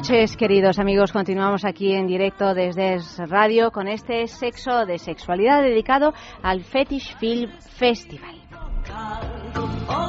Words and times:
Noches, 0.00 0.34
queridos 0.38 0.78
amigos. 0.78 1.12
Continuamos 1.12 1.66
aquí 1.66 1.92
en 1.92 2.06
directo 2.06 2.54
desde 2.54 2.96
Radio 3.18 3.70
con 3.70 3.86
este 3.86 4.26
sexo 4.28 4.86
de 4.86 4.96
sexualidad 4.96 5.60
dedicado 5.62 6.14
al 6.42 6.62
Fetish 6.62 7.18
Film 7.18 7.50
Festival. 7.68 8.40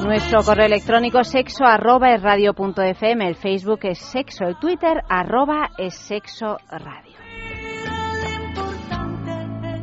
Nuestro 0.02 0.42
correo 0.44 0.64
electrónico 0.64 1.22
sexo 1.24 1.64
es 2.14 2.22
radio 2.22 2.54
el 3.28 3.34
Facebook 3.34 3.80
es 3.82 3.98
sexo, 3.98 4.44
el 4.46 4.58
Twitter 4.58 5.02
arroba 5.10 5.68
es 5.76 5.94
sexo 5.94 6.56
radio. 6.70 7.11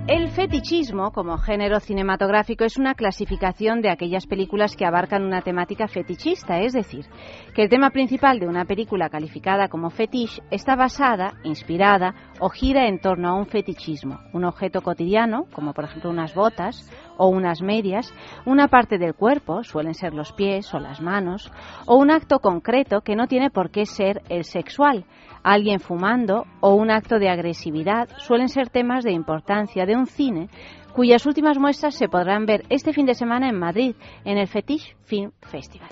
El 0.09 0.29
fetichismo, 0.29 1.11
como 1.11 1.38
género 1.38 1.79
cinematográfico, 1.79 2.63
es 2.63 2.77
una 2.77 2.95
clasificación 2.95 3.79
de 3.79 3.91
aquellas 3.91 4.25
películas 4.25 4.75
que 4.75 4.83
abarcan 4.83 5.23
una 5.23 5.43
temática 5.43 5.88
fetichista, 5.88 6.61
es 6.61 6.73
decir, 6.73 7.05
que 7.53 7.61
el 7.61 7.69
tema 7.69 7.91
principal 7.91 8.39
de 8.39 8.47
una 8.47 8.65
película 8.65 9.09
calificada 9.09 9.67
como 9.67 9.91
fetiche 9.91 10.41
está 10.49 10.75
basada, 10.75 11.35
inspirada 11.43 12.15
o 12.39 12.49
gira 12.49 12.87
en 12.87 12.99
torno 12.99 13.30
a 13.30 13.35
un 13.35 13.45
fetichismo, 13.45 14.17
un 14.33 14.45
objeto 14.45 14.81
cotidiano, 14.81 15.45
como 15.53 15.75
por 15.75 15.83
ejemplo 15.83 16.09
unas 16.09 16.33
botas 16.33 16.91
o 17.17 17.27
unas 17.27 17.61
medias, 17.61 18.11
una 18.47 18.67
parte 18.67 18.97
del 18.97 19.13
cuerpo, 19.13 19.63
suelen 19.63 19.93
ser 19.93 20.15
los 20.15 20.31
pies 20.31 20.73
o 20.73 20.80
las 20.80 21.02
manos, 21.02 21.52
o 21.85 21.97
un 21.97 22.09
acto 22.09 22.39
concreto 22.39 23.02
que 23.02 23.15
no 23.15 23.27
tiene 23.27 23.52
por 23.52 23.69
qué 23.69 23.85
ser 23.85 24.23
el 24.30 24.43
sexual, 24.43 25.05
alguien 25.43 25.79
fumando 25.79 26.45
o 26.61 26.73
un 26.73 26.91
acto 26.91 27.19
de 27.19 27.29
agresividad 27.29 28.09
suelen 28.17 28.49
ser 28.49 28.69
temas 28.69 29.03
de 29.03 29.11
importancia 29.11 29.85
de 29.85 29.95
un 29.95 30.05
cine 30.05 30.49
cuyas 30.93 31.25
últimas 31.25 31.57
muestras 31.57 31.95
se 31.95 32.09
podrán 32.09 32.45
ver 32.45 32.65
este 32.69 32.93
fin 32.93 33.05
de 33.05 33.15
semana 33.15 33.49
en 33.49 33.57
Madrid, 33.57 33.95
en 34.25 34.37
el 34.37 34.47
Fetish 34.47 34.95
Film 35.05 35.31
Festival. 35.41 35.89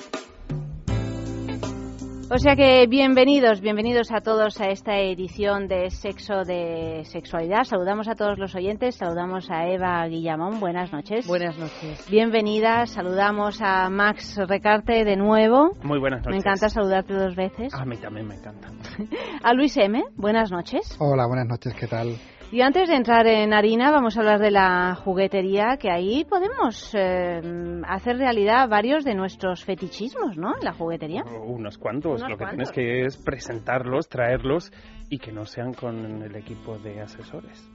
O 2.29 2.37
sea 2.39 2.57
que 2.57 2.85
bienvenidos, 2.87 3.61
bienvenidos 3.61 4.11
a 4.11 4.19
todos 4.19 4.59
a 4.59 4.65
esta 4.65 4.99
edición 4.99 5.69
de 5.69 5.89
Sexo 5.89 6.43
de 6.43 7.03
Sexualidad. 7.05 7.63
Saludamos 7.63 8.09
a 8.09 8.15
todos 8.15 8.37
los 8.37 8.53
oyentes, 8.53 8.95
saludamos 8.95 9.49
a 9.49 9.65
Eva 9.69 10.05
Guillamón, 10.07 10.59
buenas 10.59 10.91
noches. 10.91 11.25
Buenas 11.25 11.57
noches. 11.57 12.05
Bienvenida, 12.09 12.85
saludamos 12.85 13.61
a 13.61 13.89
Max 13.89 14.37
Recarte 14.45 15.05
de 15.05 15.15
nuevo. 15.15 15.71
Muy 15.83 15.99
buenas 15.99 16.19
noches. 16.19 16.31
Me 16.31 16.37
encanta 16.37 16.67
saludarte 16.67 17.13
dos 17.13 17.33
veces. 17.33 17.73
A 17.73 17.85
mí 17.85 17.95
también 17.95 18.27
me 18.27 18.35
encanta. 18.35 18.67
a 19.43 19.53
Luis 19.53 19.77
M, 19.77 20.03
buenas 20.17 20.51
noches. 20.51 20.97
Hola, 20.99 21.25
buenas 21.27 21.47
noches, 21.47 21.73
¿qué 21.75 21.87
tal? 21.87 22.17
Y 22.49 22.61
antes 22.61 22.87
de 22.87 22.95
entrar 22.95 23.27
en 23.27 23.53
harina, 23.53 23.91
vamos 23.91 24.15
a 24.15 24.21
hablar 24.21 24.39
de 24.39 24.51
la 24.51 24.95
juguetería, 24.95 25.75
que 25.77 25.91
ahí 25.91 26.23
podemos 26.23 26.95
eh, 26.95 27.41
hacer 27.85 28.17
realidad 28.17 28.69
varios 28.69 29.03
de 29.03 29.15
nuestros 29.15 29.65
fetichismos, 29.65 30.37
¿no? 30.37 30.55
En 30.57 30.63
la 30.63 30.71
juguetería. 30.71 31.23
Unos 31.23 31.77
cuantos. 31.77 32.21
Lo 32.21 32.37
que 32.37 32.45
tienes 32.45 32.71
que 32.71 33.03
es 33.03 33.17
presentarlos, 33.17 34.07
traerlos 34.07 34.71
y 35.09 35.19
que 35.19 35.33
no 35.33 35.43
sean 35.43 35.73
con 35.73 36.23
el 36.23 36.35
equipo 36.37 36.77
de 36.77 37.01
asesores. 37.01 37.69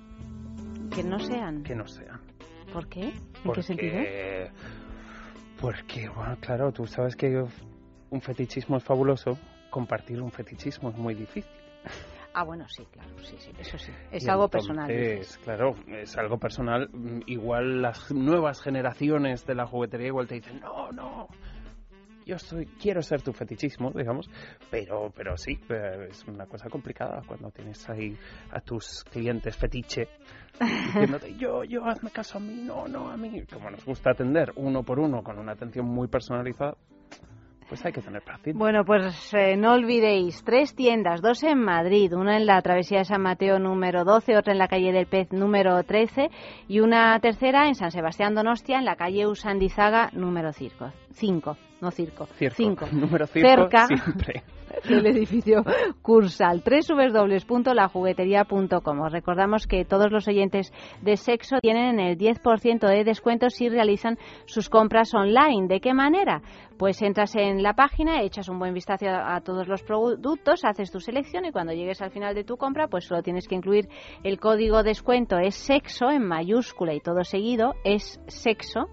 Que 0.94 1.02
no 1.02 1.18
sean. 1.18 1.62
Que 1.62 1.74
no 1.74 1.86
sean. 1.86 2.20
¿Por 2.72 2.88
qué? 2.88 3.12
¿En 3.44 3.52
qué 3.52 3.62
sentido? 3.62 3.98
Porque, 5.60 6.08
bueno, 6.08 6.36
claro, 6.40 6.72
tú 6.72 6.86
sabes 6.86 7.14
que 7.14 7.44
un 8.08 8.20
fetichismo 8.22 8.78
es 8.78 8.84
fabuloso, 8.84 9.38
compartir 9.68 10.22
un 10.22 10.32
fetichismo 10.32 10.88
es 10.88 10.96
muy 10.96 11.14
difícil. 11.14 11.52
Ah, 12.34 12.44
bueno, 12.44 12.66
sí, 12.68 12.86
claro, 12.90 13.10
sí, 13.22 13.36
sí, 13.38 13.50
eso 13.58 13.76
sí. 13.76 13.92
Es 14.10 14.26
algo 14.28 14.48
personal. 14.48 14.90
Es, 14.90 15.36
claro, 15.38 15.74
es 15.88 16.16
algo 16.16 16.38
personal. 16.38 16.88
Igual 17.26 17.82
las 17.82 18.10
nuevas 18.10 18.62
generaciones 18.62 19.46
de 19.46 19.54
la 19.54 19.66
juguetería 19.66 20.06
igual 20.06 20.28
te 20.28 20.36
dicen, 20.36 20.60
no, 20.60 20.90
no, 20.92 21.28
yo 22.24 22.38
soy, 22.38 22.66
quiero 22.80 23.02
ser 23.02 23.22
tu 23.22 23.32
fetichismo, 23.32 23.90
digamos, 23.90 24.30
pero, 24.70 25.12
pero 25.14 25.36
sí, 25.36 25.58
eh, 25.68 26.08
es 26.10 26.24
una 26.26 26.46
cosa 26.46 26.68
complicada 26.68 27.22
cuando 27.26 27.50
tienes 27.50 27.88
ahí 27.88 28.16
a 28.50 28.60
tus 28.60 29.04
clientes 29.04 29.56
fetiche 29.56 30.08
diciéndote, 30.86 31.34
yo, 31.38 31.64
yo, 31.64 31.84
hazme 31.84 32.10
caso 32.10 32.38
a 32.38 32.40
mí, 32.40 32.62
no, 32.64 32.86
no, 32.88 33.10
a 33.10 33.16
mí. 33.16 33.42
Como 33.52 33.70
nos 33.70 33.84
gusta 33.84 34.10
atender 34.10 34.52
uno 34.56 34.82
por 34.82 34.98
uno 34.98 35.22
con 35.22 35.38
una 35.38 35.52
atención 35.52 35.86
muy 35.86 36.08
personalizada, 36.08 36.76
pues 37.72 37.86
hay 37.86 37.92
que 37.92 38.02
tener 38.02 38.20
paciencia. 38.20 38.52
Bueno, 38.58 38.84
pues 38.84 39.32
eh, 39.32 39.56
no 39.56 39.72
olvidéis, 39.72 40.44
tres 40.44 40.74
tiendas, 40.74 41.22
dos 41.22 41.42
en 41.42 41.58
Madrid, 41.58 42.12
una 42.12 42.36
en 42.36 42.44
la 42.44 42.60
Travesía 42.60 42.98
de 42.98 43.06
San 43.06 43.22
Mateo 43.22 43.58
número 43.58 44.04
12, 44.04 44.36
otra 44.36 44.52
en 44.52 44.58
la 44.58 44.68
calle 44.68 44.92
del 44.92 45.06
Pez 45.06 45.32
número 45.32 45.82
13 45.82 46.28
y 46.68 46.80
una 46.80 47.18
tercera 47.20 47.68
en 47.68 47.74
San 47.74 47.90
Sebastián 47.90 48.34
Donostia 48.34 48.76
en 48.76 48.84
la 48.84 48.96
calle 48.96 49.26
Usandizaga 49.26 50.10
número 50.12 50.52
5. 50.52 50.92
no 51.80 51.90
circo. 51.90 52.26
Circo. 52.36 52.56
Cinco. 52.56 52.86
Número 52.92 53.26
circo 53.26 53.48
Cerca. 53.48 53.86
siempre. 53.86 54.42
el 54.88 55.06
edificio 55.06 55.62
Cursal, 56.02 56.62
www.lajuguetería.com. 56.64 59.00
Os 59.00 59.12
recordamos 59.12 59.66
que 59.66 59.84
todos 59.84 60.10
los 60.10 60.26
oyentes 60.28 60.72
de 61.00 61.16
sexo 61.16 61.58
tienen 61.60 62.00
el 62.00 62.18
10% 62.18 62.88
de 62.88 63.04
descuento 63.04 63.50
si 63.50 63.68
realizan 63.68 64.18
sus 64.46 64.68
compras 64.68 65.14
online. 65.14 65.68
¿De 65.68 65.78
qué 65.80 65.94
manera? 65.94 66.42
Pues 66.78 67.00
entras 67.02 67.36
en 67.36 67.62
la 67.62 67.74
página, 67.74 68.22
echas 68.22 68.48
un 68.48 68.58
buen 68.58 68.74
vistazo 68.74 69.06
a, 69.08 69.40
todos 69.40 69.68
los 69.68 69.82
productos, 69.82 70.64
haces 70.64 70.90
tu 70.90 70.98
selección 71.00 71.44
y 71.44 71.52
cuando 71.52 71.72
llegues 71.72 72.02
al 72.02 72.10
final 72.10 72.34
de 72.34 72.42
tu 72.44 72.56
compra, 72.56 72.88
pues 72.88 73.04
solo 73.04 73.22
tienes 73.22 73.46
que 73.46 73.54
incluir 73.54 73.88
el 74.24 74.40
código 74.40 74.82
descuento 74.82 75.38
es 75.38 75.54
sexo 75.54 76.10
en 76.10 76.26
mayúscula 76.26 76.94
y 76.94 77.00
todo 77.00 77.22
seguido 77.24 77.74
es 77.84 78.20
sexo 78.26 78.88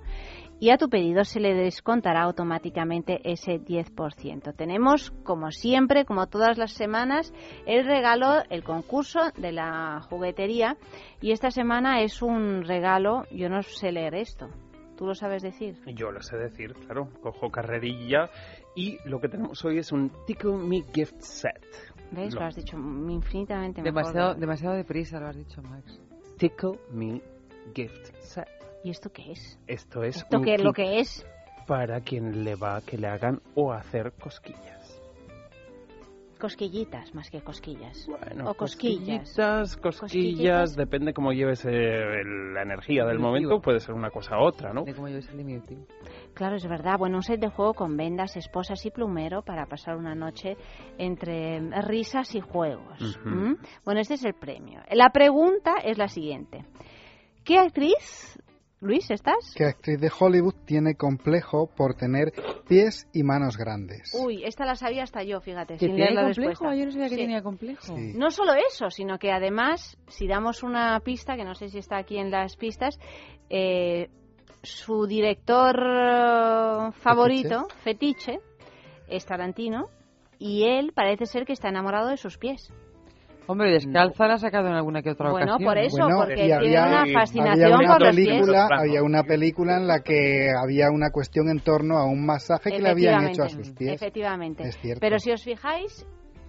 y 0.59 0.71
a 0.71 0.77
tu 0.77 0.89
pedido 0.89 1.23
se 1.23 1.39
le 1.39 1.53
descontará 1.53 2.23
automáticamente 2.23 3.21
ese 3.23 3.59
10%. 3.59 4.55
Tenemos, 4.55 5.11
como 5.23 5.51
siempre, 5.51 6.05
como 6.05 6.27
todas 6.27 6.57
las 6.57 6.73
semanas, 6.73 7.33
el 7.65 7.85
regalo, 7.85 8.43
el 8.49 8.63
concurso 8.63 9.19
de 9.37 9.51
la 9.51 10.01
juguetería 10.09 10.77
y 11.21 11.31
esta 11.31 11.51
semana 11.51 12.01
es 12.01 12.21
un 12.21 12.63
regalo, 12.63 13.23
yo 13.31 13.49
no 13.49 13.61
sé 13.63 13.91
leer 13.91 14.15
esto. 14.15 14.49
¿Tú 14.97 15.05
lo 15.05 15.15
sabes 15.15 15.41
decir? 15.41 15.77
Yo 15.95 16.11
lo 16.11 16.21
sé 16.21 16.35
decir, 16.35 16.73
claro. 16.73 17.07
Cojo 17.21 17.49
carrerilla 17.49 18.29
y 18.75 18.97
lo 19.05 19.21
que 19.21 19.29
tenemos 19.29 19.63
hoy 19.63 19.77
es 19.77 19.93
un 19.93 20.11
Tickle 20.27 20.57
Me 20.57 20.83
Gift 20.93 21.21
Set. 21.21 21.65
¿Ves? 22.11 22.33
Lo, 22.33 22.41
has 22.41 22.55
dicho 22.55 22.75
infinitamente 22.75 23.81
mejor. 23.81 23.95
Demasiado, 23.95 24.35
demasiado 24.35 24.75
deprisa 24.75 25.21
lo 25.21 25.27
has 25.27 25.37
dicho, 25.37 25.61
Max. 25.61 26.01
Tickle 26.37 26.79
Me 26.91 27.21
Gift 27.73 28.13
Set. 28.19 28.58
¿Y 28.83 28.91
esto 28.91 29.11
qué 29.11 29.31
es? 29.31 29.59
Esto 29.67 30.03
es 30.03 30.17
¿Esto 30.17 30.41
qué 30.41 30.55
es 30.55 30.63
lo 30.63 30.73
que 30.73 30.99
es? 30.99 31.25
Para 31.67 32.01
quien 32.01 32.43
le 32.43 32.55
va 32.55 32.81
que 32.81 32.97
le 32.97 33.07
hagan 33.07 33.41
o 33.55 33.73
hacer 33.73 34.13
cosquillas. 34.13 34.79
Cosquillitas 36.39 37.13
más 37.13 37.29
que 37.29 37.41
cosquillas. 37.41 38.07
Bueno, 38.07 38.49
o 38.49 38.53
cosquillas. 38.53 39.35
Cosquillitas, 39.35 39.75
cosquillas, 39.75 40.75
depende 40.77 41.13
cómo 41.13 41.33
lleves 41.33 41.65
eh, 41.65 42.23
la 42.53 42.61
energía 42.61 43.03
del 43.03 43.19
momento, 43.19 43.59
puede 43.59 43.81
ser 43.81 43.93
una 43.93 44.09
cosa 44.09 44.37
u 44.37 44.45
otra, 44.47 44.71
¿no? 44.71 44.85
De 44.85 44.93
cómo 44.93 45.09
lleves 45.09 45.27
el 45.27 45.37
diminutivo. 45.37 45.85
Claro, 46.33 46.55
es 46.55 46.65
verdad. 46.65 46.97
Bueno, 46.97 47.17
un 47.17 47.23
set 47.23 47.41
de 47.41 47.49
juego 47.49 47.73
con 47.73 47.97
vendas, 47.97 48.37
esposas 48.37 48.85
y 48.85 48.89
plumero 48.89 49.41
para 49.41 49.65
pasar 49.65 49.97
una 49.97 50.15
noche 50.15 50.55
entre 50.97 51.59
risas 51.81 52.33
y 52.33 52.39
juegos. 52.39 53.19
¿Mm? 53.25 53.55
Bueno, 53.83 53.99
este 53.99 54.13
es 54.13 54.23
el 54.23 54.33
premio. 54.33 54.79
La 54.91 55.09
pregunta 55.09 55.73
es 55.83 55.97
la 55.97 56.07
siguiente. 56.07 56.63
¿Qué 57.43 57.59
actriz 57.59 58.39
Luis, 58.81 59.11
¿estás? 59.11 59.53
¿Qué 59.57 59.65
actriz 59.65 59.99
de 59.99 60.09
Hollywood 60.17 60.55
tiene 60.65 60.95
complejo 60.95 61.67
por 61.67 61.95
tener 61.95 62.31
pies 62.65 63.09
y 63.11 63.23
manos 63.23 63.57
grandes? 63.57 64.13
Uy, 64.13 64.45
esta 64.45 64.63
la 64.63 64.75
sabía 64.75 65.03
hasta 65.03 65.21
yo, 65.21 65.41
fíjate, 65.41 65.77
sin 65.77 65.97
leer 65.97 66.13
la 66.13 66.23
complejo? 66.23 66.73
Yo 66.73 66.85
no 66.85 66.91
sabía 66.91 67.09
que 67.09 67.15
tenía 67.17 67.41
complejo. 67.41 67.97
No 68.15 68.31
solo 68.31 68.53
eso, 68.53 68.89
sino 68.89 69.19
que 69.19 69.31
además, 69.31 69.97
si 70.07 70.27
damos 70.27 70.63
una 70.63 70.97
pista, 71.01 71.35
que 71.35 71.43
no 71.43 71.55
sé 71.55 71.67
si 71.67 71.79
está 71.79 71.97
aquí 71.97 72.17
en 72.17 72.31
las 72.31 72.55
pistas, 72.55 72.97
eh, 73.49 74.09
su 74.63 75.05
director 75.07 75.75
eh, 75.77 76.91
favorito, 77.01 77.67
fetiche, 77.83 78.39
es 79.09 79.25
Tarantino, 79.25 79.89
y 80.37 80.63
él 80.63 80.93
parece 80.95 81.25
ser 81.25 81.45
que 81.45 81.51
está 81.51 81.67
enamorado 81.67 82.07
de 82.07 82.17
sus 82.17 82.37
pies. 82.37 82.71
Hombre, 83.51 83.71
descalza 83.71 84.27
la 84.27 84.35
ha 84.35 84.37
sacado 84.37 84.67
en 84.67 84.73
alguna 84.75 85.01
que 85.01 85.09
otra 85.09 85.31
Bueno, 85.31 85.53
ocasión. 85.55 85.67
por 85.67 85.77
eso, 85.79 85.97
Bueno, 86.03 86.17
porque 86.19 86.33
y 86.33 86.35
tiene 86.35 86.53
había- 86.77 86.85
una 86.85 87.05
fascinación 87.19 87.63
había 87.73 87.77
una 87.77 87.87
por 87.97 88.01
los 88.05 88.15
pies. 88.15 88.27
película, 88.27 88.67
había 88.71 89.01
una 89.03 89.23
película 89.23 89.77
en 89.77 89.87
la 89.87 89.99
que 90.01 90.49
había 90.55 90.91
una 90.91 91.09
cuestión 91.09 91.49
en 91.49 91.59
torno 91.59 91.97
a 91.97 92.05
un 92.05 92.23
masaje 92.25 92.69
que 92.69 92.79
le 92.79 92.89
habían 92.89 93.27
hecho 93.27 93.41
a 93.43 93.49
sus 93.49 93.71
pies. 93.71 93.93
Efectivamente. 93.93 94.63
Es 94.67 94.77
cierto. 94.77 94.99
Pero 95.01 95.17
si 95.17 95.31
os 95.31 95.43
fijáis, 95.43 96.05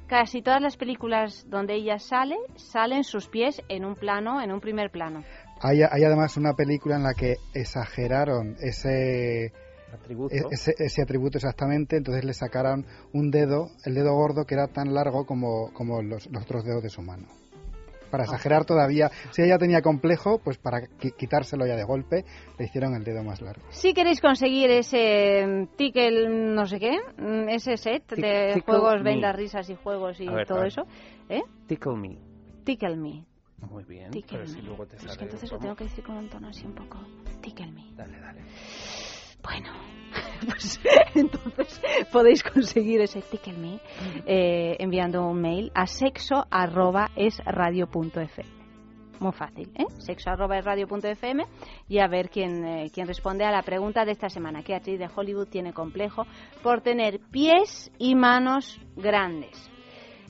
casi 0.08 0.42
todas 0.42 0.60
las 0.60 0.76
películas 0.76 1.46
donde 1.48 1.74
ella 1.74 1.98
sale, 1.98 2.36
salen 2.56 3.02
sus 3.02 3.28
pies 3.28 3.62
en 3.70 3.86
un 3.86 3.94
plano, 3.94 4.42
en 4.42 4.52
un 4.52 4.60
primer 4.60 4.90
plano. 4.90 5.24
Hay, 5.62 5.80
hay 5.82 6.04
además 6.04 6.36
una 6.36 6.52
película 6.52 6.96
en 6.96 7.02
la 7.04 7.14
que 7.14 7.36
exageraron 7.54 8.56
ese, 8.60 9.52
Atributo. 9.92 10.34
e- 10.34 10.42
ese, 10.50 10.74
ese 10.78 11.02
atributo 11.02 11.38
exactamente, 11.38 11.96
entonces 11.96 12.24
le 12.24 12.34
sacaron 12.34 12.86
un 13.12 13.30
dedo, 13.30 13.70
el 13.84 13.94
dedo 13.94 14.14
gordo, 14.14 14.44
que 14.44 14.54
era 14.54 14.68
tan 14.68 14.94
largo 14.94 15.26
como, 15.26 15.72
como 15.72 16.02
los, 16.02 16.26
los 16.30 16.42
otros 16.44 16.64
dedos 16.64 16.82
de 16.82 16.90
su 16.90 17.02
mano. 17.02 17.26
Para 18.10 18.24
exagerar 18.24 18.64
todavía, 18.64 19.08
si 19.30 19.42
ella 19.42 19.56
tenía 19.56 19.82
complejo, 19.82 20.38
pues 20.42 20.58
para 20.58 20.80
qui- 20.80 21.14
quitárselo 21.16 21.64
ya 21.64 21.76
de 21.76 21.84
golpe, 21.84 22.24
le 22.58 22.64
hicieron 22.64 22.94
el 22.96 23.04
dedo 23.04 23.22
más 23.22 23.40
largo. 23.40 23.62
Si 23.70 23.94
queréis 23.94 24.20
conseguir 24.20 24.68
ese 24.72 25.46
mm, 25.46 25.76
tickle 25.76 26.28
no 26.28 26.66
sé 26.66 26.80
qué, 26.80 26.98
mm, 27.18 27.48
ese 27.50 27.76
set 27.76 28.02
Tic- 28.08 28.20
de 28.20 28.62
juegos, 28.66 29.00
me. 29.00 29.10
vendas, 29.12 29.36
risas 29.36 29.70
y 29.70 29.76
juegos 29.76 30.18
y 30.20 30.26
ver, 30.26 30.44
todo 30.44 30.64
eso, 30.64 30.86
¿eh? 31.28 31.42
Tickle 31.68 31.94
me. 31.96 32.18
Tickle 32.64 32.96
me. 32.96 33.24
Muy 33.60 33.84
bien. 33.84 34.10
Tickle 34.10 34.38
pero 34.38 34.48
si 34.48 34.56
me. 34.60 34.62
luego 34.66 34.86
te 34.86 34.96
Pero 34.96 35.06
es 35.06 35.12
que 35.12 35.14
sale 35.14 35.22
entonces 35.26 35.52
lo 35.52 35.58
tengo 35.60 35.76
que 35.76 35.84
decir 35.84 36.02
con 36.04 36.16
un 36.16 36.28
tono 36.28 36.48
así 36.48 36.66
un 36.66 36.74
poco. 36.74 36.98
Tickle 37.42 37.70
me. 37.70 37.94
Dale, 37.96 38.18
dale. 38.18 38.40
Bueno, 39.42 39.68
pues 40.46 40.80
entonces 41.14 41.80
podéis 42.12 42.42
conseguir 42.42 43.00
ese 43.00 43.22
tickle 43.22 43.54
me 43.54 43.80
eh, 44.26 44.76
enviando 44.78 45.26
un 45.26 45.40
mail 45.40 45.70
a 45.74 45.86
sexo. 45.86 46.46
Muy 49.20 49.32
fácil, 49.32 49.70
¿eh? 49.74 49.84
Sexo 49.98 50.30
y 51.88 51.98
a 51.98 52.08
ver 52.08 52.30
quién, 52.30 52.64
eh, 52.64 52.90
quién 52.90 53.06
responde 53.06 53.44
a 53.44 53.50
la 53.50 53.62
pregunta 53.62 54.06
de 54.06 54.12
esta 54.12 54.30
semana. 54.30 54.62
¿Qué 54.62 54.74
actriz 54.74 54.98
de 54.98 55.10
Hollywood 55.14 55.48
tiene 55.48 55.74
complejo 55.74 56.26
por 56.62 56.80
tener 56.80 57.20
pies 57.30 57.92
y 57.98 58.14
manos 58.14 58.80
grandes? 58.96 59.70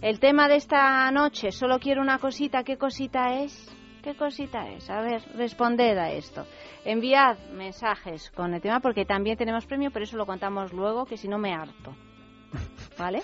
El 0.03 0.19
tema 0.19 0.49
de 0.49 0.57
esta 0.57 1.09
noche, 1.13 1.53
solo 1.53 1.79
quiero 1.79 2.03
una 2.03 2.19
cosita. 2.19 2.65
¿Qué 2.65 2.79
cosita 2.79 3.43
es? 3.43 3.71
¿Qué 4.03 4.15
cosita 4.15 4.69
es? 4.71 4.89
A 4.91 5.01
ver, 5.01 5.23
responded 5.37 5.97
a 5.99 6.11
esto. 6.11 6.47
Enviad 6.85 7.37
mensajes 7.53 8.31
con 8.31 8.55
el 8.55 8.61
tema 8.61 8.81
porque 8.81 9.05
también 9.05 9.37
tenemos 9.37 9.67
premio, 9.67 9.91
pero 9.91 10.05
eso 10.05 10.17
lo 10.17 10.27
contamos 10.27 10.73
luego, 10.73 11.05
que 11.05 11.17
si 11.17 11.29
no 11.29 11.39
me 11.39 11.53
harto. 11.53 11.95
¿Vale? 12.99 13.23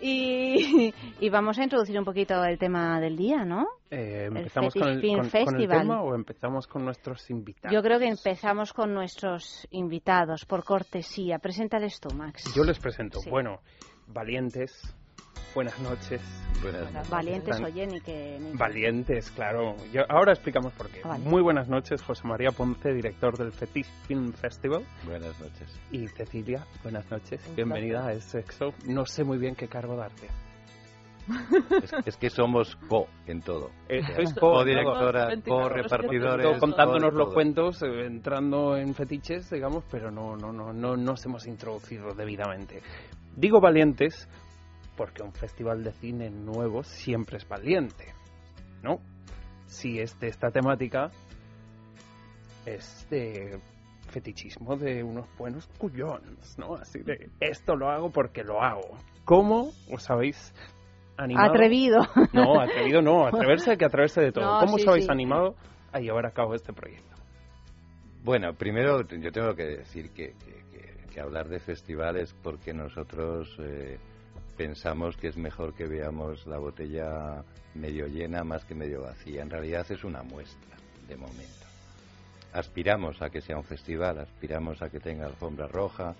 Y, 0.00 0.94
y 1.20 1.28
vamos 1.28 1.58
a 1.58 1.64
introducir 1.64 1.98
un 1.98 2.04
poquito 2.04 2.44
el 2.44 2.56
tema 2.56 3.00
del 3.00 3.16
día, 3.16 3.44
¿no? 3.44 3.66
Eh, 3.90 4.26
¿Empezamos 4.26 4.72
con 4.74 4.82
el, 4.88 4.94
Fetish 4.96 5.00
Film 5.10 5.16
con- 5.30 5.44
con 5.44 5.60
el 5.60 5.68
tema 5.68 6.02
o 6.02 6.14
empezamos 6.14 6.66
con 6.68 6.84
nuestros 6.84 7.30
invitados? 7.30 7.74
Yo 7.74 7.82
creo 7.82 7.98
que 7.98 8.06
empezamos 8.06 8.72
con 8.72 8.94
nuestros 8.94 9.66
invitados, 9.70 10.44
por 10.44 10.62
cortesía. 10.64 11.38
Preséntales 11.40 11.98
tú, 11.98 12.14
Max. 12.14 12.44
Yo 12.54 12.62
les 12.62 12.78
presento. 12.78 13.18
Sí. 13.18 13.28
Bueno, 13.30 13.58
valientes, 14.06 14.94
buenas 15.54 15.78
noches. 15.80 16.20
Buenas 16.62 16.92
noches. 16.92 17.10
Valientes, 17.10 17.60
oye, 17.60 17.86
ni 17.86 18.00
que... 18.00 18.38
ni- 18.40 18.56
Valientes, 18.56 19.30
claro. 19.30 19.76
Yo- 19.92 20.04
ahora 20.08 20.32
explicamos 20.32 20.72
por 20.72 20.88
qué. 20.88 21.00
Ah, 21.04 21.08
vale. 21.08 21.24
Muy 21.24 21.42
buenas 21.42 21.68
noches, 21.68 22.02
José 22.02 22.26
María 22.26 22.50
Ponce, 22.50 22.92
director 22.92 23.36
del 23.36 23.52
Fetish 23.52 23.86
Film 24.06 24.32
Festival. 24.32 24.84
Buenas 25.04 25.38
noches. 25.40 25.80
Y 25.92 26.06
Cecilia, 26.08 26.64
buenas 26.82 27.08
noches. 27.10 27.40
Un 27.48 27.56
Bienvenida 27.56 28.08
a 28.08 28.20
Sexo. 28.20 28.72
No 28.86 29.06
sé 29.06 29.24
muy 29.24 29.38
bien 29.38 29.54
qué 29.54 29.68
cargo 29.68 29.96
darte. 29.96 30.28
Es, 31.82 31.92
es 32.06 32.16
que 32.16 32.30
somos 32.30 32.74
co 32.88 33.06
en 33.26 33.42
todo. 33.42 33.70
Eh, 33.88 34.00
sois 34.16 34.32
co- 34.32 34.52
co-directora, 34.52 35.28
co-repartidores. 35.46 36.46
Todo 36.46 36.58
contándonos 36.58 37.10
co- 37.12 37.18
los 37.18 37.34
cuentos, 37.34 37.82
eh, 37.82 38.06
entrando 38.06 38.76
en 38.78 38.94
fetiches, 38.94 39.50
digamos, 39.50 39.84
pero 39.90 40.10
no, 40.10 40.36
no, 40.36 40.52
no, 40.52 40.72
no 40.72 40.96
nos 40.96 41.24
hemos 41.26 41.46
introducido 41.46 42.14
debidamente. 42.14 42.82
Digo 43.36 43.60
valientes 43.60 44.26
porque 44.98 45.22
un 45.22 45.32
festival 45.32 45.84
de 45.84 45.92
cine 45.92 46.28
nuevo 46.28 46.82
siempre 46.82 47.38
es 47.38 47.48
valiente, 47.48 48.12
¿no? 48.82 49.00
Si 49.66 50.00
es 50.00 50.18
de 50.18 50.26
esta 50.28 50.50
temática, 50.50 51.10
es 52.66 53.06
de 53.08 53.60
fetichismo 54.10 54.76
de 54.76 55.02
unos 55.04 55.26
buenos 55.38 55.66
cuyones, 55.78 56.58
¿no? 56.58 56.74
Así 56.74 56.98
de, 57.00 57.30
esto 57.40 57.76
lo 57.76 57.88
hago 57.90 58.10
porque 58.10 58.42
lo 58.42 58.60
hago. 58.62 58.98
¿Cómo 59.24 59.70
os 59.92 60.10
habéis 60.10 60.52
animado? 61.16 61.50
Atrevido. 61.52 61.98
No, 62.32 62.60
atrevido 62.60 63.00
no, 63.02 63.26
atreverse 63.26 63.70
hay 63.72 63.76
que 63.76 63.84
atreverse 63.84 64.20
de 64.20 64.32
todo. 64.32 64.44
No, 64.54 64.58
¿Cómo 64.60 64.76
sí, 64.78 64.82
os 64.82 64.88
habéis 64.88 65.04
sí. 65.06 65.10
animado 65.12 65.54
a 65.92 66.00
llevar 66.00 66.26
a 66.26 66.32
cabo 66.32 66.54
este 66.54 66.72
proyecto? 66.72 67.16
Bueno, 68.24 68.52
primero 68.54 69.06
yo 69.06 69.30
tengo 69.30 69.54
que 69.54 69.64
decir 69.64 70.10
que, 70.12 70.32
que- 70.32 70.64
que- 70.72 71.06
que 71.12 71.20
hablar 71.20 71.48
de 71.48 71.60
festivales 71.60 72.34
porque 72.42 72.72
nosotros 72.74 73.54
eh, 73.60 73.98
pensamos 74.58 75.16
que 75.16 75.28
es 75.28 75.36
mejor 75.36 75.72
que 75.72 75.86
veamos 75.86 76.44
la 76.46 76.58
botella 76.58 77.42
medio 77.74 78.06
llena 78.08 78.42
más 78.42 78.64
que 78.64 78.74
medio 78.74 79.02
vacía. 79.02 79.40
En 79.42 79.50
realidad 79.50 79.86
es 79.88 80.02
una 80.04 80.22
muestra, 80.24 80.76
de 81.08 81.16
momento. 81.16 81.64
Aspiramos 82.52 83.22
a 83.22 83.30
que 83.30 83.40
sea 83.40 83.56
un 83.56 83.64
festival, 83.64 84.18
aspiramos 84.18 84.82
a 84.82 84.90
que 84.90 84.98
tenga 84.98 85.26
alfombra 85.26 85.68
roja, 85.68 86.14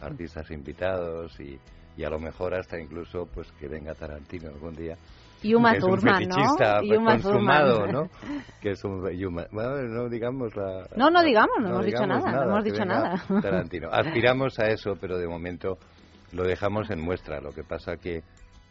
artistas 0.00 0.50
invitados 0.50 1.38
y, 1.38 1.58
y 1.96 2.04
a 2.04 2.10
lo 2.10 2.18
mejor 2.18 2.54
hasta 2.54 2.80
incluso 2.80 3.26
pues 3.32 3.50
que 3.52 3.68
venga 3.68 3.94
Tarantino 3.94 4.48
algún 4.48 4.74
día. 4.74 4.96
Y 5.40 5.54
Uma 5.54 5.76
es 5.76 5.84
un 5.84 5.90
Thurman, 6.00 6.18
fetichista 6.18 6.80
¿no? 6.82 7.04
Consumado, 7.04 7.76
Thurman. 7.84 7.92
¿no? 7.92 8.10
Que 8.60 8.70
es 8.72 8.82
un 8.82 9.08
y 9.14 9.24
Uma- 9.24 9.46
bueno, 9.52 9.82
no 9.84 10.08
digamos 10.08 10.56
la 10.56 10.88
No, 10.96 11.10
no 11.10 11.22
digamos, 11.22 11.54
no 11.60 11.68
hemos 11.68 11.86
dicho 11.86 12.04
nada, 12.04 12.32
no 12.32 12.50
hemos 12.50 12.64
dicho 12.64 12.84
nada. 12.84 13.22
Tarantino. 13.40 13.88
Aspiramos 13.92 14.58
a 14.58 14.66
eso, 14.66 14.96
pero 15.00 15.16
de 15.16 15.28
momento 15.28 15.78
lo 16.32 16.44
dejamos 16.44 16.90
en 16.90 17.00
muestra. 17.00 17.40
Lo 17.40 17.52
que 17.52 17.64
pasa 17.64 17.96
que 17.96 18.22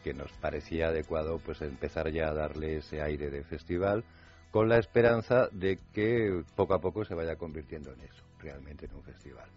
que 0.08 0.14
nos 0.14 0.32
parecía 0.34 0.88
adecuado 0.88 1.40
pues 1.40 1.62
empezar 1.62 2.10
ya 2.12 2.30
a 2.30 2.34
darle 2.34 2.78
ese 2.78 3.02
aire 3.02 3.30
de 3.30 3.44
festival 3.44 4.06
con 4.52 4.70
la 4.70 4.78
esperanza 4.78 5.50
de 5.52 5.80
que 5.94 6.44
poco 6.56 6.74
a 6.74 6.80
poco 6.80 7.04
se 7.04 7.14
vaya 7.14 7.36
convirtiendo 7.36 7.92
en 7.92 8.00
eso, 8.00 8.24
realmente 8.40 8.86
en 8.86 8.96
un 8.96 9.04
festival. 9.04 9.50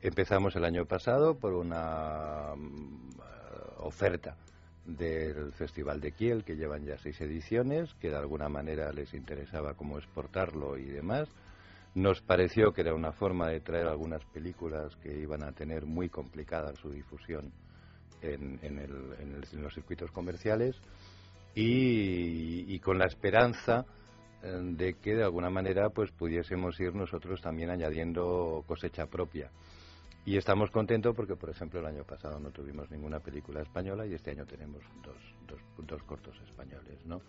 Empezamos 0.00 0.54
el 0.54 0.64
año 0.64 0.86
pasado 0.86 1.34
por 1.34 1.54
una 1.54 2.54
mm, 2.56 3.18
oferta 3.78 4.36
del 4.86 5.52
Festival 5.52 6.00
de 6.00 6.12
Kiel, 6.12 6.44
que 6.44 6.54
llevan 6.54 6.84
ya 6.84 6.96
seis 6.96 7.20
ediciones, 7.20 7.92
que 7.94 8.10
de 8.10 8.16
alguna 8.16 8.48
manera 8.48 8.92
les 8.92 9.12
interesaba 9.12 9.74
cómo 9.74 9.98
exportarlo 9.98 10.78
y 10.78 10.84
demás. 10.84 11.28
Nos 11.94 12.20
pareció 12.22 12.72
que 12.72 12.82
era 12.82 12.94
una 12.94 13.12
forma 13.12 13.48
de 13.48 13.60
traer 13.60 13.86
algunas 13.86 14.24
películas 14.26 14.94
que 14.96 15.18
iban 15.18 15.42
a 15.42 15.52
tener 15.52 15.86
muy 15.86 16.08
complicada 16.08 16.74
su 16.76 16.90
difusión 16.90 17.52
en, 18.22 19.62
los 19.62 19.74
circuitos 19.74 20.10
comerciales 20.10 20.76
y, 21.54 22.72
y 22.72 22.78
con 22.78 22.98
la 22.98 23.06
esperanza 23.06 23.84
eh, 24.42 24.60
de 24.62 24.94
que 24.94 25.14
de 25.14 25.24
alguna 25.24 25.50
manera 25.50 25.90
pues 25.90 26.10
pudiésemos 26.12 26.78
ir 26.80 26.94
nosotros 26.94 27.40
también 27.40 27.70
añadiendo 27.70 28.64
cosecha 28.66 29.06
propia. 29.06 29.50
Y 30.24 30.36
estamos 30.36 30.70
contentos 30.70 31.14
porque, 31.16 31.34
por 31.34 31.50
ejemplo, 31.50 31.80
el 31.80 31.86
año 31.86 32.04
pasado 32.04 32.38
no 32.38 32.50
tuvimos 32.50 32.90
ninguna 32.90 33.20
película 33.20 33.62
española 33.62 34.06
y 34.06 34.14
este 34.14 34.30
año 34.30 34.46
tenemos 34.46 34.82
dos, 35.02 35.16
dos, 35.46 35.60
dos 35.78 36.02
cortos 36.02 36.38
españoles, 36.46 37.04
¿no? 37.06 37.20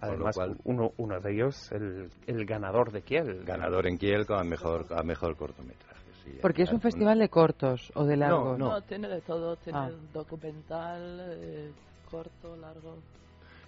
Además, 0.00 0.34
cual, 0.34 0.56
uno, 0.64 0.92
uno 0.96 1.20
de 1.20 1.32
ellos, 1.32 1.70
el, 1.72 2.08
el 2.26 2.44
ganador 2.46 2.90
de 2.92 3.02
Kiel. 3.02 3.44
ganador 3.44 3.86
en 3.86 3.98
Kiel 3.98 4.26
con 4.26 4.38
a 4.38 4.44
mejor, 4.44 4.86
a 4.90 5.02
mejor 5.02 5.36
cortometraje. 5.36 6.00
sí. 6.24 6.38
Porque 6.40 6.62
es 6.62 6.72
un 6.72 6.80
festival 6.80 7.18
de 7.18 7.28
cortos 7.28 7.90
o 7.94 8.04
de 8.04 8.16
largos. 8.16 8.58
no. 8.58 8.70
No, 8.70 8.82
tiene 8.82 9.08
de 9.08 9.20
todo, 9.20 9.56
tiene 9.56 9.78
Ah. 9.78 9.90
documental, 10.12 11.20
eh, 11.34 11.70
corto, 12.10 12.56
largo. 12.56 12.96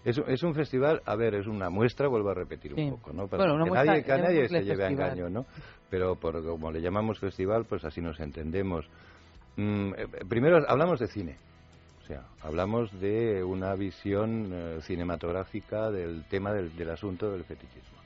Es, 0.04 0.18
un- 0.18 0.28
es 0.28 0.42
un 0.42 0.52
festival, 0.54 1.00
a 1.04 1.14
ver, 1.14 1.34
es 1.36 1.46
una 1.46 1.70
muestra, 1.70 2.08
vuelvo 2.08 2.30
a 2.30 2.34
repetir 2.34 2.74
Sí. 2.74 2.80
un 2.82 2.90
poco, 2.96 3.12
¿no? 3.12 3.28
Bueno, 3.28 3.54
una 3.54 3.64
que 3.64 3.70
muestra, 3.70 3.92
nadie, 3.92 4.02
que 4.04 4.18
nadie 4.18 4.48
se 4.48 4.64
lleve 4.64 4.84
a 4.84 4.88
engaño, 4.88 5.28
¿no? 5.28 5.44
Pero 5.90 6.16
por, 6.16 6.44
como 6.44 6.72
le 6.72 6.80
llamamos 6.80 7.20
festival, 7.20 7.66
pues 7.68 7.84
así 7.84 8.00
nos 8.00 8.18
entendemos. 8.18 8.86
Mm, 9.56 9.92
eh, 9.96 10.06
primero 10.28 10.58
hablamos 10.66 10.98
de 10.98 11.06
cine, 11.06 11.36
o 12.02 12.06
sea, 12.06 12.24
hablamos 12.42 12.90
de 13.00 13.44
una 13.44 13.74
visión 13.74 14.50
eh, 14.52 14.78
cinematográfica 14.82 15.90
del 15.90 16.24
tema 16.24 16.52
del, 16.52 16.74
del 16.76 16.90
asunto 16.90 17.30
del 17.30 17.44
fetichismo. 17.44 17.98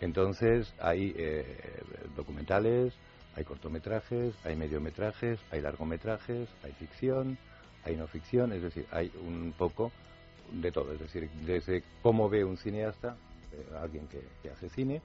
Entonces 0.00 0.72
hay 0.78 1.12
eh, 1.16 1.80
documentales, 2.16 2.94
hay 3.36 3.44
cortometrajes, 3.44 4.34
hay 4.44 4.54
mediometrajes, 4.54 5.40
hay 5.50 5.60
largometrajes, 5.60 6.48
hay 6.62 6.72
ficción, 6.72 7.36
hay 7.84 7.96
no 7.96 8.06
ficción, 8.06 8.52
es 8.52 8.62
decir, 8.62 8.86
hay 8.92 9.10
un 9.26 9.52
poco 9.56 9.90
de 10.52 10.70
todo, 10.70 10.92
es 10.92 11.00
decir, 11.00 11.28
desde 11.44 11.82
cómo 12.02 12.28
ve 12.28 12.44
un 12.44 12.56
cineasta, 12.56 13.16
eh, 13.52 13.76
alguien 13.80 14.06
que, 14.08 14.50
hace 14.50 14.68
cine, 14.68 15.02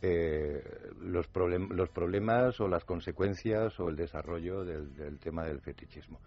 eh, 0.00 0.62
los, 1.02 1.30
problem- 1.32 1.68
los 1.70 1.90
problemas 1.90 2.58
o 2.60 2.68
las 2.68 2.84
consecuencias 2.84 3.78
o 3.78 3.88
el 3.88 3.96
desarrollo 3.96 4.64
del 4.64 5.18
tema 5.18 5.44
del 5.44 5.60
fetichismo. 5.60 6.18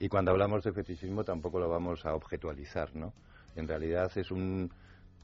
Y 0.00 0.08
cuando 0.08 0.30
hablamos 0.30 0.64
de 0.64 0.72
fetichismo 0.72 1.22
tampoco 1.24 1.60
lo 1.60 1.68
vamos 1.68 2.04
a 2.06 2.14
objetualizar, 2.14 2.96
¿no? 2.96 3.12
En 3.54 3.68
realidad 3.68 4.10
es 4.16 4.30
un 4.30 4.70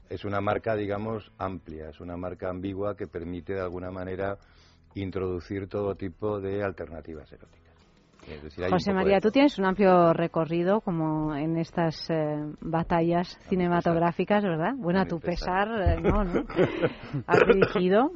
es 0.09 0.23
una 0.23 0.39
marca, 0.39 0.75
digamos, 0.75 1.31
amplia, 1.37 1.89
es 1.89 1.99
una 1.99 2.15
marca 2.15 2.49
ambigua 2.49 2.95
que 2.95 3.07
permite 3.07 3.55
de 3.55 3.61
alguna 3.61 3.91
manera 3.91 4.37
introducir 4.93 5.67
todo 5.67 5.95
tipo 5.95 6.39
de 6.39 6.63
alternativas 6.63 7.29
eróticas. 7.31 7.67
Decir, 8.43 8.69
José 8.69 8.93
María, 8.93 9.19
tú 9.19 9.31
tienes 9.31 9.57
un 9.57 9.65
amplio 9.65 10.13
recorrido 10.13 10.81
como 10.81 11.33
en 11.33 11.57
estas 11.57 12.09
eh, 12.09 12.37
batallas 12.59 13.39
cinematográficas, 13.47 14.43
¿verdad? 14.43 14.73
Bueno, 14.75 14.99
a 14.99 15.05
tu 15.05 15.19
pesar. 15.19 15.69
pesar, 15.69 15.97
eh, 15.97 16.01
no, 16.01 16.23
¿no? 16.23 16.43
Has 17.27 17.39
dirigido 17.47 18.11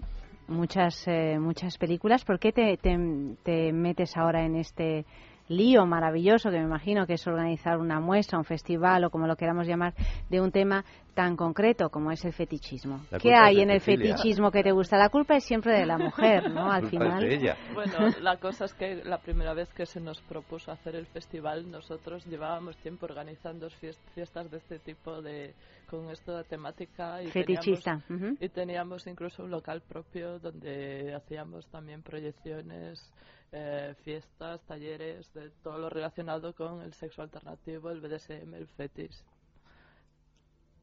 muchas 0.49 1.07
eh, 1.07 1.39
muchas 1.39 1.77
películas. 1.77 2.25
¿Por 2.25 2.39
qué 2.39 2.51
te, 2.51 2.77
te, 2.77 2.97
te 3.43 3.71
metes 3.71 4.17
ahora 4.17 4.43
en 4.43 4.57
este 4.57 5.05
lío 5.47 5.85
maravilloso 5.85 6.49
que 6.49 6.57
me 6.57 6.63
imagino 6.65 7.05
que 7.05 7.13
es 7.13 7.27
organizar 7.27 7.77
una 7.77 7.99
muestra, 7.99 8.37
un 8.37 8.45
festival 8.45 9.03
o 9.05 9.09
como 9.09 9.27
lo 9.27 9.35
queramos 9.35 9.67
llamar, 9.67 9.93
de 10.29 10.39
un 10.41 10.51
tema 10.51 10.83
tan 11.13 11.35
concreto 11.35 11.89
como 11.89 12.11
es 12.11 12.23
el 12.23 12.31
fetichismo? 12.31 13.01
¿Qué 13.21 13.33
hay 13.35 13.59
en 13.61 13.69
el 13.69 13.81
fetichismo 13.81 14.49
que 14.49 14.63
te 14.63 14.71
gusta? 14.71 14.97
La 14.97 15.09
culpa 15.09 15.35
es 15.35 15.43
siempre 15.43 15.77
de 15.77 15.85
la 15.85 15.97
mujer, 15.97 16.49
¿no? 16.49 16.71
Al 16.71 16.83
La 16.83 16.89
culpa 16.89 17.05
es 17.05 17.11
final. 17.13 17.19
de 17.27 17.35
ella. 17.35 17.57
Bueno, 17.73 17.93
la 18.21 18.37
cosa 18.37 18.65
es 18.65 18.73
que 18.73 19.03
la 19.03 19.17
primera 19.17 19.53
vez 19.53 19.67
que 19.73 19.85
se 19.85 19.99
nos 19.99 20.21
propuso 20.21 20.71
hacer 20.71 20.95
el 20.95 21.05
festival, 21.07 21.69
nosotros 21.69 22.25
llevábamos 22.25 22.77
tiempo 22.77 23.05
organizando 23.05 23.67
fies- 23.69 23.97
fiestas 24.15 24.49
de 24.49 24.57
este 24.57 24.79
tipo 24.79 25.21
de 25.21 25.53
con 25.89 26.09
esta 26.09 26.41
temática 26.45 27.21
y 27.21 27.27
Fetichista. 27.27 28.01
teníamos, 28.07 28.41
y 28.41 28.47
teníamos 28.47 29.07
incluso 29.07 29.43
un 29.43 29.51
local 29.51 29.81
propio 29.81 30.39
donde 30.39 31.13
hacíamos 31.13 31.67
también 31.67 32.01
proyecciones, 32.01 33.11
eh, 33.51 33.93
fiestas, 34.03 34.61
talleres, 34.65 35.31
de 35.33 35.49
todo 35.63 35.77
lo 35.77 35.89
relacionado 35.89 36.53
con 36.53 36.81
el 36.81 36.93
sexo 36.93 37.21
alternativo, 37.21 37.89
el 37.89 37.99
BDSM, 38.01 38.53
el 38.55 38.67
fetish. 38.67 39.23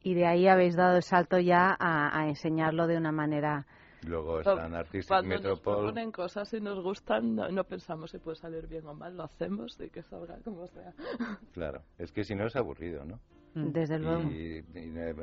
Y 0.01 0.13
de 0.13 0.25
ahí 0.25 0.47
habéis 0.47 0.75
dado 0.75 0.95
el 0.97 1.03
salto 1.03 1.39
ya 1.39 1.75
a, 1.77 2.17
a 2.17 2.27
enseñarlo 2.27 2.87
de 2.87 2.97
una 2.97 3.11
manera. 3.11 3.65
Luego 4.03 4.39
están 4.39 4.73
Artistic 4.75 5.09
Cuando 5.09 5.29
nos 5.35 5.41
Metropol. 5.41 5.75
proponen 5.75 6.11
cosas 6.11 6.53
y 6.53 6.61
nos 6.61 6.81
gustan, 6.81 7.35
no, 7.35 7.49
no 7.49 7.63
pensamos 7.65 8.11
si 8.11 8.17
puede 8.17 8.37
salir 8.37 8.65
bien 8.67 8.85
o 8.87 8.93
mal, 8.93 9.17
lo 9.17 9.23
hacemos 9.23 9.77
y 9.81 9.89
que 9.89 10.01
salga 10.03 10.37
como 10.43 10.67
sea. 10.67 10.93
Claro, 11.53 11.81
es 11.97 12.11
que 12.11 12.23
si 12.23 12.33
no 12.33 12.45
es 12.45 12.55
aburrido, 12.55 13.03
¿no? 13.03 13.19
Desde 13.55 13.99
luego. 13.99 14.29
Y, 14.29 14.63
y, 14.73 14.93
eh, 14.95 15.15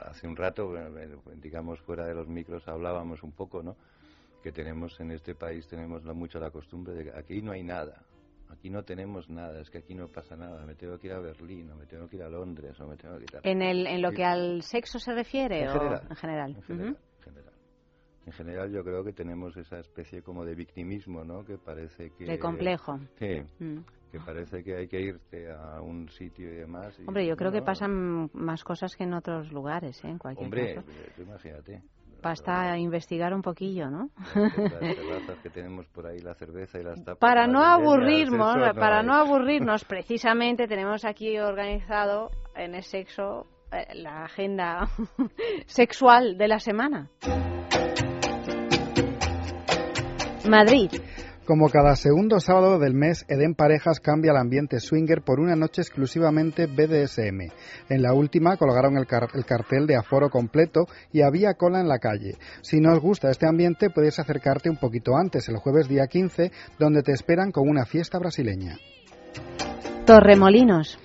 hace 0.00 0.26
un 0.26 0.36
rato, 0.36 0.76
eh, 0.76 1.16
digamos, 1.36 1.80
fuera 1.80 2.06
de 2.06 2.14
los 2.14 2.28
micros 2.28 2.66
hablábamos 2.68 3.22
un 3.22 3.32
poco, 3.32 3.62
¿no? 3.62 3.76
Que 4.42 4.52
tenemos 4.52 4.98
en 5.00 5.10
este 5.10 5.34
país, 5.34 5.66
tenemos 5.68 6.04
la- 6.04 6.14
mucho 6.14 6.38
la 6.38 6.50
costumbre 6.50 6.94
de 6.94 7.04
que 7.04 7.18
aquí 7.18 7.42
no 7.42 7.52
hay 7.52 7.62
nada. 7.62 8.04
Aquí 8.50 8.70
no 8.70 8.82
tenemos 8.82 9.28
nada, 9.28 9.60
es 9.60 9.68
que 9.68 9.78
aquí 9.78 9.94
no 9.94 10.08
pasa 10.08 10.34
nada. 10.36 10.64
Me 10.64 10.74
tengo 10.74 10.98
que 10.98 11.08
ir 11.08 11.12
a 11.12 11.18
Berlín, 11.20 11.70
o 11.70 11.76
me 11.76 11.86
tengo 11.86 12.08
que 12.08 12.16
ir 12.16 12.22
a 12.22 12.28
Londres, 12.30 12.80
o 12.80 12.86
me 12.86 12.96
tengo 12.96 13.18
que 13.18 13.24
ir 13.24 13.36
a... 13.36 13.40
En, 13.42 13.60
el, 13.60 13.86
en 13.86 14.00
lo 14.00 14.10
que 14.12 14.24
al 14.24 14.62
sexo 14.62 14.98
se 14.98 15.12
refiere 15.12 15.62
En 15.62 15.68
o 15.68 15.72
general. 15.72 16.02
en 16.08 16.16
general. 16.16 16.50
En 16.56 16.62
general, 16.62 16.96
en 17.18 17.22
general. 17.22 17.54
En 18.26 18.32
general 18.32 18.70
yo 18.72 18.82
creo 18.84 19.04
que 19.04 19.12
tenemos 19.12 19.56
esa 19.56 19.78
especie 19.80 20.22
como 20.22 20.44
de 20.44 20.54
victimismo, 20.54 21.24
¿no? 21.24 21.44
Que 21.44 21.58
parece 21.58 22.10
que... 22.16 22.24
De 22.24 22.38
complejo. 22.38 22.98
Sí, 23.18 23.40
Mm. 23.58 23.80
que 24.12 24.20
parece 24.20 24.62
que 24.62 24.76
hay 24.76 24.88
que 24.88 25.00
irte 25.00 25.50
a 25.50 25.80
un 25.82 26.08
sitio 26.10 26.50
y 26.50 26.56
demás. 26.56 26.98
y 26.98 27.02
Hombre, 27.06 27.26
yo 27.26 27.36
creo 27.36 27.52
que 27.52 27.60
pasan 27.62 28.30
más 28.32 28.64
cosas 28.64 28.94
que 28.96 29.04
en 29.04 29.12
otros 29.14 29.52
lugares, 29.52 30.02
¿eh? 30.04 30.08
en 30.08 30.18
cualquier 30.18 30.44
Hombre, 30.46 30.74
caso. 30.76 30.86
tú 31.16 31.22
imagínate. 31.22 31.82
Basta 32.22 32.76
investigar 32.76 33.32
un 33.32 33.42
poquillo, 33.42 33.90
¿no? 33.90 34.10
Las 34.34 34.54
terrazas 34.96 35.38
que 35.42 35.50
tenemos 35.50 35.86
por 35.86 36.06
ahí, 36.06 36.18
la 36.18 36.34
cerveza 36.34 36.80
y 36.80 36.82
las 36.82 37.02
tapas. 37.04 37.18
Para 37.18 37.46
no 37.46 37.62
aburrirnos, 37.62 38.56
eso 38.56 38.74
para 38.74 39.00
hay. 39.00 39.06
no 39.06 39.14
aburrirnos, 39.14 39.84
precisamente 39.84 40.66
tenemos 40.66 41.04
aquí 41.04 41.38
organizado 41.38 42.30
en 42.56 42.74
el 42.74 42.82
sexo 42.82 43.46
eh, 43.70 43.94
la 43.94 44.24
agenda 44.24 44.88
sexual 45.66 46.36
de 46.36 46.48
la 46.48 46.58
semana. 46.58 47.08
Madrid. 50.48 50.90
Como 51.48 51.70
cada 51.70 51.96
segundo 51.96 52.40
sábado 52.40 52.78
del 52.78 52.92
mes, 52.92 53.24
Eden 53.26 53.54
Parejas 53.54 54.00
cambia 54.00 54.32
el 54.32 54.36
ambiente 54.36 54.80
swinger 54.80 55.22
por 55.22 55.40
una 55.40 55.56
noche 55.56 55.80
exclusivamente 55.80 56.66
BDSM. 56.66 57.50
En 57.88 58.02
la 58.02 58.12
última 58.12 58.58
colgaron 58.58 58.98
el, 58.98 59.06
car- 59.06 59.30
el 59.32 59.46
cartel 59.46 59.86
de 59.86 59.96
aforo 59.96 60.28
completo 60.28 60.84
y 61.10 61.22
había 61.22 61.54
cola 61.54 61.80
en 61.80 61.88
la 61.88 62.00
calle. 62.00 62.36
Si 62.60 62.80
no 62.80 62.92
os 62.92 63.00
gusta 63.00 63.30
este 63.30 63.46
ambiente, 63.48 63.88
puedes 63.88 64.18
acercarte 64.18 64.68
un 64.68 64.76
poquito 64.76 65.16
antes, 65.16 65.48
el 65.48 65.56
jueves 65.56 65.88
día 65.88 66.06
15, 66.06 66.52
donde 66.78 67.02
te 67.02 67.12
esperan 67.12 67.50
con 67.50 67.66
una 67.66 67.86
fiesta 67.86 68.18
brasileña. 68.18 68.76
Torremolinos. 70.04 70.98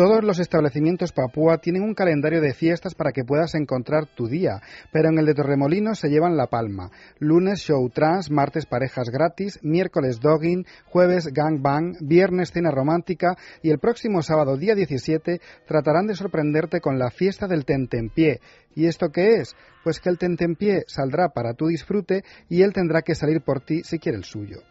Todos 0.00 0.24
los 0.24 0.38
establecimientos 0.38 1.12
Papúa 1.12 1.58
tienen 1.58 1.82
un 1.82 1.92
calendario 1.92 2.40
de 2.40 2.54
fiestas 2.54 2.94
para 2.94 3.12
que 3.12 3.22
puedas 3.22 3.54
encontrar 3.54 4.06
tu 4.06 4.28
día, 4.28 4.62
pero 4.90 5.10
en 5.10 5.18
el 5.18 5.26
de 5.26 5.34
Torremolinos 5.34 5.98
se 5.98 6.08
llevan 6.08 6.38
la 6.38 6.46
palma. 6.46 6.90
Lunes 7.18 7.60
show 7.60 7.86
trans, 7.90 8.30
martes 8.30 8.64
parejas 8.64 9.10
gratis, 9.10 9.58
miércoles 9.62 10.18
dogging, 10.18 10.64
jueves 10.86 11.26
gangbang, 11.34 11.98
viernes 12.00 12.50
cena 12.50 12.70
romántica 12.70 13.36
y 13.62 13.68
el 13.68 13.78
próximo 13.78 14.22
sábado 14.22 14.56
día 14.56 14.74
17 14.74 15.38
tratarán 15.66 16.06
de 16.06 16.14
sorprenderte 16.14 16.80
con 16.80 16.98
la 16.98 17.10
fiesta 17.10 17.46
del 17.46 17.66
tentempié. 17.66 18.40
¿Y 18.74 18.86
esto 18.86 19.10
qué 19.10 19.34
es? 19.34 19.54
Pues 19.84 20.00
que 20.00 20.08
el 20.08 20.16
tentempié 20.16 20.84
saldrá 20.86 21.28
para 21.28 21.52
tu 21.52 21.66
disfrute 21.66 22.24
y 22.48 22.62
él 22.62 22.72
tendrá 22.72 23.02
que 23.02 23.14
salir 23.14 23.42
por 23.42 23.60
ti 23.60 23.82
si 23.84 23.98
quiere 23.98 24.16
el 24.16 24.24
suyo. 24.24 24.62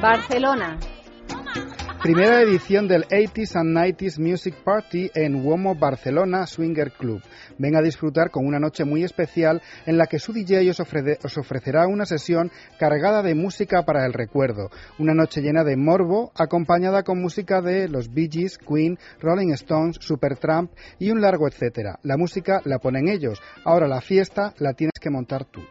Barcelona. 0.00 0.78
Primera 2.04 2.42
edición 2.42 2.86
del 2.86 3.04
80s 3.04 3.56
and 3.56 3.74
90s 3.74 4.18
Music 4.18 4.54
Party 4.62 5.10
en 5.14 5.36
Uomo 5.36 5.74
Barcelona 5.74 6.46
Swinger 6.46 6.92
Club. 6.92 7.22
Ven 7.56 7.76
a 7.76 7.80
disfrutar 7.80 8.30
con 8.30 8.44
una 8.44 8.58
noche 8.58 8.84
muy 8.84 9.04
especial 9.04 9.62
en 9.86 9.96
la 9.96 10.06
que 10.06 10.18
su 10.18 10.34
DJ 10.34 10.68
os, 10.68 10.80
os 10.80 11.38
ofrecerá 11.38 11.86
una 11.86 12.04
sesión 12.04 12.50
cargada 12.78 13.22
de 13.22 13.34
música 13.34 13.86
para 13.86 14.04
el 14.04 14.12
recuerdo. 14.12 14.68
Una 14.98 15.14
noche 15.14 15.40
llena 15.40 15.64
de 15.64 15.78
morbo, 15.78 16.30
acompañada 16.34 17.04
con 17.04 17.22
música 17.22 17.62
de 17.62 17.88
los 17.88 18.12
Bee 18.12 18.28
Gees, 18.30 18.58
Queen, 18.58 18.98
Rolling 19.22 19.54
Stones, 19.54 19.96
Supertramp 19.98 20.72
y 20.98 21.10
un 21.10 21.22
largo 21.22 21.48
etcétera. 21.48 22.00
La 22.02 22.18
música 22.18 22.60
la 22.66 22.80
ponen 22.80 23.08
ellos. 23.08 23.40
Ahora 23.64 23.88
la 23.88 24.02
fiesta 24.02 24.52
la 24.58 24.74
tienes 24.74 25.00
que 25.00 25.08
montar 25.08 25.46
tú. 25.46 25.62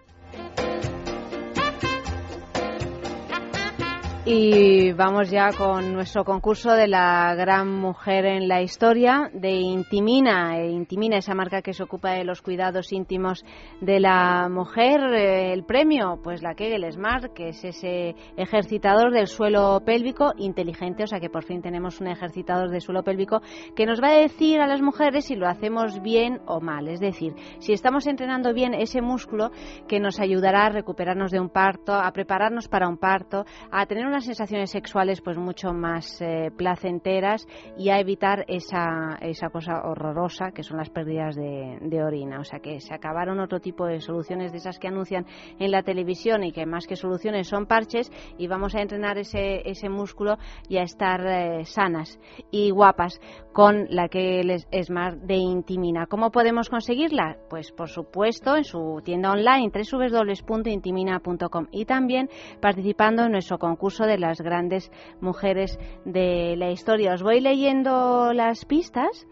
Y 4.25 4.94
vamos 4.94 5.30
ya 5.30 5.50
con 5.51 5.92
nuestro 5.92 6.24
concurso 6.24 6.72
de 6.72 6.88
la 6.88 7.36
gran 7.36 7.70
mujer 7.70 8.25
en 8.25 8.48
la 8.48 8.62
historia 8.62 9.30
de 9.34 9.51
Intimina. 9.51 10.58
Eh, 10.58 10.72
Intimina, 10.72 11.18
esa 11.18 11.36
marca 11.36 11.62
que 11.62 11.74
se 11.74 11.84
ocupa 11.84 12.12
de 12.12 12.24
los 12.24 12.42
cuidados 12.42 12.94
íntimos 12.94 13.44
de 13.82 14.00
la 14.00 14.48
mujer. 14.50 15.01
Eh, 15.13 15.51
El 15.51 15.65
premio, 15.65 16.22
pues 16.24 16.42
la 16.42 16.56
Kegel 16.56 16.89
Smart, 16.89 17.34
que 17.34 17.50
es 17.50 17.65
ese 17.65 18.15
ejercitador 18.38 19.12
del 19.12 19.27
suelo 19.27 19.82
pélvico 19.86 20.32
inteligente, 20.38 21.03
o 21.03 21.08
sea 21.08 21.20
que 21.20 21.30
por 21.30 21.44
fin 21.44 21.62
tenemos 21.62 22.00
un 22.00 22.08
ejercitador 22.08 22.70
de 22.70 22.80
suelo 22.80 23.03
pélvico 23.03 23.42
que 23.75 23.86
nos 23.86 24.01
va 24.01 24.12
a 24.12 24.22
decir 24.22 24.62
a 24.62 24.68
las 24.68 24.82
mujeres 24.82 25.25
si 25.25 25.36
lo 25.36 25.50
hacemos 25.50 26.01
bien 26.01 26.39
o 26.46 26.62
mal. 26.62 26.88
Es 26.88 27.01
decir, 27.01 27.34
si 27.60 27.74
estamos 27.74 28.08
entrenando 28.08 28.53
bien 28.53 28.74
ese 28.74 29.01
músculo 29.01 29.51
que 29.86 30.00
nos 30.00 30.22
ayudará 30.22 30.68
a 30.68 30.70
recuperarnos 30.70 31.30
de 31.30 31.42
un 31.42 31.50
parto, 31.50 31.94
a 31.94 32.10
prepararnos 32.13 32.70
para 32.70 32.88
un 32.88 32.98
parto, 32.98 33.44
a 33.70 33.86
tener 33.86 34.12
unas 34.13 34.25
sensaciones 34.25 34.70
sexuales 34.70 35.22
pues 35.22 35.39
mucho 35.39 35.74
más 35.74 36.22
eh, 36.22 36.51
placenteras 36.55 37.48
y 37.79 37.89
a 37.89 38.00
evitar 38.00 38.46
esa, 38.48 39.17
esa 39.22 39.50
cosa 39.50 39.82
horrorosa 39.84 40.51
que 40.51 40.62
son 40.62 40.77
las 40.77 40.91
pérdidas 40.91 41.36
de, 41.36 42.03
orina. 42.03 42.39
O 42.39 42.43
sea 42.43 42.60
que 42.60 42.79
se 42.79 42.93
acabaron 42.93 43.39
otro 43.39 43.60
tipo 43.60 43.88
de 43.88 44.01
soluciones 44.01 44.51
de 44.51 44.60
esas 44.60 44.77
que 44.77 44.88
anuncian 44.88 45.25
en 45.58 45.72
la 45.72 45.82
televisión 45.82 46.43
y 46.43 46.51
que 46.51 46.67
más 46.67 46.86
que 46.86 46.96
soluciones 46.96 47.48
son 47.48 47.65
parches 47.65 48.12
y 48.38 48.46
vamos 48.46 48.75
a 48.75 48.82
entrenar 48.82 49.17
ese, 49.17 49.67
ese 49.67 49.89
músculo 49.89 50.38
y 50.70 50.77
a 50.77 50.84
estar 50.84 51.25
eh, 51.25 51.65
sanas 51.65 52.20
y 52.51 52.70
guapas 52.70 53.20
con 53.51 53.88
la 53.89 54.10
que 54.10 54.43
les 54.43 54.67
Smart 54.84 55.17
de 55.22 55.36
Intimina. 55.38 56.05
¿Cómo 56.05 56.29
podemos 56.29 56.70
conseguirla? 56.70 57.38
Pues 57.50 57.72
por 57.72 57.89
supuesto 57.89 58.55
en 58.58 58.63
su 58.63 59.01
tienda 59.03 59.32
online 59.32 59.72
www.intimina.com 59.74 61.67
y 61.72 61.86
también 61.86 62.29
participando 62.62 63.24
en 63.24 63.32
nuestro 63.32 63.58
concurso 63.58 64.02
de 64.05 64.17
las 64.17 64.41
grandes 64.41 64.91
mujeres 65.22 65.77
de 66.05 66.55
la 66.57 66.72
historia. 66.72 67.13
Os 67.13 67.24
voy 67.24 67.39
leyendo 67.41 68.33
las 68.33 68.65
pistas. 68.65 69.27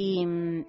Y, 0.00 0.24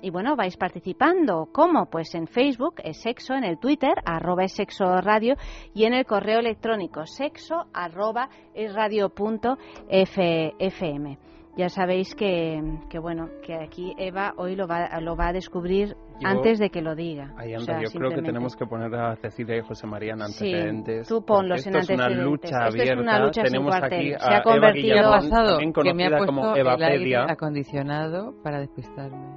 bueno, 0.10 0.36
vais 0.36 0.58
participando. 0.58 1.50
¿Cómo? 1.52 1.86
Pues 1.86 2.16
en 2.16 2.26
Facebook 2.26 2.82
es 2.84 3.00
sexo, 3.00 3.36
en 3.36 3.44
el 3.44 3.60
Twitter 3.60 3.94
arroba 4.04 4.46
es 4.46 4.54
sexo 4.54 5.02
radio 5.02 5.36
y 5.76 5.84
en 5.84 5.94
el 5.94 6.06
correo 6.06 6.40
electrónico 6.40 7.06
sexo 7.06 7.68
arroba 7.72 8.30
es 8.56 8.74
radio 8.74 9.10
punto 9.10 9.60
fm. 9.88 11.20
Ya 11.60 11.68
sabéis 11.68 12.16
que, 12.16 12.62
que 12.90 13.00
bueno, 13.00 13.28
que 13.46 13.54
aquí 13.54 13.94
Eva 13.98 14.34
hoy 14.38 14.56
lo 14.56 14.66
va, 14.66 14.98
lo 15.02 15.18
va 15.18 15.28
a 15.28 15.34
descubrir 15.34 15.90
Yo- 16.22 16.28
antes 16.30 16.58
de 16.58 16.70
que 16.70 16.82
lo 16.82 16.96
diga. 16.96 17.34
Ahí 17.38 17.54
O 17.54 17.60
anda, 17.60 17.74
sea, 17.74 17.82
yo 17.84 17.90
creo 17.92 18.12
que 18.12 18.22
tenemos 18.22 18.56
que 18.56 18.66
poner 18.66 18.96
a 18.96 19.18
Cecilia 19.18 19.58
y 19.58 19.62
José 19.62 19.86
María 19.86 20.14
en 20.14 20.20
Sí, 20.30 20.54
antecedentes. 20.54 21.08
tú 21.10 21.26
ponlos 21.26 21.68
en 21.68 21.76
esto 21.76 21.80
es 21.80 21.90
una 21.98 22.06
antecedentes. 22.06 22.26
lucha 22.32 22.48
Esto 22.48 22.68
es 22.78 22.82
abierta. 22.82 23.02
una 23.02 23.20
lucha 23.20 23.42
sin 23.42 23.52
tenemos 23.52 23.72
cuartel. 23.78 24.00
aquí 24.00 24.08
Se 24.10 24.16
a 24.16 24.30
ha 24.30 24.34
Eva 24.36 24.44
convertido- 24.44 24.72
¿Qué 24.72 24.92
ha 24.92 24.96
Guillamón, 25.04 25.30
pasado? 25.30 25.50
también 25.50 25.74
Que 25.74 25.82
me 25.84 25.90
ha 25.90 26.10
conocida 26.10 26.18
puesto 26.18 26.26
como 26.34 26.42
el 26.42 26.48
aire 26.48 26.62
Evapedia. 26.62 27.26
acondicionado 27.28 28.34
para 28.42 28.60
despistarme. 28.60 29.28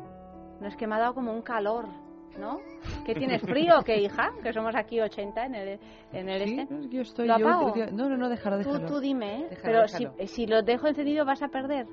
No 0.60 0.68
es 0.68 0.76
que 0.76 0.86
me 0.86 0.94
ha 0.94 0.98
dado 1.00 1.14
como 1.14 1.32
un 1.32 1.42
calor, 1.42 1.86
¿no? 2.38 2.60
¿Que 3.04 3.14
tienes 3.14 3.42
frío 3.42 3.80
o 3.80 3.82
qué, 3.82 3.96
hija? 4.00 4.30
Que 4.44 4.52
somos 4.52 4.76
aquí 4.76 5.00
80 5.00 5.44
en 5.46 5.54
el, 5.56 5.80
en 6.12 6.28
el 6.28 6.44
Sí, 6.48 6.56
este. 6.60 6.72
no, 6.74 6.88
yo 6.88 7.00
estoy... 7.02 7.26
¿Lo 7.26 7.36
yo- 7.38 7.48
apago? 7.48 7.74
yo- 7.74 7.86
no, 7.92 8.08
no, 8.08 8.16
no, 8.16 8.28
déjalo, 8.28 8.58
Tú, 8.62 8.70
déjalo. 8.70 8.86
tú 8.86 9.00
dime, 9.00 9.40
¿eh? 9.40 9.46
Déjalo, 9.50 9.62
Pero 9.64 9.80
déjalo. 9.82 10.12
Si, 10.20 10.26
si 10.28 10.46
lo 10.46 10.62
dejo 10.62 10.86
encendido 10.86 11.24
vas 11.24 11.42
a 11.42 11.48
perder. 11.48 11.86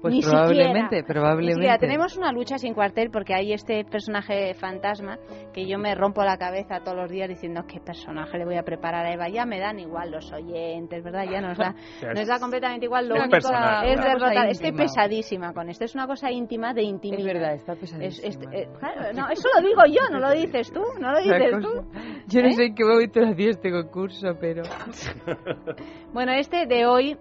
Pues 0.00 0.14
Ni 0.14 0.22
probablemente, 0.22 0.98
siquiera. 0.98 1.06
probablemente. 1.06 1.46
Ni 1.46 1.54
siquiera. 1.54 1.78
Tenemos 1.78 2.16
una 2.16 2.30
lucha 2.30 2.56
sin 2.58 2.72
cuartel 2.72 3.10
porque 3.10 3.34
hay 3.34 3.52
este 3.52 3.84
personaje 3.84 4.54
fantasma 4.54 5.18
que 5.52 5.66
yo 5.66 5.76
me 5.78 5.94
rompo 5.96 6.22
la 6.22 6.36
cabeza 6.38 6.80
todos 6.84 6.96
los 6.96 7.10
días 7.10 7.28
diciendo 7.28 7.64
qué 7.66 7.80
personaje 7.80 8.38
le 8.38 8.44
voy 8.44 8.56
a 8.56 8.62
preparar 8.62 9.04
a 9.06 9.12
Eva. 9.12 9.28
Ya 9.28 9.44
me 9.44 9.58
dan 9.58 9.80
igual 9.80 10.12
los 10.12 10.32
oyentes, 10.32 11.02
¿verdad? 11.02 11.24
Ya 11.28 11.40
nos 11.40 11.58
da, 11.58 11.74
nos 12.14 12.28
da 12.28 12.38
completamente 12.38 12.86
igual. 12.86 13.08
Lo 13.08 13.16
es 13.16 13.20
único 13.22 13.32
personal, 13.32 13.86
es 13.88 14.00
derrotar. 14.00 14.48
Estoy 14.48 14.72
pesadísima 14.72 15.52
con 15.52 15.68
esto. 15.68 15.84
Es 15.84 15.94
una 15.96 16.06
cosa 16.06 16.30
íntima 16.30 16.72
de 16.74 16.82
intimidad. 16.82 17.20
Es 17.26 17.26
verdad, 17.34 17.54
está 17.54 17.72
Es- 17.72 17.78
pesadísimo. 17.80 18.50
es- 18.52 18.62
eh, 18.62 18.68
claro, 18.78 19.12
no, 19.14 19.28
eso 19.30 19.48
lo 19.56 19.66
digo 19.66 19.82
yo, 19.86 20.08
no 20.12 20.20
lo 20.20 20.30
dices 20.30 20.70
tú, 20.72 20.82
no 21.00 21.10
lo 21.10 21.18
dices 21.18 21.50
cosa- 21.54 21.60
tú. 21.60 21.90
Yo 22.28 22.42
no 22.42 22.48
¿Eh? 22.48 22.52
sé 22.52 22.64
en 22.66 22.74
qué 22.76 22.84
momento 22.84 23.20
hacía 23.24 23.50
este 23.50 23.70
concurso, 23.72 24.28
pero... 24.40 24.62
Bueno, 26.12 26.32
este 26.32 26.66
de 26.66 26.86
hoy, 26.86 27.16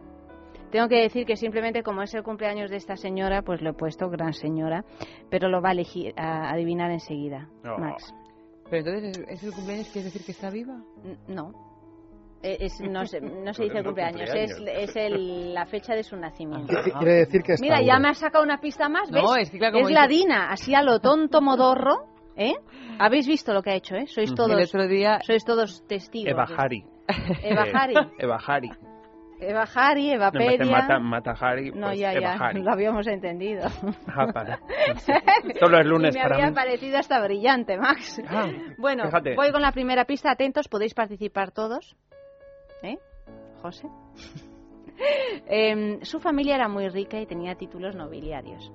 tengo 0.72 0.88
que 0.88 1.02
decir 1.02 1.26
que 1.26 1.36
simplemente 1.36 1.84
como 1.84 2.02
es 2.02 2.14
el 2.14 2.24
cumpleaños 2.24 2.70
de 2.70 2.78
esta 2.78 2.96
señora, 2.96 3.42
pues 3.42 3.62
lo 3.62 3.72
he 3.72 3.74
puesto 3.74 4.10
gran 4.10 4.34
señora, 4.34 4.84
pero 5.30 5.50
lo 5.50 5.62
va 5.62 5.70
a, 5.70 5.72
elegir, 5.74 6.14
a 6.18 6.50
adivinar 6.52 6.92
enseguida, 6.92 7.48
Oh. 7.66 7.78
Max. 7.80 8.14
Pero 8.70 8.86
entonces, 8.90 9.18
¿es- 9.28 9.30
¿es 9.30 9.44
el 9.44 9.54
cumpleaños? 9.54 9.88
¿Quieres 9.90 10.12
decir 10.14 10.26
que 10.26 10.32
está 10.34 10.50
viva? 10.50 10.76
No. 11.28 11.52
Eh, 12.44 12.58
es- 12.60 12.80
no, 12.82 13.06
se, 13.06 13.20
no 13.22 13.54
se 13.54 13.64
dice 13.68 13.78
No, 13.80 13.84
cumpleaños, 13.86 14.30
cumpleaños. 14.30 14.60
es, 14.60 14.90
es 14.90 14.96
el- 14.96 15.54
la 15.54 15.66
fecha 15.66 15.96
de 15.96 16.04
su 16.04 16.16
nacimiento. 16.18 16.68
Quiere 16.68 16.92
quiere 16.92 17.14
decir 17.14 17.42
que 17.44 17.54
está 17.54 17.64
Mira, 17.66 17.82
ya 17.82 17.98
me 18.00 18.10
ha 18.10 18.14
sacado 18.14 18.44
una 18.44 18.60
pista 18.60 18.90
más, 18.90 19.10
¿ves? 19.10 19.24
No, 19.24 19.36
es 19.36 19.50
que 19.50 19.58
claro, 19.58 19.74
como 19.76 19.88
es 19.88 19.94
la 19.94 20.06
dice- 20.08 20.24
Dina, 20.26 20.50
así 20.52 20.76
a 20.76 20.84
lo 20.84 21.00
tonto 21.00 21.42
modorro, 21.42 22.08
¿eh? 22.36 22.54
Habéis 23.00 23.26
visto 23.28 23.54
lo 23.54 23.62
que 23.64 23.72
ha 23.72 23.76
hecho, 23.76 23.96
¿eh? 23.96 24.06
Sois 24.08 24.32
Ujú. 24.32 24.44
El 24.44 24.50
todos, 24.52 24.70
otro 24.76 24.88
día... 24.88 25.20
sois 25.26 25.44
todos 25.46 25.84
testigos. 25.88 26.30
Eva 26.32 26.46
Hari. 26.58 26.84
Eva 27.44 27.66
Hari. 27.74 27.94
Eva 28.20 28.38
Hari. 28.46 28.70
Eva 29.40 29.68
Hari, 29.74 30.12
Eva 30.12 30.32
No, 30.32 30.40
Pedia. 30.40 30.66
Mata, 30.66 31.00
Mata 31.00 31.32
Hari, 31.40 31.72
No, 31.72 31.88
pues 31.88 32.00
ya, 32.00 32.12
Eva 32.14 32.22
ya, 32.22 32.34
Hari. 32.46 32.62
lo 32.64 32.72
habíamos 32.72 33.06
entendido. 33.08 33.68
Ah, 34.08 34.26
vale. 34.34 34.58
Solo 35.60 35.80
es 35.80 35.86
lunes 35.86 36.16
me 36.16 36.22
para 36.22 36.36
había 36.36 36.48
mí. 36.50 36.56
parecido 36.56 36.98
hasta 36.98 37.22
brillante, 37.22 37.78
Max. 37.78 38.22
Ah, 38.28 38.48
bueno, 38.78 39.06
fíjate. 39.06 39.36
voy 39.36 39.52
con 39.52 39.62
la 39.62 39.72
primera 39.72 40.06
pista. 40.06 40.32
Atentos, 40.32 40.68
podéis 40.68 40.94
participar 40.94 41.52
todos. 41.52 41.96
¿Eh? 42.84 42.98
José. 43.62 43.88
Em, 45.46 46.02
su 46.02 46.20
familia 46.20 46.56
era 46.56 46.68
muy 46.68 46.90
rica 46.90 47.20
y 47.20 47.28
tenía 47.28 47.54
títulos 47.54 47.96
nobiliarios. 47.96 48.72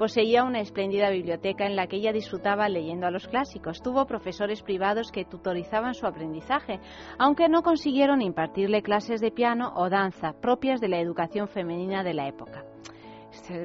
Poseía 0.00 0.44
una 0.44 0.60
espléndida 0.60 1.10
biblioteca 1.10 1.66
en 1.66 1.76
la 1.76 1.86
que 1.86 1.96
ella 1.96 2.10
disfrutaba 2.10 2.70
leyendo 2.70 3.06
a 3.06 3.10
los 3.10 3.28
clásicos. 3.28 3.82
Tuvo 3.82 4.06
profesores 4.06 4.62
privados 4.62 5.12
que 5.12 5.26
tutorizaban 5.26 5.92
su 5.92 6.06
aprendizaje, 6.06 6.80
aunque 7.18 7.50
no 7.50 7.60
consiguieron 7.60 8.22
impartirle 8.22 8.80
clases 8.80 9.20
de 9.20 9.30
piano 9.30 9.74
o 9.76 9.90
danza 9.90 10.32
propias 10.40 10.80
de 10.80 10.88
la 10.88 11.00
educación 11.00 11.48
femenina 11.48 12.02
de 12.02 12.14
la 12.14 12.28
época. 12.28 12.64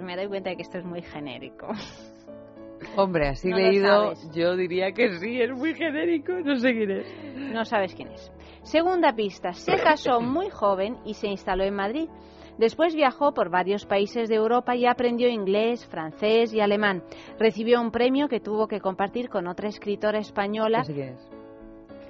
Me 0.03 0.17
doy 0.17 0.27
cuenta 0.27 0.49
de 0.49 0.57
que 0.57 0.63
esto 0.63 0.77
es 0.77 0.83
muy 0.83 1.03
genérico. 1.03 1.67
Hombre, 2.97 3.29
así 3.29 3.47
No 3.47 3.55
leído, 3.55 4.13
yo 4.33 4.57
diría 4.57 4.91
que 4.91 5.17
sí, 5.17 5.39
es 5.39 5.51
muy 5.51 5.73
genérico, 5.73 6.33
no 6.33 6.57
sé 6.57 6.73
quién 6.73 6.91
es. 6.91 7.53
No 7.53 7.63
sabes 7.63 7.95
quién 7.95 8.09
es. 8.09 8.29
Segunda 8.63 9.15
pista. 9.15 9.53
Se 9.53 9.77
casó 9.81 10.19
muy 10.19 10.49
joven 10.49 10.97
y 11.05 11.13
se 11.13 11.27
instaló 11.27 11.63
en 11.63 11.75
Madrid. 11.75 12.09
Después 12.57 12.95
viajó 12.95 13.33
por 13.33 13.49
varios 13.49 13.85
países 13.85 14.29
de 14.29 14.35
Europa 14.35 14.75
y 14.75 14.85
aprendió 14.85 15.27
inglés, 15.27 15.85
francés 15.87 16.53
y 16.53 16.61
alemán. 16.61 17.03
Recibió 17.39 17.81
un 17.81 17.91
premio 17.91 18.27
que 18.27 18.39
tuvo 18.39 18.67
que 18.67 18.79
compartir 18.79 19.29
con 19.29 19.47
otra 19.47 19.67
escritora 19.67 20.19
española. 20.19 20.79
No 20.79 20.83
sé 20.85 20.93
quién 20.93 21.09
es. 21.09 21.31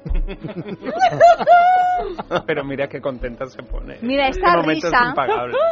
Pero 2.46 2.64
mira 2.64 2.88
qué 2.88 3.02
contenta 3.02 3.46
se 3.48 3.64
pone. 3.64 3.98
Mira, 4.02 4.28
esta 4.28 4.62
risa, 4.62 5.14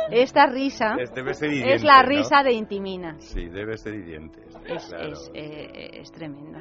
es 0.09 0.21
esta 0.23 0.47
risa 0.47 0.95
Es- 0.99 1.13
debe 1.13 1.33
ser 1.33 1.51
hiriente, 1.51 1.73
es 1.75 1.83
la 1.83 2.01
¿no? 2.01 2.09
risa 2.09 2.43
de 2.43 2.53
Intimina. 2.53 3.15
Sí, 3.19 3.47
debe 3.49 3.77
ser 3.77 3.93
hiriente. 3.93 4.41
Es, 4.65 4.87
claro. 4.87 5.11
es, 5.11 5.31
eh, 5.33 5.99
es 6.01 6.11
tremendo. 6.11 6.57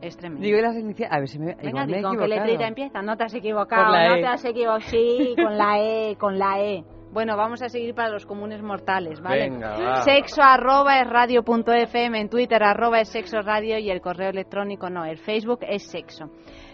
Es 0.00 0.16
tremendo. 0.16 0.44
Digo 0.46 0.60
las 0.60 0.76
iniciales. 0.76 1.12
A 1.14 1.18
ver 1.18 1.28
si 1.28 1.38
me. 1.38 1.54
Venga, 1.56 1.86
me 1.86 2.02
con 2.02 2.18
qué 2.18 2.28
letrita 2.28 2.66
empieza. 2.66 3.02
No 3.02 3.16
te 3.16 3.24
has 3.24 3.34
equivocado, 3.34 3.92
no 3.92 4.14
E. 4.16 4.20
te 4.20 4.26
has 4.26 4.44
equivocado. 4.44 4.80
Sí, 4.80 5.34
con 5.36 5.58
la 5.58 5.78
E, 5.78 6.16
con 6.16 6.38
la 6.38 6.60
E. 6.60 6.84
Bueno, 7.12 7.36
vamos 7.36 7.60
a 7.60 7.68
seguir 7.68 7.94
para 7.94 8.08
los 8.08 8.24
comunes 8.24 8.62
mortales, 8.62 9.20
¿vale? 9.20 9.50
Venga, 9.50 9.76
va. 9.78 10.02
Sexo 10.02 10.40
arroba 10.42 10.98
es 10.98 11.06
radio 11.06 11.42
punto 11.42 11.70
fm, 11.70 12.18
en 12.18 12.30
Twitter 12.30 12.62
arroba 12.62 13.00
es 13.00 13.10
sexo 13.10 13.42
radio 13.42 13.76
y 13.78 13.90
el 13.90 14.00
correo 14.00 14.30
electrónico 14.30 14.88
no, 14.88 15.04
el 15.04 15.18
Facebook 15.18 15.58
es 15.68 15.82
sexo. 15.82 16.30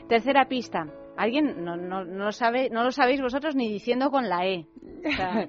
Tercera 0.08 0.46
pista. 0.46 0.86
¿Alguien 1.16 1.64
no, 1.64 1.76
no, 1.76 2.04
no, 2.04 2.26
lo 2.26 2.30
sabe, 2.32 2.70
no 2.70 2.84
lo 2.84 2.92
sabéis 2.92 3.20
vosotros 3.20 3.56
ni 3.56 3.68
diciendo 3.68 4.12
con 4.12 4.28
la 4.28 4.46
E? 4.46 4.68
O 5.04 5.10
sea, 5.10 5.48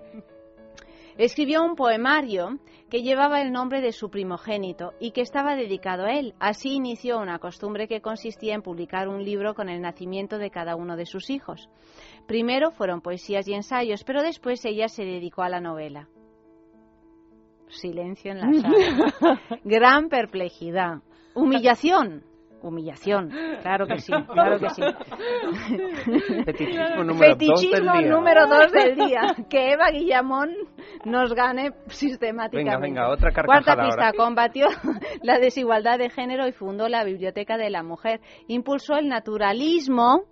escribió 1.20 1.64
un 1.64 1.76
poemario 1.76 2.58
que 2.90 3.04
llevaba 3.04 3.42
el 3.42 3.52
nombre 3.52 3.82
de 3.82 3.92
su 3.92 4.10
primogénito 4.10 4.94
y 5.00 5.12
que 5.12 5.22
estaba 5.22 5.56
dedicado 5.56 6.06
a 6.06 6.14
él. 6.14 6.34
Así 6.40 6.74
inició 6.74 7.20
una 7.20 7.38
costumbre 7.38 7.88
que 7.88 8.02
consistía 8.02 8.56
en 8.56 8.64
publicar 8.64 9.08
un 9.08 9.24
libro 9.24 9.54
con 9.54 9.70
el 9.70 9.82
nacimiento 9.82 10.40
de 10.40 10.50
cada 10.50 10.76
uno 10.76 10.96
de 10.96 11.06
sus 11.06 11.30
hijos. 11.30 11.70
Primero 12.30 12.70
fueron 12.70 13.02
poesías 13.02 13.48
y 13.48 13.56
ensayos, 13.56 14.04
pero 14.04 14.22
después 14.22 14.64
ella 14.64 14.88
se 14.88 15.04
dedicó 15.04 15.42
a 15.42 15.50
la 15.50 15.60
novela. 15.60 16.08
Silencio 17.70 18.32
en 18.34 18.40
la 18.40 18.54
sala. 18.54 19.42
Gran 19.64 20.10
perplejidad. 20.10 21.00
Humillación. 21.34 22.24
Humillación. 22.62 23.32
Claro 23.64 23.88
que 23.88 23.98
sí, 23.98 24.14
claro 24.32 24.60
que 24.60 24.70
sí. 24.70 24.82
Fetichismo 26.46 27.04
número 27.04 27.16
dos 27.16 27.20
del 27.20 27.30
Fetichismo 27.32 27.98
día. 27.98 28.10
número 28.12 28.48
dos 28.48 28.72
del 28.74 28.96
día. 28.96 29.22
Que 29.50 29.72
Eva 29.72 29.90
Guillamón 29.90 30.52
nos 31.06 31.34
gane 31.34 31.72
sistemáticamente. 31.88 32.58
Venga, 32.58 33.06
venga, 33.06 33.10
otra 33.10 33.32
Cuarta 33.44 33.76
pista. 33.76 33.84
ahora. 33.90 34.14
Combatió 34.14 34.68
la 35.24 35.40
desigualdad 35.40 35.98
de 35.98 36.12
género 36.12 36.48
y 36.48 36.52
fundó 36.52 36.90
la 36.90 37.04
Biblioteca 37.04 37.58
de 37.58 37.72
la 37.72 37.82
Mujer. 37.82 38.22
Impulsó 38.48 38.98
el 38.98 39.08
naturalismo. 39.08 40.26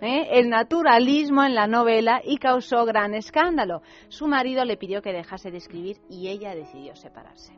¿Eh? 0.00 0.28
El 0.32 0.48
naturalismo 0.48 1.42
en 1.44 1.54
la 1.54 1.66
novela 1.66 2.20
y 2.24 2.38
causó 2.38 2.84
gran 2.84 3.14
escándalo. 3.14 3.82
Su 4.08 4.26
marido 4.26 4.64
le 4.64 4.76
pidió 4.76 5.02
que 5.02 5.12
dejase 5.12 5.50
de 5.50 5.58
escribir 5.58 5.98
y 6.08 6.28
ella 6.28 6.54
decidió 6.54 6.94
separarse 6.96 7.52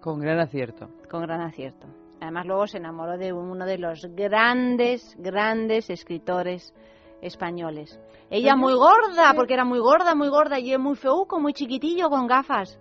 Con 0.00 0.20
gran 0.20 0.38
acierto. 0.40 0.88
con 1.10 1.22
gran 1.22 1.40
acierto. 1.40 1.86
Además 2.20 2.46
luego 2.46 2.66
se 2.66 2.78
enamoró 2.78 3.16
de 3.16 3.32
uno 3.32 3.64
de 3.64 3.78
los 3.78 4.00
grandes, 4.14 5.14
grandes 5.18 5.88
escritores 5.88 6.74
españoles. 7.22 7.98
Ella 8.30 8.56
muy 8.56 8.74
gorda, 8.74 9.32
porque 9.34 9.54
era 9.54 9.64
muy 9.64 9.78
gorda, 9.78 10.14
muy 10.14 10.28
gorda, 10.28 10.58
y 10.58 10.76
muy 10.78 10.96
feuco, 10.96 11.40
muy 11.40 11.52
chiquitillo, 11.52 12.10
con 12.10 12.26
gafas. 12.26 12.78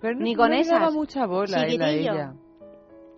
Pero 0.00 0.14
no, 0.14 0.22
Ni 0.22 0.34
con 0.34 0.50
no 0.50 0.56
le 0.56 0.64
daba 0.64 0.84
esas. 0.86 0.94
mucha 0.94 1.26
bola 1.26 1.64
él 1.66 1.80
a 1.82 1.90
ella. 1.90 2.34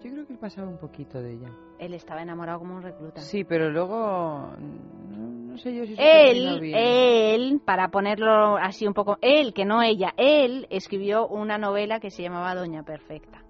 Yo 0.02 0.10
creo 0.10 0.26
que 0.26 0.32
él 0.32 0.38
pasaba 0.38 0.68
un 0.68 0.78
poquito 0.78 1.20
de 1.20 1.34
ella. 1.34 1.48
Él 1.78 1.94
estaba 1.94 2.22
enamorado 2.22 2.58
como 2.58 2.74
un 2.76 2.82
recluta. 2.82 3.20
Sí, 3.20 3.44
pero 3.44 3.70
luego. 3.70 4.50
No, 4.58 5.52
no 5.52 5.58
sé 5.58 5.74
yo 5.74 5.84
si 5.84 5.94
Él, 5.98 6.60
bien. 6.60 6.76
él, 6.76 7.60
para 7.64 7.88
ponerlo 7.88 8.56
así 8.56 8.86
un 8.86 8.94
poco, 8.94 9.18
él, 9.20 9.52
que 9.54 9.64
no 9.64 9.82
ella, 9.82 10.12
él 10.16 10.66
escribió 10.70 11.28
una 11.28 11.58
novela 11.58 12.00
que 12.00 12.10
se 12.10 12.22
llamaba 12.22 12.54
Doña 12.54 12.82
Perfecta. 12.82 13.42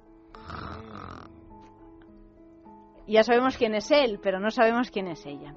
Ya 3.06 3.22
sabemos 3.22 3.56
quién 3.56 3.74
es 3.74 3.90
él, 3.90 4.20
pero 4.22 4.38
no 4.38 4.50
sabemos 4.50 4.90
quién 4.90 5.08
es 5.08 5.24
ella. 5.26 5.54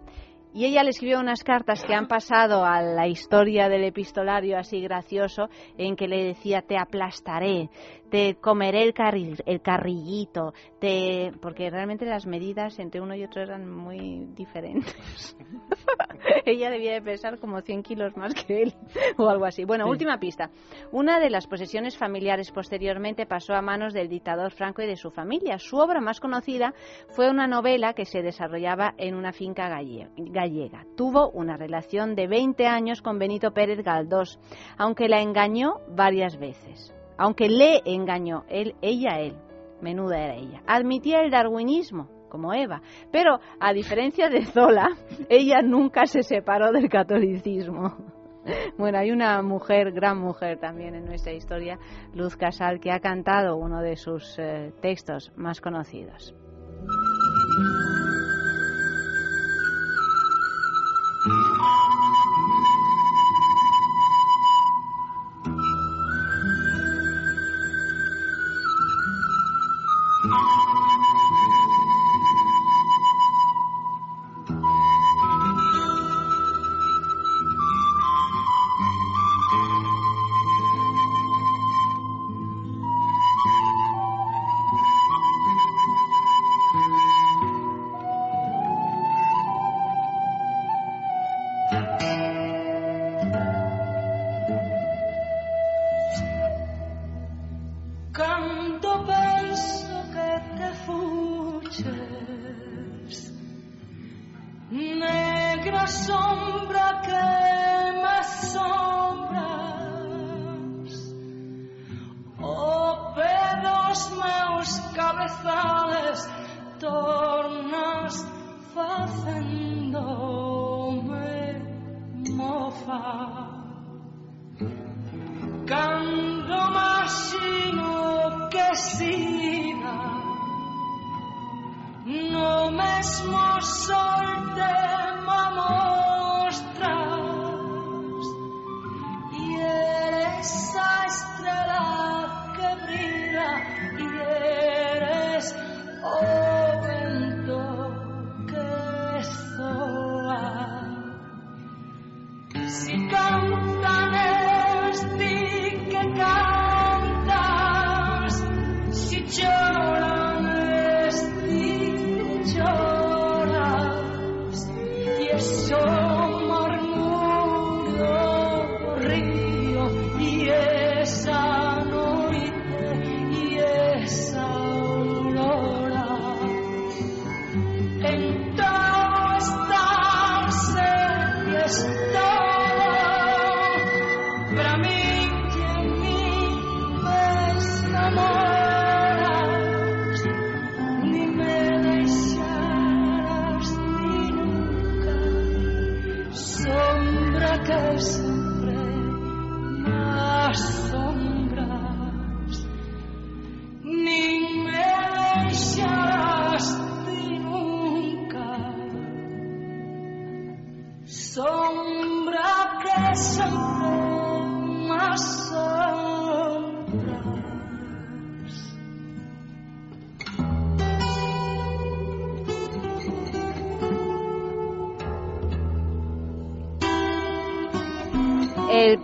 Y 0.53 0.65
ella 0.65 0.83
le 0.83 0.91
escribió 0.91 1.19
unas 1.19 1.43
cartas 1.43 1.83
que 1.83 1.93
han 1.93 2.07
pasado 2.07 2.63
a 2.63 2.81
la 2.81 3.07
historia 3.09 3.67
del 3.67 3.83
epistolario 3.83 4.57
así 4.57 4.79
gracioso, 4.79 5.49
en 5.77 5.97
que 5.97 6.07
le 6.07 6.23
decía, 6.23 6.61
te 6.61 6.77
aplastaré, 6.77 7.69
te 8.15 8.35
comeré 8.39 8.83
el, 8.83 8.93
carri- 8.93 9.43
el 9.45 9.61
carrillito, 9.61 10.53
te... 10.79 11.33
porque 11.41 11.69
realmente 11.69 12.05
las 12.05 12.25
medidas 12.25 12.79
entre 12.79 13.01
uno 13.01 13.13
y 13.13 13.25
otro 13.25 13.41
eran 13.41 13.69
muy 13.69 14.25
diferentes. 14.33 15.35
Ella 16.45 16.69
debía 16.69 16.93
de 16.93 17.01
pesar 17.01 17.39
como 17.39 17.59
100 17.59 17.83
kilos 17.83 18.15
más 18.15 18.33
que 18.33 18.61
él 18.63 18.73
o 19.17 19.27
algo 19.27 19.43
así. 19.43 19.65
Bueno, 19.65 19.83
Sí. 19.83 19.89
última 19.91 20.17
pista. 20.17 20.49
Una 20.93 21.19
de 21.19 21.29
las 21.29 21.45
posesiones 21.45 21.97
familiares 21.97 22.51
posteriormente 22.51 23.25
pasó 23.25 23.53
a 23.53 23.61
manos 23.61 23.93
del 23.93 24.07
dictador 24.07 24.53
Franco 24.53 24.81
y 24.81 24.87
de 24.87 24.95
su 24.95 25.11
familia. 25.11 25.59
Su 25.59 25.75
obra 25.75 25.99
más 25.99 26.21
conocida 26.21 26.73
fue 27.09 27.29
una 27.29 27.47
novela 27.47 27.91
que 27.91 28.05
se 28.05 28.21
desarrollaba 28.21 28.93
en 28.97 29.15
una 29.15 29.33
finca 29.33 29.67
galle- 29.67 30.07
gallega. 30.15 30.85
Tuvo 30.95 31.31
una 31.31 31.57
relación 31.57 32.15
de 32.15 32.27
20 32.27 32.65
años 32.65 33.01
con 33.01 33.19
Benito 33.19 33.51
Pérez 33.51 33.83
Galdós, 33.83 34.39
aunque 34.77 35.09
la 35.09 35.19
engañó 35.21 35.81
varias 35.89 36.37
veces. 36.39 36.93
Aunque 37.17 37.47
le 37.47 37.81
engañó, 37.85 38.43
él, 38.49 38.75
ella 38.81 39.19
él. 39.19 39.35
Menuda 39.81 40.19
era 40.19 40.35
ella. 40.35 40.61
Admitía 40.67 41.21
el 41.21 41.31
darwinismo, 41.31 42.09
como 42.29 42.53
Eva, 42.53 42.81
pero 43.11 43.39
a 43.59 43.73
diferencia 43.73 44.29
de 44.29 44.45
Zola, 44.45 44.89
ella 45.29 45.61
nunca 45.61 46.05
se 46.05 46.23
separó 46.23 46.71
del 46.71 46.89
catolicismo. 46.89 47.95
Bueno, 48.77 48.99
hay 48.99 49.09
una 49.09 49.41
mujer, 49.41 49.91
gran 49.91 50.19
mujer 50.19 50.59
también 50.59 50.93
en 50.93 51.05
nuestra 51.05 51.33
historia, 51.33 51.79
Luz 52.13 52.37
Casal, 52.37 52.79
que 52.79 52.91
ha 52.91 52.99
cantado 52.99 53.57
uno 53.57 53.81
de 53.81 53.95
sus 53.95 54.37
eh, 54.37 54.71
textos 54.81 55.31
más 55.35 55.61
conocidos. 55.61 56.35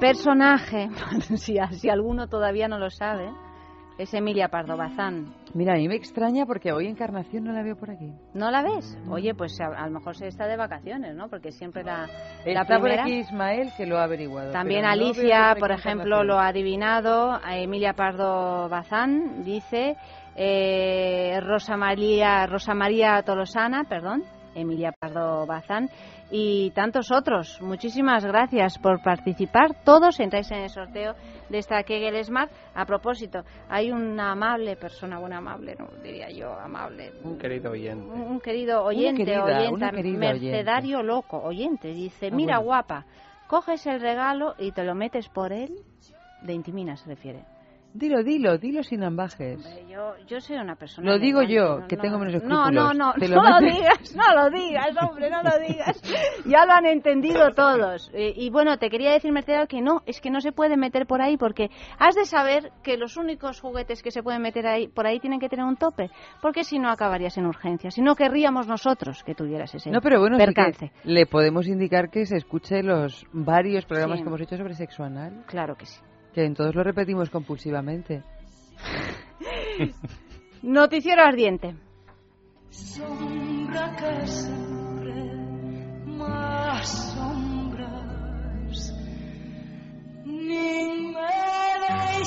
Personaje, 0.02 0.90
si, 1.38 1.58
si 1.72 1.90
alguno 1.90 2.28
todavía 2.28 2.68
no 2.68 2.78
lo 2.80 2.90
sabe, 2.90 3.30
es 3.98 4.14
Emilia 4.16 4.48
Pardo 4.48 4.76
Bazán. 4.76 5.34
Mira, 5.54 5.74
a 5.74 5.78
mí 5.78 5.88
me 5.88 5.96
extraña 5.96 6.46
porque 6.46 6.72
hoy 6.72 6.88
Encarnación 6.88 7.44
no 7.44 7.52
la 7.52 7.62
veo 7.62 7.76
por 7.76 7.92
aquí. 7.92 8.12
¿No 8.34 8.50
la 8.50 8.64
ves? 8.64 8.98
Oye, 9.10 9.36
pues 9.36 9.60
a, 9.62 9.68
a 9.68 9.86
lo 9.86 10.00
mejor 10.00 10.16
se 10.16 10.28
está 10.28 10.48
de 10.48 10.58
vacaciones, 10.58 11.16
¿no? 11.16 11.30
Porque 11.30 11.52
siempre 11.52 11.84
la, 11.84 12.08
la 12.46 12.62
Está 12.62 12.80
por 12.80 12.92
aquí 12.92 13.20
Ismael 13.20 13.70
que 13.78 13.86
lo 13.86 14.00
ha 14.00 14.04
averiguado. 14.06 14.52
También 14.52 14.84
no 14.84 14.90
Alicia, 14.90 15.56
por 15.60 15.72
ejemplo, 15.72 16.24
lo 16.24 16.40
ha 16.40 16.48
adivinado. 16.48 17.40
A 17.44 17.58
Emilia 17.58 17.94
Pardo 17.94 18.68
Bazán 18.70 19.44
dice 19.44 19.98
eh, 20.36 21.40
Rosa 21.42 21.78
María 21.78 22.48
Rosa 22.48 22.74
María 22.74 23.22
Tolosana, 23.22 23.84
perdón, 23.84 24.24
Emilia 24.56 24.92
Pardo 24.98 25.46
Bazán 25.46 25.90
y 26.30 26.72
tantos 26.72 27.12
otros. 27.12 27.60
Muchísimas 27.62 28.26
gracias 28.26 28.78
por 28.80 29.02
participar. 29.02 29.84
Todos 29.84 30.20
entráis 30.20 30.50
en 30.52 30.60
el 30.60 30.70
sorteo 30.70 31.14
de 31.50 31.58
esta 31.58 31.84
Kegel 31.84 32.24
Smart. 32.24 32.52
A 32.74 32.86
propósito, 32.86 33.44
hay 33.70 33.92
una 33.92 34.32
amable 34.32 34.76
persona, 34.76 35.20
bueno, 35.20 35.38
amable, 35.38 35.76
no 35.78 35.88
diría 36.04 36.30
yo, 36.30 36.54
amable. 36.54 37.12
Un 37.24 37.38
querido 37.38 37.72
oyente. 37.72 38.06
Un, 38.06 38.22
un 38.22 38.40
querido 38.40 38.84
oyente, 38.84 39.26
querida, 39.26 39.44
oyenta, 39.44 39.74
una 39.74 39.92
mercedario 39.92 41.04
loco, 41.04 41.38
oyente, 41.38 41.90
dice, 41.90 42.28
Ah, 42.32 42.36
mira 42.36 42.58
bueno. 42.58 42.66
guapa, 42.68 43.06
coges 43.48 43.86
el 43.88 44.00
regalo 44.00 44.56
y 44.58 44.72
te 44.72 44.84
lo 44.84 44.96
metes 44.96 45.28
por 45.30 45.52
él, 45.52 45.76
de 46.42 46.54
intimina 46.54 46.96
se 46.96 47.10
refiere. 47.10 47.44
Dilo, 47.93 48.23
dilo, 48.23 48.58
dilo 48.58 48.84
sin 48.84 49.04
ambajes. 49.04 49.58
Hombre, 49.58 49.86
yo, 49.89 50.13
yo 50.25 50.39
soy 50.39 50.56
una 50.58 50.75
persona... 50.75 51.12
Lo 51.12 51.19
digo 51.19 51.41
yo, 51.43 51.80
no- 51.80 51.88
que 51.88 51.97
no- 51.97 52.01
tengo 52.01 52.17
menos 52.19 52.41
No, 52.43 52.71
no, 52.71 52.91
escrúpulos. 52.91 52.95
no, 52.97 53.13
Te 53.13 53.27
no 53.27 53.36
lo 53.36 53.41
lo 53.49 53.60
metes- 53.60 53.75
digas, 53.77 54.15
no 54.15 54.36
lo 54.36 54.49
digas, 54.49 54.95
hombre, 55.01 55.30
no 55.30 55.43
lo 55.43 55.60
digas. 55.60 56.01
Ya 56.45 56.65
lo 56.65 56.71
han 56.71 56.86
entendido 56.86 57.51
todos. 57.51 58.10
Y 58.13 58.49
bueno, 58.49 58.77
te 58.77 58.89
quería 58.89 59.12
decir, 59.12 59.32
Mercedes, 59.34 59.67
que 59.67 59.82
no, 59.82 60.04
es 60.06 60.21
que 60.21 60.30
no 60.32 60.39
se 60.39 60.54
puede 60.54 60.77
meter 60.77 61.06
por 61.06 61.21
ahí 61.21 61.36
porque 61.38 61.69
has 61.99 62.15
de 62.15 62.25
saber 62.25 62.71
que 62.82 62.95
los 62.97 63.17
únicos 63.17 63.60
juguetes 63.60 64.01
que 64.01 64.12
se 64.12 64.23
pueden 64.23 64.41
meter 64.41 64.67
ahí, 64.67 64.88
por 64.88 65.06
ahí 65.06 65.19
tienen 65.19 65.39
que 65.41 65.49
tener 65.49 65.65
un 65.65 65.75
tope, 65.75 66.10
porque 66.41 66.63
si 66.63 66.80
no 66.80 66.89
acabarías 66.89 67.38
en 67.38 67.45
urgencia. 67.45 67.91
Si 67.91 68.01
no 68.01 68.15
querríamos 68.15 68.67
nosotros 68.67 69.21
que 69.25 69.36
tuvieras 69.36 69.75
ese 69.75 69.91
No, 69.91 69.99
pero 70.01 70.19
bueno, 70.21 70.38
sí 70.38 70.41
que 70.41 70.45
percance. 70.45 70.91
le 71.04 71.25
podemos 71.25 71.67
indicar 71.67 72.10
que 72.10 72.25
se 72.25 72.38
escuche 72.38 72.84
los 72.84 73.25
varios 73.34 73.86
programas 73.86 74.19
Sí. 74.19 74.23
que 74.23 74.30
hemos 74.30 74.41
hecho 74.41 74.56
sobre 74.56 74.75
sexo 74.75 75.04
anal, 75.04 75.43
Claro 75.47 75.75
que 75.75 75.86
sí. 75.86 75.99
Que 76.34 76.46
en 76.46 76.54
todos 76.56 76.74
lo 76.76 76.84
repetimos 76.84 77.30
compulsivamente. 77.30 78.24
Noticiero 80.62 81.24
ardiente. 81.24 81.76
Sombra 82.70 83.96
que 83.98 84.28
siempre 84.28 85.36
más 86.06 87.13
sombras 87.13 88.94
ni 90.26 91.12
me 91.12 92.26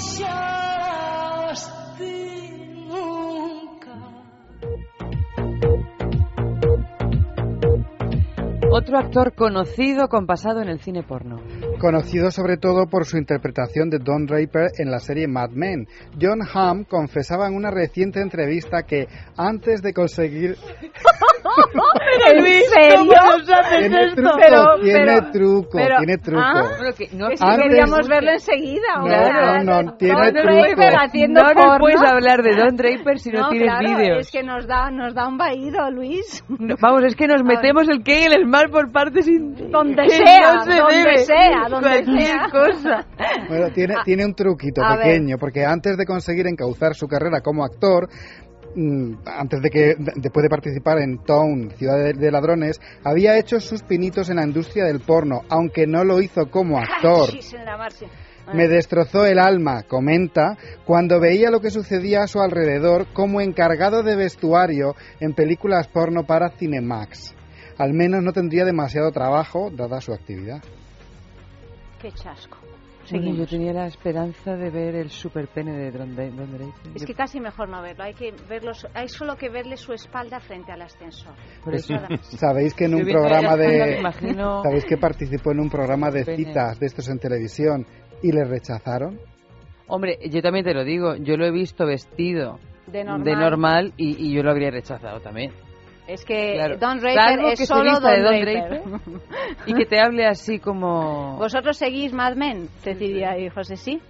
Otro 8.77 8.99
actor 8.99 9.35
conocido 9.35 10.09
con 10.09 10.27
pasado 10.27 10.61
en 10.61 10.69
el 10.69 10.81
cine 10.81 11.03
porno. 11.05 11.37
Conocido 11.79 12.31
sobre 12.33 12.57
todo 12.57 12.87
por 12.87 13.05
su 13.05 13.17
interpretación 13.19 13.89
de 13.89 13.99
Don 13.99 14.27
Draper 14.27 14.71
en 14.79 14.91
la 14.91 14.99
serie 14.99 15.29
Mad 15.29 15.51
Men, 15.51 15.87
John 16.21 16.41
Hamm 16.53 16.83
confesaba 16.85 17.47
en 17.47 17.55
una 17.55 17.71
reciente 17.71 18.21
entrevista 18.21 18.83
que 18.83 19.07
antes 19.37 19.81
de 19.81 19.93
conseguir 19.93 20.57
¿En 22.27 22.45
serio? 22.45 23.13
tiene 23.79 24.15
truco, 24.15 24.37
Pero- 24.39 24.81
tiene 24.83 25.05
pero- 25.05 25.31
truco, 25.31 25.69
pero- 25.79 25.97
tiene 25.99 26.19
truco. 26.19 26.41
ah, 26.43 26.63
Bueno, 26.79 26.95
que 26.97 27.09
no, 27.17 27.29
Es 27.31 27.41
que 27.41 27.47
Antes- 27.47 27.69
queríamos 27.69 28.09
verlo 28.09 28.31
enseguida. 28.33 28.83
No, 28.99 29.05
¿verdad? 29.05 29.63
no, 29.63 29.83
no, 29.83 29.97
tiene 29.97 30.15
Don 30.15 30.33
truco. 30.33 30.53
Draper 30.53 30.95
haciendo 31.01 31.41
no 31.43 31.53
nos 31.55 31.79
puedes 31.79 32.03
hablar 32.03 32.43
de 32.43 32.57
Don 32.57 32.77
Draper 32.77 33.19
si 33.21 33.31
no, 33.31 33.41
No, 33.43 33.49
tienes 33.51 33.69
claro, 33.69 33.99
vídeos. 33.99 34.19
Es 34.21 34.31
que 34.33 34.43
nos 34.43 34.67
da, 34.67 34.91
nos 34.91 35.15
da 35.15 35.29
un 35.29 35.37
vaído, 35.37 35.91
Luis. 35.91 36.45
No, 36.49 36.75
Vamos, 36.81 37.05
es 37.05 37.15
que 37.15 37.27
nos 37.29 37.45
metemos 37.45 37.89
el 37.89 38.03
que 38.03 38.23
y 38.23 38.25
el 38.25 38.47
mal 38.47 38.64
por 38.71 38.91
partes. 38.93 39.27
Donde 39.27 40.09
sea, 40.09 40.55
no 40.55 40.65
se 40.65 40.75
donde 40.79 40.97
debe. 40.99 41.19
sea, 41.25 41.69
donde 41.69 41.89
Cualquier 42.05 42.23
sea. 42.27 42.49
cosa. 42.51 43.07
Bueno, 43.49 43.71
tiene, 43.73 43.95
tiene 44.05 44.25
un 44.25 44.35
truquito 44.35 44.83
a 44.83 44.97
ver. 44.97 45.07
pequeño, 45.07 45.37
porque 45.39 45.65
antes 45.65 45.97
de 45.97 46.05
conseguir 46.07 46.47
encauzar 46.47 46.95
su 46.95 47.07
carrera 47.07 47.41
como 47.41 47.65
actor, 47.65 48.09
mm, 48.77 49.15
antes 49.27 49.61
de 49.63 49.71
que 49.71 49.81
de- 49.99 50.13
después 50.17 50.43
de 50.43 50.49
participar 50.49 50.99
en 50.99 51.19
Town, 51.25 51.71
Ciudad 51.77 51.97
de, 52.03 52.13
de 52.15 52.31
Ladrones, 52.31 52.81
había 53.05 53.39
hecho 53.39 53.61
sus 53.61 53.83
pinitos 53.83 54.31
en 54.31 54.37
la 54.37 54.45
industria 54.45 54.85
del 54.85 55.01
porno, 55.01 55.43
aunque 55.49 55.87
no 55.87 56.05
lo 56.05 56.21
hizo 56.21 56.51
como 56.51 56.79
actor. 56.79 57.29
Me 58.53 58.69
destrozó 58.69 59.25
el 59.25 59.39
alma, 59.39 59.85
comenta, 59.85 60.59
cuando 60.85 61.19
veía 61.19 61.51
lo 61.51 61.61
que 61.61 61.71
sucedía 61.71 62.25
a 62.25 62.27
su 62.27 62.41
alrededor 62.41 63.07
como 63.15 63.41
encargado 63.41 64.03
de 64.03 64.17
vestuario 64.17 64.95
en 65.19 65.33
películas 65.33 65.89
porno 65.89 66.25
para 66.25 66.51
Cinemax. 66.51 67.35
Al 67.79 67.93
menos 67.93 68.23
no 68.23 68.33
tendría 68.33 68.65
demasiado 68.65 69.11
trabajo, 69.11 69.71
dada 69.71 70.01
su 70.01 70.13
actividad. 70.13 70.63
Qué 72.01 72.13
chasco. 72.13 72.59
Bueno, 73.11 73.35
yo 73.35 73.47
tenía 73.47 73.75
la 73.75 73.87
esperanza 73.87 74.57
de 74.57 74.71
ver 74.71 74.95
el 74.95 75.11
super 75.11 75.47
pene 75.49 75.73
de 75.77 75.91
Draper. 75.91 76.33
Es 76.95 77.05
que 77.05 77.13
casi 77.15 77.39
mejor 77.39 77.69
no 77.69 77.83
verlo. 77.83 78.03
Hay 78.03 78.15
que 78.15 78.33
verlo, 78.49 78.73
hay 78.95 79.09
solo 79.09 79.37
que 79.37 79.51
verle 79.51 79.77
su 79.77 79.93
espalda 79.93 80.41
frente 80.41 80.73
al 80.73 80.81
ascensor. 80.81 81.35
Sabéis 82.23 82.73
que 82.73 82.87
en 82.87 82.95
un 82.95 83.05
programa 83.05 83.57
de 83.57 83.99
imagino- 83.99 84.63
sabéis 84.63 84.87
que 84.87 84.97
participó 84.97 85.53
en 85.53 85.61
un 85.61 85.69
programa 85.69 86.11
de 86.11 86.25
citas 86.25 86.81
de 86.81 86.87
estos 86.87 87.09
en 87.11 87.19
televisión 87.19 87.87
y 88.23 88.33
le 88.33 88.45
rechazaron. 88.45 89.19
Hombre, 89.87 90.19
yo 90.31 90.41
también 90.41 90.65
te 90.65 90.73
lo 90.73 90.83
digo, 90.83 91.15
yo 91.17 91.37
lo 91.37 91.45
he 91.45 91.51
visto 91.51 91.85
vestido 91.85 92.59
De 92.87 93.05
normal. 93.05 93.25
de 93.25 93.37
normal 93.37 93.93
y, 93.99 94.29
y 94.29 94.35
yo 94.35 94.43
lo 94.43 94.51
habría 94.51 94.71
rechazado 94.71 95.21
también. 95.21 95.53
Es 96.07 96.25
que 96.25 96.55
Claro. 96.55 96.77
Don 96.79 96.99
Draper 97.01 97.15
Salvo 97.15 97.49
es 97.49 97.59
que 97.61 97.67
se 97.67 97.67
solo 97.67 97.91
vista 97.91 98.11
Don, 98.11 98.17
de 98.17 98.23
Don 98.23 98.41
Draper. 98.41 98.83
Y 99.67 99.75
que 99.75 99.87
te 99.87 100.01
hable 100.01 100.27
así 100.27 100.59
como... 100.59 101.37
¿Vosotros 101.39 101.77
seguís 101.77 102.13
Mad 102.13 102.35
Men, 102.37 102.69
Cecilia 102.81 103.39
y 103.39 103.49
José? 103.49 103.77
Sí. 103.77 104.01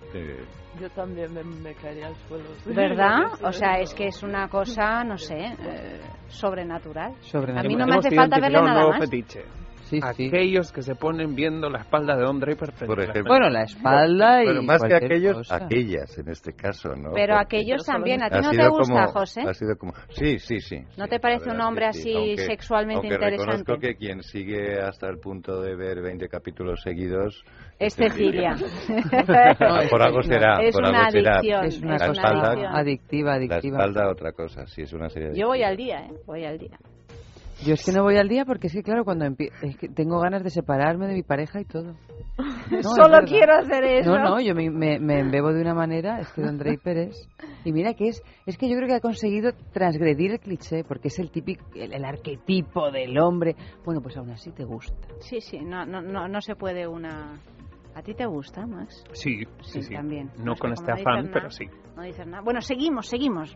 Yo 0.80 0.90
también 0.90 1.32
me, 1.32 1.44
me 1.44 1.72
caería 1.74 2.08
al 2.08 2.16
suelo. 2.26 2.46
sí. 2.64 2.72
¿Verdad? 2.74 3.18
Sí, 3.38 3.44
O 3.44 3.52
sea, 3.52 3.76
sí. 3.76 3.82
es 3.82 3.94
que 3.94 4.06
es 4.08 4.22
una 4.24 4.48
cosa, 4.48 5.04
no 5.04 5.16
sé, 5.16 5.36
eh, 5.38 6.00
sobrenatural. 6.28 7.14
Sobrenatural. 7.20 7.64
A 7.64 7.68
mí 7.68 7.76
no 7.76 7.86
me 7.86 7.96
hace 7.96 8.14
falta 8.14 8.40
verle 8.40 8.60
nada 8.60 8.88
más. 8.88 8.98
fetiche. 8.98 9.44
Sí, 10.00 10.14
sí. 10.16 10.26
Aquellos 10.28 10.72
que 10.72 10.82
se 10.82 10.94
ponen 10.94 11.34
viendo 11.34 11.68
la 11.70 11.80
espalda 11.80 12.16
de 12.16 12.22
Don 12.22 12.40
Draper 12.40 12.72
Por 12.86 13.00
ejemplo. 13.00 13.24
Bueno, 13.32 13.48
la 13.50 13.62
espalda 13.62 14.42
y 14.42 14.46
Bueno, 14.46 14.62
más 14.62 14.82
que 14.82 14.94
aquellos, 14.94 15.36
cosa. 15.36 15.56
aquellas 15.56 16.18
en 16.18 16.28
este 16.30 16.52
caso, 16.54 16.90
¿no? 16.96 17.12
Pero 17.12 17.34
Porque 17.36 17.58
aquellos 17.58 17.84
también. 17.84 18.22
¿A 18.22 18.30
ti 18.30 18.38
no 18.42 18.50
te 18.50 18.68
gusta, 18.68 18.94
como- 19.06 19.12
José? 19.12 19.42
Ha 19.42 19.54
sido 19.54 19.76
como... 19.76 19.92
Sí, 20.10 20.38
sí, 20.38 20.60
sí. 20.60 20.78
¿No 20.96 21.04
sí, 21.04 21.10
te 21.10 21.20
parece 21.20 21.50
un 21.50 21.60
hombre 21.60 21.86
que 21.86 21.92
sí, 21.94 22.10
así 22.10 22.16
aunque- 22.16 22.36
sexualmente 22.46 22.94
aunque 23.08 23.14
interesante? 23.14 23.52
reconozco 23.54 23.80
que 23.80 23.94
quien 23.96 24.22
sigue 24.22 24.80
hasta 24.80 25.08
el 25.08 25.18
punto 25.18 25.60
de 25.60 25.74
ver 25.76 26.00
20 26.02 26.28
capítulos 26.28 26.80
seguidos... 26.82 27.44
Es 27.78 27.94
Cecilia. 27.96 28.54
No, 28.88 29.88
por 29.90 30.02
algo 30.02 30.22
será, 30.22 30.60
Es 30.62 30.74
por 30.74 30.84
una 30.88 31.06
algo 31.06 31.10
será. 31.10 31.38
adicción. 31.38 31.64
Es 31.64 31.80
una 31.80 31.96
la 31.98 32.06
cosa 32.08 32.20
espalda, 32.22 32.48
adicción. 32.50 32.76
adictiva, 32.76 33.30
la 33.30 33.36
adictiva. 33.36 33.78
espalda 33.78 34.10
otra 34.10 34.32
cosa, 34.32 34.66
sí, 34.66 34.82
es 34.82 34.92
una 34.92 35.08
serie 35.08 35.30
de... 35.30 35.38
Yo 35.38 35.48
voy 35.48 35.62
al 35.62 35.76
día, 35.76 36.00
¿eh? 36.06 36.12
Voy 36.26 36.44
al 36.44 36.58
día. 36.58 36.78
Yo 37.64 37.74
es 37.74 37.84
que 37.84 37.92
no 37.92 38.02
voy 38.02 38.16
al 38.16 38.28
día 38.28 38.44
porque 38.44 38.66
es 38.66 38.72
que, 38.72 38.82
claro, 38.82 39.04
cuando 39.04 39.24
empie- 39.26 39.52
es 39.62 39.76
que 39.76 39.88
tengo 39.88 40.18
ganas 40.20 40.42
de 40.42 40.50
separarme 40.50 41.06
de 41.06 41.14
mi 41.14 41.22
pareja 41.22 41.60
y 41.60 41.64
todo. 41.64 41.94
No, 42.70 42.82
Solo 42.82 43.18
quiero 43.26 43.54
hacer 43.58 43.84
eso. 43.84 44.10
No, 44.10 44.18
no, 44.18 44.40
yo 44.40 44.54
me, 44.54 44.70
me, 44.70 44.98
me 44.98 45.20
embebo 45.20 45.52
de 45.52 45.60
una 45.60 45.74
manera, 45.74 46.18
es 46.20 46.32
que 46.32 46.40
Don 46.42 46.56
Draper 46.58 46.96
es... 46.96 47.28
Y 47.64 47.72
mira 47.72 47.92
que 47.94 48.08
es, 48.08 48.22
es 48.46 48.56
que 48.56 48.68
yo 48.70 48.76
creo 48.76 48.88
que 48.88 48.94
ha 48.94 49.00
conseguido 49.00 49.52
transgredir 49.72 50.32
el 50.32 50.40
cliché, 50.40 50.82
porque 50.82 51.08
es 51.08 51.18
el 51.18 51.30
típico, 51.30 51.62
el, 51.74 51.92
el 51.92 52.04
arquetipo 52.04 52.90
del 52.90 53.18
hombre. 53.18 53.54
Bueno, 53.84 54.00
pues 54.00 54.16
aún 54.16 54.30
así 54.30 54.50
te 54.50 54.64
gusta. 54.64 54.96
Sí, 55.20 55.40
sí, 55.42 55.58
no, 55.58 55.84
no, 55.84 56.00
no, 56.00 56.26
no 56.26 56.40
se 56.40 56.56
puede 56.56 56.88
una... 56.88 57.38
¿A 57.94 58.02
ti 58.02 58.14
te 58.14 58.24
gusta, 58.26 58.66
Max? 58.66 59.04
Sí, 59.12 59.44
Sí, 59.60 59.72
sí, 59.72 59.82
sí. 59.82 59.94
también. 59.94 60.30
No 60.38 60.52
Es 60.54 60.58
que 60.58 60.60
con 60.62 60.72
este 60.72 60.90
afán, 60.90 61.24
nada, 61.26 61.30
pero 61.32 61.50
sí. 61.50 61.66
No 61.94 62.02
dices 62.02 62.26
nada. 62.26 62.42
Bueno, 62.42 62.60
seguimos, 62.62 63.06
seguimos. 63.06 63.54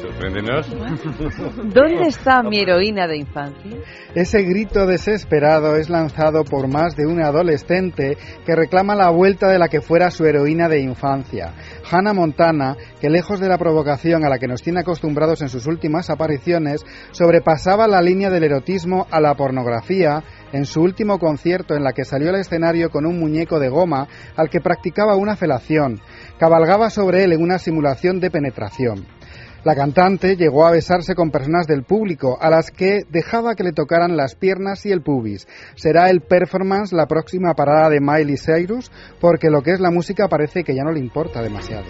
Sorpréndenos. 0.00 0.68
¿Dónde 1.74 2.08
está 2.08 2.42
mi 2.42 2.60
heroína 2.60 3.06
de 3.06 3.18
infancia? 3.18 3.78
Ese 4.14 4.42
grito 4.42 4.86
desesperado 4.86 5.76
es 5.76 5.88
lanzado 5.88 6.44
por 6.44 6.68
más 6.68 6.96
de 6.96 7.06
un 7.06 7.22
adolescente 7.22 8.16
que 8.44 8.56
reclama 8.56 8.94
la 8.94 9.10
vuelta 9.10 9.48
de 9.48 9.58
la 9.58 9.68
que 9.68 9.80
fuera 9.80 10.10
su 10.10 10.24
heroína 10.24 10.68
de 10.68 10.80
infancia. 10.80 11.54
Hannah 11.90 12.12
Montana, 12.12 12.76
que 13.00 13.10
lejos 13.10 13.40
de 13.40 13.48
la 13.48 13.58
provocación 13.58 14.24
a 14.24 14.28
la 14.28 14.38
que 14.38 14.48
nos 14.48 14.62
tiene 14.62 14.80
acostumbrados 14.80 15.42
en 15.42 15.48
sus 15.48 15.66
últimas 15.66 16.10
apariciones, 16.10 16.84
sobrepasaba 17.12 17.86
la 17.86 18.02
línea 18.02 18.30
del 18.30 18.44
erotismo 18.44 19.06
a 19.10 19.20
la 19.20 19.34
pornografía 19.34 20.22
en 20.52 20.64
su 20.64 20.80
último 20.80 21.18
concierto 21.18 21.74
en 21.74 21.84
la 21.84 21.92
que 21.92 22.04
salió 22.04 22.30
al 22.30 22.36
escenario 22.40 22.90
con 22.90 23.06
un 23.06 23.18
muñeco 23.18 23.58
de 23.58 23.68
goma 23.68 24.08
al 24.36 24.48
que 24.48 24.60
practicaba 24.60 25.16
una 25.16 25.36
felación. 25.36 26.00
Cabalgaba 26.38 26.90
sobre 26.90 27.24
él 27.24 27.32
en 27.32 27.42
una 27.42 27.58
simulación 27.58 28.20
de 28.20 28.30
penetración. 28.30 29.06
La 29.66 29.74
cantante 29.74 30.36
llegó 30.36 30.64
a 30.64 30.70
besarse 30.70 31.16
con 31.16 31.32
personas 31.32 31.66
del 31.66 31.82
público, 31.82 32.38
a 32.40 32.50
las 32.50 32.70
que 32.70 33.00
dejaba 33.10 33.56
que 33.56 33.64
le 33.64 33.72
tocaran 33.72 34.16
las 34.16 34.36
piernas 34.36 34.86
y 34.86 34.92
el 34.92 35.02
pubis. 35.02 35.48
¿Será 35.74 36.08
el 36.08 36.20
performance 36.20 36.92
la 36.92 37.08
próxima 37.08 37.52
parada 37.54 37.90
de 37.90 37.98
Miley 37.98 38.36
Cyrus? 38.36 38.92
Porque 39.20 39.50
lo 39.50 39.62
que 39.62 39.72
es 39.72 39.80
la 39.80 39.90
música 39.90 40.28
parece 40.28 40.62
que 40.62 40.72
ya 40.72 40.84
no 40.84 40.92
le 40.92 41.00
importa 41.00 41.42
demasiado. 41.42 41.82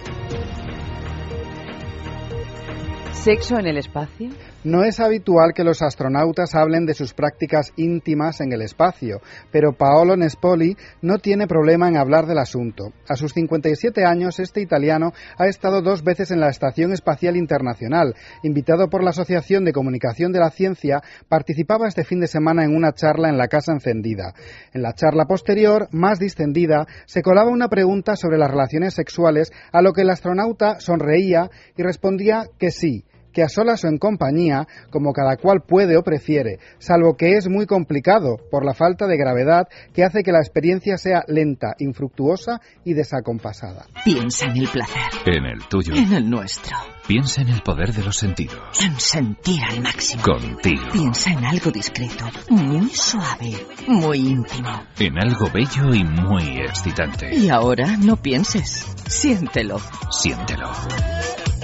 ¿Sexo 3.12 3.58
en 3.58 3.66
el 3.66 3.76
espacio? 3.76 4.30
No 4.66 4.82
es 4.82 4.98
habitual 4.98 5.52
que 5.54 5.62
los 5.62 5.80
astronautas 5.80 6.56
hablen 6.56 6.86
de 6.86 6.94
sus 6.94 7.14
prácticas 7.14 7.72
íntimas 7.76 8.40
en 8.40 8.50
el 8.50 8.62
espacio, 8.62 9.20
pero 9.52 9.74
Paolo 9.74 10.16
Nespoli 10.16 10.76
no 11.02 11.18
tiene 11.18 11.46
problema 11.46 11.88
en 11.88 11.96
hablar 11.96 12.26
del 12.26 12.38
asunto. 12.38 12.92
A 13.08 13.14
sus 13.14 13.32
57 13.32 14.04
años, 14.04 14.40
este 14.40 14.60
italiano 14.60 15.12
ha 15.38 15.46
estado 15.46 15.82
dos 15.82 16.02
veces 16.02 16.32
en 16.32 16.40
la 16.40 16.48
Estación 16.48 16.92
Espacial 16.92 17.36
Internacional. 17.36 18.16
Invitado 18.42 18.90
por 18.90 19.04
la 19.04 19.10
Asociación 19.10 19.64
de 19.64 19.72
Comunicación 19.72 20.32
de 20.32 20.40
la 20.40 20.50
Ciencia, 20.50 21.00
participaba 21.28 21.86
este 21.86 22.02
fin 22.02 22.18
de 22.18 22.26
semana 22.26 22.64
en 22.64 22.74
una 22.74 22.92
charla 22.92 23.28
en 23.28 23.38
la 23.38 23.46
Casa 23.46 23.70
Encendida. 23.70 24.34
En 24.72 24.82
la 24.82 24.94
charla 24.94 25.26
posterior, 25.26 25.86
más 25.92 26.18
distendida, 26.18 26.88
se 27.04 27.22
colaba 27.22 27.52
una 27.52 27.68
pregunta 27.68 28.16
sobre 28.16 28.36
las 28.36 28.50
relaciones 28.50 28.94
sexuales, 28.94 29.52
a 29.70 29.80
lo 29.80 29.92
que 29.92 30.02
el 30.02 30.10
astronauta 30.10 30.80
sonreía 30.80 31.50
y 31.76 31.84
respondía 31.84 32.46
que 32.58 32.72
sí 32.72 33.04
que 33.36 33.42
a 33.42 33.50
solas 33.50 33.84
o 33.84 33.88
en 33.88 33.98
compañía, 33.98 34.66
como 34.90 35.12
cada 35.12 35.36
cual 35.36 35.60
puede 35.60 35.98
o 35.98 36.02
prefiere, 36.02 36.58
salvo 36.78 37.18
que 37.18 37.36
es 37.36 37.50
muy 37.50 37.66
complicado 37.66 38.38
por 38.50 38.64
la 38.64 38.72
falta 38.72 39.06
de 39.06 39.18
gravedad 39.18 39.68
que 39.92 40.04
hace 40.04 40.22
que 40.22 40.32
la 40.32 40.38
experiencia 40.38 40.96
sea 40.96 41.22
lenta, 41.28 41.74
infructuosa 41.78 42.62
y 42.82 42.94
desacompasada. 42.94 43.84
Piensa 44.06 44.46
en 44.46 44.56
el 44.56 44.68
placer, 44.68 45.02
En 45.26 45.44
el 45.44 45.68
tuyo. 45.68 45.94
en 45.94 46.14
el 46.14 46.30
nuestro, 46.30 46.74
Piensa 47.06 47.42
en 47.42 47.48
el 47.50 47.60
poder 47.60 47.92
de 47.92 48.04
los 48.04 48.16
sentidos. 48.16 48.56
en 48.82 48.98
sentir 48.98 49.60
al 49.70 49.82
máximo. 49.82 50.22
Contigo. 50.22 50.86
Piensa 50.94 51.30
en 51.32 51.44
algo 51.44 51.70
discreto, 51.70 52.24
muy 52.48 52.88
suave, 52.88 53.52
muy 53.86 54.16
íntimo. 54.16 54.70
En 54.98 55.18
algo 55.18 55.50
bello 55.52 55.92
y 55.94 56.04
muy 56.04 56.56
excitante. 56.62 57.34
Y 57.36 57.50
ahora 57.50 57.98
no 57.98 58.16
pienses, 58.16 58.86
siéntelo. 59.06 59.78
Siéntelo. 60.10 60.70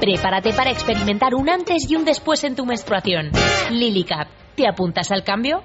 Prepárate 0.00 0.52
para 0.52 0.70
experimentar 0.70 1.34
un 1.34 1.48
antes 1.48 1.88
y 1.88 1.96
un 1.96 2.04
después 2.04 2.44
en 2.44 2.54
tu 2.54 2.66
menstruación. 2.66 3.30
Lily 3.70 4.04
Cap, 4.04 4.28
¿te 4.56 4.66
apuntas 4.66 5.10
al 5.10 5.24
cambio? 5.24 5.62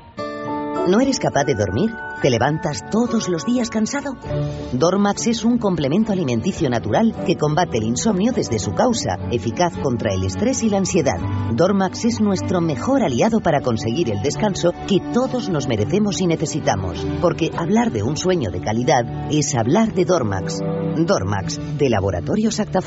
¿No 0.87 1.01
eres 1.01 1.19
capaz 1.19 1.43
de 1.43 1.53
dormir? 1.53 1.91
¿Te 2.21 2.29
levantas 2.29 2.89
todos 2.89 3.27
los 3.27 3.45
días 3.45 3.69
cansado? 3.69 4.15
Dormax 4.71 5.27
es 5.27 5.43
un 5.43 5.57
complemento 5.57 6.13
alimenticio 6.13 6.69
natural 6.69 7.13
que 7.25 7.35
combate 7.35 7.77
el 7.79 7.83
insomnio 7.83 8.31
desde 8.31 8.57
su 8.57 8.73
causa, 8.73 9.17
eficaz 9.29 9.77
contra 9.77 10.13
el 10.13 10.23
estrés 10.23 10.63
y 10.63 10.69
la 10.69 10.77
ansiedad. 10.77 11.19
Dormax 11.51 12.05
es 12.05 12.21
nuestro 12.21 12.61
mejor 12.61 13.03
aliado 13.03 13.41
para 13.41 13.59
conseguir 13.59 14.09
el 14.09 14.21
descanso 14.21 14.71
que 14.87 15.01
todos 15.13 15.49
nos 15.49 15.67
merecemos 15.67 16.21
y 16.21 16.27
necesitamos, 16.27 17.05
porque 17.21 17.51
hablar 17.57 17.91
de 17.91 18.03
un 18.03 18.15
sueño 18.15 18.49
de 18.49 18.61
calidad 18.61 19.03
es 19.29 19.55
hablar 19.55 19.93
de 19.93 20.05
Dormax. 20.05 20.61
Dormax, 20.95 21.59
de 21.77 21.89
Laboratorio 21.89 22.49
Acta 22.57 22.81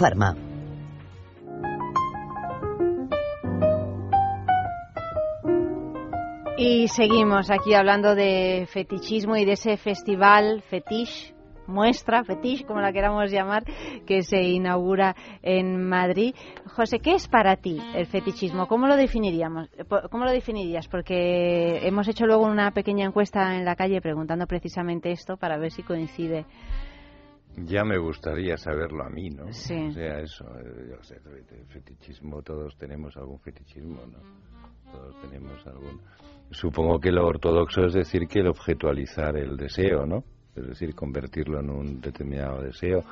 Y 6.62 6.88
seguimos 6.88 7.50
aquí 7.50 7.72
hablando 7.72 8.14
de 8.14 8.68
fetichismo 8.70 9.34
y 9.34 9.46
de 9.46 9.52
ese 9.52 9.78
festival 9.78 10.60
fetish, 10.68 11.34
muestra, 11.66 12.22
fetish, 12.22 12.66
como 12.66 12.82
la 12.82 12.92
queramos 12.92 13.30
llamar, 13.30 13.64
que 14.04 14.22
se 14.22 14.42
inaugura 14.42 15.16
en 15.40 15.82
Madrid. 15.88 16.34
José, 16.66 16.98
¿qué 16.98 17.14
es 17.14 17.28
para 17.28 17.56
ti 17.56 17.80
el 17.94 18.04
fetichismo? 18.04 18.66
¿Cómo 18.66 18.88
lo 18.88 18.96
definiríamos? 18.96 19.70
¿Cómo 20.10 20.26
lo 20.26 20.32
definirías? 20.32 20.86
Porque 20.86 21.78
hemos 21.88 22.06
hecho 22.08 22.26
luego 22.26 22.44
una 22.44 22.72
pequeña 22.72 23.06
encuesta 23.06 23.56
en 23.56 23.64
la 23.64 23.74
calle 23.74 24.02
preguntando 24.02 24.46
precisamente 24.46 25.12
esto 25.12 25.38
para 25.38 25.56
ver 25.56 25.72
si 25.72 25.82
coincide. 25.82 26.44
Ya 27.56 27.84
me 27.84 27.96
gustaría 27.96 28.58
saberlo 28.58 29.02
a 29.02 29.08
mí, 29.08 29.30
¿no? 29.30 29.50
Sí. 29.50 29.88
O 29.88 29.92
sea, 29.92 30.18
eso, 30.20 30.44
eh, 30.58 30.90
yo 30.90 31.02
sé, 31.02 31.18
fetichismo, 31.68 32.42
todos 32.42 32.76
tenemos 32.76 33.16
algún 33.16 33.40
fetichismo, 33.40 34.02
¿no? 34.04 34.18
Todos 34.92 35.20
tenemos 35.22 35.66
algún... 35.66 36.00
Supongo 36.50 36.98
que 36.98 37.12
lo 37.12 37.26
ortodoxo 37.26 37.86
es 37.86 37.94
decir 37.94 38.26
que 38.26 38.40
el 38.40 38.48
objetualizar 38.48 39.36
el 39.36 39.56
deseo, 39.56 40.04
¿no? 40.04 40.24
Es 40.56 40.66
decir, 40.66 40.94
convertirlo 40.94 41.60
en 41.60 41.70
un 41.70 42.00
determinado 42.00 42.62
deseo. 42.62 43.04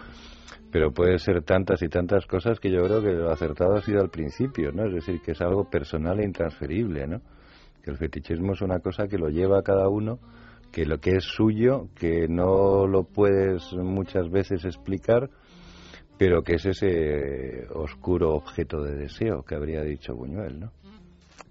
Pero 0.72 0.92
puede 0.92 1.18
ser 1.18 1.42
tantas 1.44 1.80
y 1.82 1.88
tantas 1.88 2.26
cosas 2.26 2.58
que 2.58 2.70
yo 2.70 2.82
creo 2.82 3.00
que 3.00 3.12
lo 3.12 3.30
acertado 3.30 3.76
ha 3.76 3.80
sido 3.80 4.00
al 4.00 4.10
principio, 4.10 4.72
¿no? 4.72 4.86
Es 4.86 4.94
decir, 4.94 5.20
que 5.20 5.32
es 5.32 5.40
algo 5.40 5.70
personal 5.70 6.18
e 6.18 6.24
intransferible, 6.24 7.06
¿no? 7.06 7.20
Que 7.82 7.92
el 7.92 7.96
fetichismo 7.96 8.52
es 8.52 8.60
una 8.60 8.80
cosa 8.80 9.06
que 9.06 9.18
lo 9.18 9.28
lleva 9.28 9.60
a 9.60 9.62
cada 9.62 9.88
uno, 9.88 10.18
que 10.72 10.84
lo 10.84 10.98
que 10.98 11.12
es 11.12 11.24
suyo, 11.24 11.88
que 11.94 12.26
no 12.28 12.86
lo 12.86 13.04
puedes 13.04 13.72
muchas 13.72 14.28
veces 14.30 14.64
explicar, 14.64 15.30
pero 16.18 16.42
que 16.42 16.56
es 16.56 16.66
ese 16.66 17.68
oscuro 17.72 18.34
objeto 18.34 18.82
de 18.82 18.96
deseo 18.96 19.44
que 19.44 19.54
habría 19.54 19.82
dicho 19.82 20.14
Buñuel, 20.14 20.58
¿no? 20.58 20.72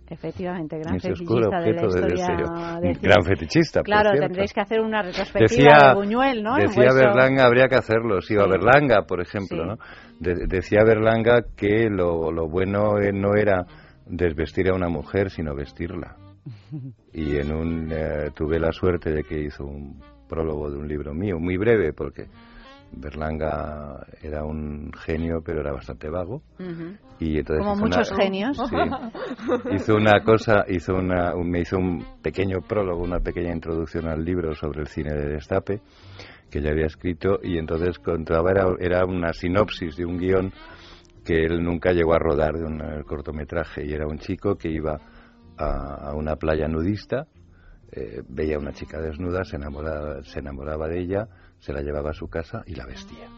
Efectivamente, 0.10 0.78
gran 0.80 0.96
Ese 0.96 1.10
fetichista 1.10 1.60
de 1.60 1.74
la 1.74 1.82
de 1.82 1.88
historia. 1.88 2.26
cine. 2.26 2.94
Gran 3.02 3.24
fetichista, 3.26 3.82
Claro, 3.82 4.12
tendréis 4.18 4.54
que 4.54 4.62
hacer 4.62 4.80
una 4.80 5.02
retrospectiva 5.02 5.48
Decía, 5.74 5.90
de 5.90 5.96
Buñuel, 5.96 6.44
¿no? 6.44 6.56
Decía 6.56 6.76
vuestro- 6.84 6.96
Berlanga, 7.08 7.46
habría 7.46 7.68
que 7.68 7.76
hacerlo, 7.76 8.22
sí, 8.22 8.36
Sí. 8.36 8.50
Berlanga, 8.50 9.02
por 9.08 9.22
ejemplo, 9.22 9.64
Sí. 9.64 9.70
¿no? 9.70 9.78
De- 10.20 10.48
decía 10.48 10.84
Berlanga 10.86 11.42
que 11.56 11.90
lo, 11.90 12.32
lo 12.32 12.48
bueno 12.48 13.00
eh, 13.00 13.12
no 13.14 13.36
era 13.36 13.66
desvestir 14.06 14.70
a 14.70 14.74
una 14.76 14.88
mujer, 14.90 15.30
sino 15.30 15.54
vestirla. 15.56 16.16
Y 17.14 17.36
en 17.38 17.52
un, 17.52 17.92
eh, 17.92 18.30
tuve 18.36 18.60
la 18.60 18.72
suerte 18.72 19.12
de 19.12 19.24
que 19.24 19.40
hizo 19.42 19.66
un 19.66 20.00
prólogo 20.30 20.70
de 20.70 20.78
un 20.78 20.88
libro 20.88 21.14
mío, 21.14 21.40
muy 21.40 21.58
breve, 21.58 21.92
porque 21.94 22.26
Berlanga 22.92 24.06
era 24.22 24.44
un 24.44 24.92
genio, 24.94 25.42
pero 25.44 25.62
era 25.62 25.72
bastante 25.72 26.10
vago. 26.10 26.42
Y 27.20 27.38
entonces 27.40 27.66
Como 27.66 27.74
hizo 27.76 27.84
muchos 27.86 28.12
una- 28.12 28.24
genios. 28.24 28.58
Sí. 28.58 29.76
hizo 29.76 29.96
una 29.96 30.24
cosa, 30.24 30.66
hizo 30.68 30.94
una, 30.96 31.36
un- 31.36 31.50
me 31.50 31.62
hizo 31.62 31.78
un 31.78 32.04
pequeño 32.22 32.62
prólogo, 32.62 33.04
una 33.04 33.20
pequeña 33.20 33.54
introducción 33.54 34.08
al 34.08 34.24
libro 34.24 34.54
sobre 34.56 34.82
el 34.82 34.88
cine 34.88 35.14
de 35.14 35.30
Destape 35.34 35.82
que 36.50 36.62
ya 36.62 36.70
había 36.72 36.86
escrito 36.86 37.40
y 37.44 37.58
entonces 37.58 38.00
contaba 38.00 38.52
era, 38.52 38.66
era 38.80 39.06
una 39.06 39.34
sinopsis 39.34 39.98
de 39.98 40.06
un 40.06 40.18
guion 40.18 40.52
que 41.26 41.44
él 41.44 41.62
nunca 41.62 41.92
llegó 41.92 42.14
a 42.14 42.20
rodar 42.20 42.54
de 42.54 42.64
un 42.64 43.04
cortometraje 43.04 43.86
y 43.86 43.92
era 43.94 44.08
un 44.08 44.18
chico 44.18 44.56
que 44.56 44.70
iba 44.70 44.98
a, 45.58 46.10
a 46.12 46.16
una 46.16 46.38
playa 46.38 46.70
nudista 46.70 47.28
eh, 47.92 48.22
veía 48.30 48.56
a 48.56 48.60
una 48.60 48.72
chica 48.72 49.02
desnuda 49.02 49.44
se 49.44 49.58
enamoraba 49.58 50.24
se 50.24 50.40
enamoraba 50.40 50.88
de 50.88 51.00
ella 51.02 51.28
se 51.60 51.74
la 51.74 51.82
llevaba 51.82 52.12
a 52.12 52.14
su 52.14 52.30
casa 52.30 52.64
y 52.66 52.76
la 52.76 52.86
vestía 52.86 53.30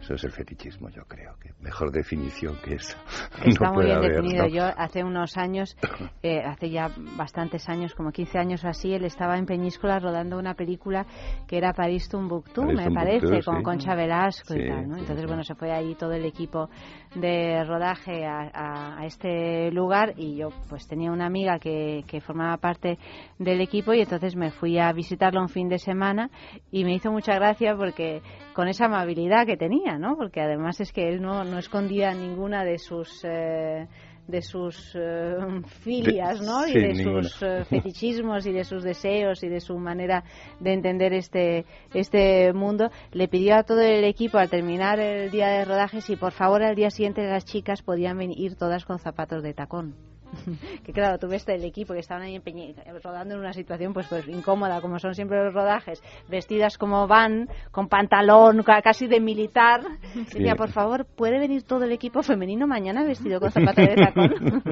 eso 0.00 0.14
es 0.14 0.24
el 0.24 0.30
fetichismo 0.32 0.88
yo 0.90 1.04
creo 1.04 1.34
que 1.40 1.50
mejor 1.60 1.92
definición 1.92 2.56
que 2.64 2.74
esa 2.74 2.96
Está 3.44 3.68
no 3.68 3.74
muy 3.74 3.84
bien 3.86 3.98
haber, 3.98 4.12
definido. 4.14 4.44
¿no? 4.44 4.48
Yo 4.48 4.64
hace 4.64 5.04
unos 5.04 5.36
años, 5.36 5.76
eh, 6.22 6.40
hace 6.44 6.70
ya 6.70 6.90
bastantes 7.16 7.68
años, 7.68 7.94
como 7.94 8.10
15 8.12 8.38
años 8.38 8.64
o 8.64 8.68
así, 8.68 8.92
él 8.92 9.04
estaba 9.04 9.36
en 9.38 9.46
Peñíscola 9.46 9.98
rodando 9.98 10.38
una 10.38 10.54
película 10.54 11.06
que 11.46 11.58
era 11.58 11.72
París 11.72 12.08
Tumbuctú, 12.08 12.62
París 12.62 12.76
me 12.78 12.84
Tumbuctú, 12.86 12.94
parece, 13.28 13.42
con. 13.44 13.62
Concha 13.62 13.94
Velasco 13.94 14.54
y 14.54 14.66
tal, 14.68 14.88
¿no? 14.88 14.96
Entonces, 14.96 15.20
sí. 15.20 15.26
bueno, 15.26 15.44
se 15.44 15.54
fue 15.54 15.70
ahí 15.72 15.94
todo 15.94 16.12
el 16.12 16.24
equipo 16.24 16.68
de 17.14 17.64
rodaje 17.64 18.24
a, 18.26 18.50
a- 18.52 19.00
a 19.00 19.06
este 19.06 19.70
lugar 19.72 20.14
y 20.16 20.36
yo 20.36 20.48
pues 20.68 20.86
tenía 20.86 21.10
una 21.12 21.26
amiga 21.26 21.58
que, 21.58 22.04
que 22.06 22.20
formaba 22.20 22.56
parte 22.56 22.98
del 23.38 23.60
equipo 23.60 23.92
y 23.94 24.00
entonces 24.00 24.36
me 24.36 24.50
fui 24.50 24.78
a 24.78 24.92
visitarlo 24.92 25.40
un 25.40 25.48
fin 25.48 25.68
de 25.68 25.78
semana 25.78 26.30
y 26.70 26.84
me 26.84 26.94
hizo 26.94 27.10
mucha 27.10 27.34
gracia 27.34 27.74
porque 27.76 28.22
con 28.54 28.68
esa 28.68 28.86
amabilidad 28.86 29.46
que 29.46 29.56
tenía, 29.56 29.89
¿no? 29.98 30.16
Porque 30.16 30.40
además 30.40 30.80
es 30.80 30.92
que 30.92 31.08
él 31.08 31.20
no, 31.20 31.44
no 31.44 31.58
escondía 31.58 32.12
ninguna 32.12 32.64
de 32.64 32.78
sus... 32.78 33.24
eh, 33.24 33.86
de 34.30 34.42
sus 34.42 34.92
eh, 34.94 35.36
filias, 35.82 36.40
¿no? 36.40 36.66
y 36.66 36.72
de 36.72 36.94
ninguna. 36.94 37.22
sus 37.24 37.42
eh, 37.42 37.64
fetichismos 37.64 38.46
y 38.46 38.52
de 38.52 38.64
sus 38.64 38.82
deseos 38.84 39.42
y 39.42 39.48
de 39.48 39.60
su 39.60 39.76
manera 39.76 40.22
de 40.60 40.72
entender 40.72 41.12
este 41.12 41.66
este 41.92 42.52
mundo, 42.52 42.90
le 43.12 43.26
pidió 43.28 43.56
a 43.56 43.64
todo 43.64 43.80
el 43.80 44.04
equipo 44.04 44.38
al 44.38 44.48
terminar 44.48 45.00
el 45.00 45.30
día 45.30 45.48
de 45.48 45.64
rodaje 45.64 46.00
si 46.00 46.16
por 46.16 46.32
favor 46.32 46.62
al 46.62 46.76
día 46.76 46.90
siguiente 46.90 47.22
las 47.26 47.44
chicas 47.44 47.82
podían 47.82 48.18
venir 48.18 48.54
todas 48.54 48.84
con 48.84 48.98
zapatos 48.98 49.42
de 49.42 49.52
tacón. 49.52 49.96
que 50.84 50.92
claro, 50.92 51.18
tú 51.18 51.28
ves 51.28 51.46
el 51.48 51.64
equipo 51.64 51.92
que 51.94 52.00
estaban 52.00 52.22
ahí 52.24 52.36
empeñe- 52.36 52.74
rodando 53.02 53.34
en 53.34 53.40
una 53.40 53.52
situación 53.52 53.92
pues 53.92 54.06
pues 54.08 54.26
incómoda, 54.28 54.80
como 54.80 54.98
son 54.98 55.14
siempre 55.14 55.42
los 55.44 55.54
rodajes, 55.54 56.02
vestidas 56.28 56.78
como 56.78 57.06
van, 57.06 57.48
con 57.70 57.88
pantalón 57.88 58.62
ca- 58.62 58.82
casi 58.82 59.06
de 59.06 59.20
militar. 59.20 59.80
Decía, 60.14 60.54
por 60.56 60.70
favor, 60.70 61.06
¿puede 61.16 61.38
venir 61.38 61.62
todo 61.62 61.84
el 61.84 61.92
equipo 61.92 62.22
femenino 62.22 62.66
mañana 62.66 63.02
vestido 63.04 63.40
con 63.40 63.50
zapatos 63.50 63.86
de 63.86 63.94
tacón? 63.96 64.62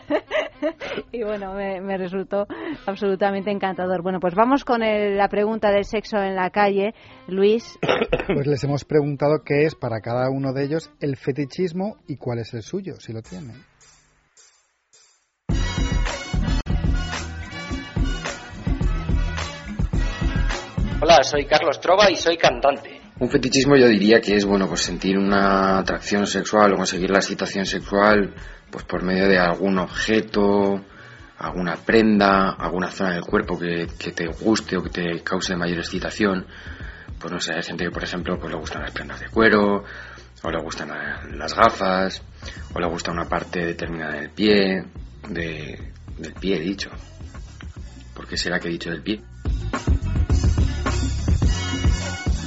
y 1.12 1.22
bueno, 1.22 1.54
me, 1.54 1.80
me 1.80 1.96
resultó 1.96 2.46
absolutamente 2.86 3.50
encantador. 3.50 4.02
Bueno, 4.02 4.20
pues 4.20 4.34
vamos 4.34 4.64
con 4.64 4.82
el- 4.82 5.16
la 5.16 5.28
pregunta 5.28 5.70
del 5.70 5.84
sexo 5.84 6.18
en 6.18 6.34
la 6.36 6.50
calle. 6.50 6.94
Luis, 7.28 7.78
Pues 8.26 8.46
les 8.46 8.62
hemos 8.64 8.84
preguntado 8.84 9.42
qué 9.44 9.64
es 9.64 9.74
para 9.74 10.00
cada 10.00 10.30
uno 10.30 10.52
de 10.52 10.64
ellos 10.64 10.90
el 11.00 11.16
fetichismo 11.16 11.96
y 12.06 12.16
cuál 12.16 12.38
es 12.38 12.54
el 12.54 12.62
suyo, 12.62 12.94
si 12.98 13.12
lo 13.12 13.22
tienen. 13.22 13.56
Hola, 21.02 21.22
soy 21.22 21.46
Carlos 21.46 21.80
Trova 21.80 22.10
y 22.10 22.16
soy 22.16 22.36
cantante. 22.36 23.00
Un 23.18 23.30
fetichismo 23.30 23.76
yo 23.76 23.86
diría 23.86 24.20
que 24.20 24.34
es 24.36 24.44
bueno 24.44 24.66
pues 24.68 24.80
sentir 24.82 25.18
una 25.18 25.78
atracción 25.78 26.26
sexual 26.26 26.72
o 26.72 26.76
conseguir 26.76 27.10
la 27.10 27.18
excitación 27.18 27.66
sexual 27.66 28.34
pues 28.70 28.84
por 28.84 29.02
medio 29.02 29.28
de 29.28 29.38
algún 29.38 29.78
objeto, 29.78 30.80
alguna 31.38 31.76
prenda, 31.76 32.50
alguna 32.50 32.90
zona 32.90 33.12
del 33.14 33.22
cuerpo 33.24 33.58
que, 33.58 33.88
que 33.98 34.12
te 34.12 34.26
guste 34.26 34.76
o 34.76 34.82
que 34.82 34.90
te 34.90 35.22
cause 35.22 35.56
mayor 35.56 35.78
excitación. 35.78 36.46
Pues 37.18 37.32
no 37.32 37.40
sé, 37.40 37.54
hay 37.54 37.62
gente 37.62 37.84
que 37.84 37.90
por 37.90 38.04
ejemplo 38.04 38.38
pues 38.38 38.50
le 38.52 38.58
gustan 38.58 38.82
las 38.82 38.92
prendas 38.92 39.20
de 39.20 39.28
cuero, 39.28 39.84
o 40.42 40.50
le 40.50 40.62
gustan 40.62 40.88
la- 40.88 41.22
las 41.34 41.54
gafas, 41.54 42.22
o 42.74 42.78
le 42.80 42.86
gusta 42.86 43.10
una 43.10 43.28
parte 43.28 43.64
determinada 43.66 44.14
del 44.14 44.30
pie, 44.30 44.84
de, 45.28 45.92
del 46.16 46.32
pie 46.34 46.56
he 46.56 46.60
dicho. 46.60 46.90
¿Por 48.14 48.26
qué 48.26 48.36
será 48.38 48.58
que 48.58 48.68
he 48.68 48.72
dicho 48.72 48.90
del 48.90 49.02
pie? 49.02 49.20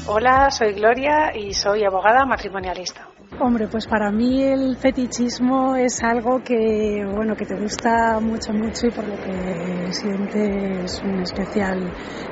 Hola, 0.06 0.52
soy 0.52 0.74
Gloria 0.74 1.32
y 1.34 1.54
soy 1.54 1.86
abogada 1.86 2.26
matrimonialista. 2.26 3.08
Hombre, 3.40 3.68
pues 3.68 3.88
para 3.88 4.12
mí 4.12 4.44
el 4.44 4.76
fetichismo 4.76 5.78
es 5.78 6.04
algo 6.04 6.44
que, 6.44 7.04
bueno, 7.10 7.36
que 7.36 7.46
te 7.46 7.56
gusta 7.56 8.20
mucho, 8.20 8.52
mucho 8.52 8.88
y 8.88 8.92
por 8.92 9.08
lo 9.08 9.16
que 9.16 9.94
sientes 9.94 11.02
un 11.04 11.22
especial 11.22 11.90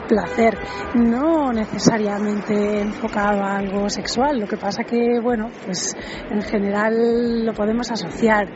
placer. 0.07 0.57
No 0.95 1.53
necesariamente 1.53 2.81
enfocado 2.81 3.41
a 3.41 3.57
algo 3.57 3.89
sexual, 3.89 4.39
lo 4.41 4.47
que 4.47 4.57
pasa 4.57 4.83
que, 4.83 5.19
bueno, 5.21 5.49
pues 5.65 5.95
en 6.29 6.41
general 6.41 7.45
lo 7.45 7.53
podemos 7.53 7.89
asociar. 7.89 8.47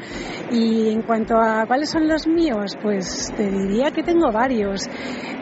Y 0.51 0.89
en 0.89 1.03
cuanto 1.03 1.37
a 1.37 1.65
cuáles 1.65 1.89
son 1.89 2.07
los 2.07 2.27
míos, 2.27 2.77
pues 2.81 3.33
te 3.35 3.49
diría 3.49 3.91
que 3.91 4.03
tengo 4.03 4.29
varios. 4.31 4.87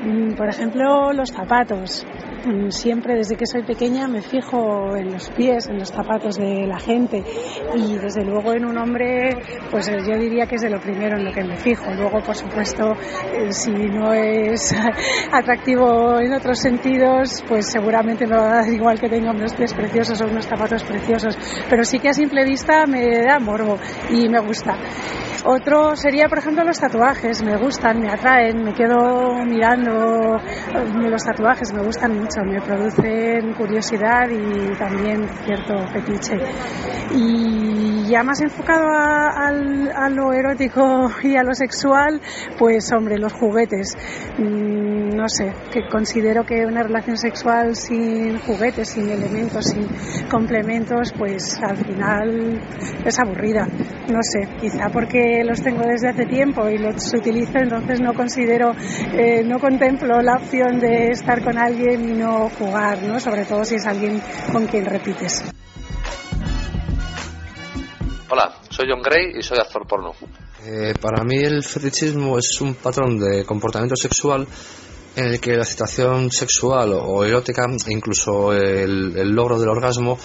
Mm, 0.05 0.35
Por 0.35 0.47
ejemplo, 0.47 1.11
los 1.11 1.31
zapatos. 1.31 2.05
Mm, 2.45 2.71
Siempre 2.71 3.15
desde 3.15 3.37
que 3.37 3.45
soy 3.45 3.63
pequeña 3.63 4.05
me 4.05 4.21
fijo 4.21 4.97
en 4.97 5.13
los 5.13 5.29
pies, 5.29 5.69
en 5.69 5.79
los 5.79 5.89
zapatos 5.89 6.35
de 6.35 6.67
la 6.67 6.77
gente 6.77 7.23
y 7.73 7.95
desde 7.97 8.25
luego 8.25 8.53
en 8.53 8.65
un 8.65 8.77
hombre 8.77 9.29
pues 9.71 9.87
eh, 9.87 9.95
yo 10.05 10.19
diría 10.19 10.45
que 10.45 10.55
es 10.55 10.61
de 10.61 10.69
lo 10.69 10.81
primero 10.81 11.17
en 11.17 11.23
lo 11.23 11.31
que 11.31 11.41
me 11.41 11.55
fijo. 11.55 11.85
Luego 11.93 12.19
por 12.21 12.35
supuesto 12.35 12.95
eh, 13.33 13.51
si 13.53 13.71
no 13.71 14.11
es 14.11 14.75
atractivo 15.31 16.19
en 16.19 16.33
otros 16.33 16.59
sentidos 16.59 17.41
pues 17.47 17.71
seguramente 17.71 18.27
me 18.27 18.35
va 18.35 18.47
a 18.47 18.55
dar 18.61 18.73
igual 18.73 18.99
que 18.99 19.07
tenga 19.07 19.31
unos 19.31 19.53
pies 19.53 19.73
preciosos 19.73 20.19
o 20.19 20.25
unos 20.25 20.45
zapatos 20.45 20.83
preciosos, 20.83 21.37
pero 21.69 21.85
sí 21.85 21.99
que 21.99 22.09
a 22.09 22.13
simple 22.13 22.43
vista 22.43 22.85
me 22.85 23.23
da 23.25 23.39
morbo 23.39 23.77
y 24.09 24.27
me 24.27 24.41
gusta. 24.41 24.75
Otro 25.45 25.97
sería, 25.97 26.29
por 26.29 26.37
ejemplo, 26.37 26.63
los 26.63 26.79
tatuajes. 26.79 27.43
Me 27.43 27.57
gustan, 27.57 27.99
me 27.99 28.09
atraen, 28.09 28.63
me 28.63 28.73
quedo 28.73 29.43
mirando 29.45 30.37
eh, 30.37 31.09
los 31.09 31.21
tatuajes, 31.21 31.73
me 31.73 31.83
gustan 31.83 32.17
mucho, 32.17 32.32
me 32.41 32.59
producen 32.61 33.53
curiosidad 33.53 34.27
y 34.31 34.75
también 34.77 35.27
cierto 35.45 35.75
fetiche. 35.87 36.35
Y 37.13 37.72
ya 38.07 38.23
más 38.23 38.41
enfocado 38.41 38.85
a, 38.87 39.47
al- 39.47 39.91
a 39.95 40.09
lo 40.09 40.33
erótico 40.33 41.09
y 41.23 41.35
a 41.35 41.43
lo 41.43 41.53
sexual, 41.53 42.21
pues 42.57 42.91
hombre, 42.91 43.17
los 43.17 43.33
juguetes. 43.33 43.95
Mm, 44.37 45.15
no 45.15 45.27
sé, 45.29 45.53
que 45.71 45.87
considero 45.89 46.43
que 46.45 46.65
una 46.65 46.83
relación 46.83 47.17
sexual 47.17 47.75
sin 47.75 48.37
juguetes, 48.39 48.89
sin 48.89 49.09
elementos, 49.09 49.65
sin 49.65 49.87
complementos, 50.29 51.13
pues 51.17 51.59
al 51.61 51.77
final 51.77 52.59
es 53.05 53.19
aburrida. 53.19 53.67
No 54.09 54.19
sé, 54.21 54.47
quizá 54.59 54.89
porque 54.91 55.43
los 55.45 55.61
tengo 55.61 55.81
desde 55.83 56.09
hace 56.09 56.25
tiempo 56.25 56.67
y 56.69 56.77
los 56.77 57.13
utilizo, 57.13 57.57
entonces 57.59 58.01
no 58.01 58.13
considero, 58.13 58.71
eh, 59.13 59.43
no 59.45 59.59
contemplo 59.59 60.21
la 60.21 60.35
opción 60.35 60.79
de 60.79 61.11
estar 61.11 61.43
con 61.43 61.57
alguien 61.57 62.09
y 62.09 62.13
no 62.13 62.49
jugar, 62.49 63.01
¿no? 63.03 63.19
Sobre 63.19 63.45
todo 63.45 63.63
si 63.63 63.75
es 63.75 63.85
alguien 63.85 64.19
con 64.51 64.65
quien 64.67 64.85
repites. 64.85 65.43
Hola, 68.35 68.51
soy 68.67 68.87
John 68.89 69.03
Gray 69.03 69.37
y 69.37 69.43
soy 69.43 69.59
actor 69.59 69.85
porno. 69.87 70.11
Eh, 70.65 70.95
para 70.99 71.23
mí 71.23 71.37
el 71.37 71.63
fetichismo 71.63 72.39
es 72.39 72.59
un 72.61 72.73
patrón 72.73 73.19
de 73.19 73.45
comportamiento 73.45 73.95
sexual 73.95 74.47
en 75.15 75.25
el 75.25 75.39
que 75.39 75.51
la 75.51 75.61
excitación 75.61 76.31
sexual 76.31 76.93
o 76.95 77.23
erótica, 77.23 77.67
incluso 77.89 78.51
el, 78.51 79.29
logro 79.35 79.59
del 79.59 79.69
orgasmo, 79.69 80.17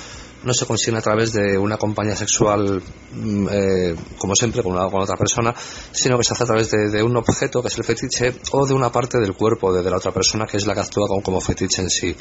no 0.42 0.54
se 0.54 0.64
consigue 0.64 0.96
a 0.96 1.02
través 1.02 1.34
de 1.34 1.58
una 1.58 1.76
compañía 1.76 2.16
sexual, 2.16 2.82
mm, 3.12 3.46
eh, 3.50 3.94
como 4.16 4.34
siempre, 4.34 4.62
con, 4.62 4.72
una- 4.72 4.88
con 4.88 5.02
otra 5.02 5.18
persona, 5.18 5.54
sino 5.92 6.16
que 6.16 6.24
se 6.24 6.32
hace 6.32 6.44
a 6.44 6.46
través 6.46 6.70
de, 6.70 7.02
un 7.02 7.14
objeto, 7.14 7.60
que 7.60 7.68
es 7.68 7.76
el 7.76 7.84
fetiche, 7.84 8.32
o 8.52 8.66
de 8.66 8.72
una 8.72 8.90
parte 8.90 9.18
del 9.18 9.34
cuerpo 9.34 9.70
de, 9.70 9.82
la 9.90 9.98
otra 9.98 10.12
persona, 10.12 10.46
que 10.46 10.56
es 10.56 10.66
la 10.66 10.72
que 10.72 10.80
actúa 10.80 11.08
como 11.22 11.42
fetiche 11.42 11.82
en 11.82 11.90
sí. 11.90 12.16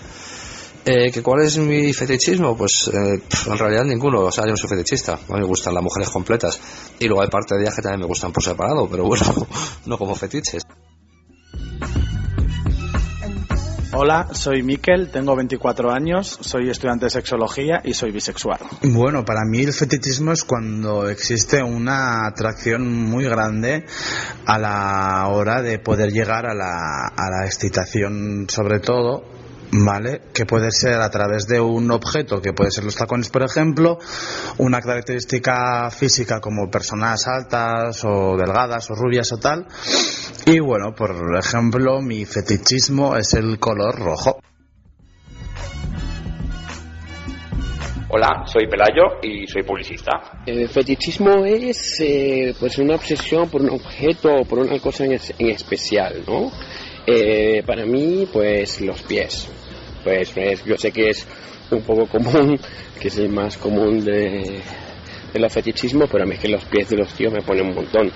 Eh, 0.90 1.12
¿que 1.12 1.22
¿Cuál 1.22 1.42
es 1.42 1.58
mi 1.58 1.92
fetichismo? 1.92 2.56
Pues 2.56 2.90
eh, 2.94 3.22
en 3.48 3.58
realidad 3.58 3.84
ninguno, 3.84 4.22
o 4.22 4.32
sea, 4.32 4.46
yo 4.46 4.52
no 4.52 4.56
soy 4.56 4.70
fetichista. 4.70 5.16
A 5.16 5.34
mí 5.34 5.42
me 5.42 5.46
gustan 5.46 5.74
las 5.74 5.84
mujeres 5.84 6.10
completas. 6.10 6.62
Y 6.98 7.08
luego 7.08 7.24
hay 7.24 7.28
parte 7.28 7.56
de 7.56 7.64
ellas 7.64 7.76
que 7.76 7.82
también 7.82 8.00
me 8.00 8.08
gustan 8.08 8.32
por 8.32 8.42
separado, 8.42 8.88
pero 8.90 9.04
bueno, 9.04 9.26
no 9.86 9.98
como 9.98 10.16
fetiches. 10.16 10.64
Hola, 13.92 14.30
soy 14.32 14.64
Miquel, 14.64 15.12
tengo 15.12 15.36
24 15.36 15.92
años, 15.92 16.38
soy 16.40 16.70
estudiante 16.70 17.08
de 17.08 17.10
sexología 17.10 17.82
y 17.84 17.94
soy 17.94 18.12
bisexual. 18.12 18.60
Bueno, 18.84 19.26
para 19.26 19.42
mí 19.44 19.60
el 19.64 19.74
fetichismo 19.74 20.32
es 20.32 20.46
cuando 20.46 21.10
existe 21.10 21.62
una 21.62 22.28
atracción 22.28 22.88
muy 22.88 23.26
grande 23.26 23.86
a 24.46 24.58
la 24.58 25.28
hora 25.28 25.62
de 25.62 25.80
poder 25.80 26.14
llegar 26.14 26.46
a 26.46 26.54
la, 26.54 27.08
a 27.08 27.30
la 27.30 27.46
excitación, 27.46 28.46
sobre 28.50 28.80
todo, 28.80 29.37
¿vale? 29.72 30.22
Que 30.34 30.46
puede 30.46 30.72
ser 30.72 30.96
a 31.02 31.10
través 31.10 31.46
de 31.48 31.60
un 31.60 31.92
objeto, 31.92 32.42
que 32.42 32.54
puede 32.54 32.72
ser 32.72 32.84
los 32.84 32.96
tacones, 32.96 33.30
por 33.30 33.44
ejemplo, 33.44 33.98
una 34.58 34.80
característica 34.82 35.90
física 35.92 36.40
como 36.40 36.70
personas 36.70 37.28
altas 37.28 38.04
o 38.06 38.36
delgadas 38.38 38.90
o 38.92 38.96
rubias 38.96 39.32
o 39.34 39.38
tal. 39.38 39.68
Y 40.46 40.60
bueno, 40.60 40.94
por 40.96 41.14
ejemplo, 41.38 42.02
mi 42.02 42.26
fetichismo 42.26 43.16
es 43.18 43.34
el 43.34 43.60
color 43.60 43.96
rojo. 44.00 44.40
Hola, 48.10 48.46
soy 48.46 48.68
Pelayo 48.70 49.20
y 49.22 49.46
soy 49.48 49.64
publicista. 49.64 50.42
El 50.46 50.70
fetichismo 50.70 51.44
es 51.46 52.00
eh, 52.00 52.56
pues 52.58 52.78
una 52.78 52.96
obsesión 52.96 53.50
por 53.50 53.62
un 53.62 53.70
objeto 53.72 54.34
o 54.34 54.46
por 54.46 54.60
una 54.60 54.80
cosa 54.80 55.04
en, 55.04 55.12
es- 55.14 55.34
en 55.38 55.50
especial, 55.50 56.24
¿no? 56.26 56.50
Eh, 57.06 57.64
para 57.66 57.86
mí, 57.86 58.26
pues 58.32 58.80
los 58.82 59.02
pies. 59.04 59.50
Pues 60.08 60.32
es- 60.38 60.64
yo 60.64 60.78
sé 60.78 60.94
que 60.94 61.10
es 61.10 61.28
un 61.70 61.82
poco 61.82 62.08
común, 62.08 62.58
que 62.98 63.10
es 63.10 63.18
el 63.18 63.28
más 63.28 63.58
común 63.58 64.06
de, 64.06 64.62
de 65.34 65.40
los 65.40 65.52
fetichismos, 65.52 66.08
pero 66.10 66.24
a 66.24 66.26
mí 66.26 66.36
es 66.36 66.40
que 66.40 66.48
los 66.48 66.64
pies 66.64 66.88
de 66.88 66.96
los 66.96 67.14
tíos 67.14 67.34
me 67.34 67.42
ponen 67.42 67.66
un 67.68 67.76
montón. 67.76 68.14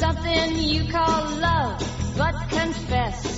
Something 0.00 0.56
you 0.56 0.90
call 0.92 1.24
love, 1.40 1.78
but 2.16 2.34
confess. 2.50 3.37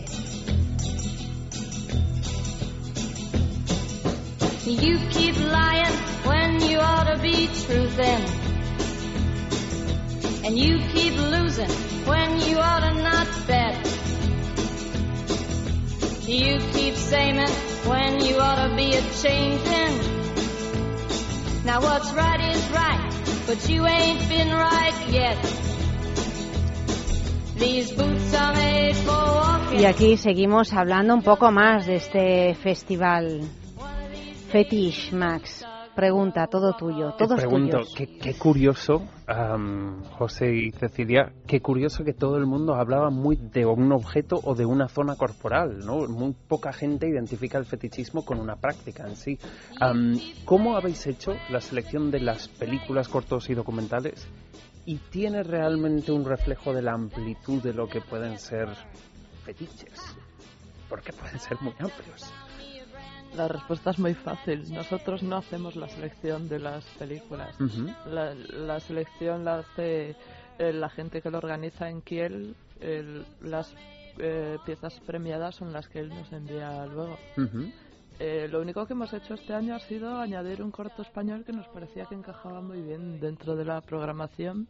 You 4.65 4.99
keep 5.09 5.35
lying 5.39 5.91
when 6.23 6.61
you 6.61 6.77
ought 6.77 7.05
to 7.05 7.17
be 7.19 7.47
truthing. 7.47 8.23
And 10.45 10.57
you 10.57 10.77
keep 10.93 11.15
losing 11.17 11.69
when 12.05 12.39
you 12.41 12.59
ought 12.59 12.81
to 12.81 12.93
not 13.01 13.27
bet. 13.47 13.75
You 16.27 16.59
keep 16.73 16.93
saying 16.93 17.39
when 17.87 18.23
you 18.23 18.37
ought 18.37 18.67
to 18.67 18.75
be 18.75 18.93
a 18.93 19.01
changing. 19.23 19.93
Now 21.65 21.81
what's 21.81 22.13
right 22.13 22.41
is 22.53 22.69
right, 22.69 23.43
but 23.47 23.67
you 23.67 23.87
ain't 23.87 24.29
been 24.29 24.49
right 24.49 25.09
yet. 25.09 25.37
Y 29.73 29.85
aquí 29.85 30.17
seguimos 30.17 30.73
hablando 30.73 31.13
un 31.13 31.21
poco 31.21 31.51
más 31.51 31.85
de 31.85 31.95
este 31.97 32.55
festival 32.55 33.41
Fetish, 34.51 35.13
Max. 35.13 35.65
Pregunta, 35.95 36.47
todo 36.47 36.73
tuyo, 36.73 37.11
Te 37.13 37.25
todos 37.25 37.39
pregunto, 37.39 37.79
tuyos. 37.79 37.93
qué, 37.95 38.17
qué 38.17 38.33
curioso, 38.35 39.05
am, 39.27 40.03
José 40.17 40.53
y 40.55 40.71
Cecilia, 40.71 41.33
qué 41.45 41.59
curioso 41.61 42.05
que 42.05 42.13
todo 42.13 42.37
el 42.37 42.45
mundo 42.45 42.75
hablaba 42.75 43.09
muy 43.09 43.35
de 43.35 43.65
un 43.65 43.91
objeto 43.91 44.39
o 44.43 44.55
de 44.55 44.65
una 44.65 44.87
zona 44.87 45.17
corporal, 45.17 45.79
¿no? 45.79 46.07
Muy 46.07 46.33
poca 46.47 46.71
gente 46.71 47.09
identifica 47.09 47.57
el 47.57 47.65
fetichismo 47.65 48.23
con 48.23 48.39
una 48.39 48.55
práctica 48.55 49.05
en 49.05 49.17
sí. 49.17 49.37
Am, 49.81 50.17
¿Cómo 50.45 50.77
habéis 50.77 51.05
hecho 51.07 51.33
la 51.49 51.59
selección 51.59 52.09
de 52.09 52.21
las 52.21 52.47
películas, 52.47 53.09
cortos 53.09 53.49
y 53.49 53.53
documentales? 53.53 54.27
¿Y 54.85 54.95
tiene 54.97 55.43
realmente 55.43 56.13
un 56.13 56.23
reflejo 56.23 56.73
de 56.73 56.81
la 56.81 56.93
amplitud 56.93 57.61
de 57.61 57.73
lo 57.73 57.87
que 57.87 57.99
pueden 57.99 58.39
ser 58.39 58.69
fetiches? 59.43 60.15
Porque 60.87 61.11
pueden 61.11 61.39
ser 61.39 61.57
muy 61.61 61.73
amplios. 61.79 62.33
La 63.35 63.47
respuesta 63.47 63.91
es 63.91 63.99
muy 63.99 64.13
fácil. 64.13 64.73
Nosotros 64.73 65.23
no 65.23 65.37
hacemos 65.37 65.75
la 65.75 65.87
selección 65.87 66.49
de 66.49 66.59
las 66.59 66.83
películas. 66.99 67.55
La, 68.05 68.33
la 68.33 68.79
selección 68.81 69.45
la 69.45 69.59
hace 69.59 70.15
eh, 70.59 70.73
la 70.73 70.89
gente 70.89 71.21
que 71.21 71.29
lo 71.31 71.37
organiza 71.37 71.89
en 71.89 72.01
Kiel. 72.01 72.55
El- 72.81 73.25
las 73.41 73.73
eh, 74.17 74.57
piezas 74.65 74.99
premiadas 75.05 75.55
son 75.55 75.71
las 75.71 75.87
que 75.87 75.99
él 75.99 76.09
nos 76.09 76.31
envía 76.33 76.85
luego. 76.87 77.17
Ujú. 77.37 77.71
Eh, 78.19 78.47
lo 78.51 78.61
único 78.61 78.85
que 78.85 78.93
hemos 78.93 79.13
hecho 79.13 79.33
este 79.35 79.53
año 79.53 79.75
ha 79.75 79.79
sido 79.79 80.19
añadir 80.19 80.61
un 80.61 80.69
corto 80.69 81.01
español 81.01 81.43
que 81.45 81.53
nos 81.53 81.67
parecía 81.69 82.05
que 82.05 82.15
encajaba 82.15 82.61
muy 82.61 82.81
bien 82.81 83.19
dentro 83.19 83.55
de 83.55 83.65
la 83.65 83.81
programación 83.81 84.67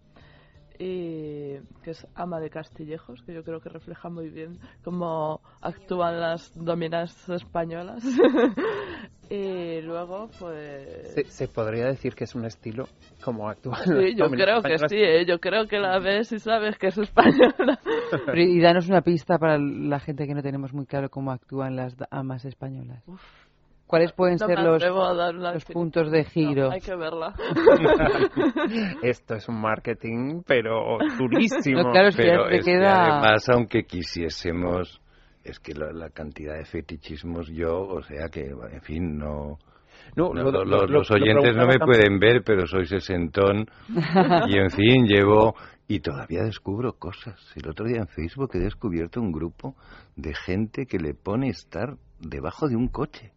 y 0.81 1.59
que 1.83 1.91
es 1.91 2.07
Ama 2.15 2.39
de 2.39 2.49
Castillejos, 2.49 3.21
que 3.21 3.35
yo 3.35 3.43
creo 3.43 3.59
que 3.59 3.69
refleja 3.69 4.09
muy 4.09 4.29
bien 4.29 4.57
cómo 4.83 5.39
actúan 5.61 6.19
las 6.19 6.51
dominas 6.55 7.29
españolas. 7.29 8.03
y 9.29 9.79
luego, 9.81 10.27
pues... 10.39 11.13
Se, 11.13 11.25
se 11.25 11.47
podría 11.47 11.85
decir 11.85 12.15
que 12.15 12.23
es 12.23 12.33
un 12.33 12.45
estilo 12.45 12.85
como 13.23 13.47
actual. 13.47 13.83
Sí, 13.83 14.15
yo 14.15 14.27
creo 14.31 14.63
que 14.63 14.79
sí, 14.89 14.95
¿eh? 14.95 15.23
yo 15.27 15.39
creo 15.39 15.67
que 15.67 15.77
la 15.77 15.99
ves 15.99 16.31
y 16.31 16.39
sabes 16.39 16.79
que 16.79 16.87
es 16.87 16.97
española. 16.97 17.79
Pero, 18.25 18.41
y 18.41 18.59
danos 18.59 18.89
una 18.89 19.01
pista 19.01 19.37
para 19.37 19.59
la 19.59 19.99
gente 19.99 20.25
que 20.25 20.33
no 20.33 20.41
tenemos 20.41 20.73
muy 20.73 20.87
claro 20.87 21.09
cómo 21.09 21.31
actúan 21.31 21.75
las 21.75 21.95
damas 21.95 22.43
españolas. 22.45 23.03
¿Cuáles 23.91 24.13
pueden 24.13 24.37
No 24.39 24.47
ser 24.47 24.57
los, 24.59 24.81
los 25.35 25.65
puntos 25.65 26.09
de 26.11 26.23
giro? 26.23 26.71
Hay 26.71 26.79
que 26.79 26.95
verla. 26.95 27.33
Esto 29.03 29.35
es 29.35 29.49
un 29.49 29.59
marketing, 29.59 30.43
pero 30.47 30.97
durísimo. 31.17 31.83
No, 31.83 31.91
claro, 31.91 32.07
es 32.07 32.15
que 32.15 32.23
Pero 32.23 32.47
te 32.47 32.57
es 32.59 32.65
que 32.65 32.71
queda- 32.71 33.03
además, 33.19 33.49
aunque 33.49 33.83
quisiésemos, 33.83 35.01
es 35.43 35.59
que 35.59 35.73
la, 35.73 35.91
la 35.91 36.09
cantidad 36.09 36.55
de 36.57 36.63
fetichismos 36.63 37.49
yo, 37.51 37.81
o 37.81 38.01
sea 38.01 38.29
que, 38.31 38.45
en 38.45 38.81
fin, 38.81 39.17
no... 39.17 39.57
No, 40.15 40.33
no, 40.33 40.43
lo- 40.43 40.51
lo- 40.51 40.51
lo- 40.51 40.65
los, 40.65 40.89
lo- 40.89 40.97
los 40.99 41.09
lo 41.09 41.15
oyentes 41.17 41.55
no 41.57 41.67
me 41.67 41.77
pueden 41.79 42.17
ver, 42.17 42.43
pero 42.45 42.65
soy 42.67 42.85
sesentón 42.85 43.65
y, 44.47 44.57
en 44.57 44.69
fin, 44.69 45.05
llevo... 45.05 45.53
Y 45.87 45.99
todavía 45.99 46.43
descubro 46.43 46.93
cosas. 46.93 47.37
El 47.61 47.69
otro 47.69 47.85
día 47.85 47.97
en 47.97 48.07
Facebook 48.07 48.51
he 48.53 48.59
descubierto 48.59 49.19
un 49.19 49.33
grupo 49.33 49.75
de 50.15 50.33
gente 50.33 50.85
que 50.85 50.97
le 50.97 51.13
pone 51.13 51.49
estar 51.49 51.95
debajo 52.21 52.69
de 52.69 52.77
un 52.77 52.87
coche. 52.87 53.33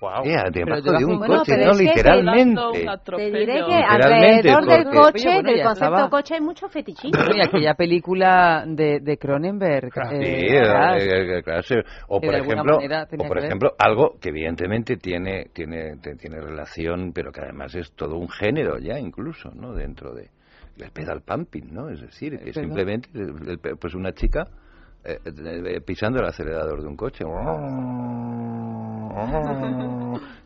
Wow. 0.00 0.22
Debajo 0.22 0.50
debajo 0.52 0.98
de 0.98 1.04
un 1.04 1.18
Bueno, 1.18 1.38
coche, 1.38 1.56
no 1.56 1.72
literalmente. 1.72 2.60
Te 3.04 3.24
diré 3.24 3.46
que 3.46 3.52
Literalmente, 3.52 4.50
alrededor 4.50 4.66
del 4.66 4.82
porque- 4.84 4.96
coche, 4.98 5.28
Oye, 5.28 5.34
bueno, 5.34 5.50
del 5.50 5.62
concepto 5.64 5.84
estaba. 5.94 6.10
coche, 6.10 6.34
hay 6.34 6.40
mucho 6.40 6.68
fetichismo. 6.68 7.20
Y 7.34 7.40
aquella 7.40 7.74
película 7.74 8.64
de, 8.66 9.00
de 9.00 9.18
Cronenberg. 9.18 9.90
Sí, 9.92 10.16
eh, 10.20 10.62
Crash, 10.62 11.02
eh, 11.02 11.38
eh, 11.38 11.42
claro, 11.42 11.62
sí. 11.62 11.74
o 12.08 12.20
por 12.20 12.34
ejemplo, 12.34 12.78
o 12.78 13.26
por 13.26 13.38
ejemplo 13.38 13.72
algo 13.78 14.14
que 14.20 14.28
evidentemente 14.28 14.96
tiene 14.98 15.46
tiene 15.52 15.96
tiene 15.96 16.40
relación, 16.40 17.12
pero 17.12 17.32
que 17.32 17.40
además 17.40 17.74
es 17.74 17.90
todo 17.92 18.16
un 18.18 18.28
género 18.28 18.78
ya 18.78 18.98
incluso, 19.00 19.50
¿no? 19.52 19.72
Dentro 19.74 20.14
de 20.14 20.30
el 20.78 20.92
pedal 20.92 21.22
pumping, 21.22 21.72
¿no? 21.74 21.88
Es 21.90 22.00
decir, 22.00 22.38
que 22.38 22.52
Perdón. 22.52 22.64
simplemente 22.66 23.08
pues 23.80 23.94
una 23.96 24.12
chica 24.12 24.42
eh, 24.42 24.44
eh, 24.44 24.67
pisando 25.84 26.20
el 26.20 26.26
acelerador 26.26 26.82
de 26.82 26.88
un 26.88 26.96
coche 26.96 27.24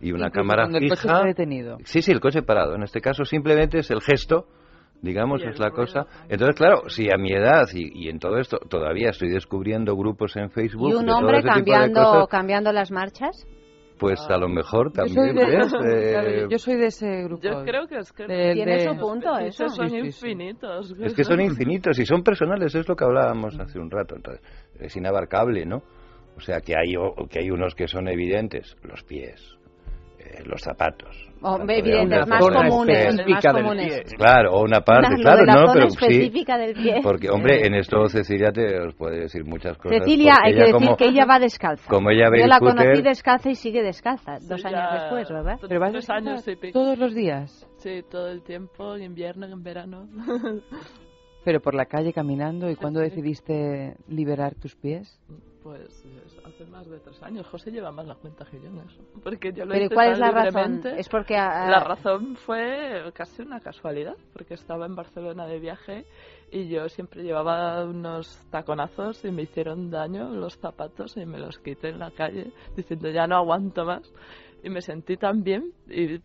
y 0.01 0.13
una 0.13 0.27
Incluso 0.27 0.31
cámara 0.31 0.63
cuando 0.65 0.79
el 0.79 0.89
coche 0.89 1.03
fija. 1.03 1.15
está 1.15 1.27
detenido. 1.27 1.79
Sí, 1.85 2.03
sí, 2.03 2.13
el 2.13 2.21
coche 2.21 2.43
parado. 2.43 2.75
En 2.75 2.83
este 2.83 3.01
caso 3.01 3.25
simplemente 3.25 3.79
es 3.79 3.91
el 3.91 4.01
gesto, 4.01 4.47
digamos, 5.01 5.43
es 5.43 5.59
la 5.59 5.71
ruido 5.71 5.71
cosa. 5.71 6.07
Entonces, 6.29 6.57
claro, 6.57 6.89
si 6.89 7.09
a 7.13 7.17
mi 7.19 7.33
edad 7.33 7.67
y, 7.73 8.05
y 8.05 8.09
en 8.09 8.19
todo 8.19 8.39
esto 8.39 8.59
todavía 8.59 9.11
estoy 9.11 9.31
descubriendo 9.31 9.97
grupos 9.97 10.37
en 10.37 10.51
Facebook 10.51 10.91
Y 10.91 10.95
un 10.95 11.03
de 11.03 11.07
todo 11.07 11.19
hombre 11.19 11.39
ese 11.39 11.49
tipo 11.49 11.55
de 11.55 11.65
cambiando, 11.65 12.03
cosas, 12.03 12.29
cambiando 12.29 12.73
las 12.73 12.91
marchas. 12.91 13.47
Pues 14.03 14.21
a 14.29 14.37
lo 14.37 14.49
mejor 14.49 14.93
Yo 14.93 15.07
soy 15.07 15.15
también 15.15 15.35
de, 15.37 15.45
¿ves? 15.47 15.73
Eh, 15.85 16.47
yo 16.51 16.59
soy 16.59 16.77
de 16.77 16.87
ese 16.87 17.23
grupo. 17.25 17.43
Yo 17.43 17.65
creo 17.65 17.87
que 17.87 17.99
es 17.99 18.13
que 18.13 18.27
De- 18.27 18.53
Tiene 18.53 18.73
de- 18.75 18.89
su 18.89 18.97
punto, 18.99 19.39
eso. 19.39 19.69
son 19.71 19.89
Sí, 19.89 19.95
sí, 19.97 20.01
sí. 20.13 20.27
infinitos. 20.29 20.95
es 21.01 21.15
que 21.15 21.25
son 21.25 21.41
infinitos 21.41 21.99
y 21.99 22.05
son 22.05 22.23
personales, 22.23 22.75
es 22.75 22.87
lo 22.89 22.95
que 22.95 23.05
hablábamos 23.05 23.59
hace 23.59 23.79
un 23.79 23.91
rato. 23.91 24.17
Entonces, 24.17 24.43
es 24.79 24.95
inabarcable, 24.97 25.65
¿no? 25.65 25.83
O 26.37 26.41
sea, 26.41 26.61
que 26.61 26.75
hay, 26.77 26.97
o- 26.97 27.15
que 27.31 27.39
hay 27.41 27.51
unos 27.51 27.75
que 27.75 27.87
son 27.89 28.09
evidentes, 28.09 28.77
los 28.83 29.03
pies, 29.05 29.41
eh, 30.19 30.43
los 30.45 30.61
zapatos. 30.61 31.29
De 31.43 31.79
evidentes, 31.79 32.27
más 32.29 32.39
comunes, 32.41 33.17
más 33.29 33.45
comunes. 33.47 34.01
pie. 34.05 34.17
Claro, 34.17 34.53
o 34.53 34.63
una 34.63 34.81
parte, 34.81 35.17
de 35.17 35.23
claro, 35.23 35.45
la 35.45 35.55
no, 35.55 35.61
zona 35.61 35.73
pero 35.73 35.91
sí. 35.91 35.97
específica 36.01 36.57
del 36.57 36.75
pie. 36.75 37.01
Porque, 37.03 37.31
hombre, 37.31 37.67
en 37.67 37.75
esto 37.75 38.07
Cecilia 38.09 38.53
te 38.53 38.79
os 38.81 38.95
puede 38.95 39.23
decir 39.23 39.45
muchas 39.45 39.77
cosas. 39.77 39.99
Cecilia, 39.99 40.35
hay 40.41 40.53
que 40.55 40.59
decir 40.61 40.75
como- 40.75 40.97
que 40.97 41.07
ella 41.07 41.25
va 41.27 41.39
descalza. 41.41 41.89
como 41.91 42.11
ella 42.11 42.31
ve 42.31 42.41
Yo 42.43 42.47
la 42.47 42.59
scooter- 42.59 42.77
conocí 42.85 43.03
descalza 43.03 43.51
y 43.51 43.55
sigue 43.57 43.83
descalza, 43.83 44.39
Sí, 44.39 44.47
dos 44.49 44.63
ya 44.63 44.69
años 44.69 45.03
después, 45.03 45.29
¿verdad? 45.31 45.59
Pero 45.69 45.81
vas 45.81 45.93
descalza 45.93 46.31
años 46.31 46.45
todos 46.73 46.99
los 46.99 47.15
días. 47.15 47.69
Sí, 47.79 48.03
todo 48.09 48.29
el 48.29 48.43
tiempo, 48.43 48.95
en 48.95 49.03
invierno, 49.03 49.47
en 49.47 49.63
verano. 49.65 50.07
Pero 51.45 51.61
por 51.61 51.75
la 51.75 51.87
calle 51.87 52.13
caminando. 52.13 52.71
¿Y 52.71 52.77
cuándo 52.77 53.01
decidiste 53.01 53.97
liberar 54.07 54.55
tus 54.55 54.77
pies? 54.77 55.19
Pues 55.65 55.81
es- 56.05 56.32
hace 56.63 56.71
más 56.71 56.89
de 56.89 56.99
tres 57.01 57.23
años. 57.23 57.47
José 57.47 57.71
lleva 57.71 57.91
más 57.93 58.07
la 58.07 58.15
cuenta 58.15 58.45
que 58.45 58.61
yo 58.61 58.69
en 58.69 58.79
eso. 58.79 59.03
Porque 59.23 59.53
yo 59.53 59.65
lo 59.65 59.73
Pero 59.73 59.83
¿y 59.83 59.87
hice 59.87 59.95
cuál 59.95 60.13
es 60.13 60.19
la 60.19 60.31
razón? 60.31 60.81
Es 60.97 61.09
porque... 61.09 61.37
ah, 61.37 61.69
La 61.69 61.81
razón 61.81 62.37
fue 62.37 63.03
casi 63.15 63.43
una 63.43 63.61
casualidad, 63.61 64.17
porque 64.33 64.55
estaba 64.55 64.87
en 64.87 64.95
Barcelona 64.95 65.47
de 65.47 65.59
viaje 65.59 66.05
y 66.51 66.69
yo 66.69 66.89
siempre 66.89 67.23
llevaba 67.23 67.85
unos 67.85 68.39
taconazos 68.51 69.25
y 69.25 69.31
me 69.31 69.43
hicieron 69.43 69.91
daño 69.91 70.29
los 70.31 70.57
zapatos 70.59 71.17
y 71.17 71.27
me 71.27 71.39
los 71.39 71.59
quité 71.59 71.91
en 71.91 71.99
la 71.99 72.11
calle 72.11 72.53
diciendo 72.77 73.11
ya 73.11 73.27
no 73.27 73.37
aguanto 73.37 73.85
más. 73.85 74.13
Y 74.63 74.71
me 74.71 74.81
sentí 74.81 75.17
tan 75.17 75.43
bien 75.43 75.73
y 75.89 76.21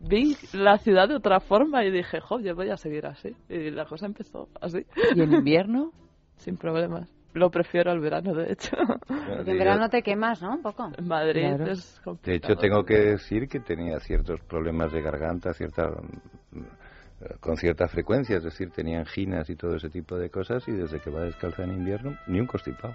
vi 0.00 0.36
la 0.52 0.78
ciudad 0.78 1.08
de 1.08 1.14
otra 1.14 1.38
forma 1.38 1.84
y 1.84 1.92
dije, 1.92 2.20
jo, 2.20 2.40
yo 2.40 2.54
voy 2.54 2.70
a 2.70 2.76
seguir 2.76 3.06
así. 3.06 3.36
Y 3.48 3.70
la 3.70 3.84
cosa 3.84 4.06
empezó 4.06 4.48
así. 4.60 4.84
¿Y 5.14 5.20
en 5.20 5.32
invierno? 5.32 5.92
Sin 6.36 6.56
problemas. 6.56 7.17
Lo 7.38 7.50
prefiero 7.50 7.90
al 7.90 8.00
verano, 8.00 8.34
de 8.34 8.52
hecho. 8.52 8.76
porque 9.06 9.50
en 9.50 9.58
verano 9.58 9.88
te 9.88 10.02
quemas, 10.02 10.42
¿no? 10.42 10.54
Un 10.54 10.62
poco. 10.62 10.90
En 10.96 11.06
Madrid 11.06 11.46
Claro. 11.56 11.72
es 11.72 12.00
De 12.22 12.34
hecho, 12.34 12.56
tengo 12.56 12.84
que 12.84 12.98
decir 12.98 13.48
que 13.48 13.60
tenía 13.60 13.98
ciertos 14.00 14.40
problemas 14.40 14.92
de 14.92 15.00
garganta, 15.00 15.52
cierta 15.54 15.90
eh, 17.20 17.34
con 17.40 17.56
cierta 17.56 17.88
frecuencia, 17.88 18.36
es 18.36 18.44
decir, 18.44 18.70
tenía 18.70 19.00
anginas 19.00 19.48
y 19.50 19.56
todo 19.56 19.76
ese 19.76 19.90
tipo 19.90 20.16
de 20.16 20.30
cosas 20.30 20.66
y 20.68 20.72
desde 20.72 21.00
que 21.00 21.10
va 21.10 21.22
descalza 21.22 21.64
en 21.64 21.70
invierno, 21.70 22.16
ni 22.26 22.40
un 22.40 22.46
constipado. 22.46 22.94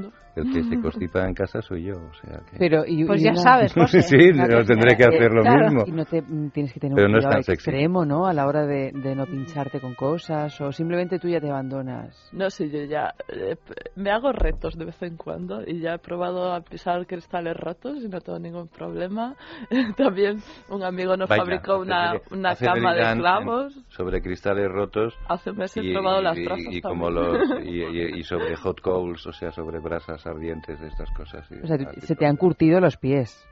No. 0.00 0.10
El 0.36 0.52
que 0.52 0.64
se 0.64 0.80
constipa 0.82 1.24
en 1.28 1.34
casa 1.34 1.62
soy 1.62 1.84
yo, 1.84 1.94
o 1.94 2.14
sea 2.14 2.40
que... 2.50 2.56
Pero, 2.58 2.84
y, 2.86 3.04
Pues 3.04 3.20
y 3.20 3.24
ya 3.24 3.30
una- 3.30 3.40
sabes, 3.40 3.72
José. 3.74 4.02
sí, 4.02 4.16
no 4.34 4.64
tendré 4.64 4.96
que 4.96 5.04
hacer 5.04 5.30
lo 5.30 5.42
Claro. 5.42 5.64
mismo. 5.66 5.84
Y 5.86 5.92
no 5.92 6.04
te 6.04 6.22
mm, 6.22 6.50
tienes 6.50 6.72
que 6.72 6.80
tener 6.80 6.96
Pero 6.96 7.06
un 7.06 7.12
no 7.12 7.18
es 7.18 7.24
cuidado 7.24 7.34
tan 7.36 7.42
sexy. 7.44 7.70
extremo, 7.70 8.04
¿no? 8.04 8.26
A 8.26 8.32
la 8.32 8.46
hora 8.46 8.66
de, 8.66 8.90
de 8.92 9.14
no 9.14 9.26
pincharte 9.26 9.80
con 9.80 9.94
cosas 9.94 10.60
o 10.60 10.72
simplemente 10.72 11.18
tú 11.20 11.28
ya 11.28 11.40
te 11.40 11.48
abandonas. 11.50 12.28
No, 12.32 12.50
sí, 12.50 12.68
yo 12.68 12.82
ya 12.84 13.14
eh, 13.28 13.56
me 13.94 14.10
hago 14.10 14.32
retos 14.32 14.76
de 14.76 14.86
vez 14.86 15.00
en 15.02 15.16
cuando 15.16 15.62
y 15.64 15.78
ya 15.80 15.94
he 15.94 15.98
probado 15.98 16.52
a 16.52 16.60
pisar 16.62 17.06
cristales 17.06 17.56
rotos 17.56 17.98
y 18.02 18.08
no 18.08 18.20
tengo 18.20 18.38
ningún 18.40 18.66
problema. 18.68 19.36
También 19.96 20.38
un 20.68 20.82
amigo 20.82 21.16
nos 21.16 21.28
Vaya, 21.28 21.42
fabricó 21.44 21.78
una, 21.78 22.14
una 22.32 22.50
hacer 22.50 22.68
cama 22.72 22.94
de 22.94 23.16
clavos. 23.20 23.74
sobre 23.88 24.20
cristales 24.20 24.68
rotos 24.68 25.14
Hace 25.28 25.50
un 25.50 25.58
mes 25.58 25.76
he 25.76 25.84
y, 25.84 25.92
probado 25.92 26.20
las 26.20 26.36
y- 26.38 26.44
trazas 26.44 26.64
y 26.70 26.80
como 26.80 27.08
los 27.10 27.38
y, 27.64 27.82
y- 27.82 28.18
y 28.18 28.22
sobre 28.24 28.56
hot 28.56 28.80
coals, 28.80 29.24
o 29.26 29.32
sea, 29.32 29.52
sobre 29.52 29.80
brasas 29.84 30.26
ardientes 30.26 30.80
de 30.80 30.88
estas 30.88 31.10
cosas. 31.12 31.46
y 31.52 31.62
O 31.62 31.66
sea, 31.68 31.76
se 32.00 32.16
te 32.16 32.26
han 32.26 32.36
curtido 32.36 32.80
los 32.80 32.96
pies. 32.96 33.46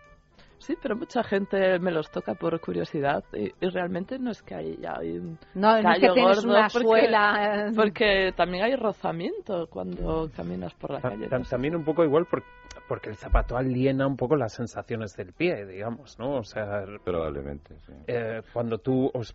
Sí, 0.58 0.76
pero 0.80 0.94
mucha 0.94 1.24
gente 1.24 1.80
me 1.80 1.90
los 1.90 2.08
toca 2.12 2.34
por 2.34 2.60
curiosidad 2.60 3.24
y, 3.32 3.52
y 3.60 3.68
realmente 3.70 4.16
no 4.20 4.30
es 4.30 4.42
que 4.42 4.54
haya 4.54 4.94
hay 4.96 5.18
un 5.18 5.36
No, 5.54 5.82
no 5.82 5.92
es 5.92 5.98
que 5.98 6.08
tienes 6.10 6.44
una 6.44 6.68
porque, 6.72 6.86
suela... 6.86 7.72
porque 7.74 8.32
también 8.36 8.62
hay 8.64 8.76
rozamiento 8.76 9.66
cuando 9.68 10.30
caminas 10.36 10.72
por 10.74 10.92
la 10.92 11.00
Ta- 11.00 11.10
calle. 11.10 11.26
ta- 11.28 11.38
no 11.38 11.44
sé. 11.44 11.50
También 11.50 11.74
un 11.74 11.84
poco 11.84 12.04
igual 12.04 12.26
por- 12.26 12.44
porque 12.86 13.10
el 13.10 13.16
zapato 13.16 13.56
aliena 13.56 14.06
un 14.06 14.16
poco 14.16 14.36
las 14.36 14.52
sensaciones 14.52 15.16
del 15.16 15.32
pie, 15.32 15.66
digamos, 15.66 16.16
¿no? 16.20 16.36
O 16.36 16.44
sea, 16.44 16.84
Probablemente, 17.04 17.74
sí. 17.84 17.92
eh, 18.06 18.42
cuando 18.52 18.78
tú 18.78 19.10
os- 19.12 19.34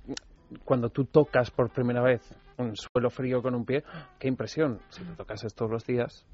cuando 0.64 0.90
tú 0.90 1.04
tocas 1.04 1.52
por 1.52 1.70
primera 1.72 2.02
vez 2.02 2.22
un 2.58 2.74
suelo 2.78 3.10
frío 3.10 3.42
con 3.42 3.54
un 3.54 3.66
pie, 3.66 3.84
qué 4.18 4.30
impresión. 4.30 4.80
Si 4.88 5.04
lo 5.04 5.14
tocases 5.16 5.54
todos 5.54 5.70
los 5.72 5.86
días, 5.86 6.26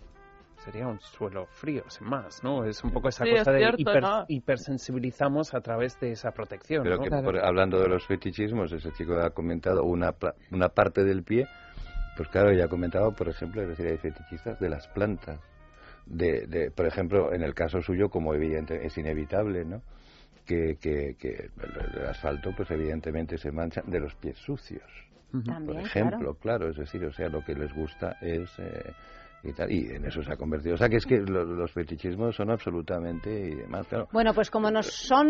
sería 0.64 0.88
un 0.88 1.00
suelo 1.00 1.46
frío, 1.48 1.84
sin 1.90 2.08
más, 2.08 2.44
¿no? 2.44 2.64
Es 2.66 2.84
un 2.84 2.92
poco 2.92 3.10
esa 3.10 3.24
Sí, 3.26 3.32
cosa 3.32 3.52
es 3.58 3.76
de 3.78 3.84
hiper- 3.84 4.02
¿no? 4.02 4.26
hipersensibilizamos 4.28 5.54
a 5.54 5.62
través 5.62 6.00
de 6.00 6.12
esa 6.12 6.32
protección, 6.32 6.84
Pero 6.84 6.98
¿no? 6.98 7.04
que 7.04 7.10
por- 7.10 7.40
hablando 7.46 7.80
de 7.80 7.88
los 7.90 8.06
fetichismos, 8.08 8.72
ese 8.72 8.92
chico 8.94 9.14
ha 9.20 9.30
comentado 9.32 9.84
una, 9.84 10.12
pla- 10.14 10.36
una 10.52 10.70
parte 10.70 11.04
del 11.04 11.24
pie, 11.24 11.48
pues 12.18 12.30
claro, 12.30 12.52
ya 12.54 12.66
ha 12.66 12.68
comentado, 12.68 13.12
por 13.14 13.28
ejemplo, 13.30 13.62
es 13.64 13.70
decir, 13.70 13.88
hay 13.88 13.98
fetichistas 13.98 14.60
de 14.60 14.70
las 14.70 14.88
plantas. 14.90 15.40
De, 16.06 16.46
de, 16.48 16.70
por 16.70 16.86
ejemplo, 16.86 17.34
en 17.34 17.44
el 17.44 17.54
caso 17.54 17.82
suyo, 17.82 18.10
como 18.10 18.34
evidente, 18.34 18.86
es 18.86 18.98
inevitable, 18.98 19.64
¿no? 19.64 19.82
Que, 20.46 20.76
que, 20.82 21.16
que 21.18 21.30
el, 21.62 22.02
el 22.02 22.06
asfalto, 22.08 22.52
pues 22.56 22.70
evidentemente 22.72 23.38
se 23.38 23.52
mancha 23.52 23.82
de 23.86 24.00
los 24.02 24.14
pies 24.16 24.38
sucios. 24.38 24.84
También, 25.32 25.66
por 25.66 25.78
ejemplo, 25.80 26.34
claro. 26.36 26.70
es 26.70 26.76
decir, 26.76 27.04
o 27.06 27.12
sea, 27.14 27.30
lo 27.30 27.44
que 27.44 27.56
les 27.56 27.74
gusta 27.74 28.18
es, 28.22 28.50
eh, 28.60 28.92
y 29.44 29.52
tal, 29.54 29.72
y 29.72 29.88
en 29.94 30.06
eso 30.06 30.24
se 30.24 30.32
ha 30.32 30.38
convertido. 30.38 30.76
O 30.76 30.78
sea 30.78 30.88
que 30.90 30.98
es 30.98 31.06
que 31.06 31.18
lo- 31.20 31.44
los, 31.44 31.72
fetichismos 31.72 32.36
son 32.36 32.50
absolutamente 32.50 33.30
y 33.30 33.56
demás, 33.56 33.88
claro. 33.88 34.08
Bueno, 34.12 34.34
pues 34.34 34.50
como 34.50 34.72
nos 34.72 34.88
son 34.88 35.28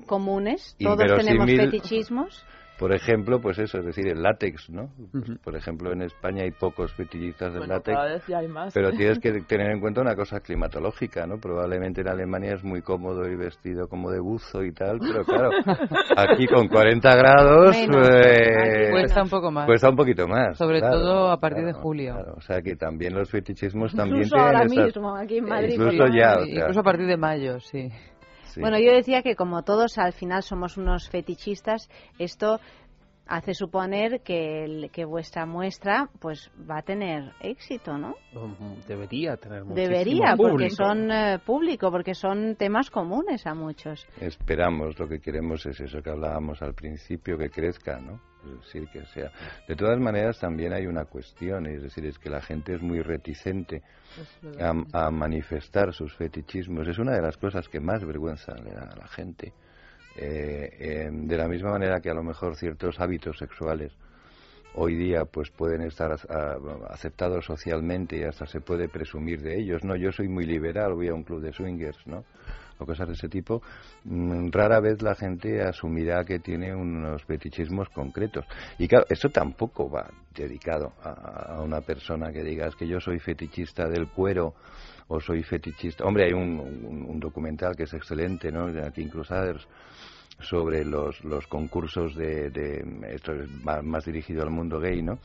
mm, 0.00 0.06
comunes, 0.06 0.76
todos 0.78 1.24
tenemos 1.24 1.46
fetichismos. 1.50 2.44
Por 2.78 2.92
ejemplo, 2.92 3.40
pues 3.40 3.58
eso, 3.58 3.78
es 3.78 3.86
decir, 3.86 4.08
el 4.08 4.22
látex, 4.22 4.68
¿no? 4.70 4.90
Pues, 5.12 5.38
Por 5.44 5.54
ejemplo, 5.56 5.92
en 5.92 6.02
España 6.02 6.42
hay 6.42 6.50
pocos 6.50 6.92
fetichistas 6.94 7.52
del 7.52 7.60
Bueno, 7.60 7.74
látex. 7.74 7.96
cada 7.96 8.12
vez 8.14 8.26
ya 8.26 8.38
hay 8.38 8.48
más. 8.48 8.74
Pero 8.74 8.90
tienes 8.98 9.18
que 9.20 9.32
tener 9.42 9.70
en 9.70 9.80
cuenta 9.80 10.00
una 10.00 10.16
cosa 10.16 10.40
climatológica, 10.40 11.26
¿no? 11.26 11.38
Probablemente 11.38 12.00
en 12.00 12.08
Alemania 12.08 12.54
es 12.54 12.64
muy 12.64 12.82
cómodo 12.82 13.28
ir 13.28 13.36
vestido 13.38 13.86
como 13.88 14.10
de 14.10 14.20
buzo 14.20 14.64
y 14.64 14.72
tal, 14.72 14.98
pero 14.98 15.24
claro, 15.24 15.50
aquí 16.16 16.46
con 16.46 16.68
40 16.68 17.16
grados 17.16 17.76
Menos. 17.78 18.08
eh, 18.10 18.88
Cuesta 18.90 19.22
un 19.22 19.28
poco 19.30 19.50
más. 19.50 19.66
Cuesta 19.66 19.88
un 19.90 19.96
poquito 19.96 20.26
más. 20.26 20.56
Sobre 20.58 20.80
claro, 20.80 21.00
todo 21.00 21.30
a 21.30 21.38
partir 21.38 21.64
de 21.64 21.72
julio. 21.72 22.14
claro. 22.14 22.34
O 22.36 22.40
sea 22.40 22.60
que 22.60 22.76
también 22.76 23.14
los 23.14 23.30
fetichismos 23.30 23.94
también 23.94 24.24
Incluso 24.24 24.36
tienen 24.36 24.56
ahora 24.56 24.68
mismo, 24.68 25.16
aquí 25.16 25.38
en 25.38 25.44
Madrid. 25.44 25.74
Incluso 25.74 26.06
ya, 26.08 26.38
o 26.38 26.44
sea, 26.44 26.54
Incluso 26.54 26.80
a 26.80 26.82
partir 26.82 27.06
de 27.06 27.16
mayo, 27.16 27.60
sí. 27.60 27.88
Bueno, 28.56 28.78
yo 28.78 28.92
decía 28.92 29.22
que 29.22 29.36
como 29.36 29.62
todos 29.62 29.98
al 29.98 30.12
final 30.12 30.42
somos 30.42 30.76
unos 30.76 31.08
fetichistas, 31.08 31.88
esto 32.18 32.60
hace 33.26 33.54
suponer 33.54 34.20
que, 34.22 34.64
el- 34.64 34.90
que 34.90 35.04
vuestra 35.04 35.46
muestra 35.46 36.08
pues 36.20 36.50
va 36.70 36.78
a 36.78 36.82
tener 36.82 37.32
éxito, 37.40 37.96
¿no? 37.96 38.16
Debería 38.86 39.36
tener 39.36 39.64
muchísimo 39.64 39.88
Debería, 39.90 40.36
porque 40.36 40.70
son 40.70 41.10
eh, 41.10 41.38
público, 41.44 41.90
porque 41.90 42.14
son 42.14 42.56
temas 42.56 42.90
comunes 42.90 43.46
a 43.46 43.54
muchos. 43.54 44.06
Esperamos, 44.20 44.98
lo 44.98 45.08
que 45.08 45.20
queremos 45.20 45.64
es 45.66 45.80
eso 45.80 46.02
que 46.02 46.10
hablábamos 46.10 46.60
al 46.62 46.74
principio, 46.74 47.38
que 47.38 47.48
crezca, 47.48 47.98
¿no? 47.98 48.20
Es 48.44 48.60
decir, 48.60 48.86
que 48.92 49.06
sea. 49.06 49.30
De 49.66 49.74
todas 49.74 49.98
maneras, 49.98 50.38
también 50.38 50.74
hay 50.74 50.86
una 50.86 51.06
cuestión, 51.06 51.66
es 51.66 51.82
decir, 51.82 52.04
es 52.04 52.18
que 52.18 52.28
la 52.28 52.42
gente 52.42 52.74
es 52.74 52.82
muy 52.82 53.00
reticente 53.00 53.82
a, 54.60 55.06
a 55.06 55.10
manifestar 55.10 55.94
sus 55.94 56.14
fetichismos. 56.14 56.86
Es 56.86 56.98
una 56.98 57.12
de 57.12 57.22
las 57.22 57.38
cosas 57.38 57.66
que 57.68 57.80
más 57.80 58.04
vergüenza 58.04 58.54
le 58.56 58.72
da 58.72 58.82
a 58.92 58.96
la 58.96 59.06
gente. 59.08 59.54
Eh, 60.16 60.76
eh, 60.78 61.10
de 61.12 61.36
la 61.36 61.48
misma 61.48 61.70
manera 61.70 62.00
que 62.00 62.10
a 62.10 62.14
lo 62.14 62.22
mejor 62.22 62.54
ciertos 62.56 63.00
hábitos 63.00 63.36
sexuales 63.38 63.92
hoy 64.76 64.94
día 64.96 65.24
pues 65.24 65.50
pueden 65.50 65.82
estar 65.82 66.12
a- 66.12 66.56
aceptados 66.90 67.44
socialmente 67.44 68.16
y 68.18 68.22
hasta 68.22 68.46
se 68.46 68.60
puede 68.60 68.88
presumir 68.88 69.40
de 69.42 69.58
ellos 69.58 69.82
no 69.84 69.96
yo 69.96 70.12
soy 70.12 70.28
muy 70.28 70.46
liberal 70.46 70.94
voy 70.94 71.08
a 71.08 71.14
un 71.14 71.24
club 71.24 71.40
de 71.42 71.52
swingers 71.52 71.98
no 72.06 72.24
o 72.78 72.86
cosas 72.86 73.06
de 73.06 73.14
ese 73.14 73.28
tipo. 73.28 73.62
Mm, 74.04 74.48
rara 74.50 74.80
vez 74.80 75.00
la 75.02 75.14
gente 75.14 75.62
asumirá 75.62 76.24
que 76.24 76.40
tiene 76.40 76.74
unos 76.74 77.22
fetichismos 77.24 77.88
concretos. 77.90 78.44
Y 78.78 78.88
claro 78.88 79.06
eso 79.08 79.28
tampoco 79.30 79.88
va 79.88 80.10
dedicado 80.34 80.92
a, 81.02 81.60
una 81.62 81.80
persona 81.82 82.32
que 82.32 82.42
diga 82.42 82.66
es 82.66 82.74
que 82.74 82.86
yo 82.88 82.98
soy 83.00 83.20
fetichista 83.20 83.88
del 83.88 84.08
cuero 84.08 84.54
o 85.06 85.20
soy 85.20 85.42
fetichista 85.44 86.04
hombre 86.04 86.24
hay 86.24 86.32
un, 86.32 86.58
un- 86.58 87.06
un 87.08 87.20
documental 87.20 87.76
que 87.76 87.84
es 87.84 87.94
excelente 87.94 88.50
no 88.50 88.66
King 88.92 89.08
Crusaders 89.08 89.66
sobre 90.40 90.84
los, 90.84 91.22
los 91.24 91.46
concursos 91.46 92.14
de, 92.14 92.50
de 92.50 92.84
esto 93.14 93.32
es 93.32 93.48
más, 93.64 94.04
dirigido 94.04 94.42
al 94.42 94.50
mundo 94.50 94.80
gay, 94.80 95.02
¿no? 95.02 95.18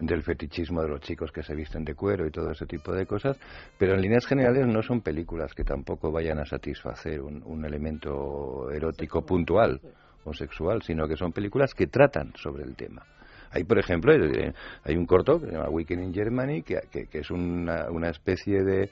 del 0.00 0.22
fetichismo 0.22 0.80
de 0.82 0.88
los 0.88 1.00
chicos 1.00 1.32
que 1.32 1.42
se 1.42 1.56
visten 1.56 1.84
de 1.84 1.94
cuero 1.96 2.24
y 2.24 2.30
todo 2.30 2.52
ese 2.52 2.66
tipo 2.66 2.92
de 2.92 3.04
cosas, 3.04 3.36
pero 3.76 3.94
en 3.94 4.00
líneas 4.00 4.26
generales 4.26 4.64
no 4.66 4.80
son 4.80 5.00
películas 5.00 5.52
que 5.54 5.64
tampoco 5.64 6.12
vayan 6.12 6.38
a 6.38 6.44
satisfacer 6.46 7.20
un, 7.20 7.42
un 7.44 7.64
elemento 7.64 8.70
erótico 8.70 9.22
puntual 9.26 9.80
o 10.24 10.32
sexual, 10.32 10.82
sino 10.82 11.08
que 11.08 11.16
son 11.16 11.32
películas 11.32 11.74
que 11.74 11.88
tratan 11.88 12.32
sobre 12.36 12.62
el 12.62 12.76
tema. 12.76 13.04
Hay, 13.50 13.64
por 13.64 13.78
ejemplo, 13.78 14.12
eh, 14.14 14.52
hay 14.84 14.94
un 14.96 15.06
corto 15.06 15.40
que 15.40 15.46
se 15.46 15.52
llama 15.52 15.70
Weekend 15.70 16.02
in 16.04 16.14
Germany, 16.14 16.62
que, 16.62 16.78
que- 16.92 17.06
que 17.06 17.18
es 17.20 17.30
una, 17.32 17.90
una 17.90 18.10
especie 18.10 18.62
de, 18.62 18.90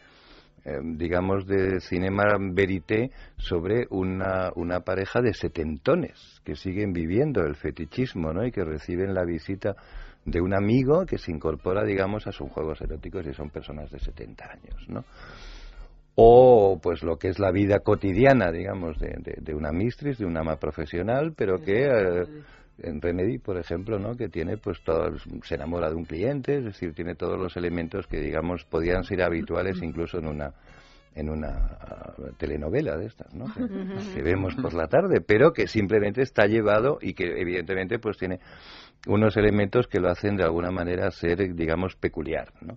eh, 0.66 0.80
digamos, 0.82 1.46
de 1.46 1.78
cinema 1.78 2.24
verité 2.52 3.12
sobre 3.36 3.86
una, 3.90 4.50
una 4.56 4.80
pareja 4.80 5.20
de 5.20 5.32
setentones 5.32 6.40
que 6.44 6.56
siguen 6.56 6.92
viviendo 6.92 7.42
el 7.42 7.54
fetichismo, 7.54 8.32
¿no? 8.32 8.44
Y 8.44 8.50
que 8.50 8.64
reciben 8.64 9.14
la 9.14 9.24
visita 9.24 9.76
de 10.24 10.40
un 10.40 10.54
amigo 10.54 11.06
que 11.06 11.18
se 11.18 11.30
incorpora, 11.30 11.84
digamos, 11.84 12.26
a 12.26 12.32
sus 12.32 12.50
juegos 12.50 12.80
eróticos 12.80 13.24
y 13.28 13.32
son 13.32 13.50
personas 13.50 13.92
de 13.92 14.00
70 14.00 14.44
años, 14.44 14.88
¿no? 14.88 15.04
O, 16.16 16.80
pues, 16.82 17.04
lo 17.04 17.16
que 17.16 17.28
es 17.28 17.38
la 17.38 17.52
vida 17.52 17.78
cotidiana, 17.78 18.50
digamos, 18.50 18.98
de, 18.98 19.14
de, 19.20 19.34
de 19.40 19.54
una 19.54 19.70
mistress, 19.70 20.18
de 20.18 20.26
una 20.26 20.40
ama 20.40 20.56
profesional, 20.56 21.32
pero 21.36 21.58
que... 21.58 21.84
eh, 21.84 22.24
en 22.78 23.00
Remedy, 23.00 23.38
por 23.38 23.56
ejemplo, 23.56 23.98
¿no? 23.98 24.16
que 24.16 24.28
tiene 24.28 24.56
pues 24.56 24.82
todo, 24.82 25.16
se 25.42 25.54
enamora 25.54 25.88
de 25.88 25.96
un 25.96 26.04
cliente, 26.04 26.58
es 26.58 26.64
decir, 26.64 26.94
tiene 26.94 27.14
todos 27.14 27.38
los 27.38 27.56
elementos 27.56 28.06
que 28.06 28.18
digamos 28.20 28.64
podían 28.64 29.04
ser 29.04 29.22
habituales 29.22 29.82
incluso 29.82 30.18
en 30.18 30.26
una 30.26 30.52
en 31.14 31.30
una 31.30 31.48
ah, 31.48 32.12
telenovela 32.36 32.98
de 32.98 33.06
estas, 33.06 33.34
¿no? 33.34 33.46
Que, 33.46 34.14
que 34.14 34.22
vemos 34.22 34.54
por 34.56 34.74
la 34.74 34.86
tarde, 34.86 35.22
pero 35.26 35.54
que 35.54 35.66
simplemente 35.66 36.20
está 36.20 36.44
llevado 36.46 36.98
y 37.00 37.14
que 37.14 37.40
evidentemente 37.40 37.98
pues 37.98 38.18
tiene 38.18 38.38
unos 39.06 39.34
elementos 39.38 39.86
que 39.86 39.98
lo 39.98 40.10
hacen 40.10 40.36
de 40.36 40.44
alguna 40.44 40.70
manera 40.70 41.10
ser, 41.10 41.54
digamos, 41.54 41.96
peculiar, 41.96 42.52
¿no? 42.60 42.76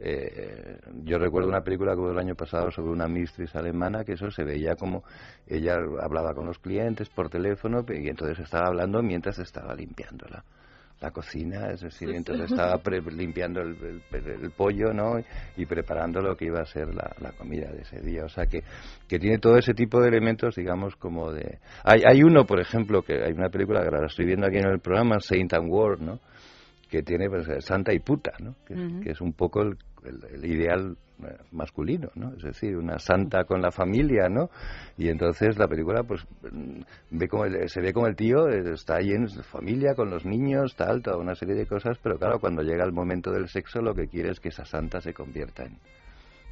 Eh, 0.00 0.78
yo 1.04 1.18
recuerdo 1.18 1.48
una 1.48 1.62
película 1.62 1.92
que 1.94 2.00
hubo 2.00 2.10
el 2.12 2.18
año 2.18 2.34
pasado 2.36 2.70
sobre 2.70 2.90
una 2.92 3.08
mistress 3.08 3.54
alemana 3.56 4.04
que 4.04 4.12
eso 4.12 4.30
se 4.30 4.44
veía 4.44 4.76
como 4.76 5.02
ella 5.48 5.74
hablaba 6.00 6.34
con 6.34 6.46
los 6.46 6.58
clientes 6.60 7.08
por 7.08 7.28
teléfono 7.28 7.84
y 7.88 8.08
entonces 8.08 8.38
estaba 8.38 8.68
hablando 8.68 9.02
mientras 9.02 9.38
estaba 9.40 9.74
limpiando 9.74 10.26
la, 10.30 10.44
la 11.00 11.10
cocina, 11.10 11.70
es 11.70 11.80
decir, 11.80 12.10
entonces 12.10 12.50
estaba 12.50 12.78
pre- 12.78 13.00
limpiando 13.02 13.60
el, 13.60 13.76
el- 14.12 14.26
el 14.42 14.50
pollo, 14.50 14.92
¿no? 14.92 15.18
Y 15.56 15.64
preparando 15.66 16.20
lo 16.20 16.36
que 16.36 16.46
iba 16.46 16.60
a 16.60 16.66
ser 16.66 16.92
la, 16.94 17.10
la 17.20 17.32
comida 17.32 17.70
de 17.70 17.82
ese 17.82 18.00
día. 18.00 18.24
O 18.24 18.28
sea 18.28 18.46
que, 18.46 18.62
que 19.08 19.18
tiene 19.18 19.38
todo 19.38 19.56
ese 19.56 19.74
tipo 19.74 20.00
de 20.00 20.08
elementos, 20.08 20.56
digamos, 20.56 20.96
como 20.96 21.30
de... 21.32 21.58
Hay, 21.84 22.02
hay 22.04 22.22
uno, 22.24 22.44
por 22.46 22.60
ejemplo, 22.60 23.02
que 23.02 23.14
hay 23.22 23.32
una 23.32 23.48
película 23.48 23.80
que 23.80 23.86
ahora 23.94 24.06
estoy 24.06 24.26
viendo 24.26 24.46
aquí 24.46 24.58
en 24.58 24.66
el 24.68 24.80
programa, 24.80 25.20
Saint 25.20 25.52
and 25.54 25.70
Word, 25.70 26.00
¿no? 26.00 26.18
Que 26.88 27.02
tiene 27.02 27.28
pues, 27.28 27.46
Santa 27.64 27.92
y 27.92 27.98
puta, 27.98 28.32
¿no? 28.40 28.54
Que, 28.66 28.74
es- 28.74 28.80
Ujú. 28.80 29.00
que 29.00 29.10
es 29.10 29.20
un 29.20 29.32
poco 29.32 29.62
el, 29.62 29.76
el- 30.04 30.24
el 30.34 30.44
ideal 30.50 30.96
eh, 31.22 31.36
masculino, 31.50 32.08
¿no? 32.14 32.32
Es 32.34 32.42
decir, 32.44 32.76
una 32.76 32.98
santa 33.00 33.42
con 33.44 33.60
la 33.60 33.72
familia, 33.72 34.28
¿no? 34.28 34.50
Y 34.96 35.08
entonces 35.08 35.58
la 35.58 35.66
película, 35.66 36.02
pues, 36.04 36.24
mm, 36.50 36.80
ve 37.10 37.28
como 37.28 37.44
el- 37.44 37.68
se 37.68 37.80
ve 37.80 37.92
como 37.92 38.06
el 38.06 38.14
tío 38.16 38.48
eh, 38.48 38.62
está 38.72 38.96
ahí 38.98 39.10
en 39.10 39.28
su 39.28 39.42
familia, 39.42 39.94
con 39.96 40.10
los 40.10 40.24
niños, 40.24 40.76
tal, 40.76 41.02
toda 41.02 41.16
una 41.18 41.34
serie 41.34 41.56
de 41.56 41.66
cosas, 41.66 41.98
pero 42.02 42.18
claro, 42.18 42.38
cuando 42.38 42.62
llega 42.62 42.84
el 42.84 42.92
momento 42.92 43.32
del 43.32 43.48
sexo, 43.48 43.80
lo 43.82 43.94
que 43.94 44.06
quiere 44.06 44.30
es 44.30 44.38
que 44.40 44.48
esa 44.50 44.64
santa 44.64 45.00
se 45.00 45.12
convierta 45.12 45.64
en, 45.64 45.76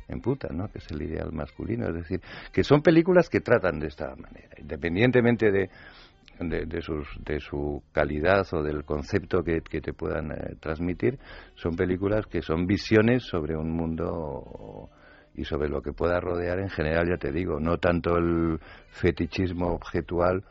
en 0.09 0.21
puta, 0.21 0.49
¿no? 0.53 0.69
Que 0.69 0.79
es 0.79 0.91
el 0.91 1.01
ideal 1.03 1.33
masculino. 1.33 1.89
Es 1.89 1.95
decir, 1.95 2.21
que 2.53 2.63
son 2.65 2.83
películas 2.83 3.29
que 3.31 3.41
tratan 3.41 3.79
de 3.79 3.87
esta 3.87 4.15
manera, 4.17 4.51
independientemente 4.59 5.51
de, 5.53 5.71
de, 6.39 6.67
de 6.67 6.83
sus, 6.83 7.07
de 7.25 7.41
su 7.41 7.83
calidad 7.93 8.47
o 8.53 8.63
del 8.63 8.85
concepto 8.85 9.43
que, 9.43 9.61
te 9.61 9.93
puedan 9.93 10.33
eh, 10.33 10.57
transmitir, 10.61 11.19
son 11.55 11.75
películas 11.77 12.27
que 12.27 12.43
son 12.43 12.67
visiones 12.67 13.25
sobre 13.25 13.57
un 13.57 13.71
mundo 13.71 14.91
y 15.35 15.45
sobre 15.45 15.69
lo 15.69 15.83
que 15.83 15.93
pueda 15.93 16.19
rodear 16.21 16.59
en 16.59 16.71
general, 16.71 17.09
ya 17.09 17.19
te 17.19 17.31
digo, 17.31 17.61
no 17.61 17.79
tanto 17.79 18.17
el 18.17 18.59
fetichismo 18.89 19.69
objetual 19.69 20.45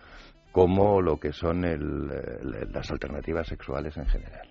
como 0.52 1.02
lo 1.02 1.18
que 1.20 1.34
son 1.34 1.62
las 2.72 2.92
alternativas 2.92 3.48
sexuales 3.48 3.98
en 3.98 4.06
general. 4.06 4.48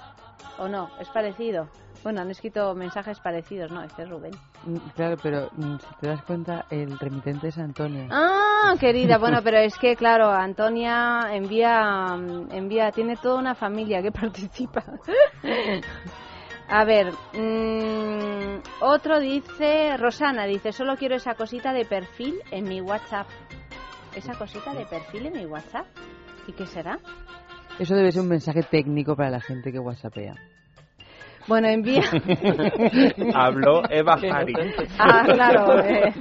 ¿O 0.59 0.67
no? 0.67 0.91
¿Es 0.99 1.09
parecido? 1.09 1.67
Bueno, 2.03 2.21
han 2.21 2.31
escrito 2.31 2.73
mensajes 2.73 3.19
parecidos, 3.19 3.71
¿no? 3.71 3.83
Este 3.83 4.03
es 4.03 4.09
Rubén. 4.09 4.31
Mm, 4.65 4.77
Claro, 4.95 5.17
pero 5.21 5.49
mm, 5.55 5.77
si 5.77 5.95
te 5.99 6.07
das 6.07 6.23
cuenta, 6.23 6.65
el 6.69 6.97
remitente 6.97 7.49
es 7.49 7.57
Antonio. 7.57 8.07
Ah, 8.09 8.73
querida, 8.79 9.17
bueno, 9.17 9.39
pero 9.43 9.57
es 9.57 9.77
que, 9.77 9.95
claro, 9.95 10.29
Antonia 10.29 11.27
envía, 11.31 12.15
envía, 12.51 12.91
tiene 12.91 13.15
toda 13.17 13.39
una 13.39 13.53
familia 13.55 14.01
que 14.01 14.11
participa. 14.11 14.83
A 16.69 16.85
ver, 16.85 17.11
mm, 17.33 18.61
otro 18.81 19.19
dice, 19.19 19.97
Rosana 19.97 20.45
dice, 20.45 20.71
solo 20.71 20.95
quiero 20.95 21.15
esa 21.15 21.35
cosita 21.35 21.73
de 21.73 21.85
perfil 21.85 22.35
en 22.49 22.63
mi 22.63 22.81
WhatsApp. 22.81 23.27
¿Esa 24.15 24.33
cosita 24.37 24.73
de 24.73 24.85
perfil 24.85 25.27
en 25.27 25.33
mi 25.33 25.45
WhatsApp? 25.45 25.85
¿Y 26.47 26.53
qué 26.53 26.65
será? 26.65 26.97
Eso 27.79 27.95
debe 27.95 28.11
ser 28.11 28.21
un 28.21 28.27
mensaje 28.27 28.63
técnico 28.63 29.15
para 29.15 29.29
la 29.29 29.39
gente 29.39 29.71
que 29.71 29.79
whatsappea. 29.79 30.35
Bueno, 31.47 31.67
envía. 31.67 32.03
Habló 33.33 33.81
Eva 33.89 34.13
Hari. 34.13 34.53
Ah, 34.99 35.23
claro. 35.25 35.79
eh. 35.83 36.13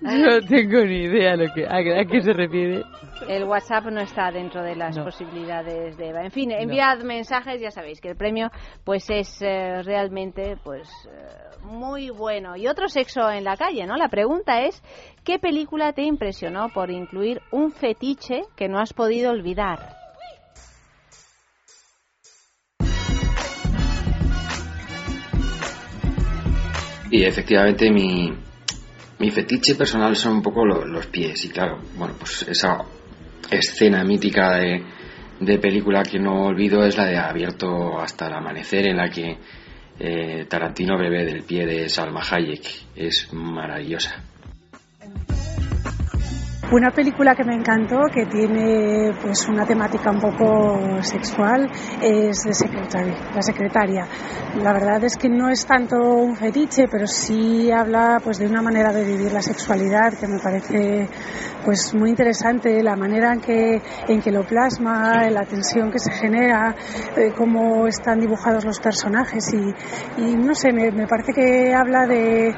No 0.00 0.40
tengo 0.48 0.84
ni 0.84 1.02
idea 1.04 1.36
lo 1.36 1.52
que, 1.54 1.66
a, 1.66 1.76
a 1.76 2.04
qué 2.04 2.20
se 2.22 2.32
refiere. 2.32 2.82
El 3.28 3.44
WhatsApp 3.44 3.84
no 3.86 4.00
está 4.00 4.30
dentro 4.30 4.62
de 4.62 4.74
las 4.76 4.96
No. 4.96 5.04
posibilidades 5.04 5.96
de 5.98 6.08
Eva. 6.08 6.24
En 6.24 6.30
fin, 6.30 6.50
enviad 6.52 7.00
mensajes, 7.02 7.60
ya 7.60 7.70
sabéis 7.70 8.00
que 8.00 8.08
el 8.08 8.16
premio 8.16 8.50
pues 8.84 9.08
es 9.10 9.40
eh, 9.42 9.82
realmente 9.82 10.56
pues 10.64 10.88
eh, 11.06 11.58
muy 11.62 12.08
bueno. 12.10 12.56
Y 12.56 12.66
otro 12.66 12.88
sexo 12.88 13.30
en 13.30 13.44
la 13.44 13.56
calle, 13.56 13.86
¿no? 13.86 13.96
La 13.96 14.08
pregunta 14.08 14.62
es 14.62 14.82
¿qué 15.24 15.38
película 15.38 15.92
te 15.92 16.02
impresionó 16.02 16.70
por 16.70 16.90
incluir 16.90 17.40
un 17.52 17.72
fetiche 17.72 18.42
que 18.56 18.68
no 18.68 18.78
has 18.78 18.94
podido 18.94 19.30
olvidar? 19.32 19.99
Y 27.10 27.24
efectivamente 27.24 27.90
mi, 27.90 28.32
mi 29.18 29.30
fetiche 29.30 29.74
personal 29.74 30.14
son 30.16 30.34
un 30.34 30.42
poco 30.42 30.64
lo- 30.64 30.84
los 30.86 31.06
pies. 31.06 31.44
Y 31.44 31.48
claro, 31.50 31.80
bueno, 31.96 32.14
pues 32.18 32.42
esa 32.48 32.78
escena 33.50 34.04
mítica 34.04 34.56
de, 34.56 34.82
de 35.40 35.58
película 35.58 36.02
que 36.02 36.18
no 36.18 36.46
olvido 36.46 36.84
es 36.84 36.96
la 36.96 37.06
de 37.06 37.18
Abierto 37.18 37.98
hasta 38.00 38.28
el 38.28 38.34
amanecer, 38.34 38.86
en 38.86 38.96
la 38.96 39.08
que 39.10 39.38
eh, 39.98 40.46
Tarantino 40.48 40.96
bebe 40.98 41.24
del 41.24 41.42
pie 41.42 41.66
de 41.66 41.88
Salma 41.88 42.22
Hayek. 42.30 42.62
Es 42.96 43.32
maravillosa. 43.32 44.22
Una 46.72 46.92
película 46.92 47.34
que 47.34 47.42
me 47.42 47.56
encantó, 47.56 47.98
que 48.14 48.26
tiene 48.26 49.12
pues 49.20 49.48
una 49.48 49.66
temática 49.66 50.08
un 50.12 50.20
poco 50.20 51.02
sexual, 51.02 51.68
es 52.00 52.44
The 52.44 52.54
Secretary, 52.54 53.12
La 53.34 53.42
Secretaria. 53.42 54.06
La 54.62 54.72
verdad 54.72 55.02
es 55.02 55.16
que 55.16 55.28
no 55.28 55.48
es 55.48 55.66
tanto 55.66 55.96
un 55.96 56.36
fetiche, 56.36 56.86
pero 56.88 57.08
sí 57.08 57.72
habla 57.72 58.20
pues 58.22 58.38
de 58.38 58.46
una 58.46 58.62
manera 58.62 58.92
de 58.92 59.04
vivir 59.04 59.32
la 59.32 59.42
sexualidad 59.42 60.12
que 60.12 60.28
me 60.28 60.38
parece 60.38 61.08
pues 61.64 61.94
muy 61.94 62.10
interesante, 62.10 62.82
la 62.82 62.96
manera 62.96 63.32
en 63.32 63.40
que, 63.40 63.82
en 64.08 64.20
que 64.20 64.30
lo 64.30 64.44
plasma, 64.44 65.28
la 65.30 65.44
tensión 65.44 65.90
que 65.90 65.98
se 65.98 66.12
genera, 66.12 66.74
eh, 67.16 67.32
cómo 67.36 67.86
están 67.86 68.20
dibujados 68.20 68.64
los 68.64 68.80
personajes 68.80 69.52
y, 69.52 70.22
y 70.22 70.36
no 70.36 70.54
sé, 70.54 70.72
me, 70.72 70.90
me 70.90 71.06
parece 71.06 71.32
que 71.32 71.74
habla 71.74 72.06
de, 72.06 72.54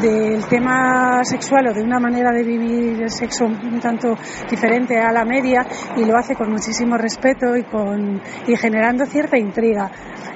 del 0.00 0.44
tema 0.46 1.22
sexual 1.24 1.68
o 1.68 1.74
de 1.74 1.82
una 1.82 1.98
manera 1.98 2.30
de 2.32 2.42
vivir 2.42 3.02
el 3.02 3.10
sexo 3.10 3.46
un 3.46 3.80
tanto 3.80 4.16
diferente 4.50 4.98
a 4.98 5.12
la 5.12 5.24
media 5.24 5.66
y 5.96 6.04
lo 6.04 6.16
hace 6.16 6.34
con 6.34 6.50
muchísimo 6.50 6.96
respeto 6.96 7.56
y, 7.56 7.64
con, 7.64 8.20
y 8.46 8.56
generando 8.56 9.06
cierta 9.06 9.38
intriga. 9.38 9.90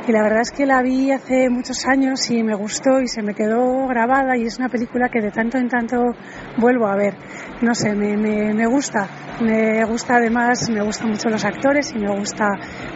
Y 0.06 0.10
la 0.10 0.22
verdad 0.22 0.40
es 0.40 0.50
que 0.50 0.66
la 0.66 0.82
vi 0.82 1.12
hace 1.12 1.48
muchos 1.48 1.86
años 1.86 2.28
y 2.30 2.42
me 2.42 2.56
gustó 2.56 3.00
y 3.00 3.06
se 3.06 3.22
me 3.22 3.34
quedó 3.34 3.86
grabada 3.86 4.36
y 4.36 4.46
es 4.46 4.58
una 4.58 4.68
película 4.68 5.08
que 5.08 5.20
de 5.20 5.30
tanto 5.30 5.58
en 5.58 5.68
tanto 5.68 5.96
vuelvo 6.58 6.88
a 6.88 6.96
ver. 6.96 7.14
No 7.62 7.74
sé, 7.76 7.94
me, 7.94 8.16
me, 8.16 8.52
me 8.52 8.66
gusta. 8.66 9.08
Me 9.40 9.84
gusta 9.84 10.16
además, 10.16 10.68
me 10.68 10.82
gustan 10.82 11.10
mucho 11.10 11.28
los 11.28 11.44
actores 11.44 11.92
y 11.94 11.98
me 12.00 12.12
gusta 12.12 12.48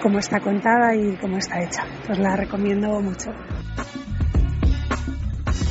cómo 0.03 0.19
está 0.19 0.41
contada 0.41 0.93
y 0.93 1.17
cómo 1.19 1.39
está 1.39 1.63
hecha. 1.63 1.85
Os 2.11 2.19
la 2.19 2.35
recomiendo 2.35 3.01
mucho. 3.01 3.31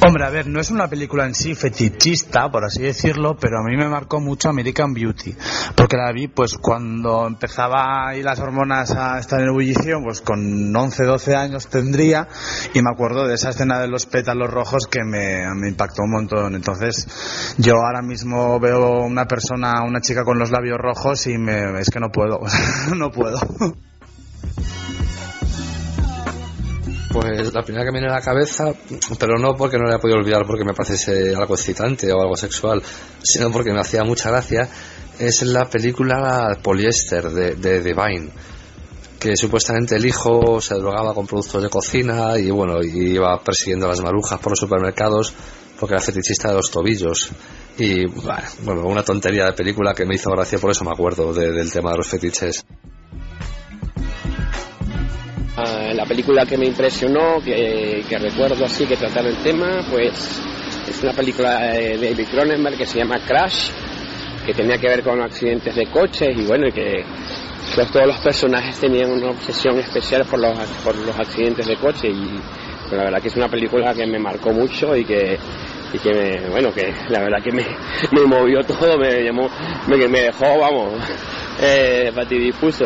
Hombre, 0.02 0.26
a 0.26 0.30
ver, 0.30 0.48
no 0.48 0.60
es 0.60 0.70
una 0.72 0.88
película 0.88 1.26
en 1.26 1.34
sí 1.34 1.56
fetichista, 1.56 2.52
por 2.52 2.64
así 2.64 2.82
decirlo, 2.82 3.38
pero 3.40 3.60
a 3.60 3.64
mí 3.64 3.76
me 3.76 3.88
marcó 3.88 4.20
mucho 4.20 4.50
American 4.50 4.94
Beauty, 4.94 5.36
porque 5.76 5.98
la 5.98 6.12
vi 6.12 6.28
pues 6.28 6.58
cuando 6.62 7.26
empezaba 7.26 8.10
ahí 8.10 8.22
las 8.22 8.40
hormonas 8.40 8.92
a 8.92 9.18
estar 9.18 9.40
en 9.40 9.48
ebullición, 9.48 10.04
pues 10.04 10.22
con 10.22 10.76
11, 10.76 11.04
12 11.06 11.36
años 11.36 11.68
tendría, 11.68 12.28
y 12.74 12.82
me 12.82 12.92
acuerdo 12.92 13.26
de 13.26 13.36
esa 13.36 13.50
escena 13.50 13.80
de 13.80 13.88
los 13.88 14.06
pétalos 14.06 14.52
rojos 14.52 14.86
que 14.86 15.04
me, 15.04 15.44
impactó 15.68 16.04
un 16.04 16.12
montón. 16.12 16.56
Entonces, 16.56 17.56
yo 17.58 17.76
ahora 17.76 18.02
mismo 18.02 18.60
veo 18.60 19.02
una 19.02 19.26
persona, 19.26 19.84
una 19.84 20.02
chica 20.02 20.24
con 20.24 20.38
los 20.38 20.52
labios 20.52 20.78
rojos 20.78 21.26
y 21.28 21.38
me, 21.38 21.80
es 21.80 21.90
que 21.90 22.00
no 22.00 22.10
puedo, 22.12 22.42
no 22.96 23.12
puedo. 23.12 23.40
Pues 27.16 27.54
la 27.54 27.62
primera 27.64 27.86
que 27.86 27.92
me 27.94 28.00
viene 28.00 28.12
a 28.12 28.18
la 28.18 28.22
cabeza, 28.22 28.74
pero 29.18 29.38
no 29.40 29.54
porque 29.56 29.78
no 29.78 29.86
la 29.86 29.96
he 29.96 30.00
podido 30.00 30.18
olvidar 30.20 30.42
porque 30.46 30.66
me 30.66 30.74
parece 30.74 31.34
algo 31.34 31.56
excitante 31.56 32.12
o 32.12 32.20
algo 32.22 32.36
sexual, 32.36 32.84
sino 33.24 33.50
porque 33.52 33.72
me 33.72 33.80
hacía 33.80 34.04
mucha 34.04 34.30
gracia, 34.32 34.68
es 35.18 35.42
la 35.44 35.64
película 35.70 36.58
Poliéster 36.62 37.30
de, 37.30 37.82
Divine, 37.82 38.30
que 39.18 39.38
supuestamente 39.38 39.96
el 39.96 40.06
hijo 40.06 40.60
se 40.60 40.76
drogaba 40.76 41.14
con 41.14 41.26
productos 41.26 41.64
de 41.64 41.70
cocina 41.70 42.38
y 42.38 42.52
bueno, 42.52 42.84
iba 42.84 43.42
persiguiendo 43.42 43.86
a 43.86 43.90
las 43.90 44.02
marujas 44.02 44.38
por 44.42 44.52
los 44.52 44.60
supermercados 44.60 45.34
porque 45.80 45.96
era 45.96 46.04
fetichista 46.04 46.50
de 46.50 46.56
los 46.56 46.70
tobillos. 46.70 47.30
Y 47.78 48.06
bueno, 48.08 48.82
una 48.88 49.04
tontería 49.04 49.46
de 49.46 49.54
película 49.54 49.94
que 49.94 50.06
me 50.06 50.16
hizo 50.16 50.32
gracia, 50.32 50.60
por 50.60 50.72
eso 50.72 50.84
me 50.84 50.92
acuerdo 50.92 51.34
de- 51.34 51.54
del 51.54 51.72
tema 51.72 51.92
de 51.92 51.98
los 51.98 52.08
fetiches. 52.08 52.66
Ah, 55.58 55.94
la 55.94 56.06
película 56.06 56.46
que 56.46 56.58
me 56.58 56.66
impresionó, 56.66 57.40
que, 57.42 58.04
que 58.10 58.18
recuerdo 58.18 58.66
así, 58.66 58.86
que 58.86 58.98
trataba 58.98 59.30
el 59.30 59.38
tema, 59.38 59.86
pues 59.90 60.42
es 60.88 61.02
una 61.02 61.14
película 61.14 61.60
de 61.62 61.98
David 61.98 62.28
Cronenberg 62.30 62.78
que 62.78 62.86
se 62.86 63.00
llama 63.00 63.16
Crash, 63.26 63.70
que 64.46 64.54
tenía 64.54 64.78
que 64.78 64.88
ver 64.88 65.02
con 65.02 65.22
accidentes 65.22 65.74
de 65.76 65.86
coches 65.86 66.38
y 66.38 66.46
bueno, 66.46 66.68
y 66.68 66.74
que 66.74 67.06
pues, 67.74 67.90
todos 67.90 68.06
los 68.06 68.18
personajes 68.18 68.78
tenían 68.80 69.12
una 69.12 69.30
obsesión 69.30 69.80
especial 69.80 70.26
por 70.26 70.40
los, 70.40 70.58
por 70.84 70.96
los 70.98 71.18
accidentes 71.18 71.66
de 71.68 71.78
coche 71.78 72.10
y 72.10 72.40
pues, 72.90 72.92
la 72.92 73.06
verdad 73.06 73.22
que 73.22 73.30
es 73.30 73.36
una 73.38 73.48
película 73.48 73.94
que 73.94 74.06
me 74.06 74.20
marcó 74.20 74.52
mucho 74.52 74.96
y 74.96 75.06
que 75.06 75.38
y 75.94 76.00
que 76.00 76.14
me, 76.14 76.50
bueno 76.50 76.74
que 76.74 76.94
la 77.10 77.20
verdad 77.22 77.42
que 77.42 77.52
me, 77.52 77.64
me 78.12 78.26
movió 78.26 78.62
todo 78.64 78.98
me 78.98 79.24
llamó 79.24 79.50
me, 79.88 80.08
me 80.08 80.22
dejó 80.22 80.60
vamos 80.60 80.94
eh, 81.62 82.12
patidifuso 82.14 82.86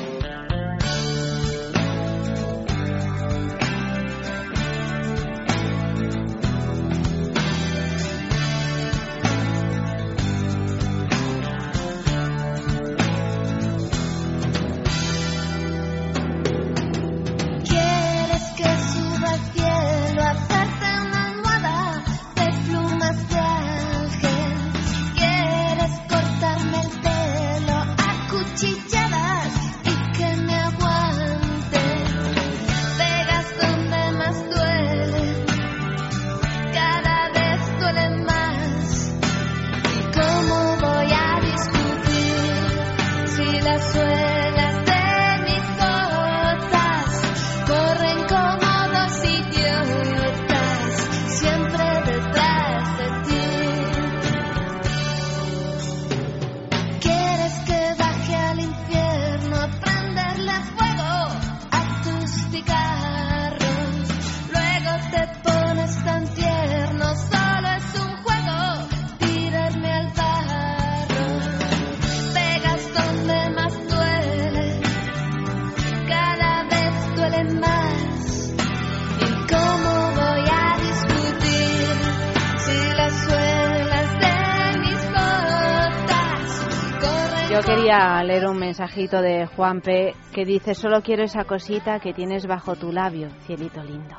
Mensajito 88.81 89.21
de 89.21 89.45
Juanpe 89.45 90.15
que 90.33 90.43
dice, 90.43 90.73
solo 90.73 91.03
quiero 91.03 91.23
esa 91.23 91.43
cosita 91.43 91.99
que 91.99 92.13
tienes 92.13 92.47
bajo 92.47 92.75
tu 92.75 92.91
labio, 92.91 93.29
cielito 93.45 93.83
lindo. 93.83 94.17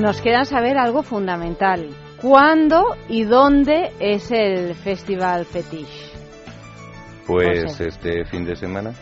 Nos 0.00 0.20
queda 0.20 0.44
saber 0.44 0.78
algo 0.78 1.04
fundamental. 1.04 1.90
¿Cuándo 2.20 2.96
y 3.08 3.22
dónde 3.22 3.92
es 4.00 4.32
el 4.32 4.74
Festival 4.74 5.44
Fetish? 5.44 6.10
Pues 7.24 7.62
José. 7.64 7.88
este 7.88 8.24
fin 8.24 8.44
de 8.44 8.56
semana. 8.56 8.92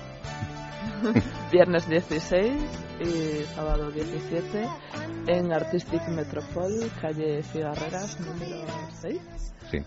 Viernes 1.51 1.88
16 1.88 2.53
y 3.01 3.45
sábado 3.55 3.91
17 3.91 4.68
en 5.26 5.53
Artistic 5.53 6.07
Metropol, 6.09 6.91
calle 7.01 7.43
Cigarreras, 7.45 8.20
número 8.20 8.62
6. 9.01 9.18
Sí. 9.70 9.78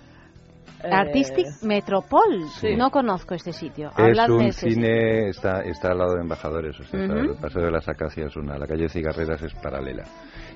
Eh, 0.84 0.90
Artistic 0.92 1.48
Metropol. 1.64 2.48
Sí. 2.60 2.76
No 2.76 2.92
conozco 2.92 3.34
este 3.34 3.54
sitio. 3.54 3.90
Es 3.90 4.00
Habladme 4.00 4.36
un 4.36 4.42
ese 4.42 4.70
cine, 4.70 5.30
está, 5.30 5.62
está 5.62 5.92
al 5.92 6.00
lado 6.00 6.16
de 6.16 6.22
Embajadores, 6.22 6.78
o 6.80 6.84
sea, 6.84 7.02
está 7.02 7.14
Ujú. 7.14 7.32
el 7.32 7.38
Paseo 7.38 7.64
de 7.64 7.72
las 7.72 7.88
Acacias, 7.88 8.36
una, 8.36 8.58
la 8.58 8.68
calle 8.68 8.90
Cigarreras 8.90 9.42
es 9.42 9.54
paralela. 9.56 10.04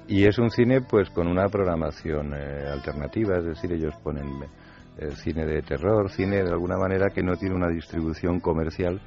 Y 0.07 0.25
es 0.25 0.37
un 0.37 0.49
cine 0.49 0.81
pues 0.81 1.09
con 1.09 1.27
una 1.27 1.47
programación 1.47 2.33
eh, 2.33 2.67
alternativa, 2.69 3.37
es 3.37 3.45
decir, 3.45 3.71
ellos 3.71 3.95
ponen 4.03 4.43
eh, 4.97 5.11
cine 5.11 5.45
de 5.45 5.61
terror, 5.61 6.09
cine 6.09 6.43
de 6.43 6.49
alguna 6.49 6.77
manera 6.77 7.09
que 7.09 7.23
no 7.23 7.35
tiene 7.35 7.55
una 7.55 7.69
distribución 7.69 8.39
comercial 8.39 8.99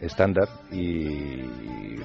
estándar 0.00 0.48
y 0.70 1.42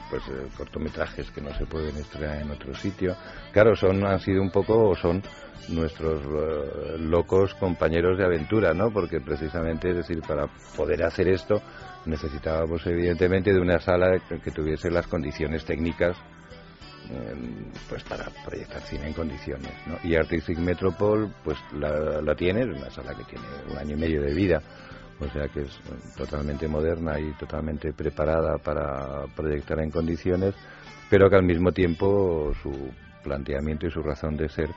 pues 0.09 0.23
eh, 0.27 0.47
cortometrajes 0.57 1.29
que 1.31 1.41
no 1.41 1.53
se 1.53 1.65
pueden 1.65 1.95
estrenar 1.97 2.41
en 2.41 2.51
otro 2.51 2.73
sitio. 2.75 3.15
Claro, 3.51 3.75
son 3.75 4.05
han 4.05 4.19
sido 4.19 4.41
un 4.41 4.51
poco 4.51 4.89
o 4.89 4.95
son 4.95 5.21
nuestros 5.69 6.21
eh, 6.21 6.97
locos 6.99 7.53
compañeros 7.55 8.17
de 8.17 8.25
aventura, 8.25 8.73
¿no? 8.73 8.91
Porque 8.91 9.21
precisamente, 9.21 9.89
es 9.89 9.97
decir, 9.97 10.21
para 10.21 10.47
poder 10.75 11.03
hacer 11.03 11.27
esto 11.27 11.61
necesitábamos 12.05 12.85
evidentemente 12.85 13.53
de 13.53 13.59
una 13.59 13.79
sala 13.79 14.19
que, 14.27 14.51
tuviese 14.51 14.91
las 14.91 15.07
condiciones 15.07 15.63
técnicas 15.63 16.17
eh, 17.09 17.33
pues 17.89 18.03
para 18.03 18.25
proyectar 18.45 18.81
cine 18.81 19.07
en 19.07 19.13
condiciones, 19.13 19.71
¿no? 19.87 19.97
Y 20.03 20.15
Artistic 20.15 20.57
Metropol 20.57 21.33
pues 21.43 21.57
la, 21.73 22.21
la 22.21 22.35
tiene, 22.35 22.61
es 22.61 22.77
una 22.77 22.89
sala 22.89 23.13
que 23.15 23.23
tiene 23.23 23.45
un 23.71 23.77
año 23.77 23.95
y 23.95 23.99
medio 23.99 24.21
de 24.21 24.33
vida, 24.33 24.61
o 25.23 25.29
sea 25.29 25.47
que 25.47 25.61
es 25.61 25.69
eh, 25.69 25.93
totalmente 26.17 26.67
moderna 26.67 27.19
y 27.19 27.31
totalmente 27.33 27.93
preparada 27.93 28.57
para 28.57 29.25
proyectar 29.35 29.79
en 29.79 29.89
condiciones, 29.89 30.53
pero 31.09 31.29
que 31.29 31.35
al 31.35 31.43
mismo 31.43 31.71
tiempo 31.71 32.51
su 32.61 32.71
planteamiento 33.23 33.87
y 33.87 33.91
su 33.91 34.01
razón 34.01 34.37
de 34.37 34.49
ser 34.49 34.69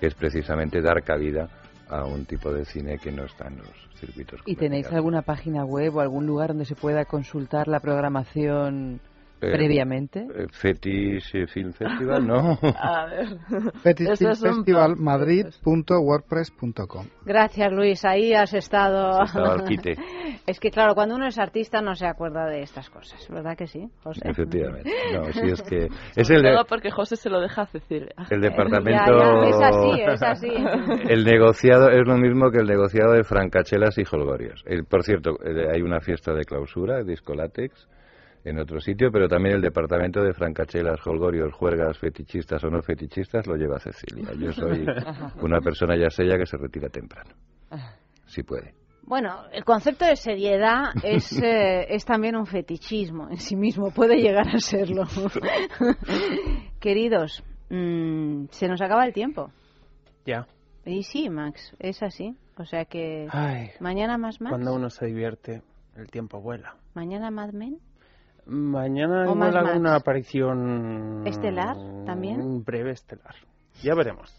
es 0.00 0.14
precisamente 0.14 0.80
dar 0.80 1.02
cabida 1.02 1.48
a 1.88 2.04
un 2.04 2.26
tipo 2.26 2.52
de 2.52 2.64
cine 2.64 2.98
que 2.98 3.10
no 3.10 3.24
está 3.24 3.48
en 3.48 3.58
los 3.58 3.70
circuitos. 3.98 4.40
¿Y 4.44 4.56
tenéis 4.56 4.90
alguna 4.92 5.22
página 5.22 5.64
web 5.64 5.96
o 5.96 6.00
algún 6.00 6.26
lugar 6.26 6.48
donde 6.48 6.66
se 6.66 6.74
pueda 6.74 7.04
consultar 7.06 7.66
la 7.66 7.80
programación 7.80 9.00
previamente? 9.40 10.20
eh, 10.34 10.46
Fetish 10.50 11.46
Film 11.48 11.72
Festival, 11.72 12.26
¿no? 12.26 12.58
A 12.80 13.06
ver. 13.06 13.26
Fetish 13.82 14.08
Eso 14.10 14.16
Film 14.18 14.30
es 14.32 14.42
un 14.42 14.54
Festival 14.56 14.92
blog. 14.94 15.00
madrid.wordpress.com 15.04 17.06
Gracias, 17.24 17.72
Luis. 17.72 18.04
Ahí 18.04 18.32
has 18.34 18.52
estado. 18.54 19.20
Has 19.20 19.30
estado 19.30 19.52
al 19.52 19.64
quite. 19.64 19.96
es 20.46 20.58
que, 20.60 20.70
claro, 20.70 20.94
cuando 20.94 21.16
uno 21.16 21.26
es 21.26 21.38
artista 21.38 21.80
no 21.82 21.94
se 21.94 22.06
acuerda 22.06 22.46
de 22.46 22.62
estas 22.62 22.88
cosas, 22.90 23.26
¿verdad 23.30 23.56
que 23.56 23.66
sí, 23.66 23.88
José? 24.02 24.20
Efectivamente. 24.24 24.90
No, 25.14 25.24
sí 25.32 25.40
es 25.44 25.62
que 25.62 25.88
es 26.16 26.30
el, 26.30 26.42
de- 26.42 26.58
porque 26.68 26.90
José 26.90 27.16
se 27.16 27.30
lo 27.30 27.40
deja 27.40 27.66
Cecilia. 27.66 28.14
el 28.30 28.40
departamento. 28.40 29.18
Ya, 29.18 29.40
ya, 29.42 29.48
es 29.48 29.60
así, 29.62 30.00
es 30.00 30.22
así. 30.22 30.50
El 31.08 31.24
negociado 31.24 31.90
es 31.90 32.06
lo 32.06 32.16
mismo 32.16 32.50
que 32.50 32.58
el 32.58 32.66
negociado 32.66 33.12
de 33.12 33.24
francachelas 33.24 33.96
y 33.98 34.02
holgorios. 34.10 34.62
El- 34.66 34.84
por 34.84 35.02
cierto, 35.04 35.32
eh, 35.44 35.68
hay 35.74 35.82
una 35.82 36.00
fiesta 36.00 36.32
de 36.32 36.44
clausura, 36.44 37.02
Disco 37.02 37.34
Látex, 37.34 37.88
en 38.48 38.58
otro 38.58 38.80
sitio, 38.80 39.10
pero 39.12 39.28
también 39.28 39.56
el 39.56 39.62
departamento 39.62 40.22
de 40.22 40.32
francachelas, 40.32 40.98
holgorios, 41.06 41.52
juergas, 41.54 41.98
fetichistas 41.98 42.62
o 42.64 42.70
no 42.70 42.82
fetichistas 42.82 43.46
lo 43.46 43.56
lleva 43.56 43.78
Cecilia. 43.78 44.32
Yo 44.38 44.52
soy 44.52 44.86
una 45.42 45.60
persona 45.60 45.96
ya 45.96 46.10
sella 46.10 46.36
que 46.38 46.46
se 46.46 46.56
retira 46.56 46.88
temprano. 46.88 47.30
Si 48.26 48.42
puede. 48.42 48.74
Bueno, 49.02 49.44
el 49.52 49.64
concepto 49.64 50.04
de 50.04 50.16
seriedad 50.16 50.92
es, 51.02 51.32
eh, 51.42 51.86
es 51.88 52.04
también 52.04 52.36
un 52.36 52.44
fetichismo 52.44 53.30
en 53.30 53.38
sí 53.38 53.56
mismo, 53.56 53.90
puede 53.90 54.16
llegar 54.16 54.48
a 54.48 54.58
serlo. 54.58 55.04
Queridos, 56.80 57.42
mm, 57.70 58.46
se 58.50 58.68
nos 58.68 58.82
acaba 58.82 59.06
el 59.06 59.14
tiempo. 59.14 59.50
Ya. 60.26 60.46
Y 60.84 61.02
sí, 61.04 61.30
Max, 61.30 61.74
es 61.78 62.02
así. 62.02 62.36
O 62.58 62.64
sea 62.64 62.84
que 62.84 63.26
Ay, 63.30 63.70
mañana 63.80 64.18
más 64.18 64.40
Max, 64.40 64.50
cuando 64.50 64.74
uno 64.74 64.90
se 64.90 65.06
divierte, 65.06 65.62
el 65.96 66.10
tiempo 66.10 66.40
vuela. 66.40 66.76
mañana 66.94 67.30
Mad 67.30 67.52
Men, 67.52 67.78
Mañana 68.48 69.22
O 69.28 69.34
igual 69.34 69.52
Max. 69.52 69.56
alguna 69.56 69.94
aparición 69.96 71.22
estelar 71.26 71.76
también. 72.06 72.40
un 72.40 72.64
breve 72.64 72.92
estelar. 72.92 73.34
Ya 73.82 73.94
veremos. 73.94 74.34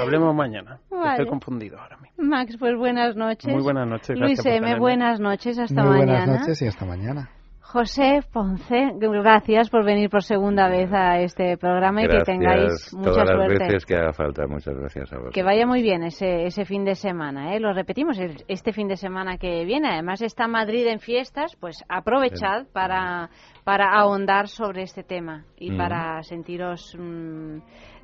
Hablemos 0.00 0.34
mañana. 0.34 0.80
Vale. 0.90 1.10
Estoy 1.12 1.26
confundido 1.26 1.78
ahora 1.78 1.98
mismo. 1.98 2.24
Max, 2.24 2.56
pues 2.58 2.74
buenas 2.76 3.14
noches. 3.14 3.52
Muy 3.52 3.62
buenas 3.62 3.86
noches. 3.86 4.18
Luis 4.18 4.44
M, 4.46 4.78
buenas 4.78 5.20
noches, 5.20 5.58
hasta 5.58 5.82
Muy 5.84 5.98
mañana. 5.98 6.24
buenas 6.24 6.40
noches 6.40 6.62
y 6.62 6.66
hasta 6.66 6.86
mañana. 6.86 7.28
José 7.72 8.20
Ponce, 8.30 8.92
gracias 9.00 9.70
por 9.70 9.82
venir 9.82 10.10
por 10.10 10.22
segunda 10.22 10.68
vez 10.68 10.92
a 10.92 11.20
este 11.20 11.56
programa 11.56 12.02
y 12.02 12.06
que 12.06 12.20
tengáis 12.20 12.92
mucha 12.92 13.10
todas 13.10 13.28
suerte. 13.30 13.54
las 13.54 13.68
veces 13.68 13.86
que 13.86 13.96
haga 13.96 14.12
falta. 14.12 14.46
Muchas 14.46 14.76
gracias 14.76 15.10
a 15.10 15.16
vosotros. 15.16 15.34
Que 15.34 15.42
vaya 15.42 15.66
muy 15.66 15.80
bien 15.80 16.02
ese, 16.02 16.44
ese 16.44 16.66
fin 16.66 16.84
de 16.84 16.94
semana. 16.94 17.54
¿eh? 17.54 17.60
Lo 17.60 17.72
repetimos, 17.72 18.18
este 18.46 18.74
fin 18.74 18.88
de 18.88 18.96
semana 18.98 19.38
que 19.38 19.64
viene. 19.64 19.88
Además 19.88 20.20
está 20.20 20.48
Madrid 20.48 20.86
en 20.86 21.00
fiestas, 21.00 21.56
pues 21.58 21.82
aprovechad 21.88 22.66
para, 22.74 23.30
para 23.64 23.98
ahondar 23.98 24.48
sobre 24.48 24.82
este 24.82 25.02
tema 25.02 25.46
y 25.56 25.74
para 25.74 26.22
sentiros, 26.24 26.94
mmm, 26.98 27.56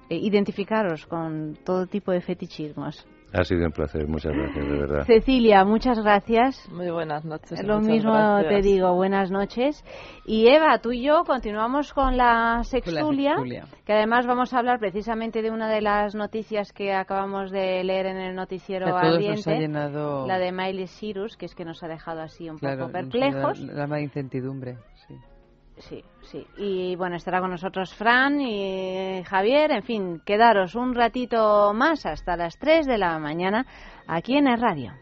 identificaros 0.09 1.05
con 1.05 1.59
todo 1.62 1.87
tipo 1.87 2.11
de 2.11 2.23
fetichismos. 2.23 3.07
Ha 3.33 3.45
sido 3.45 3.66
un 3.66 3.72
placer, 3.72 4.09
muchas 4.09 4.33
gracias, 4.33 4.66
de 4.66 4.79
verdad. 4.79 5.05
Cecilia, 5.05 5.62
muchas 5.64 5.99
gracias. 5.99 6.66
Muy 6.72 6.91
buenas 6.91 7.26
noches. 7.26 7.62
Lo 7.62 7.79
mismo 7.81 8.12
gracias. 8.12 8.49
te 8.49 8.62
digo, 8.62 8.95
buenas 8.95 9.31
noches. 9.31 9.85
Y 10.24 10.49
Eva, 10.49 10.79
tú 10.79 10.93
y 10.93 11.03
yo 11.05 11.24
continuamos 11.24 11.93
con 11.93 12.16
la 12.16 12.62
sexulia, 12.64 13.37
que 13.85 13.93
además 13.93 14.26
vamos 14.26 14.55
a 14.55 14.59
hablar 14.59 14.79
precisamente 14.79 15.43
de 15.43 15.51
una 15.51 15.68
de 15.68 15.83
las 15.83 16.14
noticias 16.14 16.72
que 16.72 16.95
acabamos 16.95 17.51
de 17.51 17.85
leer 17.85 18.07
en 18.07 18.16
el 18.16 18.35
noticiero 18.35 18.87
que 18.87 18.93
a 18.93 19.01
todos 19.03 19.22
nos 19.22 19.47
ha 19.47 19.55
llenado... 19.55 20.26
la 20.26 20.39
de 20.39 20.51
Miley 20.51 20.87
Cyrus, 20.87 21.37
que 21.37 21.45
es 21.45 21.55
que 21.55 21.66
nos 21.66 21.83
ha 21.83 21.89
dejado 21.89 22.22
así 22.22 22.49
un 22.49 22.57
claro, 22.57 22.87
poco 22.87 22.93
perplejos. 22.93 23.61
La, 23.61 23.72
la, 23.72 23.81
la 23.81 23.87
más 23.87 24.01
incertidumbre, 24.01 24.79
sí 25.07 25.14
sí, 25.81 26.05
sí. 26.22 26.47
Y 26.57 26.97
bueno, 26.97 27.16
estará 27.16 27.41
con 27.41 27.51
nosotros 27.51 27.95
Fran 27.95 28.41
y 28.41 29.22
Javier. 29.24 29.72
En 29.72 29.83
fin, 29.83 30.22
quedaros 30.24 30.74
un 30.74 30.95
ratito 30.95 31.72
más 31.74 32.07
hasta 32.07 32.37
las 32.37 32.59
3 32.59 32.87
de 32.87 32.99
la 32.99 33.18
mañana 33.18 33.66
aquí 34.07 34.37
en 34.37 34.49
el 34.49 34.61
radio. 34.61 34.93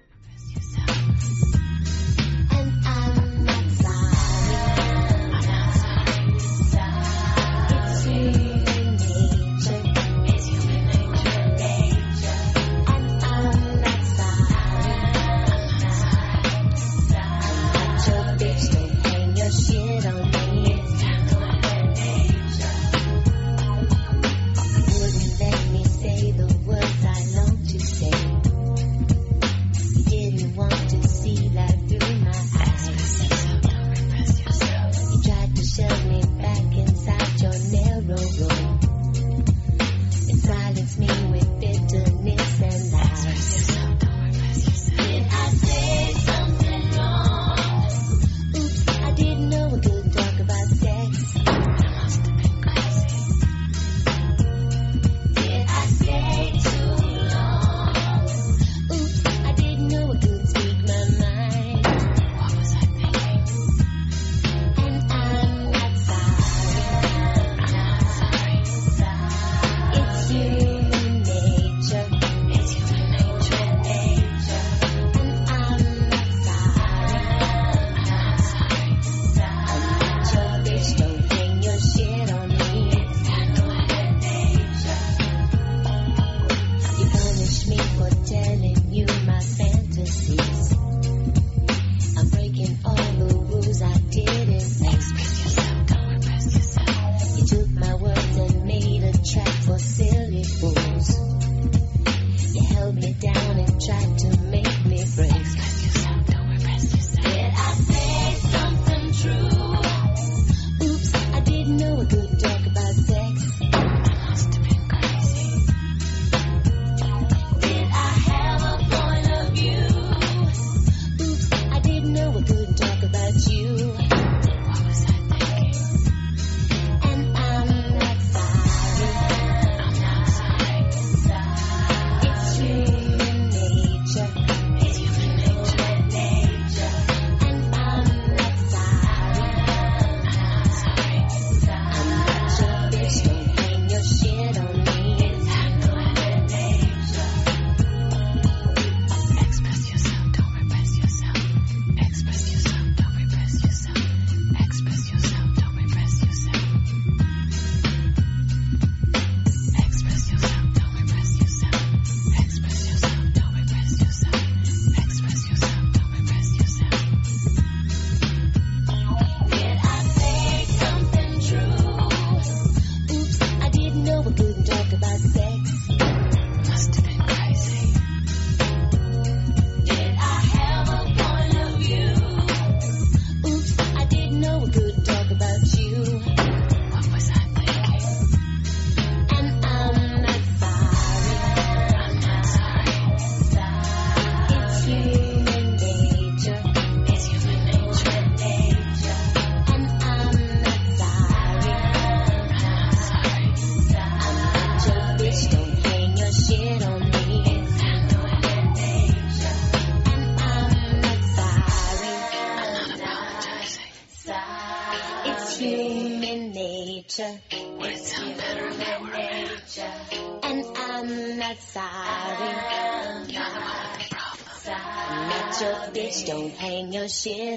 sin. 227.17 227.56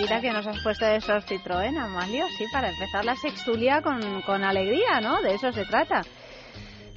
Musiquita 0.00 0.20
que 0.20 0.32
nos 0.32 0.46
has 0.46 0.62
puesto 0.62 0.86
de 0.86 1.00
Sor 1.00 1.22
Citroën, 1.22 1.76
Amalio, 1.78 2.26
sí, 2.38 2.44
para 2.52 2.70
empezar 2.70 3.04
la 3.04 3.16
sextulia 3.16 3.82
con, 3.82 4.22
con 4.22 4.42
alegría, 4.44 5.00
¿no? 5.00 5.20
De 5.20 5.34
eso 5.34 5.52
se 5.52 5.64
trata. 5.66 6.02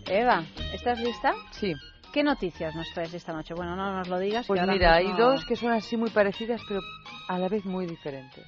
Eva, 0.08 0.44
¿estás 0.74 1.00
lista? 1.00 1.34
Sí. 1.52 1.74
¿Qué 2.14 2.24
noticias 2.24 2.74
nos 2.76 2.88
traes 2.94 3.14
esta 3.14 3.34
noche? 3.34 3.54
Bueno, 3.54 3.76
no 3.76 3.92
nos 3.94 4.08
lo 4.08 4.20
digas. 4.20 4.46
Pues 4.48 4.58
que 4.58 4.62
ahora 4.62 4.74
mira, 4.74 4.96
hay 4.96 5.08
mismo- 5.08 5.20
dos 5.20 5.46
que 5.46 5.56
son 5.56 5.72
así 5.72 5.98
muy 5.98 6.12
parecidas, 6.12 6.62
pero 6.68 6.80
a 7.28 7.38
la 7.40 7.50
vez 7.50 7.66
muy 7.66 7.86
diferentes. 7.88 8.46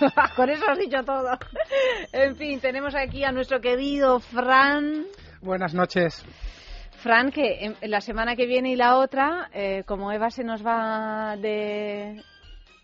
Con 0.36 0.50
eso 0.50 0.68
has 0.68 0.78
dicho 0.78 1.02
todo. 1.04 1.30
en 2.12 2.34
fin, 2.36 2.60
tenemos 2.60 2.94
aquí 2.94 3.22
a 3.24 3.30
nuestro 3.32 3.60
querido 3.60 4.18
Fran. 4.20 5.04
Buenas 5.40 5.74
noches. 5.74 6.24
Fran, 6.98 7.30
que 7.30 7.76
en 7.80 7.90
la 7.90 8.00
semana 8.00 8.34
que 8.36 8.46
viene 8.46 8.70
y 8.70 8.76
la 8.76 8.96
otra, 8.96 9.50
eh, 9.52 9.82
como 9.86 10.10
Eva 10.12 10.30
se 10.30 10.42
nos 10.44 10.64
va 10.66 11.36
de... 11.36 12.22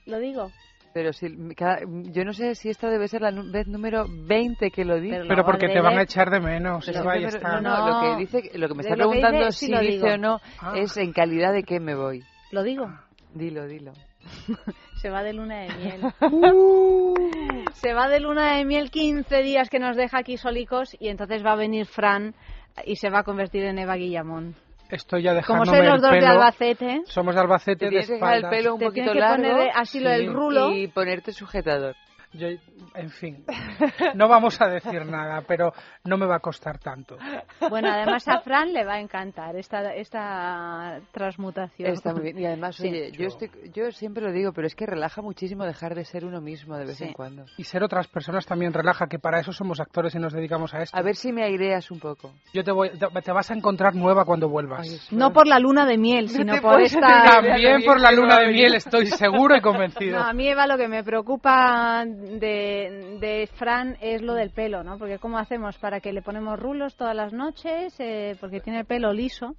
¿Lo 0.07 0.19
digo? 0.19 0.51
Pero 0.99 1.13
si, 1.13 1.29
cada- 1.55 1.79
yo 1.87 2.25
no 2.25 2.33
sé 2.33 2.57
si 2.57 2.71
esta 2.71 2.91
debe 2.91 3.07
ser 3.07 3.21
la 3.23 3.31
vez 3.31 3.69
número 3.69 4.05
20 4.09 4.73
que 4.73 4.85
lo 4.85 4.99
dice. 5.01 5.21
Pero 5.29 5.45
porque 5.45 5.69
te 5.69 5.81
van 5.81 5.97
a 5.97 6.03
echar 6.03 6.29
de 6.29 6.41
menos. 6.41 6.85
Pero 6.85 7.03
Eva, 7.03 7.13
sí, 7.13 7.19
y 7.21 7.25
pero- 7.27 7.37
está. 7.37 7.61
no, 7.61 7.77
no, 7.77 7.87
lo 7.87 8.01
que 8.17 8.21
dice, 8.21 8.59
lo 8.59 8.67
que 8.67 8.75
me 8.75 8.83
está 8.83 8.97
preguntando 8.97 9.39
dice, 9.47 9.53
sí 9.53 9.67
si 9.67 9.73
lo 9.73 9.79
dice 9.81 10.13
o 10.15 10.19
no 10.19 10.41
Ah. 10.61 10.73
es 10.75 10.97
en 10.97 11.13
calidad 11.13 11.53
de 11.53 11.63
qué 11.63 11.79
me 11.79 11.95
voy. 11.95 12.25
¿Lo 12.51 12.65
digo? 12.65 12.89
Dilo, 13.33 13.69
dilo. 13.69 13.93
Se 15.01 15.09
va 15.09 15.23
de 15.23 15.35
luna 15.35 15.61
de 15.61 15.69
miel. 15.77 16.01
Uh. 16.33 17.15
Se 17.75 17.95
va 17.95 18.09
de 18.09 18.19
luna 18.19 18.57
de 18.57 18.65
miel 18.65 18.91
15 18.91 19.41
días 19.43 19.71
que 19.71 19.79
nos 19.79 19.97
deja 19.97 20.19
aquí 20.19 20.37
solicos 20.37 20.97
y 20.99 21.11
entonces 21.11 21.47
va 21.47 21.53
a 21.53 21.57
venir 21.57 21.87
Fran 21.87 22.35
y 22.85 22.97
se 22.97 23.09
va 23.09 23.21
a 23.21 23.23
convertir 23.23 23.63
en 23.63 23.79
Eva 23.79 23.95
Guillamón. 23.95 24.57
Estoy 24.91 25.23
ya 25.23 25.31
Como 25.47 25.65
dejándome 25.65 25.77
sois 25.79 25.85
los 25.89 25.95
el 25.97 26.01
dos 26.01 26.11
de 26.13 26.19
pelo. 26.19 26.31
Albacete, 26.33 27.03
Somos 27.07 27.35
de 27.35 27.41
Albacete 27.41 27.77
Te 27.77 27.85
de 27.85 27.91
tienes 27.91 28.07
que 28.07 28.13
dejar 28.15 28.37
el 28.37 28.49
pelo 28.49 28.73
un 28.75 28.79
Te 28.81 28.87
poquito 28.87 29.15
largo 29.15 29.43
poner 29.43 29.71
así 29.75 30.01
lo 30.01 30.11
del 30.11 30.33
rulo. 30.33 30.71
y 30.73 30.89
ponerte 30.89 31.33
sujetador. 31.33 31.95
Yo, 32.33 32.49
en 32.95 33.11
fin, 33.11 33.45
no 34.15 34.29
vamos 34.29 34.61
a 34.61 34.67
decir 34.69 35.05
nada, 35.07 35.43
pero 35.47 35.73
no 36.05 36.19
me 36.19 36.27
va 36.27 36.37
a 36.37 36.41
costar 36.41 36.79
tanto. 36.79 37.17
bueno, 37.71 37.89
además 37.91 38.29
a 38.29 38.41
Fran 38.41 38.73
le 38.73 38.85
va 38.85 38.95
a 38.95 39.01
encantar 39.01 39.57
esta, 39.57 39.95
esta 39.95 41.01
transmutación. 41.13 41.91
Está 41.91 42.13
muy 42.13 42.23
bien. 42.23 42.39
Y 42.39 42.47
además, 42.47 42.77
Sí. 42.77 42.89
oye, 42.89 43.13
yo, 43.13 43.27
estoy, 43.29 43.51
yo 43.73 43.91
siempre 43.93 44.23
lo 44.23 44.31
digo, 44.31 44.53
pero 44.53 44.67
es 44.67 44.75
que 44.75 44.85
relaja 44.87 45.23
muchísimo 45.23 45.65
dejar 45.65 45.95
de 45.95 46.05
ser 46.05 46.25
uno 46.25 46.41
mismo 46.41 46.77
de 46.77 46.85
vez 46.85 46.99
Sí. 46.99 47.05
en 47.05 47.13
cuando. 47.15 47.47
Y 47.57 47.65
ser 47.65 47.83
otras 47.83 48.07
personas 48.09 48.45
también 48.47 48.73
relaja, 48.75 49.07
que 49.07 49.19
para 49.19 49.41
eso 49.41 49.53
somos 49.53 49.81
actores 49.81 50.15
y 50.15 50.19
nos 50.19 50.33
dedicamos 50.33 50.75
a 50.75 50.83
esto. 50.83 50.97
A 50.97 51.03
ver 51.03 51.17
si 51.17 51.33
me 51.33 51.45
aireas 51.45 51.91
un 51.91 51.99
poco. 51.99 52.33
Yo 52.53 52.63
te 52.63 52.73
voy, 52.73 52.91
te, 52.91 53.07
te 53.23 53.33
vas 53.33 53.51
a 53.51 53.55
encontrar 53.55 53.95
nueva 53.95 54.25
cuando 54.25 54.49
vuelvas. 54.49 55.09
No 55.13 55.33
por 55.33 55.47
la 55.47 55.59
luna 55.59 55.87
de 55.87 55.97
miel, 55.97 56.29
sino 56.29 56.61
por 56.61 56.81
esta... 56.81 57.41
También 57.41 57.83
por 57.85 58.01
la 58.01 58.13
luna 58.13 58.39
de 58.41 58.49
miel, 58.53 58.75
estoy 58.75 59.07
seguro 59.07 59.57
y 59.57 59.61
convencido. 59.61 60.19
No, 60.19 60.25
a 60.25 60.33
mí, 60.33 60.49
Eva, 60.49 60.67
lo 60.67 60.77
que 60.77 60.89
me 60.89 61.03
preocupa 61.03 62.05
de, 62.19 63.19
de 63.21 63.49
Fran 63.55 63.97
es 64.01 64.23
lo 64.23 64.35
del 64.35 64.51
pelo, 64.51 64.83
¿no? 64.83 64.99
Porque 64.99 65.19
¿cómo 65.19 65.39
hacemos? 65.39 65.79
¿Para 65.79 66.01
que 66.01 66.13
le 66.13 66.23
ponemos 66.23 66.59
rulos 66.59 66.97
todas 66.97 67.15
las 67.15 67.33
noches? 67.33 67.95
Eh, 67.99 68.37
porque 68.41 68.61
tiene 68.61 68.81
el 68.81 68.87
pelo 68.87 69.13
liso. 69.13 69.55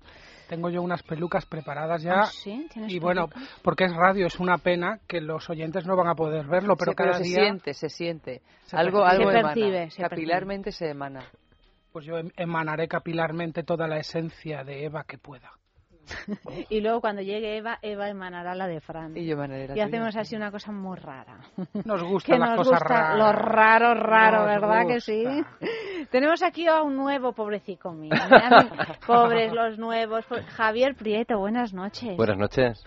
Tengo 0.47 0.69
yo 0.69 0.81
unas 0.81 1.03
pelucas 1.03 1.45
preparadas 1.45 2.01
ya. 2.01 2.21
Ah, 2.21 2.25
¿sí? 2.25 2.67
¿Tienes 2.73 2.91
y 2.91 2.99
bueno, 2.99 3.27
porque 3.61 3.85
es 3.85 3.95
radio, 3.95 4.25
es 4.25 4.39
una 4.39 4.57
pena 4.57 4.99
que 5.07 5.21
los 5.21 5.47
oyentes 5.49 5.85
no 5.85 5.95
van 5.95 6.07
a 6.07 6.15
poder 6.15 6.47
verlo, 6.47 6.75
pero 6.75 6.91
Sí, 6.91 6.95
pero 6.97 7.11
cada 7.11 7.17
se 7.19 7.23
día 7.29 7.43
siente, 7.43 7.73
se 7.73 7.89
siente. 7.89 8.41
Se 8.65 8.75
algo 8.75 9.01
percibe. 9.03 9.21
algo 9.21 9.31
Se 9.31 9.37
emana. 9.39 9.53
percibe, 9.53 9.89
se 9.91 10.01
Capilarmente 10.01 10.71
se 10.71 10.89
emana. 10.89 11.23
pues 11.91 12.05
yo 12.05 12.17
em- 12.17 12.31
emanaré 12.35 12.87
capilarmente 12.87 13.63
toda 13.63 13.87
la 13.87 13.97
esencia 13.99 14.63
de 14.63 14.85
Eva 14.85 15.03
que 15.07 15.17
pueda. 15.19 15.51
Y 16.69 16.81
luego 16.81 17.01
cuando 17.01 17.21
llegue 17.21 17.57
Eva, 17.57 17.79
Eva 17.81 18.09
emanará 18.09 18.55
la 18.55 18.67
de 18.67 18.79
Fran. 18.81 19.15
Y 19.17 19.25
yo 19.25 19.33
emanaré 19.33 19.67
la 19.67 19.73
Y 19.73 19.75
tuya. 19.75 19.85
hacemos 19.85 20.15
así 20.15 20.35
una 20.35 20.51
cosa 20.51 20.71
muy 20.71 20.97
rara. 20.97 21.37
Nos 21.85 22.01
que 22.03 22.07
gustan 22.07 22.39
las 22.39 22.49
nos 22.49 22.57
cosas 22.67 22.79
gusta 22.81 22.95
raras. 22.95 23.17
lo 23.17 23.31
raro, 23.31 23.93
raro, 23.93 24.37
Nos 24.39 24.47
¿verdad 24.47 24.87
que 24.87 25.01
sí? 25.01 25.23
gusta. 25.25 25.49
Tenemos 26.11 26.41
aquí 26.43 26.67
a 26.67 26.81
un 26.81 26.95
nuevo 26.95 27.33
pobrecico 27.33 27.91
mío. 27.91 28.11
Mi- 28.13 28.97
Pobres 29.05 29.53
los 29.53 29.77
nuevos. 29.77 30.25
Javier 30.55 30.95
Prieto, 30.95 31.37
buenas 31.39 31.73
noches. 31.73 32.15
Buenas 32.17 32.37
noches, 32.37 32.83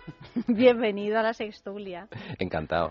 Bienvenido 0.49 1.19
a 1.19 1.23
la 1.23 1.33
Sextulia. 1.35 2.09
encantado. 2.39 2.91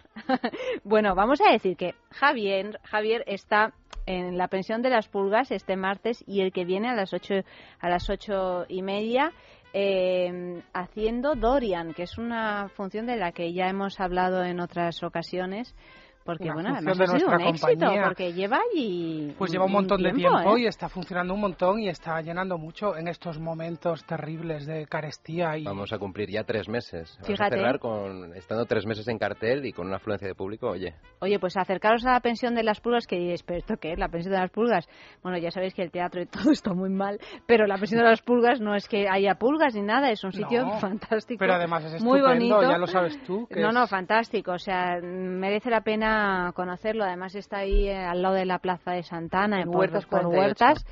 Bueno, 0.84 1.16
vamos 1.16 1.42
a 1.42 1.52
decir 1.52 1.76
que 1.78 1.96
Javier, 2.12 2.80
Javier 2.84 3.24
está 3.28 3.74
en 4.06 4.38
la 4.38 4.48
pensión 4.48 4.82
de 4.82 4.90
las 4.90 5.08
pulgas 5.08 5.52
este 5.52 5.76
martes 5.76 6.24
y 6.28 6.42
el 6.42 6.52
que 6.52 6.66
viene 6.66 6.90
a 6.90 6.96
las 6.96 7.14
ocho, 7.14 7.36
a 7.80 7.90
las 7.90 8.10
ocho 8.10 8.66
y 8.68 8.82
media 8.82 9.32
eh, 9.74 10.61
haciendo 10.74 11.36
Dorian, 11.36 11.93
que 11.93 12.03
es 12.03 12.17
una 12.17 12.69
función 12.69 13.05
de 13.05 13.15
la 13.15 13.32
que 13.32 13.53
ya 13.53 13.67
hemos 13.67 13.99
hablado 13.99 14.43
en 14.43 14.59
otras 14.59 15.03
ocasiones. 15.03 15.76
Porque, 16.24 16.43
Una 16.45 16.53
bueno, 16.53 16.69
función 16.76 16.88
además 16.89 16.97
de 16.97 17.03
ha 17.03 17.07
sido 17.07 17.26
un 17.28 17.32
nuestra 17.34 17.49
éxito, 17.49 17.67
compañía. 17.80 18.03
porque 18.03 18.34
lleva 18.34 18.57
allí 18.72 19.36
Pues 19.38 19.51
lleva 19.51 19.65
un 19.65 19.72
montón 19.72 20.03
de 20.03 20.11
tiempo 20.11 20.55
¿eh? 20.55 20.61
y 20.61 20.65
está 20.67 20.88
funcionando 20.88 21.34
un 21.34 21.41
montón 21.41 21.80
y 21.80 21.89
está 21.89 22.22
llenando 22.22 22.57
mucho 22.59 22.95
en 22.95 23.07
estos 23.07 23.39
momentos 23.39 24.03
terribles 24.05 24.65
de 24.67 24.86
carestía 24.86 25.57
y 25.57 25.63
Vamos 25.63 25.91
a 25.93 25.97
cumplir 25.97 26.30
ya 26.30 26.43
tres 26.43 26.69
meses. 26.69 27.15
Vamos 27.22 27.28
Fíjate. 27.28 27.55
a 27.55 27.57
cerrar 27.57 27.80
con, 27.80 28.36
estando 28.36 28.65
tres 28.65 28.86
meses 28.86 29.07
en 29.07 29.17
cartel 29.17 29.65
y 29.65 29.74
con 29.74 29.88
una 29.88 29.95
afluencia 29.95 30.28
de 30.28 30.36
público, 30.36 30.69
oye. 30.69 30.93
Oye, 31.22 31.39
pues 31.39 31.57
acercaros 31.57 32.05
a 32.05 32.11
la 32.11 32.19
pensión 32.19 32.53
de 32.53 32.63
las 32.63 32.80
pulgas, 32.82 33.07
que 33.07 33.17
diréis, 33.17 33.41
¿pero 33.41 33.57
esto 33.57 33.76
qué 33.82 33.93
es? 33.93 33.97
La 33.99 34.09
pensión 34.09 34.34
de 34.36 34.39
las 34.41 34.51
pulgas. 34.51 34.88
Bueno, 35.24 35.39
ya 35.39 35.49
sabéis 35.49 35.74
que 35.74 35.82
el 35.82 35.89
teatro 35.91 36.22
y 36.22 36.26
todo 36.28 36.51
está 36.51 36.74
muy 36.74 36.89
mal, 36.91 37.19
pero 37.47 37.65
la 37.65 37.78
pensión 37.78 38.01
de 38.03 38.09
las 38.09 38.22
pulgas 38.22 38.61
no 38.61 38.76
es 38.76 38.88
que 38.88 39.07
haya 39.09 39.36
pulgas 39.36 39.74
ni 39.74 39.82
nada, 39.82 40.11
es 40.11 40.24
un 40.24 40.32
sitio 40.34 40.65
No, 40.65 40.74
fantástico. 40.80 41.39
pero 41.39 41.55
además 41.55 41.84
es 41.86 42.03
muy 42.03 42.19
estupendo, 42.19 42.55
bonito. 42.57 42.72
ya 42.72 42.78
lo 42.78 42.86
sabes 42.88 43.19
tú, 43.24 43.47
que 43.47 43.59
No, 43.59 43.69
es- 43.69 43.74
no, 43.74 43.88
fantástico. 43.88 44.51
O 44.51 44.59
sea, 44.59 44.99
merece 45.01 45.69
la 45.72 45.82
pena 45.82 46.11
conocerlo. 46.55 47.03
Además 47.03 47.36
está 47.36 47.57
ahí 47.59 47.88
eh, 47.88 47.95
al 47.97 48.22
lado 48.22 48.36
de 48.36 48.45
la 48.45 48.59
plaza 48.59 48.91
de 48.91 49.03
Santana, 49.03 49.62
En 49.62 49.68
por- 49.72 49.80
Huertas 49.82 50.05
por 50.05 50.22
48. 50.24 50.39
Huertas. 50.39 50.86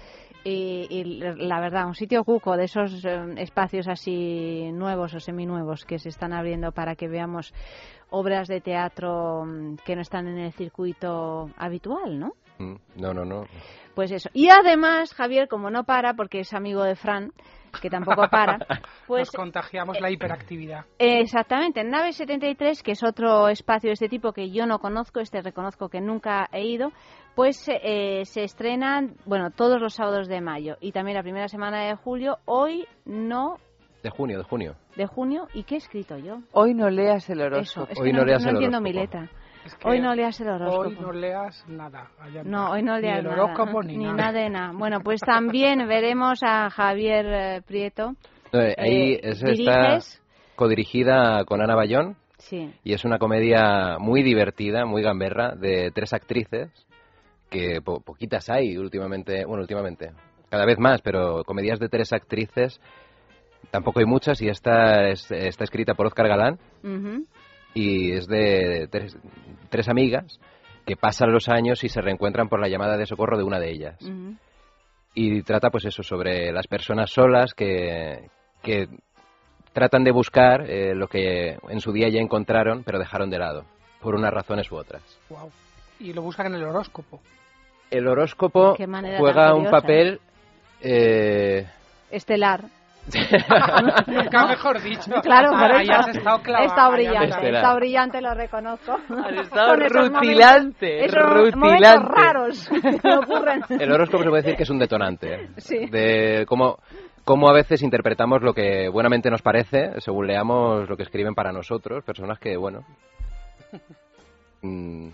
Y, 0.46 0.88
y 0.90 1.04
la 1.04 1.60
verdad, 1.60 1.86
un 1.88 1.96
sitio 1.96 2.24
cuco 2.24 2.56
de 2.56 2.64
esos 2.64 3.04
eh, 3.04 3.34
espacios 3.38 3.88
así 3.90 4.72
nuevos 4.72 5.14
o 5.14 5.20
seminuevos 5.20 5.84
que 5.86 6.00
se 6.00 6.08
están 6.10 6.32
abriendo 6.32 6.72
para 6.72 6.96
que 6.96 7.10
veamos 7.10 7.54
obras 8.10 8.48
de 8.48 8.62
teatro 8.62 9.44
mm, 9.46 9.76
que 9.86 9.96
no 9.98 10.02
están 10.02 10.28
en 10.28 10.38
el 10.38 10.54
circuito 10.54 11.50
habitual, 11.58 12.18
¿no? 12.20 12.34
Mm, 12.58 12.76
No, 13.02 13.14
no, 13.14 13.26
no. 13.26 13.44
Pues 14.00 14.14
eso. 14.14 14.30
Y 14.32 14.48
además, 14.48 15.14
Javier, 15.14 15.50
como 15.50 15.70
no 15.70 15.84
para, 15.84 16.14
porque 16.14 16.40
es 16.40 16.54
amigo 16.54 16.84
de 16.86 16.96
Fran, 16.96 17.34
que 17.82 17.90
tampoco 17.90 18.30
para, 18.32 18.58
pues 19.08 19.28
nos 19.28 19.32
contagiamos 19.32 20.00
la 20.00 20.10
hiperactividad. 20.10 20.86
Exactamente, 20.98 21.82
en 21.82 21.90
Nave 21.90 22.14
73, 22.14 22.82
que 22.82 22.94
es 22.94 23.04
otro 23.04 23.50
espacio 23.50 23.90
de 23.90 23.96
este 23.96 24.08
tipo 24.08 24.32
que 24.32 24.52
yo 24.52 24.66
no 24.66 24.80
conozco, 24.80 25.20
este 25.20 25.42
reconozco 25.42 25.90
que 25.90 26.00
nunca 26.00 26.48
he 26.54 26.64
ido, 26.66 26.94
pues 27.36 27.62
eh, 27.68 28.22
se 28.24 28.44
estrenan, 28.46 29.16
bueno, 29.26 29.52
todos 29.52 29.82
los 29.82 29.96
sábados 29.96 30.30
de 30.30 30.40
mayo 30.40 30.78
y 30.80 30.94
también 30.94 31.18
la 31.18 31.22
primera 31.24 31.50
semana 31.50 31.82
de 31.84 31.96
julio. 31.96 32.38
Hoy 32.46 32.88
no, 33.04 33.58
De 34.02 34.10
junio, 34.12 34.38
de 34.38 34.46
junio. 34.46 34.76
de 34.96 35.08
junio, 35.08 35.50
¿y 35.54 35.64
qué 35.64 35.76
he 35.76 35.80
escrito 35.80 36.18
yo? 36.18 36.40
Hoy 36.54 36.74
no 36.74 36.90
leas 36.90 37.30
el 37.30 37.42
Eso, 37.42 37.48
horóscopo. 37.82 37.92
es 37.92 38.00
Hoy 38.00 38.12
que 38.12 38.14
no 38.14 38.20
no, 38.20 38.26
leas 38.28 38.44
no 38.44 38.50
el 38.52 38.56
entiendo 38.56 38.80
mi 38.80 38.94
letra. 38.94 39.30
Es 39.70 39.76
que 39.76 39.88
Hoy 39.88 40.00
no 40.00 40.16
leas 40.16 40.40
el 40.42 40.50
horóscopo. 40.50 40.82
Hoy 40.90 40.98
no 41.00 41.12
leas 41.12 41.64
nada. 41.68 42.10
allá 42.20 42.44
No, 42.44 42.72
hoy 42.72 42.82
no 42.82 42.96
Ni 42.96 43.02
leas 43.04 43.20
el 43.20 43.26
nada. 43.26 43.44
horóscopo 43.44 43.84
ni, 43.84 43.98
nada. 43.98 44.32
de 44.32 44.50
nada. 44.50 44.72
Bueno, 44.74 45.02
pues 45.02 45.22
también 45.22 45.88
veremos 45.88 46.40
a 46.42 46.70
Javier 46.72 47.26
eh, 47.28 47.62
Prieto. 47.66 48.16
No, 48.52 48.62
eh, 48.62 48.74
ahí 48.78 49.12
Eh, 49.14 49.20
es- 49.24 49.44
está 49.44 50.00
codirigida 50.56 51.46
con 51.46 51.62
Ana 51.62 51.76
Bayón 51.76 52.16
Sí. 52.40 52.74
y 52.84 52.94
es 52.94 53.06
una 53.06 53.20
comedia 53.20 53.98
muy 54.00 54.24
divertida, 54.24 54.86
muy 54.86 55.04
gamberra, 55.04 55.54
de 55.56 55.92
tres 55.92 56.14
actrices 56.14 56.72
que 57.52 57.80
po- 57.82 58.00
poquitas 58.02 58.50
hay 58.50 58.76
últimamente, 58.78 59.46
bueno, 59.46 59.62
últimamente, 59.62 60.12
cada 60.50 60.66
vez 60.66 60.80
más, 60.80 61.02
pero 61.02 61.44
comedias 61.44 61.80
de 61.80 61.90
tres 61.90 62.12
actrices 62.12 62.82
tampoco 63.72 64.00
hay 64.00 64.06
muchas 64.08 64.42
y 64.42 64.48
esta 64.50 65.10
es- 65.10 65.30
está 65.32 65.64
escrita 65.64 65.94
por 65.94 66.08
Oscar 66.08 66.28
Galán. 66.28 66.58
Y 67.74 68.12
es 68.14 68.28
de 68.28 68.88
tres, 68.92 69.18
tres 69.70 69.88
amigas 69.90 70.40
que 70.86 70.96
pasan 70.96 71.32
los 71.32 71.50
años 71.50 71.84
y 71.84 71.90
se 71.90 72.02
reencuentran 72.02 72.50
por 72.50 72.60
la 72.60 72.68
llamada 72.68 72.98
de 72.98 73.06
socorro 73.06 73.38
de 73.38 73.44
una 73.44 73.60
de 73.60 73.70
ellas. 73.70 73.98
Y 75.14 75.42
trata 75.44 75.70
pues 75.70 75.86
eso, 75.86 76.04
sobre 76.04 76.52
las 76.52 76.68
personas 76.68 77.12
solas 77.12 77.54
que, 77.54 78.30
que 78.64 78.88
tratan 79.74 80.04
de 80.04 80.12
buscar 80.12 80.70
eh, 80.70 80.96
lo 80.96 81.08
que 81.08 81.58
en 81.70 81.80
su 81.80 81.92
día 81.92 82.10
ya 82.10 82.20
encontraron 82.20 82.84
pero 82.84 83.00
dejaron 83.00 83.30
de 83.30 83.40
lado, 83.40 83.66
por 84.02 84.16
unas 84.16 84.34
razones 84.34 84.72
u 84.72 84.78
otras. 84.78 85.02
Guau. 85.30 85.50
Y 86.00 86.14
lo 86.14 86.22
buscan 86.22 86.48
en 86.48 86.56
el 86.56 86.64
horóscopo. 86.64 87.20
El 87.92 88.08
horóscopo 88.08 88.76
juega 88.76 89.54
un 89.54 89.66
curiosa, 89.66 89.82
papel... 89.82 90.20
eh, 90.82 91.68
Estelar. 92.12 92.66
Nunca 94.08 94.46
mejor 94.48 94.82
dicho. 94.82 95.12
Claro, 95.22 95.52
por 95.52 95.72
Ahí 95.72 95.84
eso. 95.88 95.94
has 95.94 96.08
estado 96.16 96.42
clavada, 96.42 96.66
Está 96.68 96.90
brillante, 96.90 97.50
está. 97.50 97.74
Brillante, 97.76 98.22
lo 98.22 98.34
reconozco. 98.34 98.98
estado 99.42 99.68
Con 99.76 99.82
esos 99.84 100.10
rutilante, 100.10 100.98
momentos- 100.98 101.18
esos 101.18 101.34
rutilante. 101.34 101.58
momentos 101.58 102.04
raros 102.10 102.70
que 103.02 103.14
ocurren. 103.14 103.62
el 103.70 103.92
horóscopo 103.92 104.24
se 104.24 104.30
puede 104.30 104.42
decir 104.44 104.58
que 104.58 104.64
es 104.64 104.70
un 104.70 104.80
detonante. 104.80 105.50
Sí. 105.58 105.88
De 105.90 106.46
cómo, 106.48 106.78
cómo 107.24 107.50
a 107.50 107.54
veces 107.54 107.82
interpretamos 107.82 108.42
lo 108.42 108.54
que 108.54 108.90
buenamente 108.90 109.30
nos 109.30 109.42
parece, 109.42 110.00
según 110.02 110.28
leamos 110.28 110.88
lo 110.90 110.98
que 110.98 111.04
escriben 111.04 111.36
para 111.36 111.52
nosotros, 111.52 112.04
personas 112.04 112.40
que, 112.40 112.58
bueno, 112.58 112.86
Mm, 114.62 115.10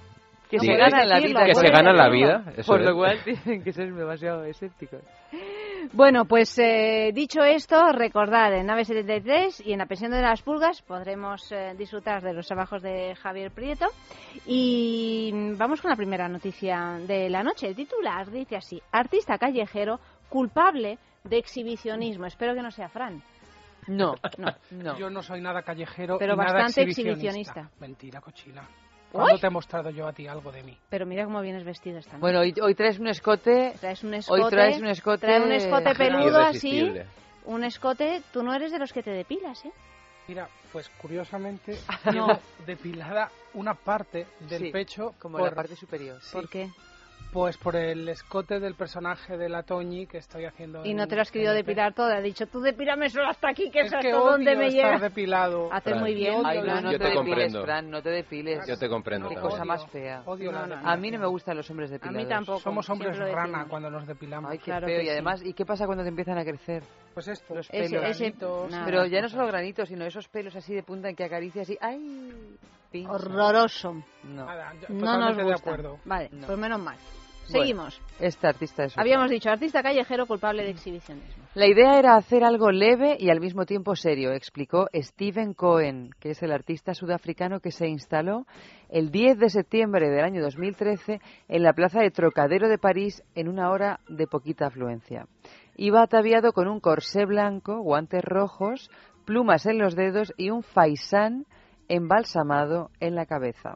Que 0.49 0.59
sí, 0.59 0.65
se 0.65 0.73
eh, 0.73 0.77
gana 0.77 1.05
la 1.05 1.19
vida. 1.19 1.45
Que 1.45 1.53
se 1.55 1.69
gana 1.69 1.93
la 1.93 2.09
vida. 2.09 2.43
Eso 2.57 2.71
Por 2.71 2.81
es. 2.81 2.87
lo 2.87 2.95
cual 2.95 3.19
tienen 3.23 3.63
que 3.63 3.71
ser 3.73 3.93
demasiado 3.93 4.43
escépticos. 4.43 5.01
Bueno, 5.93 6.25
pues 6.25 6.57
eh, 6.57 7.11
dicho 7.13 7.41
esto, 7.43 7.91
recordad, 7.91 8.53
en 8.53 8.65
Nave 8.65 8.85
73 8.85 9.61
y 9.65 9.73
en 9.73 9.79
La 9.79 9.85
Pensión 9.85 10.11
de 10.11 10.21
las 10.21 10.41
Pulgas 10.41 10.81
podremos 10.81 11.51
eh, 11.51 11.73
disfrutar 11.77 12.21
de 12.21 12.33
los 12.33 12.47
trabajos 12.47 12.81
de 12.81 13.15
Javier 13.15 13.51
Prieto. 13.51 13.87
Y 14.45 15.31
vamos 15.57 15.81
con 15.81 15.89
la 15.89 15.95
primera 15.97 16.27
noticia 16.27 16.99
de 17.05 17.29
la 17.29 17.43
noche. 17.43 17.67
El 17.67 17.75
titular 17.75 18.29
dice 18.29 18.57
así, 18.57 18.81
artista 18.91 19.37
callejero 19.37 19.99
culpable 20.29 20.97
de 21.23 21.37
exhibicionismo. 21.37 22.25
Espero 22.25 22.53
que 22.53 22.61
no 22.61 22.71
sea 22.71 22.89
Fran. 22.89 23.21
No, 23.87 24.15
no, 24.37 24.47
no. 24.71 24.97
Yo 24.97 25.09
no 25.09 25.21
soy 25.21 25.41
nada 25.41 25.61
callejero 25.61 26.17
Pero 26.17 26.33
y 26.33 26.37
nada 26.37 26.53
bastante 26.53 26.89
exhibicionista. 26.89 27.61
exhibicionista. 27.61 27.69
Mentira, 27.79 28.21
cochina. 28.21 28.67
¿Cuándo 29.15 29.39
te 29.39 29.47
he 29.47 29.49
mostrado 29.49 29.89
yo 29.89 30.07
a 30.07 30.13
ti 30.13 30.27
algo 30.27 30.51
de 30.51 30.63
mí? 30.63 30.77
Pero 30.89 31.05
mira 31.05 31.23
cómo 31.25 31.41
vienes 31.41 31.63
vestido 31.63 31.99
esta 31.99 32.11
noche. 32.11 32.21
Bueno, 32.21 32.39
hoy, 32.41 32.53
hoy 32.61 32.75
traes 32.75 32.99
un 32.99 33.07
escote. 33.07 33.73
Traes 33.79 34.03
un 34.03 34.13
escote, 34.13 34.41
Hoy 34.41 34.49
traes 34.49 34.77
un 34.79 34.87
escote. 34.87 35.25
trae 35.25 35.41
un 35.41 35.51
escote 35.51 35.95
peludo 35.95 36.39
así. 36.39 36.91
Un 37.45 37.63
escote, 37.63 38.21
tú 38.33 38.43
no 38.43 38.53
eres 38.53 38.71
de 38.71 38.79
los 38.79 38.91
que 38.91 39.03
te 39.03 39.11
depilas, 39.11 39.63
¿eh? 39.65 39.71
Mira, 40.27 40.49
pues 40.71 40.89
curiosamente, 41.01 41.77
No. 42.13 42.39
depilada 42.65 43.29
una 43.53 43.75
parte 43.75 44.25
del 44.49 44.59
Sí, 44.63 44.71
pecho 44.71 45.13
como 45.19 45.37
por, 45.37 45.49
la 45.49 45.55
parte 45.55 45.75
superior. 45.75 46.19
Sí. 46.21 46.33
¿Por 46.33 46.49
qué? 46.49 46.69
Pues 47.33 47.57
por 47.57 47.75
el 47.75 48.07
escote 48.07 48.61
del 48.61 48.75
personaje 48.75 49.37
de 49.37 49.49
la 49.49 49.63
Toñi 49.63 50.07
que 50.07 50.19
estoy 50.19 50.45
haciendo. 50.45 50.85
Y 50.85 50.93
no 50.93 51.05
te 51.05 51.17
lo 51.17 51.21
has 51.21 51.31
querido 51.31 51.51
el 51.51 51.57
depilar 51.57 51.93
toda. 51.93 52.15
Ha 52.15 52.21
dicho, 52.21 52.47
tú 52.47 52.61
depílame 52.61 53.09
solo 53.09 53.27
hasta 53.27 53.49
aquí, 53.49 53.69
que 53.69 53.81
Es 53.81 53.91
que 53.91 53.97
hasta 53.97 54.09
odio 54.09 54.31
donde 54.31 54.55
me 54.55 54.67
estar 54.67 54.93
llega. 54.93 54.99
depilado. 55.09 55.67
Haces 55.73 55.97
muy 55.99 56.13
bien. 56.13 56.41
Ay, 56.45 56.61
no, 56.61 56.79
no 56.79 56.91
Yo 56.93 56.97
te, 56.97 57.03
te 57.03 57.09
depiles, 57.09 57.15
comprendo. 57.17 57.63
Fran, 57.63 57.89
no 57.89 58.01
te 58.01 58.09
depiles. 58.09 58.65
Yo 58.65 58.77
te 58.77 58.87
comprendo 58.87 59.27
Qué 59.27 59.35
cosa 59.35 59.57
Odio, 59.57 59.65
más 59.65 59.85
fea. 59.91 60.21
Odio 60.25 60.51
la 60.53 60.65
No, 60.65 60.81
no. 60.81 60.89
A 60.89 60.95
mí 60.95 61.11
no 61.11 61.19
me 61.19 61.27
gustan 61.27 61.57
los 61.57 61.69
hombres 61.69 61.89
depilados. 61.89 62.29
tampoco. 62.29 62.59
Somos 62.61 62.89
hombres 62.89 63.17
rana 63.17 63.65
cuando 63.69 63.89
nos 63.89 64.07
depilamos. 64.07 64.49
Ay, 64.49 64.57
qué 64.59 64.63
Claro 64.65 64.87
feo. 64.87 64.99
que 64.99 65.05
Y 65.05 65.09
además, 65.09 65.41
¿y 65.43 65.53
qué 65.53 65.65
pasa 65.65 65.85
cuando 65.87 66.03
te 66.03 66.09
empiezan 66.09 66.37
a 66.37 66.45
crecer? 66.45 66.83
Pues 67.13 67.27
esto. 67.27 67.53
Los 67.53 67.67
Ese- 67.69 67.89
pelos. 67.95 68.09
ese- 68.11 68.23
granitos, 68.25 68.71
nada. 68.71 68.85
Pero 68.85 69.05
ya 69.07 69.21
no 69.21 69.27
solo 69.27 69.45
granitos, 69.47 69.89
sino 69.89 70.05
esos 70.05 70.29
pelos 70.29 70.55
así 70.55 70.73
de 70.73 70.83
punta 70.83 71.09
en 71.09 71.17
que 71.17 71.25
acaricias 71.25 71.69
y 71.69 71.77
¡ay! 71.81 72.57
Horroroso. 73.07 74.03
No. 74.23 74.45
No 74.89 75.17
nos 75.19 75.37
de 75.37 75.43
gusta. 75.43 75.59
acuerdo. 75.59 75.99
Vale, 76.05 76.29
No. 76.31 76.47
pues 76.47 76.57
menos 76.59 76.79
mal. 76.81 76.97
Bueno, 77.47 77.59
Seguimos. 77.61 78.01
Este 78.19 78.47
artista 78.47 78.85
es. 78.85 78.97
Habíamos 78.97 79.29
dicho, 79.29 79.51
artista 79.51 79.83
callejero 79.83 80.25
culpable 80.25 80.63
de 80.63 80.71
exhibicionismo. 80.71 81.43
La 81.53 81.67
idea 81.67 81.99
era 81.99 82.15
hacer 82.15 82.43
algo 82.43 82.71
leve 82.71 83.17
y 83.19 83.29
al 83.29 83.39
mismo 83.39 83.65
tiempo 83.67 83.95
serio, 83.95 84.31
explicó 84.33 84.87
Steven 84.93 85.53
Cohen, 85.53 86.09
que 86.19 86.31
es 86.31 86.41
el 86.41 86.51
artista 86.51 86.95
sudafricano 86.95 87.59
que 87.59 87.71
se 87.71 87.87
instaló 87.87 88.47
el 88.89 89.11
10 89.11 89.37
de 89.37 89.49
septiembre 89.49 90.09
del 90.09 90.23
año 90.25 90.41
2013 90.41 91.21
en 91.47 91.63
la 91.63 91.73
plaza 91.73 92.01
de 92.01 92.09
Trocadero 92.09 92.67
de 92.67 92.79
París 92.79 93.21
en 93.35 93.47
una 93.47 93.69
hora 93.69 93.99
de 94.09 94.25
poquita 94.25 94.65
afluencia. 94.67 95.27
Iba 95.77 96.01
ataviado 96.01 96.51
con 96.51 96.67
un 96.67 96.79
corsé 96.79 97.25
blanco, 97.25 97.79
guantes 97.79 98.23
rojos, 98.23 98.89
plumas 99.23 99.67
en 99.67 99.77
los 99.77 99.95
dedos 99.95 100.33
y 100.35 100.49
un 100.49 100.63
faisán 100.63 101.45
embalsamado 101.87 102.89
en 102.99 103.15
la 103.15 103.25
cabeza. 103.25 103.75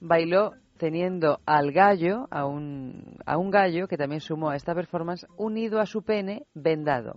Bailó 0.00 0.52
teniendo 0.78 1.40
al 1.44 1.72
gallo, 1.72 2.28
a 2.30 2.46
un, 2.46 3.16
a 3.26 3.36
un 3.36 3.50
gallo 3.50 3.88
que 3.88 3.96
también 3.96 4.20
sumó 4.20 4.50
a 4.50 4.56
esta 4.56 4.74
performance, 4.74 5.26
unido 5.36 5.80
a 5.80 5.86
su 5.86 6.02
pene 6.02 6.46
vendado. 6.54 7.14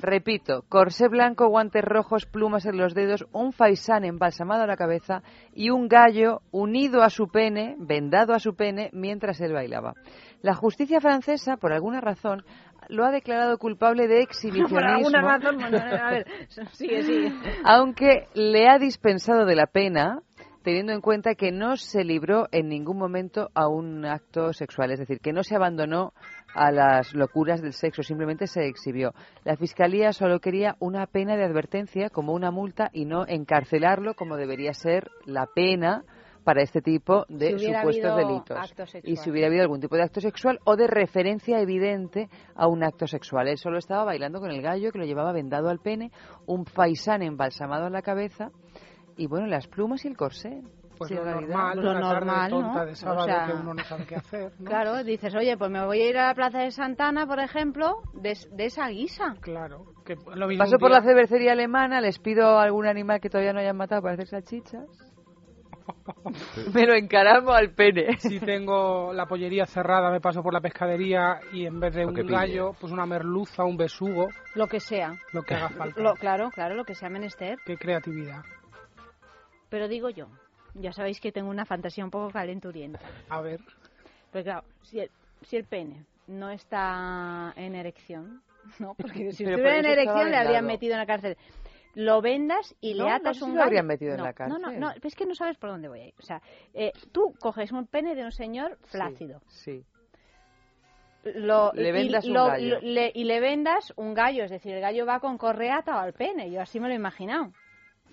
Repito, 0.00 0.64
corsé 0.68 1.08
blanco, 1.08 1.48
guantes 1.48 1.82
rojos, 1.82 2.26
plumas 2.26 2.66
en 2.66 2.76
los 2.76 2.94
dedos, 2.94 3.26
un 3.32 3.52
faisán 3.52 4.04
embalsamado 4.04 4.62
a 4.62 4.66
la 4.66 4.76
cabeza 4.76 5.22
y 5.52 5.70
un 5.70 5.88
gallo 5.88 6.42
unido 6.50 7.02
a 7.02 7.10
su 7.10 7.28
pene, 7.28 7.76
vendado 7.78 8.34
a 8.34 8.38
su 8.38 8.54
pene, 8.54 8.90
mientras 8.92 9.40
él 9.40 9.52
bailaba. 9.52 9.94
La 10.42 10.54
justicia 10.54 11.00
francesa, 11.00 11.56
por 11.56 11.72
alguna 11.72 12.00
razón, 12.00 12.44
lo 12.88 13.04
ha 13.04 13.10
declarado 13.10 13.56
culpable 13.56 14.06
de 14.06 14.20
exhibicionismo. 14.20 14.76
Por 14.78 14.84
alguna 14.84 15.22
razón, 15.22 15.56
bueno, 15.56 15.78
a 15.78 16.10
ver, 16.10 16.26
sigue, 16.72 17.02
sigue. 17.02 17.32
aunque 17.64 18.28
le 18.34 18.68
ha 18.68 18.78
dispensado 18.78 19.46
de 19.46 19.56
la 19.56 19.66
pena 19.66 20.20
teniendo 20.64 20.92
en 20.92 21.02
cuenta 21.02 21.34
que 21.34 21.52
no 21.52 21.76
se 21.76 22.04
libró 22.04 22.48
en 22.50 22.68
ningún 22.68 22.96
momento 22.96 23.50
a 23.54 23.68
un 23.68 24.06
acto 24.06 24.54
sexual, 24.54 24.90
es 24.90 24.98
decir, 24.98 25.20
que 25.20 25.32
no 25.32 25.42
se 25.42 25.54
abandonó 25.54 26.14
a 26.54 26.70
las 26.70 27.14
locuras 27.14 27.60
del 27.60 27.72
sexo, 27.72 28.02
simplemente 28.02 28.46
se 28.46 28.66
exhibió. 28.66 29.12
La 29.44 29.56
Fiscalía 29.56 30.12
solo 30.12 30.40
quería 30.40 30.76
una 30.78 31.06
pena 31.06 31.36
de 31.36 31.44
advertencia 31.44 32.10
como 32.10 32.32
una 32.32 32.50
multa 32.50 32.90
y 32.92 33.04
no 33.04 33.26
encarcelarlo 33.26 34.14
como 34.14 34.36
debería 34.36 34.72
ser 34.72 35.10
la 35.26 35.46
pena 35.46 36.04
para 36.44 36.62
este 36.62 36.82
tipo 36.82 37.24
de 37.28 37.58
Si 37.58 37.66
supuestos 37.66 38.16
delitos. 38.16 38.74
Y 39.02 39.16
si 39.16 39.30
hubiera 39.30 39.48
habido 39.48 39.62
algún 39.62 39.80
tipo 39.80 39.96
de 39.96 40.02
acto 40.02 40.20
sexual 40.20 40.60
o 40.64 40.76
de 40.76 40.86
referencia 40.86 41.58
evidente 41.58 42.28
a 42.54 42.68
un 42.68 42.84
acto 42.84 43.06
sexual. 43.06 43.48
Él 43.48 43.58
solo 43.58 43.78
estaba 43.78 44.04
bailando 44.04 44.40
con 44.40 44.50
el 44.50 44.62
gallo 44.62 44.92
que 44.92 44.98
lo 44.98 45.06
llevaba 45.06 45.32
vendado 45.32 45.70
al 45.70 45.80
pene, 45.80 46.12
un 46.46 46.66
faisán 46.66 47.22
embalsamado 47.22 47.86
en 47.86 47.94
la 47.94 48.02
cabeza 48.02 48.50
y 49.16 49.26
bueno, 49.26 49.46
las 49.46 49.66
plumas 49.66 50.04
y 50.04 50.08
el 50.08 50.16
corsé. 50.16 50.62
Pues 50.96 51.08
Sí, 51.08 51.14
lo 51.16 51.24
normal, 51.24 51.80
Lo 51.82 51.90
una 51.90 52.00
tarde 52.00 52.50
tonta 52.50 52.78
¿no? 52.78 52.86
de 52.86 52.92
O 52.92 52.96
sábado 52.96 53.24
sea, 53.24 53.46
que 53.46 53.52
uno 53.52 53.74
no 53.74 53.84
sabe 53.84 54.06
qué 54.06 54.16
hacer, 54.16 54.52
¿no? 54.58 54.64
Claro, 54.66 55.02
dices, 55.04 55.34
oye, 55.34 55.56
pues 55.56 55.70
me 55.70 55.84
voy 55.84 56.00
a 56.02 56.08
ir 56.10 56.18
a 56.18 56.26
la 56.28 56.34
Plaza 56.34 56.58
de 56.60 56.70
Santana, 56.70 57.26
por 57.26 57.40
ejemplo, 57.40 58.02
de, 58.14 58.36
de 58.52 58.64
esa 58.66 58.88
guisa. 58.88 59.34
Claro. 59.40 59.86
Que 60.04 60.16
lo 60.34 60.46
mismo 60.46 60.64
Paso 60.64 60.78
por 60.78 60.90
la 60.90 61.02
cervecería 61.02 61.52
alemana, 61.52 62.00
les 62.00 62.18
pido 62.18 62.58
algún 62.58 62.86
animal 62.86 63.20
que 63.20 63.28
todavía 63.30 63.52
no 63.52 63.60
hayan 63.60 63.76
matado 63.76 64.02
para 64.02 64.14
hacer 64.14 64.28
salchichas. 64.28 64.86
Me 66.74 66.86
lo 66.86 66.94
encaramo 66.94 67.52
al 67.52 67.74
pene. 67.74 68.16
Si 68.18 68.40
tengo 68.40 69.12
la 69.12 69.26
pollería 69.26 69.66
cerrada, 69.66 70.10
me 70.10 70.20
paso 70.20 70.42
por 70.42 70.52
la 70.52 70.60
pescadería 70.60 71.40
y 71.52 71.66
en 71.66 71.78
vez 71.80 71.94
de 71.94 72.02
Lo 72.04 72.08
un 72.08 72.14
gallo, 72.26 72.72
pues 72.80 72.92
una 72.92 73.04
merluza, 73.06 73.64
un 73.64 73.76
besugo, 73.76 74.28
Lo 74.54 74.66
que 74.66 74.80
sea. 74.80 75.12
lo 75.32 75.42
que 75.42 75.54
haga 75.54 75.68
falta. 75.76 76.00
Lo, 76.00 76.14
claro, 76.14 76.50
claro, 76.50 76.74
lo 76.74 76.84
que 76.84 76.94
sea 76.94 77.08
menester. 77.10 77.58
Qué 77.66 77.76
creatividad. 77.76 78.42
Pero 79.68 79.88
digo 79.88 80.08
yo, 80.08 80.28
ya 80.74 80.92
sabéis 80.92 81.20
que 81.20 81.32
tengo 81.32 81.50
una 81.50 81.64
fantasía 81.64 82.04
un 82.04 82.10
poco 82.10 82.30
calenturienta. 82.30 83.00
A 83.28 83.40
ver. 83.40 83.60
Pero 84.32 84.44
claro, 84.44 84.64
si 84.82 85.00
el, 85.00 85.10
si 85.42 85.56
el 85.56 85.64
pene 85.64 86.04
no 86.26 86.50
está 86.50 87.52
en 87.56 87.74
erección, 87.74 88.42
¿no? 88.78 88.94
Porque 88.94 89.32
si 89.32 89.44
Pero 89.44 89.56
estuviera 89.56 89.56
por 89.56 89.66
en 89.86 89.86
erección 89.86 90.30
le 90.30 90.36
habrían 90.36 90.66
metido 90.66 90.94
en 90.94 90.98
la 91.00 91.06
cárcel. 91.06 91.36
Lo 91.96 92.20
vendas 92.20 92.74
y 92.80 92.94
No, 92.94 93.04
le 93.04 93.10
no 93.10 93.16
atas 93.16 93.36
sé 93.36 93.38
si 93.38 93.44
un 93.44 93.50
lo 93.50 93.54
gallo. 93.58 93.66
habrían 93.66 93.86
metido 93.86 94.10
en 94.12 94.16
no, 94.18 94.24
la 94.24 94.32
No, 94.48 94.58
no, 94.58 94.60
cárcel. 94.62 94.80
no, 94.80 94.90
es 95.00 95.14
que 95.14 95.26
no 95.26 95.34
sabes 95.36 95.56
por 95.58 95.70
dónde 95.70 95.86
voy 95.88 96.00
a 96.00 96.06
ir. 96.08 96.14
O 96.18 96.22
sea, 96.22 96.42
eh, 96.72 96.90
tú 97.12 97.32
coges 97.38 97.70
un 97.70 97.86
pene 97.86 98.16
de 98.16 98.24
un 98.24 98.32
señor 98.32 98.78
flácido. 98.86 99.40
Sí. 99.46 99.84
Lo, 101.36 101.72
Le 101.72 101.88
y- 101.88 101.92
vendas 101.92 102.24
un 102.26 102.34
lo- 102.34 102.46
gallo. 102.46 102.74
lo- 102.74 102.80
le- 102.80 103.12
y 103.14 103.24
le 103.24 103.40
vendas 103.40 103.92
un 103.96 104.12
gallo, 104.12 104.44
es 104.44 104.50
decir, 104.50 104.74
el 104.74 104.80
gallo 104.80 105.06
va 105.06 105.20
con 105.20 105.38
correa 105.38 105.78
atado 105.78 106.00
al 106.00 106.12
pene. 106.12 106.50
Yo 106.50 106.60
así 106.60 106.80
me 106.80 106.88
lo 106.88 106.92
he 106.94 106.96
imaginado. 106.96 107.52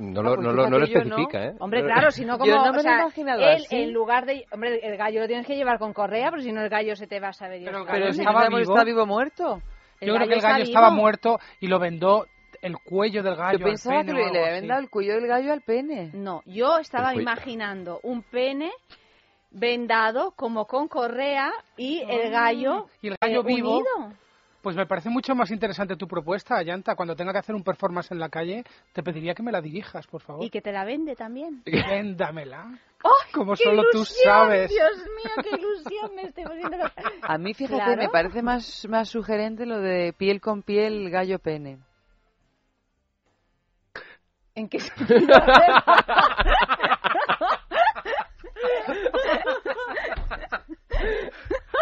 No, 0.02 0.20
Ah, 0.20 0.24
lo, 0.24 0.36
pues 0.36 0.48
no, 0.48 0.54
lo, 0.54 0.70
no 0.70 0.80
lo 0.80 0.86
especifica, 0.86 1.44
¿eh? 1.46 1.54
Hombre, 1.60 1.84
claro, 1.84 2.12
si 2.12 2.26
no 2.26 2.38
como... 2.38 2.50
Yo 2.50 2.56
no 2.58 2.64
me 2.64 2.70
o 2.70 2.74
lo 2.74 2.80
he 2.80 2.82
sea, 2.84 3.02
imaginado 3.02 3.42
él, 3.42 3.64
así. 3.66 3.76
en 3.76 3.94
lugar 3.94 4.26
de... 4.26 4.46
Hombre, 4.52 4.80
el 4.84 4.98
gallo 4.98 5.22
lo 5.22 5.28
tienes 5.28 5.46
que 5.48 5.56
llevar 5.56 5.78
con 5.80 5.94
correa, 5.94 6.30
porque 6.30 6.44
si 6.46 6.52
no 6.52 6.62
el 6.62 6.70
gallo 6.70 6.96
se 6.96 7.08
te 7.08 7.20
va 7.20 7.30
a 7.30 7.34
saber... 7.34 7.62
Pero 7.64 7.78
el 7.80 7.86
gallo 7.86 8.00
Pero 8.00 8.14
si 8.14 8.20
vivo. 8.22 8.60
¿está 8.74 8.84
vivo 8.84 9.04
o 9.04 9.06
muerto? 9.06 9.62
Yo 10.02 10.16
creo 10.16 10.28
que 10.28 10.34
el 10.34 10.40
está 10.40 10.50
gallo 10.50 10.64
vivo. 10.66 10.70
estaba 10.78 10.90
muerto 10.92 11.40
y 11.60 11.68
lo 11.68 11.80
vendó 11.80 12.26
el 12.62 12.76
cuello 12.84 13.24
del 13.24 13.36
gallo 13.36 13.60
Yo 13.60 13.66
pensaba 13.66 14.00
al 14.00 14.06
que 14.06 14.12
pene 14.12 14.24
le, 14.24 14.30
o 14.30 14.34
le 14.34 14.40
algo 14.40 14.40
había 14.40 14.52
así. 14.54 14.62
vendado 14.62 14.82
el 14.82 14.90
cuello 14.90 15.14
del 15.16 15.28
gallo 15.28 15.54
al 15.54 15.62
pene. 15.62 16.10
No, 16.14 16.42
yo 16.46 16.78
estaba 16.80 17.14
imaginando 17.16 18.00
un 18.04 18.24
pene 18.24 18.72
vendado 19.52 20.32
como 20.36 20.66
con 20.66 20.88
correa 20.88 21.52
y 21.78 22.02
el 22.08 22.32
gallo, 22.32 22.88
Y 23.02 23.10
el 23.10 23.16
gallo 23.22 23.42
eh, 23.42 23.44
vivo. 23.46 23.78
unido. 23.78 24.14
Pues 24.62 24.76
me 24.76 24.86
parece 24.86 25.10
mucho 25.10 25.34
más 25.34 25.50
interesante 25.50 25.96
tu 25.96 26.08
propuesta, 26.08 26.56
Ayanta. 26.56 26.96
Cuando 26.96 27.16
tenga 27.16 27.32
que 27.34 27.40
hacer 27.40 27.56
un 27.56 27.64
performance 27.64 28.12
en 28.12 28.20
la 28.20 28.30
calle, 28.30 28.64
te 28.94 29.02
pediría 29.02 29.34
que 29.34 29.42
me 29.42 29.52
la 29.52 29.60
dirijas, 29.60 30.06
por 30.06 30.22
favor. 30.22 30.46
Y 30.46 30.50
que 30.52 30.62
te 30.62 30.72
la 30.72 30.86
vende 30.86 31.16
también. 31.16 31.64
Véndamela. 31.66 32.66
¡Ay, 33.04 33.32
Como 33.34 33.54
qué 33.56 33.64
solo 33.64 33.82
tú 33.92 34.06
sabes. 34.06 34.70
Dios 34.70 34.98
mío, 34.98 35.32
qué 35.44 35.50
ilusión 35.58 36.16
me 36.16 36.24
estoy 36.24 36.44
poniendo. 36.44 36.78
A 37.24 37.38
mí, 37.40 37.54
fíjate, 37.56 37.76
Claro. 37.84 38.02
me 38.04 38.10
parece 38.10 38.44
más, 38.44 38.86
más 38.88 39.10
sugerente 39.10 39.66
lo 39.66 39.80
de 39.80 40.14
piel 40.14 40.40
con 40.40 40.62
piel, 40.62 41.10
gallo 41.10 41.40
pene. 41.40 41.80
¿En 44.54 44.70
qué 44.70 44.80
sentido? 44.80 45.28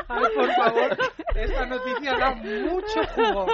Ay, 0.08 0.29
por 0.40 0.52
favor, 0.54 0.98
esta 1.36 1.66
noticia 1.66 2.18
da 2.18 2.36
mucho 2.36 3.02
jugo. 3.16 3.46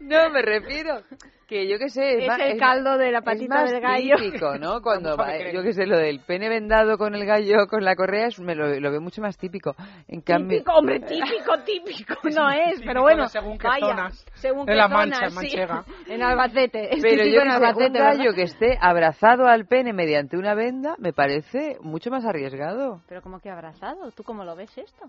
No, 0.00 0.30
me 0.30 0.42
refiero 0.42 1.00
Que 1.46 1.68
yo 1.68 1.78
qué 1.78 1.90
sé, 1.90 2.22
Es 2.22 2.28
más- 2.28 2.40
el 2.40 2.58
caldo 2.58 2.96
de 2.96 3.12
la 3.12 3.18
es 3.18 3.24
patita 3.26 3.54
más 3.56 3.70
del 3.70 3.80
gallo. 3.82 4.16
típico, 4.16 4.56
¿no? 4.58 4.80
Cuando 4.80 5.18
va- 5.18 5.36
yo 5.52 5.62
qué 5.62 5.74
sé, 5.74 5.84
lo 5.86 5.98
del 5.98 6.20
pene 6.20 6.48
vendado 6.48 6.96
con 6.96 7.14
el 7.14 7.26
gallo, 7.26 7.66
con 7.68 7.84
la 7.84 7.94
correa, 7.94 8.28
es- 8.28 8.40
me 8.40 8.54
lo, 8.54 8.68
lo 8.80 8.90
veo 8.90 9.02
mucho 9.02 9.20
más 9.20 9.36
típico. 9.36 9.74
En 10.08 10.22
cambio, 10.22 10.58
Típico, 10.60 10.72
hombre, 10.78 11.00
típico, 11.00 11.58
típico 11.58 12.14
no 12.34 12.50
es, 12.50 12.70
Típico 12.76 12.84
pero 12.86 13.02
bueno, 13.02 13.28
según 13.28 13.58
qué 13.58 13.68
vaya, 13.68 13.86
zonas. 13.86 14.24
según 14.34 14.64
qué 14.66 14.74
la 14.74 14.88
zonas, 14.88 14.98
Mancha, 15.10 15.28
sí. 15.28 15.34
manchega. 15.34 15.84
En 16.08 16.22
Albacete, 16.22 16.94
es 16.94 17.02
Pero 17.02 17.22
típico 17.22 17.36
yo 17.36 17.42
en 17.42 17.50
sé, 17.50 17.56
un 17.58 17.64
Albacete, 17.64 17.98
gallo 17.98 18.18
¿verdad? 18.18 18.34
que 18.34 18.42
esté 18.42 18.78
abrazado 18.80 19.46
al 19.46 19.66
pene 19.66 19.92
mediante 19.92 20.38
una 20.38 20.54
venda 20.54 20.94
me 20.98 21.12
parece 21.12 21.76
mucho 21.82 22.10
más 22.10 22.24
arriesgado. 22.24 23.02
Pero 23.08 23.20
como 23.20 23.40
que 23.40 23.50
abrazado, 23.50 24.10
¿tú 24.12 24.22
cómo 24.22 24.42
lo 24.44 24.56
ves 24.56 24.76
esto? 24.78 25.04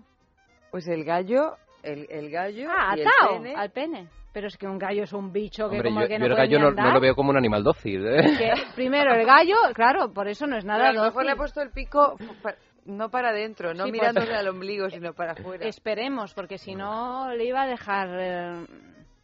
Pues 0.74 0.88
el 0.88 1.04
gallo, 1.04 1.54
el, 1.84 2.04
el 2.10 2.30
gallo 2.32 2.68
Ah, 2.68 2.94
y 2.96 3.02
el 3.02 3.06
atado 3.06 3.40
pene. 3.40 3.54
al 3.54 3.70
pene. 3.70 4.08
Pero 4.32 4.48
es 4.48 4.56
que 4.56 4.66
un 4.66 4.76
gallo 4.76 5.04
es 5.04 5.12
un 5.12 5.32
bicho 5.32 5.68
que 5.70 5.76
Hombre, 5.76 5.88
como 5.90 6.00
yo, 6.00 6.06
el 6.06 6.08
que 6.08 6.14
yo 6.14 6.18
no 6.18 6.24
el 6.26 6.30
puede 6.32 6.42
gallo 6.48 6.56
ni 6.58 6.62
no, 6.64 6.68
andar. 6.70 6.86
no 6.86 6.92
lo 6.94 7.00
veo 7.00 7.14
como 7.14 7.30
un 7.30 7.36
animal 7.36 7.62
dócil. 7.62 8.04
¿eh? 8.04 8.34
Que, 8.36 8.52
primero, 8.74 9.14
el 9.14 9.24
gallo, 9.24 9.54
claro, 9.72 10.12
por 10.12 10.26
eso 10.26 10.48
no 10.48 10.56
es 10.56 10.64
nada 10.64 10.88
Pero 10.88 10.90
a 10.90 10.92
lo 10.94 11.00
mejor 11.02 11.14
dócil. 11.14 11.26
le 11.26 11.30
ha 11.32 11.36
puesto 11.36 11.62
el 11.62 11.70
pico 11.70 12.16
pa- 12.42 12.56
no 12.86 13.08
para 13.08 13.28
adentro, 13.28 13.68
no 13.72 13.84
Sí, 13.84 13.90
pues- 13.92 13.92
mirándole 13.92 14.34
al 14.34 14.48
ombligo, 14.48 14.90
sino 14.90 15.12
para 15.12 15.34
afuera. 15.34 15.64
Esperemos, 15.64 16.34
porque 16.34 16.58
si 16.58 16.74
no 16.74 17.32
le 17.32 17.44
iba 17.44 17.62
a 17.62 17.66
dejar 17.68 18.08
eh, 18.18 18.66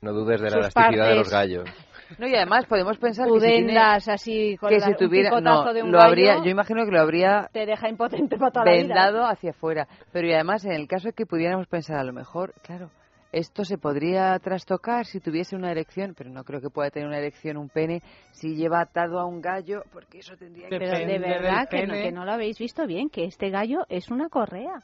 No 0.02 0.12
dudes 0.12 0.40
de 0.40 0.50
la 0.50 0.50
Sus 0.50 0.58
elasticidad 0.76 1.08
de 1.08 1.14
los 1.16 1.28
partes. 1.28 1.32
gallos. 1.32 1.70
No, 2.18 2.26
y 2.26 2.34
además 2.34 2.66
podemos 2.66 2.98
pensar 2.98 3.26
que 3.26 3.40
si 3.40 3.46
tiene- 3.46 3.78
así 3.78 4.56
con 4.58 4.68
que 4.68 4.78
la- 4.78 4.86
si 4.86 4.94
tuviera 4.94 5.30
no, 5.40 5.72
de 5.72 5.82
un 5.82 5.92
lo 5.92 5.98
gallo, 5.98 6.08
habría 6.08 6.44
yo 6.44 6.50
imagino 6.50 6.84
que 6.84 6.90
lo 6.90 7.00
habría 7.00 7.48
te 7.52 7.66
deja 7.66 7.88
impotente 7.88 8.36
para 8.36 8.50
toda 8.50 8.64
la 8.66 8.72
vida. 8.72 8.82
vendado 8.82 9.24
hacia 9.26 9.50
afuera 9.50 9.86
pero 10.12 10.26
y 10.26 10.32
además 10.32 10.64
en 10.64 10.72
el 10.72 10.86
caso 10.88 11.08
de 11.08 11.14
que 11.14 11.26
pudiéramos 11.26 11.66
pensar 11.66 11.98
a 11.98 12.04
lo 12.04 12.12
mejor 12.12 12.52
claro 12.62 12.90
esto 13.32 13.64
se 13.64 13.78
podría 13.78 14.36
trastocar 14.40 15.06
si 15.06 15.20
tuviese 15.20 15.54
una 15.54 15.70
erección 15.70 16.14
pero 16.16 16.30
no 16.30 16.42
creo 16.44 16.60
que 16.60 16.68
pueda 16.68 16.90
tener 16.90 17.06
una 17.08 17.18
erección 17.18 17.56
un 17.56 17.68
pene 17.68 18.02
si 18.32 18.56
lleva 18.56 18.80
atado 18.80 19.20
a 19.20 19.24
un 19.24 19.40
gallo 19.40 19.84
porque 19.92 20.18
eso 20.18 20.36
tendría 20.36 20.68
que 20.68 20.78
Pero 20.78 20.98
de 20.98 21.18
verdad 21.18 21.68
que 21.70 21.86
no, 21.86 21.94
que 21.94 22.12
no 22.12 22.24
lo 22.24 22.32
habéis 22.32 22.58
visto 22.58 22.86
bien, 22.86 23.08
que 23.08 23.24
este 23.24 23.50
gallo 23.50 23.84
es 23.88 24.10
una 24.10 24.28
correa. 24.28 24.82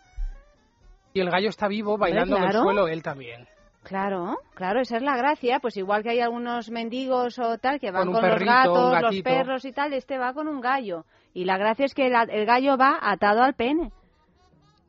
Y 1.13 1.21
el 1.21 1.31
gallo 1.31 1.49
está 1.49 1.67
vivo 1.67 1.97
bailando 1.97 2.37
en 2.37 2.43
el 2.45 2.53
suelo, 2.53 2.89
él 2.89 3.03
también. 3.03 3.47
Claro, 3.87 4.37
claro, 4.55 4.81
esa 4.81 4.97
es 4.97 5.03
la 5.03 5.17
gracia. 5.17 5.61
Pues 5.61 5.77
igual 5.77 6.03
que 6.03 6.11
hay 6.11 6.21
algunos 6.21 6.71
mendigos 6.71 7.39
o 7.39 7.57
tal 7.59 7.79
que 7.79 7.91
van 7.91 8.11
Con 8.11 8.21
los 8.23 8.39
gatos, 8.45 9.01
los 9.01 9.23
perros 9.23 9.65
y 9.65 9.73
tal, 9.73 9.93
este 9.93 10.19
va 10.19 10.35
con 10.35 10.49
un 10.49 10.61
gallo. 10.61 11.05
Y 11.33 11.45
la 11.45 11.57
gracia 11.57 11.85
es 11.85 11.95
que 11.95 12.07
el, 12.09 12.15
el 12.31 12.47
gallo 12.47 12.77
va 12.77 12.99
atado 13.01 13.43
al 13.43 13.55
pene. 13.55 13.93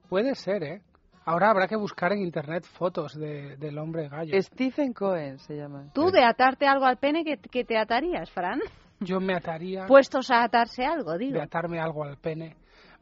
Puede 0.09 0.33
ser, 0.35 0.63
¿eh? 0.63 0.81
Ahora 1.25 1.49
habrá 1.49 1.67
que 1.67 1.75
buscar 1.75 2.13
en 2.13 2.21
internet 2.21 2.63
fotos 2.63 3.13
de- 3.13 3.57
del 3.57 3.77
hombre 3.77 4.07
gallo. 4.07 4.41
Stephen 4.41 4.93
Cohen 4.93 5.37
se 5.39 5.57
llama 5.57 5.91
Tú 5.93 6.09
de 6.09 6.23
atarte 6.23 6.65
algo 6.65 6.85
al 6.85 6.97
pene, 6.97 7.23
que, 7.25 7.37
que 7.37 7.65
te 7.65 7.77
atarías, 7.77 8.31
Fran? 8.31 8.61
Yo 9.01 9.19
me 9.19 9.35
ataría... 9.35 9.85
Puestos 9.85 10.31
a 10.31 10.43
atarse 10.43 10.85
algo, 10.85 11.17
digo. 11.17 11.33
de 11.33 11.41
atarme 11.43 11.79
algo 11.79 12.03
al 12.05 12.17
pene, 12.17 12.55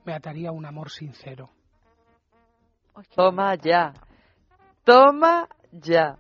me 0.06 0.14
ataría 0.14 0.52
un 0.52 0.66
amor 0.66 0.90
sincero. 0.90 1.50
toma 3.16 3.56
ya 3.56 3.94
toma 4.84 5.48
ya 5.82 6.18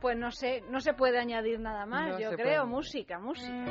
Pues 0.00 0.16
no 0.16 0.30
sé, 0.30 0.62
no 0.70 0.80
se 0.80 0.92
puede 0.94 1.18
añadir 1.18 1.58
nada 1.60 1.86
más, 1.86 2.10
No 2.12 2.20
yo 2.20 2.30
creo. 2.32 2.62
puede. 2.62 2.64
Música, 2.66 3.18
música. 3.18 3.64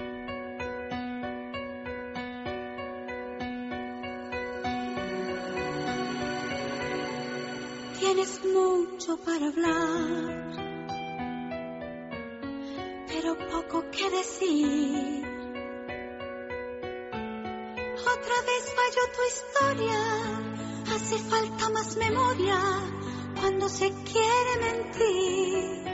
Tienes 7.99 8.41
mucho 8.45 9.17
para 9.25 9.47
hablar, 9.47 10.51
pero 13.07 13.35
poco 13.51 13.83
que 13.91 14.09
decir. 14.09 15.25
Otra 18.13 18.37
vez 18.49 18.63
falló 18.77 19.03
tu 19.15 19.21
historia, 19.33 20.01
hace 20.95 21.17
falta 21.29 21.69
más 21.69 21.97
memoria 21.97 22.57
cuando 23.39 23.69
se 23.69 23.91
quiere 23.91 24.59
mentir. 24.61 25.85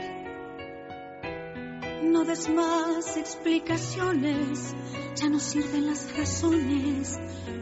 No 2.10 2.24
des 2.24 2.48
más 2.48 3.16
explicaciones, 3.16 4.74
ya 5.16 5.28
no 5.28 5.38
sirven 5.38 5.86
las 5.86 6.16
razones 6.16 7.18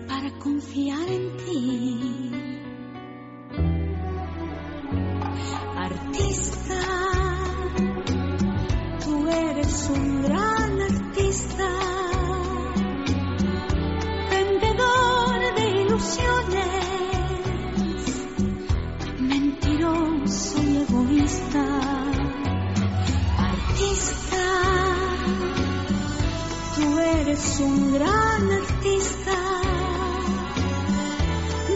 para 0.09 0.31
confiar 0.39 1.09
en 1.09 1.37
ti. 1.37 2.33
Artista, 5.77 6.81
tú 9.05 9.29
eres 9.29 9.91
un 9.91 10.23
gran 10.23 10.40
eres 27.31 27.61
un 27.61 27.93
gran 27.95 28.51
artista, 28.51 29.37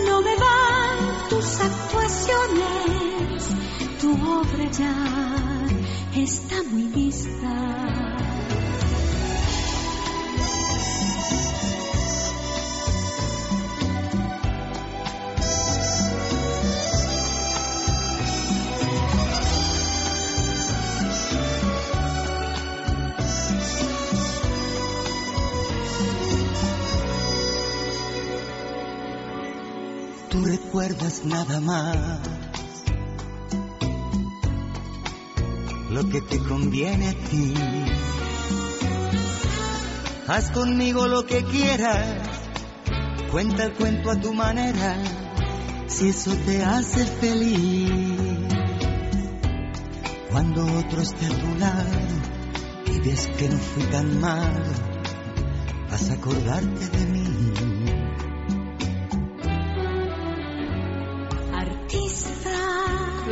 no 0.06 0.20
me 0.20 0.34
van 0.36 1.28
tus 1.28 1.60
actuaciones 1.60 3.14
tu 4.00 4.12
obra 4.12 4.70
ya 4.70 5.66
está 6.16 6.62
muy 6.70 6.84
lista. 6.88 8.03
Recuerdas 30.74 31.24
nada 31.24 31.60
más 31.60 31.96
lo 35.88 36.08
que 36.08 36.20
te 36.20 36.38
conviene 36.38 37.10
a 37.10 37.14
ti. 37.14 37.54
Haz 40.26 40.50
conmigo 40.50 41.06
lo 41.06 41.26
que 41.26 41.44
quieras, 41.44 42.28
cuenta 43.30 43.66
el 43.66 43.74
cuento 43.74 44.10
a 44.10 44.16
tu 44.16 44.34
manera, 44.34 44.96
si 45.86 46.08
eso 46.08 46.34
te 46.44 46.64
hace 46.64 47.06
feliz. 47.06 48.10
Cuando 50.32 50.64
otro 50.64 51.02
esté 51.02 51.26
a 51.26 52.92
y 52.92 52.98
ves 52.98 53.28
que 53.38 53.48
no 53.48 53.58
fui 53.58 53.84
tan 53.84 54.20
mal, 54.20 54.64
vas 55.88 56.10
a 56.10 56.14
acordarte 56.14 56.88
de 56.88 57.06
mí. 57.06 57.73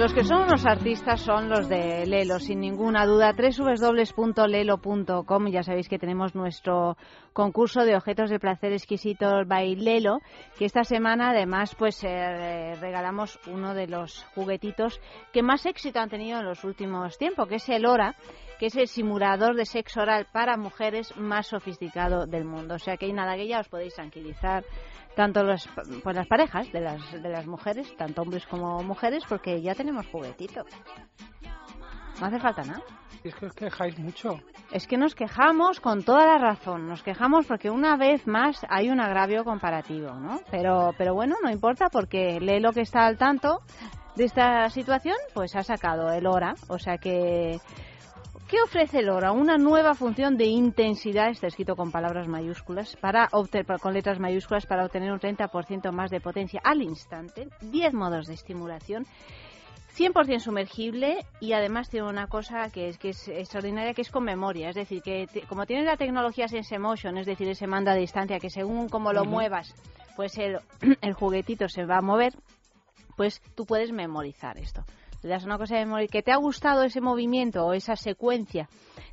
Los 0.02 0.14
que 0.14 0.24
son 0.24 0.42
unos 0.42 0.66
artistas 0.66 1.20
son 1.20 1.48
los 1.48 1.68
de 1.68 2.04
Lelo, 2.06 2.40
sin 2.40 2.58
ninguna 2.58 3.06
duda. 3.06 3.34
www.lelo.com. 3.34 5.46
Ya 5.46 5.62
sabéis 5.62 5.88
que 5.88 6.00
tenemos 6.00 6.34
nuestro 6.34 6.96
concurso 7.32 7.84
de 7.84 7.94
objetos 7.94 8.28
de 8.28 8.40
placer 8.40 8.72
exquisitos 8.72 9.46
by 9.46 9.76
Lelo, 9.76 10.18
que 10.58 10.64
esta 10.64 10.82
semana 10.82 11.30
además 11.30 11.76
pues 11.76 12.02
eh, 12.02 12.74
regalamos 12.80 13.38
uno 13.46 13.74
de 13.74 13.86
los 13.86 14.24
juguetitos 14.34 15.00
que 15.32 15.44
más 15.44 15.66
éxito 15.66 16.00
han 16.00 16.10
tenido 16.10 16.40
en 16.40 16.46
los 16.46 16.64
últimos 16.64 17.16
tiempos, 17.16 17.46
que 17.46 17.54
es 17.54 17.68
el 17.68 17.86
Hora, 17.86 18.16
que 18.58 18.66
es 18.66 18.74
el 18.74 18.88
simulador 18.88 19.54
de 19.54 19.66
sexo 19.66 20.00
oral 20.00 20.26
para 20.32 20.56
mujeres 20.56 21.16
más 21.16 21.46
sofisticado 21.46 22.26
del 22.26 22.44
mundo. 22.44 22.74
O 22.74 22.80
sea 22.80 22.96
que 22.96 23.12
nada, 23.12 23.36
que 23.36 23.46
ya 23.46 23.60
os 23.60 23.68
podéis 23.68 23.94
tranquilizar 23.94 24.64
tanto 25.14 25.42
los, 25.42 25.68
pues 26.02 26.16
las 26.16 26.26
parejas 26.26 26.70
de 26.72 26.80
las, 26.80 27.12
de 27.12 27.28
las 27.28 27.46
mujeres, 27.46 27.94
tanto 27.96 28.22
hombres 28.22 28.46
como 28.46 28.82
mujeres, 28.82 29.24
porque 29.28 29.60
ya 29.60 29.74
tenemos 29.74 30.06
juguetito. 30.06 30.64
No 32.20 32.26
hace 32.26 32.38
falta 32.38 32.62
nada. 32.62 32.82
Es 33.24 33.34
que 33.34 33.46
os 33.46 33.52
quejáis 33.54 33.98
mucho. 33.98 34.40
Es 34.72 34.86
que 34.86 34.96
nos 34.96 35.14
quejamos 35.14 35.80
con 35.80 36.02
toda 36.02 36.26
la 36.26 36.38
razón, 36.38 36.88
nos 36.88 37.02
quejamos 37.02 37.46
porque 37.46 37.70
una 37.70 37.96
vez 37.96 38.26
más 38.26 38.64
hay 38.68 38.90
un 38.90 39.00
agravio 39.00 39.44
comparativo, 39.44 40.14
¿no? 40.14 40.40
Pero, 40.50 40.92
pero 40.98 41.14
bueno, 41.14 41.36
no 41.42 41.50
importa 41.50 41.88
porque 41.88 42.40
lee 42.40 42.58
lo 42.58 42.72
que 42.72 42.80
está 42.80 43.06
al 43.06 43.18
tanto 43.18 43.60
de 44.16 44.24
esta 44.24 44.68
situación, 44.70 45.16
pues 45.34 45.54
ha 45.56 45.62
sacado 45.62 46.10
el 46.10 46.26
hora, 46.26 46.54
o 46.68 46.78
sea 46.78 46.98
que 46.98 47.60
¿Qué 48.52 48.60
ofrece 48.60 48.98
el 48.98 49.08
Hora? 49.08 49.32
Una 49.32 49.56
nueva 49.56 49.94
función 49.94 50.36
de 50.36 50.44
intensidad, 50.44 51.30
está 51.30 51.46
escrito 51.46 51.74
con 51.74 51.90
palabras 51.90 52.28
mayúsculas, 52.28 52.96
para 52.96 53.30
obtener, 53.32 53.80
con 53.80 53.94
letras 53.94 54.20
mayúsculas 54.20 54.66
para 54.66 54.84
obtener 54.84 55.10
un 55.10 55.18
30% 55.20 55.90
más 55.90 56.10
de 56.10 56.20
potencia 56.20 56.60
al 56.62 56.82
instante, 56.82 57.48
10 57.62 57.94
modos 57.94 58.26
de 58.26 58.34
estimulación, 58.34 59.06
100% 59.96 60.40
sumergible 60.40 61.24
y 61.40 61.54
además 61.54 61.88
tiene 61.88 62.06
una 62.06 62.26
cosa 62.26 62.68
que 62.68 62.90
es, 62.90 62.98
que 62.98 63.08
es 63.08 63.26
extraordinaria, 63.28 63.94
que 63.94 64.02
es 64.02 64.10
con 64.10 64.24
memoria. 64.24 64.68
Es 64.68 64.74
decir, 64.74 65.00
que 65.00 65.26
te- 65.32 65.46
como 65.46 65.64
tiene 65.64 65.84
la 65.84 65.96
tecnología 65.96 66.46
Sense 66.46 66.78
Motion, 66.78 67.16
es 67.16 67.24
decir, 67.24 67.48
ese 67.48 67.66
mando 67.66 67.90
a 67.90 67.94
distancia, 67.94 68.38
que 68.38 68.50
según 68.50 68.90
como 68.90 69.14
lo 69.14 69.24
muevas, 69.24 69.74
pues 70.14 70.36
el, 70.36 70.58
el 71.00 71.14
juguetito 71.14 71.70
se 71.70 71.86
va 71.86 71.96
a 71.96 72.02
mover, 72.02 72.34
pues 73.16 73.40
tú 73.54 73.64
puedes 73.64 73.92
memorizar 73.92 74.58
esto. 74.58 74.84
Le 75.22 75.28
das 75.30 75.44
una 75.44 75.56
cosa 75.58 75.76
de 75.76 75.84
memoria 75.84 76.08
que 76.08 76.22
te 76.22 76.32
ha 76.32 76.36
gustado 76.36 76.82
ese 76.82 77.00
movimiento 77.00 77.64
o 77.64 77.72
esa 77.74 77.96
secuencia 77.96 78.68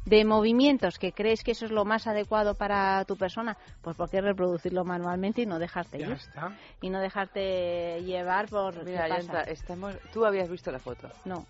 de 0.06 0.26
movimientos 0.26 0.98
que 0.98 1.12
crees 1.12 1.44
que 1.44 1.52
eso 1.52 1.66
es 1.66 1.72
lo 1.72 1.86
más 1.86 2.08
adecuado 2.08 2.56
para 2.56 3.04
tu 3.06 3.16
persona, 3.16 3.58
pues 3.82 3.96
¿por 3.96 4.10
qué 4.10 4.22
reproducirlo 4.22 4.84
manualmente 4.84 5.44
y 5.44 5.46
no 5.46 5.60
dejarte 5.60 6.00
Ya 6.00 6.08
ir? 6.08 6.12
está. 6.14 6.58
Y 6.82 6.90
no 6.90 7.00
dejarte 7.00 8.02
llevar 8.04 8.48
por... 8.50 8.84
Mira, 8.84 9.04
¿qué 9.04 9.10
ya 9.10 9.18
está, 9.18 9.42
estamos... 9.44 9.96
Tú 10.12 10.26
habías 10.26 10.50
visto 10.50 10.72
la 10.72 10.80
foto. 10.80 11.10
No. 11.26 11.46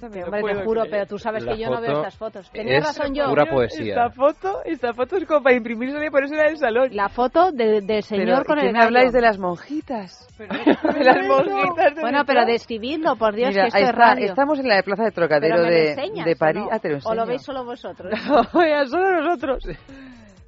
No 0.00 0.08
Pero, 0.10 0.26
hombre, 0.26 0.54
te 0.54 0.64
juro, 0.64 0.82
pero 0.90 1.06
tú 1.06 1.18
sabes 1.18 1.44
La 1.44 1.52
que 1.52 1.58
yo 1.60 1.68
no 1.70 1.80
veo 1.80 1.90
foto 1.90 1.98
estas 2.00 2.16
fotos. 2.16 2.50
Tenía 2.50 2.78
es 2.78 2.84
razón 2.84 3.14
yo. 3.14 3.28
pura 3.28 3.44
poesía. 3.46 3.88
Esta 3.94 4.10
foto, 4.10 4.60
esta 4.64 4.94
foto 4.94 5.16
es 5.16 5.24
como 5.26 5.42
para 5.42 5.56
imprimirse 5.56 6.04
y 6.04 6.10
ponerse 6.10 6.34
en 6.36 6.40
el 6.46 6.56
salón. 6.56 6.88
La 6.92 7.08
foto 7.08 7.52
de- 7.52 7.80
del 7.82 8.02
señor 8.02 8.26
Pero, 8.26 8.44
con 8.44 8.58
¿y 8.58 8.60
qué 8.62 8.66
el 8.68 8.72
me 8.72 8.82
habláis 8.82 9.12
de 9.12 9.20
las 9.20 9.38
monjitas? 9.38 10.26
de 10.38 11.04
las 11.04 11.26
monjitas 11.26 11.94
de 11.94 12.00
Bueno, 12.00 12.24
pero 12.26 12.46
describidlo, 12.46 13.16
por 13.16 13.34
Dios, 13.34 13.50
Mira, 13.50 13.62
que 13.64 13.68
esto 13.68 13.80
es 13.90 13.94
radio. 13.94 14.26
estamos 14.26 14.58
en 14.58 14.68
la 14.68 14.82
plaza 14.82 15.04
de 15.04 15.10
Trocadero 15.10 15.56
Pero 15.56 15.68
de, 15.68 15.90
enseñas, 15.90 16.24
de 16.24 16.32
¿o 16.32 16.36
París. 16.38 16.62
no? 16.62 16.68
Ah, 16.72 16.78
te 16.78 16.88
lo 16.88 16.98
¿O 17.04 17.14
lo 17.14 17.26
veis 17.26 17.42
solo 17.42 17.64
vosotros? 17.64 18.12
Oiga, 18.54 18.86
solo 18.86 19.20
nosotros. 19.22 19.64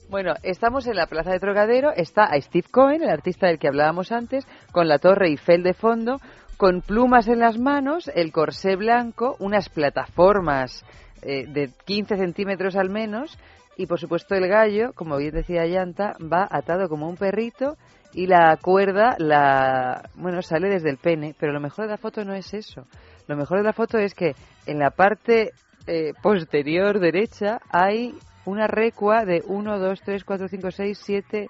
Bueno, 0.08 0.34
estamos 0.42 0.86
en 0.86 0.96
la 0.96 1.06
plaza 1.06 1.30
de 1.30 1.38
Trocadero. 1.40 1.90
Está 1.96 2.24
a 2.24 2.38
Steve 2.40 2.66
Cohen, 2.70 3.02
el 3.02 3.08
artista 3.08 3.46
del 3.46 3.58
que 3.58 3.68
hablábamos 3.68 4.12
antes, 4.12 4.46
con 4.70 4.86
la 4.86 4.98
Torre 4.98 5.28
Eiffel 5.28 5.62
de 5.62 5.72
fondo, 5.72 6.16
con 6.62 6.80
plumas 6.80 7.26
en 7.26 7.40
las 7.40 7.59
manos, 7.59 8.09
el 8.14 8.30
corsé 8.30 8.76
blanco, 8.76 9.34
unas 9.40 9.68
plataformas 9.68 10.84
eh, 11.20 11.44
de 11.48 11.72
15 11.86 12.16
centímetros 12.16 12.76
al 12.76 12.89
menos, 12.89 13.36
y 13.76 13.86
por 13.86 13.98
supuesto 13.98 14.36
el 14.36 14.47
gallo, 14.47 14.93
como 14.94 15.16
bien 15.16 15.34
decía 15.34 15.66
Yanta, 15.66 16.12
va 16.20 16.47
atado 16.48 16.89
como 16.89 17.09
un 17.09 17.16
perrito 17.16 17.76
y 18.12 18.28
la 18.28 18.56
cuerda, 18.62 19.16
la 19.18 20.09
bueno, 20.14 20.40
sale 20.40 20.68
desde 20.68 20.90
el 20.90 20.98
pene. 20.98 21.34
Pero 21.36 21.52
lo 21.52 21.59
mejor 21.59 21.86
de 21.86 21.90
la 21.90 21.97
foto 21.97 22.24
no 22.24 22.32
es 22.32 22.55
eso. 22.55 22.86
Lo 23.26 23.36
mejor 23.36 23.59
de 23.59 23.64
la 23.64 23.72
foto 23.72 23.98
es 23.98 24.14
que 24.14 24.36
en 24.64 24.78
la 24.78 24.90
parte 24.90 25.51
eh, 25.89 26.12
posterior 26.22 27.01
derecha 27.01 27.59
hay 27.72 28.14
una 28.44 28.68
recua 28.68 29.24
de 29.24 29.43
1, 29.44 29.78
2, 29.80 30.01
3, 30.01 30.24
4, 30.24 30.47
5, 30.47 30.70
6, 30.70 31.01
7, 31.02 31.48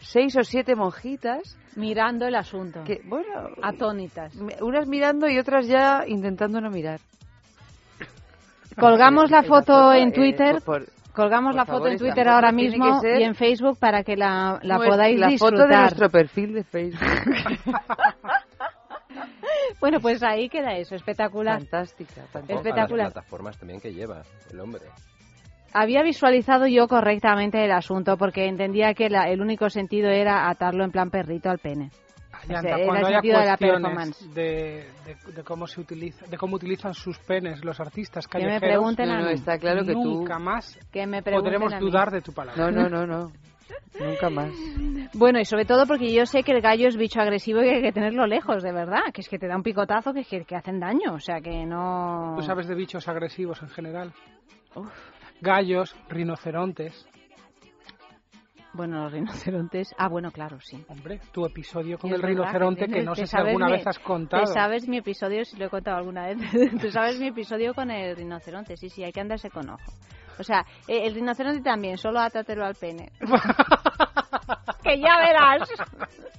6 0.00 0.36
o 0.36 0.44
7 0.44 0.74
monjitas. 0.74 1.56
Mirando 1.76 2.26
el 2.26 2.34
asunto. 2.34 2.82
Que, 2.84 3.00
bueno, 3.04 3.50
Atónitas. 3.62 4.34
unas 4.60 4.86
mirando 4.88 5.28
y 5.28 5.38
otras 5.38 5.66
ya 5.66 6.04
intentando 6.06 6.60
no 6.60 6.70
mirar. 6.70 7.00
Colgamos 8.78 9.30
la 9.30 9.42
foto 9.42 9.92
en 9.92 10.08
eh, 10.08 10.12
Twitter. 10.12 10.62
por- 10.64 10.86
Colgamos 11.12 11.50
por 11.50 11.56
la 11.56 11.64
favor, 11.66 11.80
foto 11.82 11.92
en 11.92 11.98
Twitter 11.98 12.28
ahora 12.28 12.50
tiene 12.50 12.62
que 12.62 12.78
mismo 12.78 13.00
ser 13.00 13.20
y 13.20 13.24
en 13.24 13.34
Facebook 13.34 13.76
para 13.80 14.04
que 14.04 14.16
la, 14.16 14.60
la 14.62 14.76
nuestra- 14.76 14.96
podáis 14.96 15.18
la 15.18 15.26
disfrutar. 15.26 15.58
foto 15.58 15.68
de 15.68 15.76
nuestro 15.80 16.10
perfil 16.10 16.54
de 16.54 16.64
Facebook. 16.64 17.00
Bueno, 19.80 20.00
pues 20.00 20.22
ahí 20.22 20.48
queda 20.48 20.72
eso, 20.76 20.94
espectacular. 20.96 21.58
Fantástica, 21.60 22.22
Ojo, 22.34 22.38
a 22.38 22.54
Espectacular. 22.54 23.06
Las 23.06 23.12
plataformas 23.12 23.58
también 23.58 23.80
que 23.80 23.92
lleva 23.92 24.22
el 24.50 24.60
hombre. 24.60 24.82
Había 25.74 26.02
visualizado 26.02 26.66
yo 26.66 26.88
correctamente 26.88 27.64
el 27.64 27.72
asunto 27.72 28.16
porque 28.16 28.46
entendía 28.46 28.94
que 28.94 29.08
la- 29.10 29.28
el 29.28 29.40
único 29.40 29.68
sentido 29.70 30.08
era 30.10 30.48
atarlo 30.48 30.84
en 30.84 30.90
plan 30.90 31.10
perrito 31.10 31.50
al 31.50 31.58
pene. 31.58 31.90
Cuando 32.46 32.68
el 32.68 33.04
haya 33.04 33.08
sentido 33.20 33.40
de 33.40 33.46
la 33.46 33.56
performance. 33.56 34.34
de, 34.34 34.86
de- 35.04 35.32
de 35.34 35.42
cómo 35.44 35.66
se 35.66 35.80
utiliza, 35.80 36.24
de 36.26 36.36
cómo 36.38 36.54
utilizan 36.56 36.94
sus 36.94 37.18
penes 37.18 37.64
los 37.64 37.78
artistas 37.80 38.26
Que 38.28 38.38
me 38.38 38.44
callejeros, 38.44 38.68
pregunten 38.70 39.10
a 39.10 39.20
no, 39.20 39.26
mí. 39.26 39.32
está 39.34 39.58
claro 39.58 39.84
que 39.84 39.92
tú- 39.92 40.04
nunca 40.04 40.38
más 40.38 40.78
Que 40.92 41.06
me 41.06 41.20
podremos 41.22 41.72
a 41.72 41.80
mí. 41.80 41.84
dudar 41.84 42.10
de 42.12 42.20
tu 42.22 42.32
palabra. 42.32 42.70
No, 42.70 42.70
no, 42.70 42.88
no, 42.88 43.06
no. 43.06 43.32
Nunca 44.00 44.30
más. 44.30 44.50
Bueno, 45.14 45.40
y 45.40 45.44
sobre 45.44 45.64
todo 45.64 45.84
porque 45.86 46.12
yo 46.12 46.24
sé 46.26 46.42
que 46.44 46.52
el 46.52 46.60
gallo 46.62 46.86
es 46.88 46.96
bicho 46.96 47.20
agresivo 47.20 47.60
y 47.62 47.68
hay 47.68 47.82
que 47.82 47.92
tenerlo 47.92 48.26
lejos, 48.26 48.62
de 48.62 48.72
verdad. 48.72 49.02
Que 49.12 49.20
es 49.20 49.28
que 49.28 49.38
te 49.38 49.48
da 49.48 49.56
un 49.56 49.62
picotazo 49.64 50.12
que, 50.14 50.24
que, 50.24 50.44
que 50.44 50.56
hacen 50.56 50.78
daño. 50.80 51.14
O 51.14 51.18
sea, 51.20 51.40
que 51.40 51.66
no... 51.66 52.34
Tú 52.36 52.42
sabes 52.44 52.66
de 52.68 52.74
bichos 52.76 53.08
agresivos 53.08 53.60
en 53.62 53.68
general. 53.68 54.12
Gallos, 55.40 55.94
rinocerontes. 56.08 57.06
Bueno, 58.74 59.02
los 59.04 59.12
rinocerontes... 59.12 59.94
Ah, 59.98 60.08
bueno, 60.08 60.30
claro, 60.30 60.60
sí. 60.60 60.84
Hombre, 60.88 61.20
tu 61.32 61.44
episodio 61.46 61.98
con 61.98 62.12
el 62.12 62.20
verdad 62.20 62.44
rinoceronte 62.44 62.86
que 62.86 63.02
no 63.02 63.12
te 63.14 63.22
sé 63.22 63.26
si 63.26 63.30
sabes 63.32 63.46
alguna 63.48 63.66
mi- 63.66 63.72
vez 63.72 63.86
has 63.86 63.98
contado. 63.98 64.44
Te 64.44 64.52
sabes 64.52 64.86
mi 64.88 64.98
episodio, 64.98 65.44
si 65.44 65.56
lo 65.56 65.66
he 65.66 65.70
contado 65.70 65.96
alguna 65.96 66.26
vez. 66.26 66.38
Tú 66.80 66.90
sabes 66.90 67.18
mi 67.18 67.28
episodio 67.28 67.74
con 67.74 67.90
el 67.90 68.14
rinoceronte. 68.14 68.76
Sí, 68.76 68.88
sí, 68.90 69.02
hay 69.02 69.10
que 69.12 69.20
andarse 69.20 69.50
con 69.50 69.68
ojo. 69.70 69.92
O 70.38 70.42
sea, 70.44 70.64
eh, 70.86 71.06
el 71.06 71.14
rinoceronte 71.14 71.62
también, 71.62 71.96
solo 71.98 72.20
átatelo 72.20 72.64
al 72.64 72.74
pene. 72.76 73.10
que 74.84 75.00
ya 75.00 75.18
verás. 75.18 75.68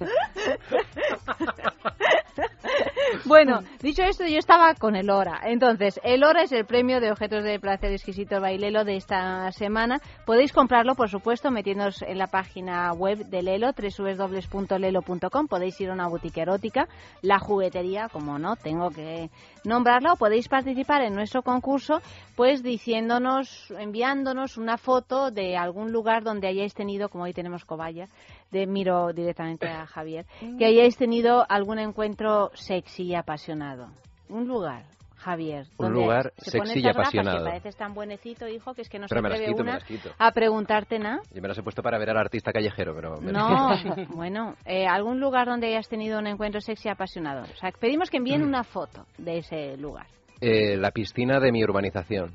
bueno, 3.24 3.60
dicho 3.82 4.02
esto, 4.02 4.24
yo 4.26 4.38
estaba 4.38 4.74
con 4.74 4.96
el 4.96 5.10
Hora. 5.10 5.40
Entonces, 5.44 6.00
el 6.04 6.24
Hora 6.24 6.42
es 6.42 6.52
el 6.52 6.64
premio 6.64 7.00
de 7.00 7.10
objetos 7.10 7.44
de 7.44 7.58
placer 7.58 7.92
exquisito 7.92 8.40
bailelo 8.40 8.84
de 8.84 8.96
esta 8.96 9.50
semana. 9.52 10.00
Podéis 10.26 10.52
comprarlo, 10.52 10.94
por 10.94 11.08
supuesto, 11.08 11.50
metiéndoos 11.50 12.02
en 12.02 12.18
la 12.18 12.28
página 12.28 12.92
web 12.92 13.18
de 13.26 13.42
Lelo, 13.42 13.72
www.lelo.com. 13.72 15.46
Podéis 15.48 15.80
ir 15.80 15.90
a 15.90 15.92
una 15.92 16.08
boutique 16.08 16.42
erótica, 16.42 16.88
la 17.22 17.38
juguetería, 17.38 18.08
como 18.08 18.38
no, 18.38 18.56
tengo 18.56 18.90
que 18.90 19.30
nombrarla, 19.64 20.14
o 20.14 20.16
podéis 20.16 20.48
participar 20.48 21.02
en 21.02 21.14
nuestro 21.14 21.42
concurso, 21.42 22.00
pues 22.36 22.62
diciéndonos, 22.62 23.72
enviándonos 23.78 24.56
una 24.56 24.78
foto 24.78 25.30
de 25.30 25.56
algún 25.56 25.92
lugar 25.92 26.22
donde 26.22 26.48
hayáis 26.48 26.74
tenido, 26.74 27.08
como 27.08 27.24
hoy 27.24 27.32
tenemos 27.32 27.64
cobaya, 27.64 28.08
de 28.50 28.66
miro 28.66 29.12
directamente 29.12 29.68
a 29.68 29.86
Javier, 29.86 30.26
que 30.58 30.64
hayáis 30.64 30.96
tenido 30.96 31.44
algún 31.48 31.78
encuentro 31.78 32.50
sexy 32.54 32.99
y 33.02 33.14
apasionado. 33.14 33.88
Un 34.28 34.46
lugar, 34.48 34.84
Javier. 35.16 35.66
Un 35.76 35.92
lugar 35.92 36.32
se 36.38 36.50
sexy 36.52 36.78
y 36.78 36.82
gafas 36.82 37.08
apasionado. 37.08 37.38
Que 37.38 37.44
pareces 37.44 37.76
tan 37.76 37.94
buenecito, 37.94 38.48
hijo, 38.48 38.74
que 38.74 38.82
es 38.82 38.88
que 38.88 38.98
no 38.98 39.06
Pero 39.08 39.20
se 39.20 39.26
atreve 39.26 39.46
quito, 39.46 39.62
una 39.62 39.78
a 40.18 40.30
preguntarte 40.32 40.98
nada. 40.98 41.20
Yo 41.32 41.42
me 41.42 41.48
las 41.48 41.58
he 41.58 41.62
puesto 41.62 41.82
para 41.82 41.98
ver 41.98 42.10
al 42.10 42.16
artista 42.18 42.52
callejero, 42.52 42.94
pero... 42.94 43.20
me- 43.20 43.32
No, 43.32 43.70
bueno, 44.14 44.54
eh, 44.64 44.86
algún 44.86 45.20
lugar 45.20 45.46
donde 45.48 45.66
hayas 45.68 45.88
tenido 45.88 46.18
un 46.18 46.26
encuentro 46.26 46.60
sexy 46.60 46.88
apasionado. 46.88 47.42
O 47.42 47.56
sea, 47.56 47.70
pedimos 47.78 48.08
que 48.08 48.16
envíen 48.18 48.42
una 48.42 48.64
foto 48.64 49.04
de 49.18 49.38
ese 49.38 49.76
lugar. 49.76 50.06
Eh, 50.40 50.76
la 50.76 50.90
piscina 50.90 51.38
de 51.38 51.52
mi 51.52 51.62
urbanización, 51.64 52.32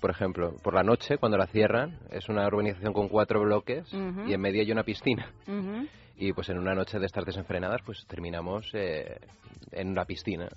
por 0.00 0.10
ejemplo, 0.10 0.54
por 0.62 0.74
la 0.74 0.84
noche, 0.84 1.18
cuando 1.18 1.36
la 1.38 1.46
cierran, 1.48 1.98
es 2.10 2.28
una 2.28 2.46
urbanización 2.46 2.92
con 2.92 3.08
cuatro 3.08 3.40
bloques 3.40 3.92
y 3.92 4.32
en 4.32 4.40
medio 4.40 4.60
hay 4.62 4.70
una 4.70 4.84
piscina. 4.84 5.32
Y 6.18 6.32
pues 6.32 6.48
en 6.48 6.58
una 6.58 6.74
noche 6.74 6.98
de 6.98 7.06
estas 7.06 7.24
desenfrenadas, 7.24 7.80
pues 7.86 8.04
terminamos 8.06 8.68
eh, 8.74 9.18
en 9.72 9.88
una 9.90 10.04
piscina. 10.04 10.48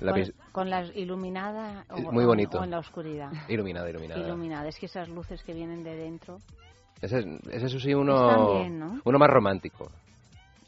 La 0.00 0.12
con, 0.12 0.20
pis- 0.22 0.32
con 0.52 0.70
la 0.70 0.84
iluminada 0.94 1.84
o, 1.90 2.12
Muy 2.12 2.24
bonito. 2.24 2.58
o 2.60 2.64
en 2.64 2.70
la 2.70 2.78
oscuridad. 2.78 3.30
Iluminada, 3.48 3.88
iluminada. 3.90 4.20
Iluminada. 4.20 4.68
Es 4.68 4.78
que 4.78 4.86
esas 4.86 5.08
luces 5.08 5.42
que 5.42 5.52
vienen 5.54 5.84
de 5.84 5.96
dentro. 5.96 6.38
Ese, 7.00 7.18
es- 7.20 7.26
ese 7.50 7.66
eso 7.66 7.78
sí, 7.80 7.92
uno, 7.94 8.54
bien, 8.60 8.78
¿no? 8.78 9.00
uno 9.04 9.18
más 9.18 9.28
romántico. 9.30 9.90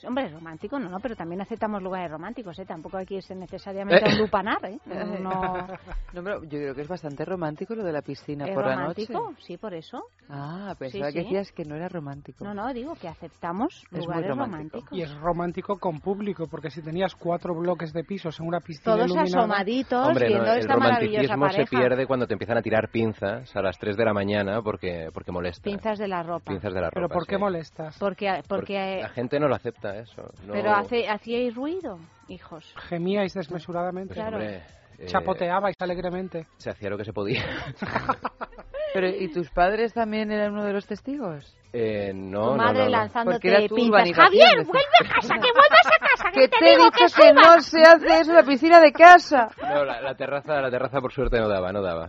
Hombre, 0.09 0.25
es 0.27 0.33
romántico, 0.33 0.79
no, 0.79 0.89
no, 0.89 0.99
pero 1.01 1.15
también 1.15 1.41
aceptamos 1.43 1.83
lugares 1.83 2.11
románticos, 2.11 2.59
¿eh? 2.59 2.65
Tampoco 2.65 2.97
hay 2.97 3.05
que 3.07 3.17
irse 3.17 3.35
necesariamente 3.35 4.03
a 4.05 4.13
un 4.15 4.19
lupanar, 4.19 4.59
¿eh? 4.65 4.79
No, 4.87 5.05
no- 5.19 5.67
No, 6.15 6.23
pero 6.25 6.43
yo 6.45 6.49
creo 6.59 6.75
que 6.75 6.81
es 6.81 6.89
bastante 6.89 7.25
romántico 7.27 7.75
lo 7.75 7.85
de 7.85 7.93
la 7.93 8.01
piscina 8.01 8.47
¿Es 8.47 8.55
por 8.55 8.65
romántico? 8.65 9.13
la 9.13 9.19
noche. 9.31 9.43
Sí, 9.43 9.57
por 9.59 9.75
eso. 9.75 10.03
Ah, 10.31 10.73
Sí, 10.73 10.79
pensaba 10.79 11.07
que 11.13 11.13
sí. 11.13 11.19
decías 11.25 11.53
que 11.53 11.65
no 11.65 11.75
era 11.77 11.89
romántico. 11.89 12.45
No, 12.45 12.55
no, 12.55 12.73
digo 12.73 12.95
que 12.95 13.07
aceptamos 13.09 13.85
muy 13.91 14.01
lugares 14.01 14.29
romántico. 14.31 14.79
románticos. 14.79 14.99
Y 14.99 15.03
es 15.03 15.15
romántico 15.21 15.79
con 15.79 16.01
público, 16.01 16.47
porque 16.51 16.71
si 16.71 16.81
tenías 16.83 17.15
cuatro 17.15 17.55
bloques 17.55 17.93
de 17.93 18.05
pisos 18.05 18.41
en 18.41 18.47
una 18.47 18.61
piscina 18.61 18.95
Todos 18.97 19.07
iluminada... 19.11 19.39
asomaditos 19.41 20.09
Hombre, 20.09 20.25
no, 20.29 20.35
viendo 20.35 20.53
el 20.53 20.59
esta 20.61 20.77
maravillosa 20.77 21.35
romanticismo 21.35 21.49
se 21.51 21.77
pierde 21.77 22.07
cuando 22.07 22.27
te 22.27 22.33
empiezan 22.33 22.57
a 22.57 22.63
tirar 22.63 22.89
pinzas 22.91 23.55
a 23.55 23.61
las 23.63 23.79
3 23.79 23.97
de 23.97 24.05
la 24.07 24.15
mañana 24.15 24.63
porque, 24.63 25.11
porque 25.13 25.31
molesta. 25.33 25.63
Pinzas 25.65 25.99
de 25.99 26.09
la 26.09 26.23
ropa. 26.23 26.51
Pinzas 26.51 26.73
de 26.73 26.81
la 26.81 26.89
¿Pero 26.91 27.03
ropa, 27.03 27.15
por 27.15 27.27
qué 27.27 27.35
sí. 27.37 27.41
molestas? 27.41 27.97
Porque, 27.99 28.43
porque, 28.49 29.01
La 29.03 29.11
gente 29.11 29.39
no 29.39 29.49
lo 29.49 29.55
acepta 29.55 29.98
eso. 30.01 30.23
no- 30.47 30.53
pero 30.53 30.73
hace, 30.75 31.09
hacíais 31.09 31.55
ruido, 31.55 31.99
hijos. 32.29 32.65
Gemíais 32.89 33.35
desmesuradamente. 33.35 34.15
Pues, 34.15 34.27
hombre, 34.27 34.63
eh, 34.99 35.07
Chapoteabais 35.07 35.77
alegremente. 35.79 36.47
Se 36.59 36.71
hacía 36.71 36.91
lo 36.91 36.99
que 36.99 37.05
se 37.05 37.13
podía. 37.13 37.45
Pero, 38.95 39.09
¿y 39.09 39.29
tus 39.33 39.51
padres 39.51 39.93
también 39.93 40.31
eran 40.33 40.53
uno 40.53 40.65
de 40.65 40.73
los 40.73 40.87
testigos? 40.87 41.55
Eh, 41.73 42.13
no, 42.15 42.53
tu 42.53 42.57
madre 42.57 42.79
no, 42.79 42.85
no. 42.85 42.91
lanzándote 42.91 43.35
Porque 43.37 43.49
era 43.49 43.69
tu 43.69 43.75
pinzas. 43.75 43.91
urbanización, 43.91 44.27
Javier, 44.27 44.65
vuelve 44.65 44.81
a 45.05 45.09
casa, 45.15 45.35
que 45.35 45.53
vuelvas 45.53 45.87
a 45.87 45.99
casa, 45.99 46.31
que 46.33 46.41
Que 46.41 46.49
te 46.49 46.57
te 46.59 46.65
he 46.67 46.71
digo 46.77 46.85
dicho 46.85 47.15
que 47.15 47.33
no 47.35 47.61
se 47.61 47.83
hace 47.83 48.07
eso 48.21 48.31
en 48.31 48.37
la 48.37 48.43
piscina 48.43 48.81
de 48.81 48.93
casa. 48.93 49.51
No, 49.61 49.85
la, 49.85 50.01
la 50.01 50.15
terraza, 50.15 50.61
la 50.63 50.71
terraza 50.71 51.01
por 51.01 51.13
suerte 51.13 51.39
no 51.39 51.49
daba, 51.49 51.71
no 51.73 51.83
daba. 51.83 52.09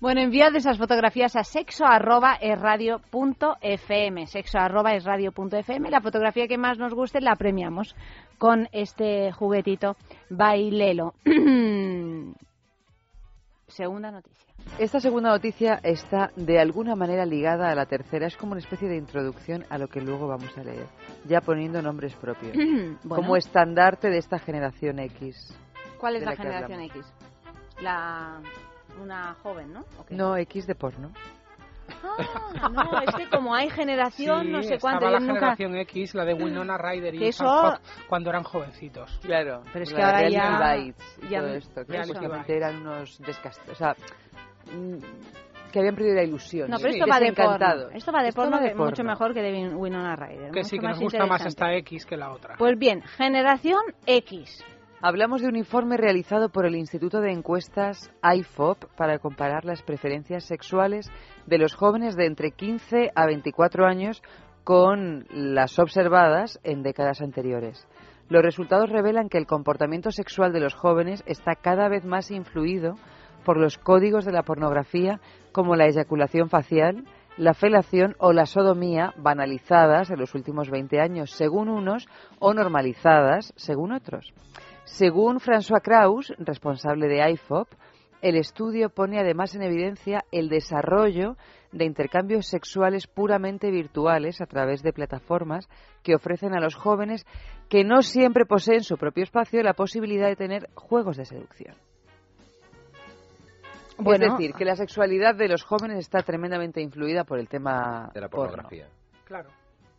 Bueno, 0.00 0.20
enviad 0.20 0.54
esas 0.54 0.76
fotografías 0.76 1.34
a 1.36 1.44
sexo 1.44 1.86
arroba 1.86 2.34
esradio 2.34 3.00
punto 3.10 3.56
fm, 3.62 4.26
sexo 4.26 4.58
arroba 4.58 4.92
esradio 4.94 5.32
punto 5.32 5.56
fm. 5.56 5.88
La 5.90 6.02
fotografía 6.02 6.46
que 6.46 6.58
más 6.58 6.76
nos 6.78 6.92
guste 6.92 7.22
la 7.22 7.36
premiamos 7.36 7.96
con 8.36 8.68
este 8.72 9.32
juguetito 9.32 9.96
Bailelo. 10.28 11.14
Segunda 13.66 14.10
noticia. 14.10 14.47
Esta 14.78 15.00
segunda 15.00 15.30
noticia 15.30 15.80
está 15.82 16.30
de 16.36 16.60
alguna 16.60 16.94
manera 16.94 17.26
ligada 17.26 17.70
a 17.70 17.74
la 17.74 17.86
tercera. 17.86 18.26
Es 18.26 18.36
como 18.36 18.52
una 18.52 18.60
especie 18.60 18.88
de 18.88 18.96
introducción 18.96 19.64
a 19.70 19.78
lo 19.78 19.88
que 19.88 20.00
luego 20.00 20.28
vamos 20.28 20.56
a 20.56 20.62
leer, 20.62 20.86
ya 21.24 21.40
poniendo 21.40 21.82
nombres 21.82 22.14
propios. 22.14 22.52
Bueno. 23.02 23.22
Como 23.22 23.36
estandarte 23.36 24.08
de 24.08 24.18
esta 24.18 24.38
generación 24.38 24.98
X. 25.00 25.56
¿Cuál 25.98 26.16
es 26.16 26.22
la, 26.22 26.30
la 26.30 26.36
generación 26.36 26.80
X? 26.82 27.12
La 27.80 28.40
una 29.02 29.34
joven, 29.42 29.72
¿no? 29.72 29.80
¿O 29.98 30.04
qué? 30.06 30.14
No, 30.14 30.36
X 30.36 30.66
de 30.66 30.74
porno. 30.74 31.10
Ah, 32.02 32.68
no, 32.68 33.00
es 33.00 33.14
que 33.14 33.28
como 33.30 33.54
hay 33.54 33.70
generación, 33.70 34.42
Sí, 34.46 34.48
no 34.52 34.62
sé 34.62 34.74
estaba 34.74 34.98
cuánto, 34.98 35.10
la 35.10 35.18
yo 35.20 35.26
nunca... 35.26 35.40
generación 35.56 35.76
X, 35.76 36.14
la 36.14 36.24
de 36.24 36.34
Winona 36.34 36.76
Ryder 36.76 37.14
y 37.14 37.26
eso- 37.28 37.78
cuando 38.08 38.30
eran 38.30 38.42
jovencitos. 38.42 39.18
Claro, 39.22 39.62
Pero 39.72 39.82
es 39.84 39.92
la 39.92 39.96
que 39.96 40.02
de 40.28 40.38
ahora 40.38 40.68
ya- 40.68 40.74
Bites 40.76 41.18
y 41.22 41.28
ya- 41.28 41.40
todo 41.40 41.54
esto, 41.54 41.84
que 42.46 42.56
eran 42.56 42.76
unos 42.82 43.18
descastos, 43.20 43.68
o 43.70 43.74
sea, 43.74 43.96
que 45.72 45.78
habían 45.80 45.94
perdido 45.94 46.14
la 46.14 46.22
ilusión. 46.24 46.70
No, 46.70 46.78
pero 46.78 46.92
Sí. 46.92 46.98
esto 46.98 47.10
va 47.10 47.20
de 47.20 47.32
porno. 47.32 47.90
Esto 47.92 48.12
va 48.12 48.22
de 48.22 48.28
Esto 48.30 48.40
porno, 48.40 48.56
va 48.56 48.62
de 48.62 48.68
que 48.70 48.74
mucho 48.74 48.96
porno. 48.96 49.10
mejor 49.10 49.34
que 49.34 49.42
de 49.42 49.52
Win- 49.52 49.74
Winona 49.76 50.16
Ryder. 50.16 50.50
Que 50.50 50.60
mucho 50.60 50.64
sí, 50.64 50.76
que 50.78 50.82
nos 50.86 50.96
más 50.96 51.00
gusta 51.00 51.26
más 51.26 51.46
esta 51.46 51.74
X 51.74 52.06
que 52.06 52.16
la 52.16 52.32
otra. 52.32 52.54
Pues 52.58 52.78
bien, 52.78 53.02
generación 53.02 53.82
X. 54.06 54.64
Hablamos 55.00 55.42
de 55.42 55.48
un 55.48 55.56
informe 55.56 55.96
realizado 55.96 56.48
por 56.48 56.66
el 56.66 56.74
Instituto 56.74 57.20
de 57.20 57.30
Encuestas 57.32 58.10
IFOP 58.22 58.84
para 58.96 59.18
comparar 59.20 59.64
las 59.64 59.82
preferencias 59.82 60.44
sexuales 60.44 61.08
de 61.46 61.58
los 61.58 61.74
jóvenes 61.74 62.16
de 62.16 62.26
entre 62.26 62.50
15 62.50 63.10
a 63.14 63.26
24 63.26 63.86
años 63.86 64.22
con 64.64 65.26
las 65.30 65.78
observadas 65.78 66.58
en 66.64 66.82
décadas 66.82 67.20
anteriores. 67.20 67.86
Los 68.28 68.42
resultados 68.42 68.90
revelan 68.90 69.28
que 69.28 69.38
el 69.38 69.46
comportamiento 69.46 70.10
sexual 70.10 70.52
de 70.52 70.60
los 70.60 70.74
jóvenes 70.74 71.22
está 71.26 71.54
cada 71.54 71.88
vez 71.88 72.04
más 72.04 72.30
influido 72.30 72.94
por 73.44 73.58
los 73.58 73.78
códigos 73.78 74.24
de 74.24 74.32
la 74.32 74.42
pornografía 74.42 75.20
como 75.52 75.76
la 75.76 75.86
eyaculación 75.86 76.48
facial, 76.48 77.04
la 77.36 77.54
felación 77.54 78.16
o 78.18 78.32
la 78.32 78.46
sodomía 78.46 79.14
banalizadas 79.16 80.10
en 80.10 80.18
los 80.18 80.34
últimos 80.34 80.70
20 80.70 81.00
años 81.00 81.30
según 81.30 81.68
unos 81.68 82.08
o 82.40 82.52
normalizadas 82.52 83.52
según 83.56 83.92
otros. 83.92 84.32
Según 84.84 85.38
François 85.38 85.82
Kraus, 85.82 86.32
responsable 86.38 87.06
de 87.06 87.30
IFOP, 87.30 87.68
el 88.22 88.36
estudio 88.36 88.90
pone 88.90 89.20
además 89.20 89.54
en 89.54 89.62
evidencia 89.62 90.24
el 90.32 90.48
desarrollo 90.48 91.36
de 91.70 91.84
intercambios 91.84 92.46
sexuales 92.46 93.06
puramente 93.06 93.70
virtuales 93.70 94.40
a 94.40 94.46
través 94.46 94.82
de 94.82 94.92
plataformas 94.92 95.68
que 96.02 96.14
ofrecen 96.14 96.54
a 96.54 96.60
los 96.60 96.74
jóvenes 96.74 97.26
que 97.68 97.84
no 97.84 98.02
siempre 98.02 98.46
poseen 98.46 98.82
su 98.82 98.96
propio 98.96 99.22
espacio 99.22 99.62
la 99.62 99.74
posibilidad 99.74 100.26
de 100.26 100.36
tener 100.36 100.68
juegos 100.74 101.16
de 101.16 101.26
seducción. 101.26 101.76
Bueno. 103.98 104.26
es 104.26 104.32
decir, 104.32 104.54
que 104.54 104.64
la 104.64 104.76
sexualidad 104.76 105.34
de 105.34 105.48
los 105.48 105.62
jóvenes 105.62 105.98
está 105.98 106.22
tremendamente 106.22 106.80
influida 106.80 107.24
por 107.24 107.38
el 107.38 107.48
tema 107.48 108.10
De 108.14 108.20
la 108.20 108.28
porno. 108.28 108.46
pornografía. 108.50 108.88
Claro. 109.24 109.50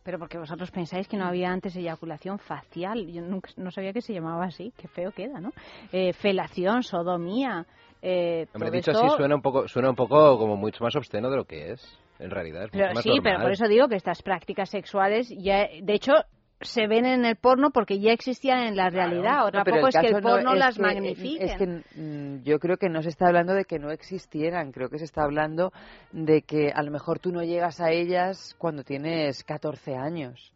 Pero 0.03 0.17
porque 0.17 0.37
vosotros 0.37 0.71
pensáis 0.71 1.07
que 1.07 1.17
no 1.17 1.25
había 1.25 1.49
antes 1.51 1.75
eyaculación 1.75 2.39
facial. 2.39 3.05
Yo 3.07 3.21
nunca, 3.21 3.49
no 3.57 3.69
sabía 3.69 3.93
que 3.93 4.01
se 4.01 4.13
llamaba 4.13 4.45
así. 4.45 4.73
Qué 4.77 4.87
feo 4.87 5.11
queda, 5.11 5.39
¿no? 5.39 5.51
Eh, 5.91 6.13
felación, 6.13 6.81
sodomía. 6.83 7.65
Eh, 8.01 8.47
Hombre, 8.53 8.71
dicho 8.71 8.91
esto- 8.91 9.05
así 9.05 9.17
suena 9.17 9.35
un 9.35 9.41
poco, 9.41 9.67
suena 9.67 9.89
un 9.89 9.95
poco 9.95 10.37
como 10.39 10.55
mucho 10.55 10.83
más 10.83 10.95
obsceno 10.95 11.29
de 11.29 11.35
lo 11.35 11.43
que 11.45 11.73
es, 11.73 11.99
en 12.17 12.31
realidad. 12.31 12.63
Es 12.63 12.71
mucho 12.73 12.77
Pero 12.81 12.93
más 12.93 13.03
sí, 13.03 13.09
pero 13.21 13.23
normal. 13.39 13.41
por 13.41 13.51
eso 13.51 13.67
digo 13.67 13.87
que 13.89 13.95
estas 13.97 14.23
prácticas 14.23 14.69
sexuales 14.69 15.29
ya, 15.37 15.67
de 15.81 15.93
hecho, 15.93 16.13
se 16.61 16.87
ven 16.87 17.05
en 17.05 17.23
el 17.25 17.35
porno 17.37 17.71
porque 17.71 17.99
ya 17.99 18.11
existían 18.11 18.59
en 18.59 18.75
la 18.75 18.89
realidad. 18.89 19.45
Otra 19.45 19.59
No, 19.61 19.63
pero 19.65 19.77
poco 19.77 19.87
es 19.89 19.95
que 19.97 20.07
el 20.07 20.13
no 20.13 20.21
porno 20.21 20.55
las 20.55 20.75
que- 20.75 20.81
magnifique. 20.81 21.45
Es 21.45 21.57
que 21.57 21.65
mm, 21.95 22.43
yo 22.43 22.59
creo 22.59 22.77
que 22.77 22.89
no 22.89 23.01
se 23.01 23.09
está 23.09 23.27
hablando 23.27 23.53
de 23.53 23.65
que 23.65 23.79
no 23.79 23.91
existieran, 23.91 24.71
creo 24.71 24.89
que 24.89 24.99
se 24.99 25.05
está 25.05 25.23
hablando 25.23 25.71
de 26.11 26.41
que 26.41 26.71
a 26.73 26.83
lo 26.83 26.91
mejor 26.91 27.19
tú 27.19 27.31
no 27.31 27.43
llegas 27.43 27.79
a 27.79 27.91
ellas 27.91 28.55
cuando 28.57 28.83
tienes 28.83 29.43
14 29.43 29.95
años. 29.95 30.53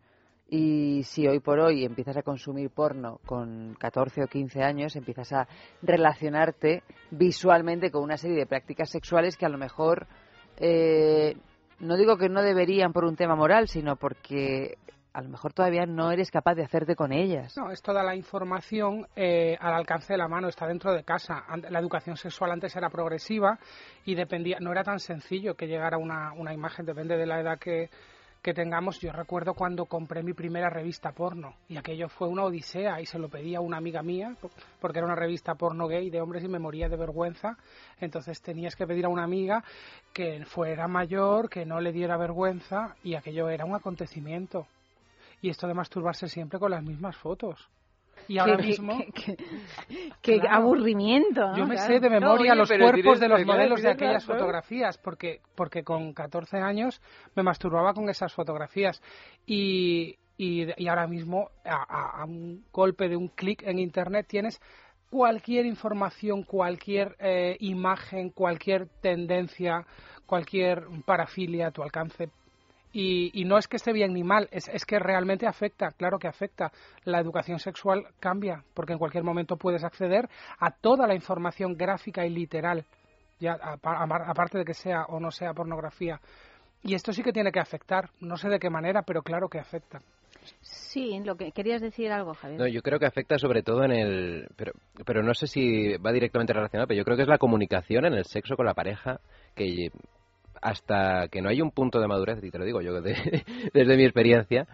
Y 0.49 1.01
si 1.03 1.25
hoy 1.27 1.39
por 1.39 1.59
hoy 1.59 1.83
empiezas 1.83 2.17
a 2.17 2.21
consumir 2.21 2.69
porno 2.69 3.19
con 3.25 3.75
14 3.79 4.23
o 4.23 4.27
15 4.27 4.61
años, 4.61 4.95
empiezas 4.95 5.31
a 5.33 5.47
relacionarte 5.81 6.83
visualmente 7.11 7.89
con 7.89 8.03
una 8.03 8.17
serie 8.17 8.37
de 8.37 8.45
prácticas 8.45 8.91
sexuales 8.91 9.35
que 9.37 9.45
a 9.45 9.49
lo 9.49 9.57
mejor, 9.57 10.05
eh, 10.57 11.35
no 11.79 11.97
digo 11.97 12.17
que 12.17 12.29
no 12.29 12.43
deberían 12.43 12.93
por 12.93 13.05
un 13.05 13.15
tema 13.15 13.35
moral, 13.35 13.67
sino 13.67 13.95
porque 13.95 14.77
a 15.13 15.21
lo 15.21 15.29
mejor 15.29 15.53
todavía 15.53 15.85
no 15.85 16.11
eres 16.11 16.31
capaz 16.31 16.55
de 16.55 16.63
hacerte 16.63 16.95
con 16.95 17.11
ellas. 17.13 17.55
No, 17.55 17.69
es 17.71 17.81
toda 17.81 18.03
la 18.03 18.15
información 18.15 19.07
eh, 19.15 19.55
al 19.59 19.73
alcance 19.73 20.13
de 20.13 20.17
la 20.17 20.27
mano, 20.27 20.47
está 20.47 20.65
dentro 20.67 20.91
de 20.91 21.03
casa. 21.03 21.43
La 21.69 21.79
educación 21.79 22.17
sexual 22.17 22.51
antes 22.51 22.75
era 22.75 22.89
progresiva 22.89 23.59
y 24.05 24.15
dependía, 24.15 24.57
no 24.59 24.71
era 24.71 24.83
tan 24.83 24.99
sencillo 24.99 25.55
que 25.55 25.67
llegara 25.67 25.97
una, 25.97 26.33
una 26.33 26.53
imagen, 26.53 26.85
depende 26.85 27.15
de 27.15 27.25
la 27.27 27.39
edad 27.39 27.59
que, 27.59 27.89
que 28.41 28.53
tengamos. 28.53 28.99
Yo 28.99 29.11
recuerdo 29.11 29.53
cuando 29.53 29.85
compré 29.85 30.23
mi 30.23 30.33
primera 30.33 30.69
revista 30.69 31.11
porno 31.11 31.55
y 31.69 31.77
aquello 31.77 32.09
fue 32.09 32.27
una 32.27 32.43
odisea 32.45 32.99
y 32.99 33.05
se 33.05 33.19
lo 33.19 33.29
pedí 33.29 33.53
a 33.55 33.61
una 33.61 33.77
amiga 33.77 34.01
mía 34.01 34.35
po- 34.41 34.49
porque 34.81 34.97
era 34.97 35.05
una 35.05 35.15
revista 35.15 35.53
porno 35.55 35.87
gay 35.87 36.09
de 36.09 36.21
hombres 36.21 36.43
y 36.43 36.47
me 36.47 36.59
moría 36.59 36.89
de 36.89 36.97
vergüenza. 36.97 37.55
Entonces 37.99 38.41
tenías 38.41 38.75
que 38.75 38.87
pedir 38.87 39.05
a 39.05 39.09
una 39.09 39.23
amiga 39.23 39.63
que 40.11 40.43
fuera 40.45 40.87
mayor, 40.87 41.49
que 41.49 41.65
no 41.65 41.79
le 41.79 41.91
diera 41.91 42.17
vergüenza 42.17 42.95
y 43.03 43.13
aquello 43.15 43.47
era 43.49 43.63
un 43.63 43.75
acontecimiento. 43.75 44.65
Y 45.43 45.49
esto 45.49 45.67
de 45.67 45.73
masturbarse 45.73 46.27
siempre 46.29 46.57
con 46.57 46.71
las 46.71 46.81
mismas 46.81 47.17
fotos. 47.17 47.69
Y 48.29 48.37
ahora 48.37 48.55
Qué- 48.55 48.63
mismo... 48.63 48.97
qué- 49.13 49.35
Qué 50.21 50.39
Claro. 50.39 50.55
aburrimiento, 50.55 51.41
¿no? 51.51 51.57
Yo 51.57 51.65
me 51.67 51.75
Claro. 51.75 51.93
sé 51.93 51.99
de 51.99 52.09
memoria 52.09 52.55
No, 52.55 52.61
oye, 52.63 52.77
los 52.77 52.91
cuerpos 52.91 53.19
de 53.19 53.27
los 53.27 53.45
modelos 53.45 53.81
de 53.81 53.89
aquellas 53.91 54.23
claro. 54.23 54.39
fotografías, 54.39 54.97
porque, 54.97 55.41
porque 55.55 55.83
con 55.83 56.13
14 56.13 56.57
años 56.59 57.01
me 57.35 57.43
masturbaba 57.43 57.93
con 57.93 58.07
esas 58.07 58.33
fotografías. 58.33 59.01
Y, 59.45 60.15
y, 60.37 60.65
y 60.81 60.87
ahora 60.87 61.07
mismo, 61.07 61.49
a, 61.65 61.75
a- 61.75 62.21
a 62.21 62.25
un 62.25 62.63
golpe 62.71 63.09
de 63.09 63.17
un 63.17 63.27
clic 63.27 63.63
en 63.63 63.79
Internet, 63.79 64.25
tienes 64.29 64.61
cualquier 65.09 65.65
información, 65.65 66.43
cualquier 66.43 67.17
eh, 67.19 67.57
imagen, 67.59 68.29
cualquier 68.29 68.87
tendencia, 69.01 69.85
cualquier 70.25 70.85
parafilia 71.05 71.67
a 71.67 71.71
tu 71.71 71.83
alcance. 71.83 72.29
Y, 72.93 73.31
y 73.33 73.43
no 73.45 73.57
es 73.57 73.67
que 73.67 73.77
esté 73.77 73.91
bien 73.91 74.13
ni 74.13 74.23
mal, 74.23 74.47
es, 74.51 74.69
es 74.69 74.85
que 74.85 74.99
realmente 74.99 75.47
afecta, 75.47 75.89
claro 75.97 76.19
que 76.19 76.27
afecta. 76.27 76.71
La 77.05 77.19
educación 77.19 77.57
sexual 77.57 78.05
cambia, 78.19 78.63
porque 78.75 78.93
en 78.93 78.99
cualquier 78.99 79.23
momento 79.23 79.57
puedes 79.57 79.83
acceder 79.83 80.29
a 80.59 80.69
toda 80.69 81.07
la 81.07 81.15
información 81.15 81.73
gráfica 81.73 82.25
y 82.25 82.29
literal, 82.29 82.85
ya 83.39 83.53
aparte 83.53 84.59
de 84.59 84.65
que 84.65 84.75
sea 84.75 85.05
o 85.05 85.19
no 85.19 85.31
sea 85.31 85.53
pornografía. 85.53 86.21
Y 86.83 86.93
esto 86.93 87.11
sí 87.11 87.23
que 87.23 87.33
tiene 87.33 87.51
que 87.51 87.59
afectar, 87.59 88.09
no 88.19 88.37
sé 88.37 88.47
de 88.49 88.59
qué 88.59 88.69
manera, 88.69 89.01
pero 89.01 89.23
claro 89.23 89.47
que 89.49 89.57
afecta. 89.57 90.01
Sí, 90.61 91.19
lo 91.23 91.35
que 91.35 91.51
querías 91.51 91.81
decir 91.81 92.11
algo, 92.11 92.33
Javier. 92.33 92.59
No, 92.59 92.67
yo 92.67 92.81
creo 92.81 92.99
que 92.99 93.05
afecta 93.05 93.37
sobre 93.37 93.63
todo 93.63 93.83
en 93.85 93.91
el... 93.91 94.47
Pero, 94.55 94.73
pero 95.05 95.23
no 95.23 95.33
sé 95.33 95.47
si 95.47 95.95
va 95.97 96.11
directamente 96.11 96.53
relacionado, 96.53 96.87
pero 96.87 96.97
yo 96.97 97.05
creo 97.05 97.15
que 97.15 97.23
es 97.23 97.29
la 97.29 97.37
comunicación 97.37 98.05
en 98.05 98.13
el 98.13 98.25
sexo 98.25 98.55
con 98.55 98.65
la 98.65 98.73
pareja, 98.73 99.19
que 99.55 99.89
hasta 100.63 101.27
que 101.29 101.41
no 101.41 101.49
hay 101.49 101.61
un 101.61 101.71
punto 101.71 101.99
de 101.99 102.07
madurez, 102.07 102.43
y 102.43 102.49
te 102.51 102.57
lo 102.57 102.65
digo 102.65 102.81
yo 102.81 103.01
de- 103.01 103.43
desde 103.73 103.97
mi 103.97 104.03
experiencia, 104.05 104.67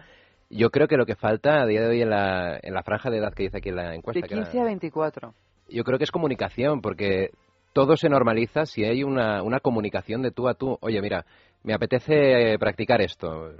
yo 0.48 0.70
creo 0.70 0.88
que 0.88 0.96
lo 0.96 1.06
que 1.06 1.16
falta 1.16 1.60
a 1.62 1.66
día 1.66 1.82
de 1.82 1.88
hoy 1.88 2.02
en 2.02 2.10
la, 2.10 2.58
en 2.62 2.74
la 2.74 2.82
franja 2.82 3.10
de 3.10 3.18
edad 3.18 3.32
que 3.34 3.44
dice 3.44 3.58
aquí 3.58 3.68
en 3.68 3.76
la 3.76 3.94
encuesta, 3.94 4.20
De 4.20 4.28
que 4.28 4.34
era- 4.34 4.44
15 4.44 4.60
a 4.60 4.64
24. 4.64 5.34
yo 5.68 5.84
creo 5.84 5.98
que 5.98 6.04
es 6.04 6.10
comunicación, 6.10 6.80
porque 6.80 7.30
todo 7.72 7.96
se 7.96 8.08
normaliza 8.08 8.66
si 8.66 8.84
hay 8.84 9.04
una, 9.04 9.42
una 9.42 9.60
comunicación 9.60 10.22
de 10.22 10.30
tú 10.32 10.48
a 10.48 10.54
tú. 10.54 10.76
Oye, 10.80 11.00
mira, 11.00 11.24
me 11.62 11.72
apetece 11.74 12.58
practicar 12.58 13.00
esto, 13.00 13.52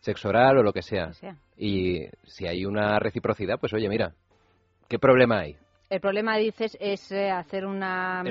sexo 0.00 0.28
oral 0.28 0.58
o 0.58 0.62
lo 0.62 0.72
que 0.72 0.82
sea. 0.82 1.12
sea. 1.12 1.36
Y 1.56 2.06
si 2.24 2.46
hay 2.46 2.64
una 2.64 2.98
reciprocidad, 2.98 3.58
pues 3.58 3.72
oye, 3.72 3.88
mira, 3.88 4.12
¿qué 4.88 4.98
problema 4.98 5.40
hay? 5.40 5.56
El 5.90 6.00
problema, 6.00 6.36
dices, 6.38 6.76
es 6.80 7.10
eh, 7.12 7.30
hacer 7.30 7.66
una 7.66 8.22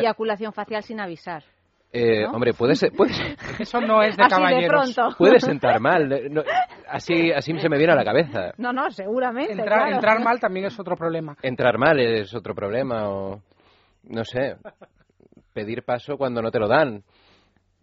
eyaculación 0.00 0.52
facial 0.52 0.82
sin 0.82 1.00
avisar. 1.00 1.44
Eh, 1.98 2.24
¿No? 2.24 2.32
Hombre, 2.32 2.52
puede 2.52 2.74
ser, 2.74 2.92
puede, 2.92 3.14
ser- 3.14 3.36
Eso 3.60 3.80
no 3.80 4.02
es 4.02 4.16
de 4.16 4.22
Así 4.24 4.34
de 4.34 4.36
caballeros. 4.42 4.94
pronto. 4.94 5.16
puede 5.16 5.40
sentar 5.40 5.80
mal. 5.80 6.08
no- 6.30 6.42
así, 6.88 7.32
así 7.32 7.58
se 7.58 7.68
me 7.70 7.78
viene 7.78 7.92
a 7.94 7.96
la 7.96 8.04
cabeza. 8.04 8.52
No, 8.58 8.72
no, 8.72 8.90
seguramente. 8.90 9.52
Entrar, 9.52 9.78
claro. 9.80 9.94
entrar 9.94 10.20
mal 10.22 10.38
también 10.38 10.66
es 10.66 10.78
otro 10.78 10.94
problema. 10.96 11.36
Entrar 11.42 11.78
mal 11.78 11.98
es 11.98 12.34
otro 12.34 12.54
problema 12.54 13.08
o, 13.08 13.40
no 14.04 14.24
sé, 14.24 14.56
pedir 15.54 15.82
paso 15.84 16.16
cuando 16.18 16.42
no 16.42 16.50
te 16.50 16.58
lo 16.58 16.68
dan. 16.68 17.02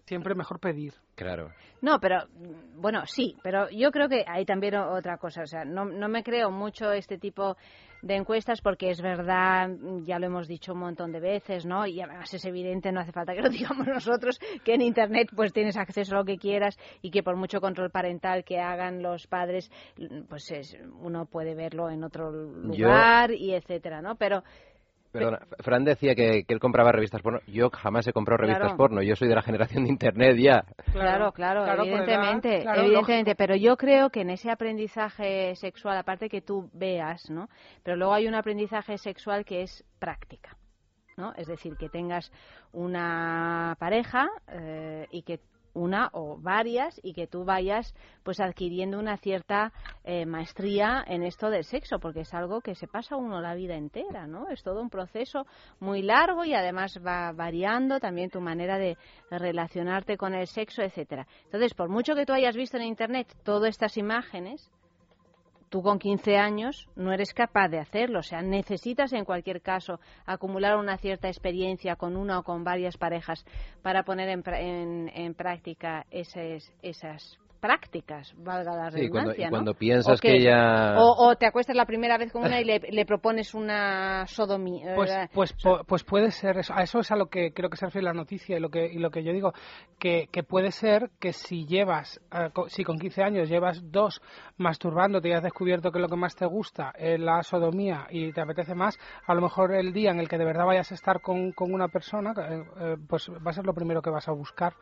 siempre 0.06 0.35
mejor 0.35 0.60
pedir. 0.60 0.94
Claro. 1.15 1.49
No, 1.81 1.99
pero 1.99 2.19
mm, 2.27 2.81
bueno, 2.81 3.02
sí, 3.06 3.35
pero 3.41 3.69
yo 3.69 3.91
creo 3.91 4.07
que 4.10 4.23
hay 4.27 4.45
también 4.45 4.76
otra 4.76 5.18
cosa. 5.18 5.41
O 5.44 5.48
sea, 5.48 5.65
no, 5.65 5.85
no 5.85 6.07
me 6.07 6.23
creo 6.23 6.52
mucho 6.52 6.91
este 6.91 7.18
tipo 7.18 7.57
de 8.03 8.15
encuestas 8.17 8.61
porque 8.61 8.89
es 8.91 9.01
verdad, 9.01 9.69
ya 10.05 10.19
lo 10.19 10.27
hemos 10.27 10.47
dicho 10.47 10.73
un 10.73 10.80
montón 10.80 11.11
de 11.13 11.19
veces, 11.21 11.65
¿no? 11.65 11.88
Y 11.88 12.01
además 12.01 12.34
es 12.34 12.43
evidente, 12.45 12.91
no 12.91 12.99
hace 12.99 13.11
falta 13.13 13.34
que 13.34 13.41
lo 13.41 13.49
digamos 13.49 13.88
nosotros, 13.88 14.39
que 14.63 14.73
en 14.75 14.81
Internet 14.81 15.30
pues 15.35 15.53
tienes 15.53 15.77
acceso 15.77 16.13
a 16.15 16.19
lo 16.19 16.25
que 16.25 16.38
quieras 16.38 16.77
y 17.01 17.09
que 17.11 17.23
por 17.23 17.38
mucho 17.38 17.61
control 17.61 17.89
parental 17.91 18.43
que 18.43 18.59
hagan 18.59 19.01
los 19.01 19.25
padres, 19.27 19.71
pues 20.30 20.51
es- 20.51 20.77
uno 21.01 21.25
puede 21.25 21.55
verlo 21.55 21.89
en 21.89 22.03
otro 22.03 22.31
Yo- 22.71 22.88
lugar 22.88 23.31
y 23.31 23.53
etcétera, 23.53 24.01
¿no? 24.01 24.15
Pero 24.15 24.43
Perdona, 25.14 25.40
Fran 25.60 25.84
decía 25.84 26.15
que, 26.15 26.44
que 26.44 26.53
él 26.53 26.60
compraba 26.60 26.91
revistas 26.91 27.22
porno. 27.22 27.40
Yo 27.45 27.69
jamás 27.69 28.07
he 28.07 28.14
comprado 28.14 28.40
revistas 28.40 28.64
Claro. 28.64 28.77
porno. 28.77 29.02
Yo 29.03 29.15
soy 29.15 29.27
de 29.27 29.35
la 29.35 29.44
generación 29.44 29.84
de 29.84 29.90
Internet 29.91 30.38
ya. 30.38 30.64
Claro, 30.91 31.31
claro, 31.31 31.64
claro, 31.64 31.84
por 31.84 31.88
edad, 31.88 32.02
evidentemente, 32.02 32.61
claro, 32.64 32.81
evidentemente, 32.81 33.35
pero 33.35 33.56
yo 33.56 33.77
creo 33.77 34.10
que 34.10 34.22
en 34.22 34.31
ese 34.31 34.49
aprendizaje 34.49 35.56
sexual, 35.56 35.98
aparte 35.98 36.27
que 36.30 36.41
tú 36.41 36.69
veas, 36.73 37.30
¿no? 37.30 37.48
Pero 37.84 37.95
luego 37.95 38.14
hay 38.14 38.27
un 38.27 38.35
aprendizaje 38.35 38.98
sexual 38.98 39.45
que 39.45 39.61
es 39.61 39.85
práctica, 39.99 40.57
¿no? 41.15 41.31
Es 41.35 41.48
decir, 41.48 41.77
que 41.77 41.90
tengas 41.90 42.31
una 42.72 43.76
pareja 43.80 44.27
eh, 44.48 45.07
y 45.11 45.22
que 45.22 45.40
una 45.73 46.09
o 46.13 46.37
varias 46.37 46.99
y 47.03 47.13
que 47.13 47.27
tú 47.27 47.45
vayas 47.45 47.93
pues 48.23 48.39
adquiriendo 48.39 48.99
una 48.99 49.17
cierta 49.17 49.73
eh, 50.03 50.25
maestría 50.25 51.03
en 51.07 51.23
esto 51.23 51.49
del 51.49 51.63
sexo 51.63 51.99
porque 51.99 52.21
es 52.21 52.33
algo 52.33 52.61
que 52.61 52.75
se 52.75 52.87
pasa 52.87 53.15
uno 53.15 53.41
la 53.41 53.55
vida 53.55 53.75
entera 53.75 54.27
no 54.27 54.49
es 54.49 54.61
todo 54.63 54.81
un 54.81 54.89
proceso 54.89 55.45
muy 55.79 56.01
largo 56.01 56.45
y 56.45 56.53
además 56.53 56.99
va 57.05 57.31
variando 57.31 57.99
también 57.99 58.29
tu 58.29 58.41
manera 58.41 58.77
de 58.77 58.97
relacionarte 59.29 60.17
con 60.17 60.33
el 60.33 60.47
sexo 60.47 60.81
etcétera. 60.81 61.27
Entonces 61.45 61.73
por 61.73 61.89
mucho 61.89 62.15
que 62.15 62.25
tú 62.25 62.33
hayas 62.33 62.55
visto 62.55 62.77
en 62.77 62.83
internet 62.83 63.27
todas 63.43 63.69
estas 63.69 63.97
imágenes 63.97 64.69
tú 65.73 65.81
con 65.81 65.97
15 65.97 66.37
años 66.37 66.87
no 66.95 67.11
eres 67.11 67.33
capaz 67.33 67.67
de 67.67 67.79
hacerlo. 67.79 68.19
O 68.19 68.21
sea, 68.21 68.43
necesitas 68.43 69.11
en 69.11 69.25
cualquier 69.25 69.59
caso 69.63 69.99
acumular 70.23 70.77
una 70.77 70.99
cierta 70.99 71.29
experiencia 71.29 71.95
con 71.95 72.15
una 72.15 72.37
o 72.37 72.43
con 72.43 72.63
varias 72.63 72.95
parejas 72.95 73.43
para 73.81 74.03
poner 74.03 74.29
en, 74.29 75.09
en 75.15 75.33
práctica 75.33 76.05
esas, 76.11 76.71
esas 76.83 77.39
prácticas, 77.68 78.34
valga 78.38 78.76
la 78.76 78.91
Sí, 78.91 79.07
cuando- 79.07 79.31
redundancia, 79.31 79.45
¿no? 79.45 79.49
cuando 79.52 79.73
piensas 79.73 80.19
O 80.19 80.22
que 80.22 80.41
ya- 80.41 80.95
O, 80.99 81.27
o 81.30 81.35
te 81.38 81.45
acuestas 81.45 81.77
la 81.77 81.85
primera 81.85 82.18
vez 82.18 82.30
con 82.34 82.44
una 82.44 82.60
y 82.60 82.65
le, 82.65 82.80
le 82.80 83.06
propones 83.06 83.53
una 83.53 84.27
sodomía. 84.27 84.94
Pues, 84.95 85.10
pues, 85.34 85.53
po- 85.64 85.84
pues 85.88 86.03
puede 86.03 86.31
ser 86.31 86.57
eso. 86.57 86.73
A 86.76 86.84
eso 86.84 86.99
es 86.99 87.10
a 87.10 87.15
lo 87.15 87.27
que 87.27 87.53
creo 87.53 87.69
que 87.69 87.77
se 87.77 87.85
refiere 87.85 88.03
la 88.03 88.14
noticia 88.14 88.57
y 88.57 88.60
lo 88.60 88.69
que, 88.69 88.85
y 88.85 88.98
lo 88.99 89.10
que 89.11 89.23
yo 89.23 89.31
digo, 89.31 89.53
que, 89.98 90.27
que 90.30 90.44
puede 90.44 90.72
ser 90.72 91.10
que 91.22 91.31
si 91.31 91.65
llevas, 91.65 92.19
eh, 92.34 92.49
co- 92.53 92.68
si 92.68 92.84
con 92.84 92.99
15 92.99 93.23
años 93.23 93.48
llevas 93.48 93.80
dos 93.90 94.22
masturbándote 94.57 95.30
y 95.30 95.31
has 95.31 95.41
descubierto 95.44 95.90
que 95.94 95.99
lo 95.99 96.10
que 96.10 96.18
más 96.18 96.35
te 96.35 96.45
gusta 96.45 96.91
es 96.98 97.18
la 97.18 97.44
sodomía 97.44 98.07
y 98.10 98.34
te 98.34 98.41
apetece 98.41 98.76
más, 98.76 98.99
a 99.26 99.34
lo 99.34 99.40
mejor 99.41 99.73
el 99.73 99.94
día 99.94 100.11
en 100.11 100.19
el 100.19 100.27
que 100.27 100.38
de 100.38 100.44
verdad 100.45 100.65
vayas 100.65 100.91
a 100.91 100.95
estar 100.95 101.22
con, 101.22 101.53
con 101.53 101.73
una 101.73 101.88
persona, 101.88 102.34
eh, 102.38 102.64
eh, 102.81 102.95
pues 103.07 103.30
va 103.30 103.52
a 103.52 103.53
ser 103.53 103.65
lo 103.65 103.73
primero 103.73 104.02
que 104.02 104.10
vas 104.10 104.27
a 104.27 104.34
buscar. 104.34 104.73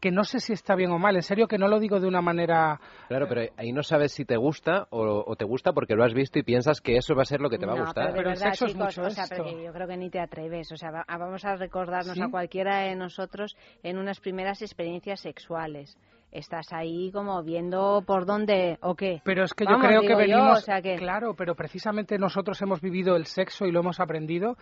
Que 0.00 0.10
no 0.12 0.22
sé 0.24 0.38
si 0.38 0.52
está 0.52 0.76
bien 0.76 0.90
o 0.92 0.98
mal, 0.98 1.16
en 1.16 1.22
serio 1.22 1.48
que 1.48 1.58
no 1.58 1.66
lo 1.66 1.80
digo 1.80 1.98
de 1.98 2.06
una 2.06 2.20
manera 2.20 2.80
Claro, 3.08 3.26
pero 3.28 3.50
ahí 3.56 3.72
no 3.72 3.82
sabes 3.82 4.12
si 4.12 4.24
te 4.24 4.36
gusta 4.36 4.86
o, 4.90 5.24
o 5.26 5.34
te 5.36 5.44
gusta 5.44 5.72
porque 5.72 5.94
lo 5.94 6.04
has 6.04 6.14
visto 6.14 6.38
y 6.38 6.44
piensas 6.44 6.80
que 6.80 6.96
eso 6.96 7.14
va 7.16 7.22
a 7.22 7.24
ser 7.24 7.40
lo 7.40 7.50
que 7.50 7.58
te 7.58 7.66
va 7.66 7.72
a 7.72 7.76
No, 7.76 7.84
gustar. 7.84 8.12
Pero, 8.12 8.30
de 8.30 8.36
verdad, 8.36 8.52
chicos, 8.52 8.98
o 8.98 9.10
sea, 9.10 9.24
pero 9.28 9.44
que 9.44 9.64
yo 9.64 9.72
creo 9.72 9.88
que 9.88 9.96
ni 9.96 10.08
te 10.10 10.20
atreves. 10.20 10.70
O 10.70 10.76
sea, 10.76 10.90
va- 10.92 11.04
vamos 11.08 11.44
a 11.44 11.56
recordarnos 11.56 12.14
¿Sí? 12.14 12.22
a 12.22 12.28
cualquiera 12.30 12.80
de 12.82 12.94
nosotros 12.94 13.56
en 13.82 13.98
unas 13.98 14.20
primeras 14.20 14.62
experiencias 14.62 15.20
sexuales. 15.20 15.96
Estás 16.30 16.74
ahí 16.74 17.10
como 17.10 17.42
viendo 17.42 18.02
por 18.06 18.26
dónde 18.26 18.76
o 18.82 18.94
qué. 18.94 19.22
Pero 19.24 19.44
es 19.44 19.54
que 19.54 19.64
Vamos, 19.64 19.80
yo 19.82 19.88
creo 19.88 20.00
que 20.02 20.06
digo 20.08 20.20
yo, 20.20 20.26
venimos, 20.36 20.58
o 20.58 20.60
sea 20.60 20.82
que- 20.82 20.96
claro, 20.96 21.34
pero 21.34 21.54
precisamente 21.54 22.18
nosotros 22.18 22.60
hemos 22.60 22.82
vivido 22.82 23.16
el 23.16 23.24
sexo 23.24 23.64
y 23.64 23.72
lo 23.72 23.80
hemos 23.80 23.98
aprendido 23.98 24.56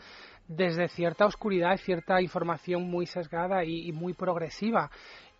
desde 0.47 0.87
cierta 0.87 1.27
oscuridad 1.27 1.75
y 1.75 1.79
cierta 1.79 2.23
información 2.23 2.89
muy 2.89 3.07
sesgada 3.07 3.65
y, 3.65 3.89
y 3.89 3.93
muy 3.93 4.15
progresiva. 4.15 4.91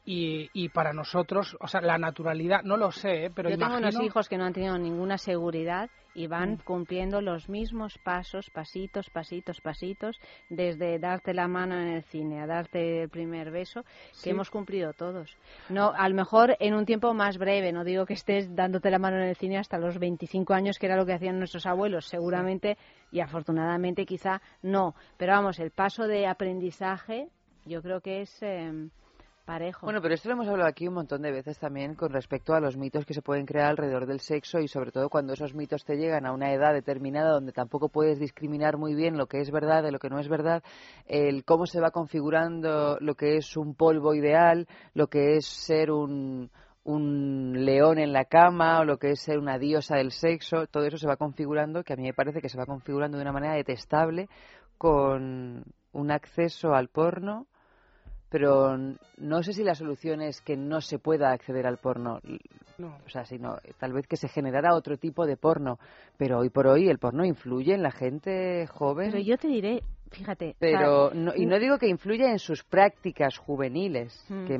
Y, 0.08 0.48
y 0.52 0.68
para 0.68 0.92
nosotros, 0.92 1.56
o 1.60 1.66
sea, 1.66 1.80
la 1.80 1.98
naturalidad, 1.98 2.62
no 2.62 2.76
lo 2.76 2.92
sé, 2.92 3.24
¿eh? 3.24 3.30
pero 3.34 3.50
Yo 3.50 3.56
tengo 3.58 3.72
imagino... 3.72 3.88
unos 3.98 4.06
hijos 4.06 4.28
que 4.28 4.38
no 4.38 4.44
han 4.44 4.52
tenido 4.52 4.78
ninguna 4.78 5.18
seguridad 5.18 5.90
y 6.14 6.28
van 6.28 6.52
Mm. 6.52 6.58
cumpliendo 6.64 7.20
los 7.20 7.48
mismos 7.48 7.98
pasos, 8.04 8.48
pasitos, 8.50 9.10
pasitos, 9.10 9.60
pasitos, 9.60 10.16
desde 10.48 11.00
darte 11.00 11.34
la 11.34 11.48
mano 11.48 11.74
en 11.74 11.88
el 11.88 12.04
cine 12.04 12.40
a 12.40 12.46
darte 12.46 13.02
el 13.02 13.08
primer 13.08 13.50
beso, 13.50 13.84
que 14.22 14.30
hemos 14.30 14.48
cumplido 14.48 14.92
todos. 14.92 15.36
No, 15.68 15.92
a 15.94 16.08
lo 16.08 16.14
mejor 16.14 16.56
en 16.60 16.74
un 16.74 16.86
tiempo 16.86 17.12
más 17.12 17.36
breve, 17.36 17.72
no 17.72 17.82
digo 17.82 18.06
que 18.06 18.14
estés 18.14 18.54
dándote 18.54 18.90
la 18.92 19.00
mano 19.00 19.16
en 19.16 19.24
el 19.24 19.36
cine 19.36 19.58
hasta 19.58 19.76
los 19.76 19.98
25 19.98 20.54
años, 20.54 20.78
que 20.78 20.86
era 20.86 20.96
lo 20.96 21.04
que 21.04 21.14
hacían 21.14 21.38
nuestros 21.38 21.66
abuelos, 21.66 22.06
seguramente 22.06 22.78
y 23.10 23.18
afortunadamente 23.18 24.06
quizá 24.06 24.40
no, 24.62 24.94
pero 25.16 25.32
vamos, 25.32 25.58
el 25.58 25.72
paso 25.72 26.04
de 26.06 26.28
aprendizaje 26.28 27.28
yo 27.66 27.82
creo 27.82 28.00
que 28.00 28.20
es 28.22 28.42
eh, 28.42 28.88
parejo. 29.47 29.86
Bueno, 29.86 30.02
pero 30.02 30.14
esto 30.14 30.28
lo 30.28 30.35
hemos 30.35 30.48
hablado 30.48 30.68
aquí 30.68 30.86
un 30.89 30.94
montón 30.94 31.23
de 31.23 31.32
veces 31.32 31.59
también 31.59 31.94
con 31.94 32.12
respecto 32.12 32.52
a 32.52 32.60
los 32.60 32.77
mitos 32.77 33.06
que 33.06 33.14
se 33.14 33.23
pueden 33.23 33.47
crear 33.47 33.70
alrededor 33.70 34.06
del 34.06 34.20
sexo 34.20 34.59
y 34.59 34.68
sobre 34.68 34.90
todo 34.90 35.09
cuando 35.09 35.32
esos 35.32 35.55
mitos 35.55 35.85
te 35.85 35.97
llegan 35.97 36.27
a 36.27 36.32
una 36.32 36.52
edad 36.52 36.74
determinada 36.74 37.31
donde 37.31 37.52
tampoco 37.52 37.89
puedes 37.89 38.18
discriminar 38.18 38.77
muy 38.77 38.94
bien 38.94 39.16
lo 39.16 39.27
que 39.27 39.40
es 39.40 39.51
verdad 39.51 39.82
de 39.82 39.93
lo 39.93 39.98
que 39.98 40.10
no 40.10 40.18
es 40.18 40.28
verdad, 40.28 40.62
el 41.06 41.44
cómo 41.44 41.66
se 41.66 41.81
va 41.81 41.90
configurando 41.90 42.98
lo 43.01 43.14
que 43.14 43.36
es 43.36 43.56
un 43.56 43.74
polvo 43.74 44.14
ideal, 44.14 44.66
lo 44.93 45.06
que 45.06 45.36
es 45.36 45.47
ser 45.47 45.90
un 45.90 46.51
un 46.86 47.64
león 47.64 47.98
en 47.98 48.12
la 48.12 48.27
cama 48.27 48.78
o 48.78 48.85
lo 48.85 48.97
que 48.97 49.10
es 49.10 49.20
ser 49.20 49.39
una 49.39 49.59
diosa 49.59 49.97
del 49.97 50.12
sexo, 50.12 50.68
todo 50.68 50.85
eso 50.85 50.98
se 50.98 51.09
va 51.09 51.16
configurando, 51.16 51.82
que 51.82 51.94
a 51.94 51.97
mí 51.97 52.05
me 52.05 52.14
parece 52.14 52.40
que 52.40 52.48
se 52.48 52.56
va 52.56 52.64
configurando 52.64 53.18
de 53.18 53.23
una 53.23 53.32
manera 53.32 53.55
detestable 53.55 54.28
con 54.78 55.64
un 55.93 56.10
acceso 56.12 56.74
al 56.74 56.89
porno 56.89 57.48
pero 58.28 58.74
n- 58.74 58.97
no 59.19 59.43
sé 59.43 59.53
si 59.53 59.62
la 59.65 59.74
solución 59.74 60.20
es 60.20 60.40
que 60.40 60.57
no 60.57 60.81
se 60.81 60.98
pueda 60.98 61.31
acceder 61.32 61.66
al 61.66 61.78
porno. 61.78 62.20
No. 62.78 62.97
O 63.07 63.09
sea, 63.09 63.24
sino 63.24 63.57
tal 63.78 63.93
vez 63.93 64.07
que 64.07 64.16
se 64.16 64.28
generara 64.28 64.74
otro 64.74 64.97
tipo 64.98 65.24
de 65.27 65.36
porno. 65.36 65.78
Pero 66.19 66.39
hoy 66.39 66.51
por 66.51 66.66
hoy 66.66 66.89
el 66.89 66.98
porno 66.98 67.24
influye 67.24 67.74
en 67.74 67.82
la 67.82 67.90
gente 67.90 68.66
joven. 68.66 69.11
Pero 69.12 69.23
yo 69.23 69.39
te 69.39 69.48
diré, 69.48 69.82
fíjate. 70.11 70.57
Pero 70.59 71.11
no, 71.15 71.32
y 71.35 71.47
no 71.47 71.59
digo 71.59 71.78
que 71.78 71.89
influya 71.89 72.31
en 72.31 72.39
sus 72.39 72.62
prácticas 72.65 73.39
juveniles, 73.39 74.24
Mm. 74.28 74.47
que 74.47 74.59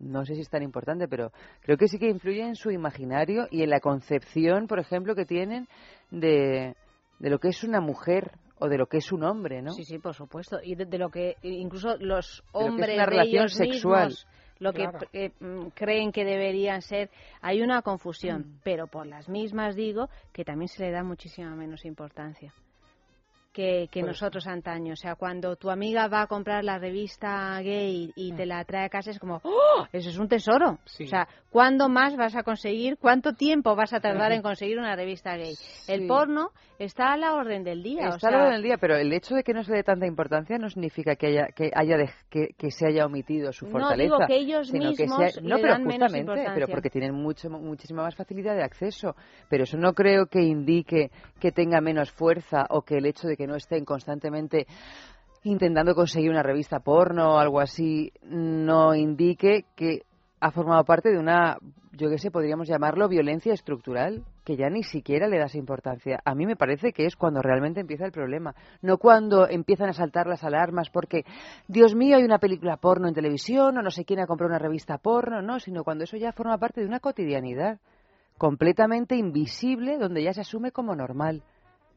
no 0.00 0.24
sé 0.24 0.36
si 0.36 0.42
es 0.42 0.48
tan 0.50 0.62
importante, 0.62 1.08
pero 1.08 1.32
creo 1.62 1.76
que 1.76 1.88
sí 1.88 1.98
que 1.98 2.08
influye 2.08 2.42
en 2.46 2.54
su 2.54 2.70
imaginario 2.70 3.48
y 3.50 3.62
en 3.64 3.70
la 3.70 3.80
concepción, 3.80 4.68
por 4.68 4.78
ejemplo, 4.78 5.16
que 5.16 5.24
tienen 5.24 5.66
de, 6.12 6.76
de 7.18 7.30
lo 7.30 7.38
que 7.38 7.48
es 7.48 7.64
una 7.64 7.80
mujer 7.80 8.32
o 8.58 8.68
de 8.68 8.76
lo 8.78 8.86
que 8.86 8.98
es 8.98 9.12
un 9.12 9.22
hombre, 9.24 9.62
¿no? 9.62 9.72
Sí, 9.72 9.84
sí, 9.84 9.98
por 9.98 10.14
supuesto. 10.14 10.58
Y 10.62 10.74
de, 10.74 10.84
de 10.86 10.98
lo 10.98 11.10
que 11.10 11.36
incluso 11.42 11.96
los 11.98 11.98
De 11.98 12.00
lo 12.00 12.06
que 12.06 12.28
es 12.28 12.42
hombres 12.52 12.94
una 12.94 13.04
de 13.04 13.10
relación 13.10 13.42
ellos 13.44 13.52
sexual. 13.54 14.06
mismos, 14.08 14.26
lo 14.58 14.72
Claro. 14.72 14.98
que 15.12 15.26
eh, 15.26 15.32
mm, 15.38 15.68
creen 15.74 16.10
que 16.10 16.24
deberían 16.24 16.82
ser, 16.82 17.10
hay 17.40 17.62
una 17.62 17.82
confusión, 17.82 18.40
Mm. 18.40 18.60
pero 18.64 18.86
por 18.88 19.06
las 19.06 19.28
mismas 19.28 19.76
digo 19.76 20.08
que 20.32 20.44
también 20.44 20.68
se 20.68 20.82
le 20.82 20.90
da 20.90 21.04
muchísima 21.04 21.54
menos 21.54 21.84
importancia 21.84 22.52
que, 23.58 23.88
que 23.90 24.04
nosotros 24.04 24.46
antaño. 24.46 24.92
O 24.92 24.96
sea, 24.96 25.16
cuando 25.16 25.56
tu 25.56 25.68
amiga 25.68 26.06
va 26.06 26.22
a 26.22 26.26
comprar 26.28 26.62
la 26.62 26.78
revista 26.78 27.60
gay 27.60 28.12
y 28.14 28.32
te 28.32 28.46
la 28.46 28.64
trae 28.64 28.84
a 28.84 28.88
casa 28.88 29.10
es 29.10 29.18
como, 29.18 29.40
¡oh! 29.42 29.84
Eso 29.92 30.10
es 30.10 30.16
un 30.18 30.28
tesoro. 30.28 30.74
Mm. 30.74 30.78
Sí. 30.84 31.04
O 31.04 31.06
sea, 31.08 31.26
¿cuándo 31.50 31.88
más 31.88 32.14
vas 32.16 32.36
a 32.36 32.44
conseguir? 32.44 32.98
¿Cuánto 32.98 33.32
tiempo 33.32 33.74
vas 33.74 33.92
a 33.92 33.98
tardar 33.98 34.30
en 34.30 34.42
conseguir 34.42 34.78
una 34.78 34.94
revista 34.94 35.36
gay? 35.36 35.54
El 35.88 36.06
porno 36.06 36.50
está 36.78 37.14
a 37.14 37.16
la 37.16 37.34
orden 37.34 37.64
del 37.64 37.82
día. 37.82 38.10
o 38.10 38.14
Está 38.14 38.28
a 38.28 38.30
sea, 38.30 38.44
lo 38.44 38.50
del 38.52 38.62
día, 38.62 38.76
pero 38.80 38.94
el 38.96 39.12
hecho 39.12 39.34
de 39.34 39.42
que 39.42 39.52
no 39.52 39.64
se 39.64 39.74
dé 39.74 39.82
tanta 39.82 40.06
importancia 40.06 40.56
no 40.58 40.70
significa 40.70 41.16
que 41.16 41.26
haya 41.26 41.48
que 41.48 41.72
haya 41.74 41.96
que, 42.30 42.50
que 42.56 42.70
se 42.70 42.86
haya 42.86 43.06
omitido 43.06 43.52
su 43.52 43.64
No, 43.66 43.72
fortaleza. 43.72 44.02
digo 44.04 44.18
que 44.28 44.36
ellos 44.36 44.68
sino 44.68 44.92
que 44.94 45.02
mismos 45.02 45.32
sea- 45.32 45.42
no, 45.42 45.56
le 45.56 45.62
pero 45.62 45.72
dan 45.72 45.82
menos 45.82 45.94
justamente, 45.94 46.18
importancia. 46.20 46.54
pero 46.54 46.66
porque 46.68 46.90
tienen 46.90 47.12
mucho 47.14 47.50
muchísima 47.50 48.04
más 48.04 48.14
facilidad 48.14 48.54
de 48.54 48.62
acceso. 48.62 49.16
Pero 49.50 49.64
eso 49.64 49.76
no 49.76 49.94
creo 49.94 50.26
que 50.26 50.42
indique 50.42 51.10
que 51.40 51.50
tenga 51.50 51.80
menos 51.80 52.12
fuerza 52.12 52.66
o 52.70 52.82
que 52.82 52.98
el 52.98 53.06
hecho 53.06 53.26
de 53.26 53.36
que 53.36 53.47
no 53.48 53.56
estén 53.56 53.84
constantemente 53.84 54.66
intentando 55.42 55.94
conseguir 55.94 56.30
una 56.30 56.42
revista 56.42 56.80
porno 56.80 57.34
o 57.34 57.38
algo 57.38 57.60
así 57.60 58.12
no 58.22 58.94
indique 58.94 59.64
que 59.74 60.02
ha 60.40 60.50
formado 60.50 60.84
parte 60.84 61.10
de 61.10 61.18
una, 61.18 61.58
yo 61.92 62.08
qué 62.08 62.18
sé, 62.18 62.30
podríamos 62.30 62.68
llamarlo 62.68 63.08
violencia 63.08 63.52
estructural, 63.52 64.24
que 64.44 64.56
ya 64.56 64.68
ni 64.70 64.82
siquiera 64.82 65.26
le 65.26 65.38
das 65.38 65.54
importancia. 65.54 66.20
A 66.24 66.34
mí 66.34 66.46
me 66.46 66.56
parece 66.56 66.92
que 66.92 67.06
es 67.06 67.16
cuando 67.16 67.42
realmente 67.42 67.80
empieza 67.80 68.06
el 68.06 68.12
problema, 68.12 68.54
no 68.82 68.98
cuando 68.98 69.48
empiezan 69.48 69.88
a 69.88 69.92
saltar 69.92 70.26
las 70.26 70.44
alarmas 70.44 70.90
porque, 70.90 71.24
Dios 71.66 71.94
mío, 71.94 72.16
hay 72.16 72.24
una 72.24 72.38
película 72.38 72.76
porno 72.76 73.08
en 73.08 73.14
televisión 73.14 73.76
o 73.76 73.82
no 73.82 73.90
sé 73.90 74.04
quién 74.04 74.20
ha 74.20 74.26
comprado 74.26 74.50
una 74.50 74.60
revista 74.60 74.98
porno, 74.98 75.42
no, 75.42 75.58
sino 75.58 75.82
cuando 75.82 76.04
eso 76.04 76.16
ya 76.16 76.32
forma 76.32 76.58
parte 76.58 76.80
de 76.80 76.86
una 76.86 77.00
cotidianidad 77.00 77.80
completamente 78.36 79.16
invisible 79.16 79.98
donde 79.98 80.22
ya 80.22 80.32
se 80.32 80.42
asume 80.42 80.70
como 80.70 80.94
normal. 80.94 81.42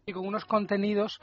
Y 0.06 0.14
con 0.14 0.26
unos 0.28 0.46
contenidos 0.46 1.20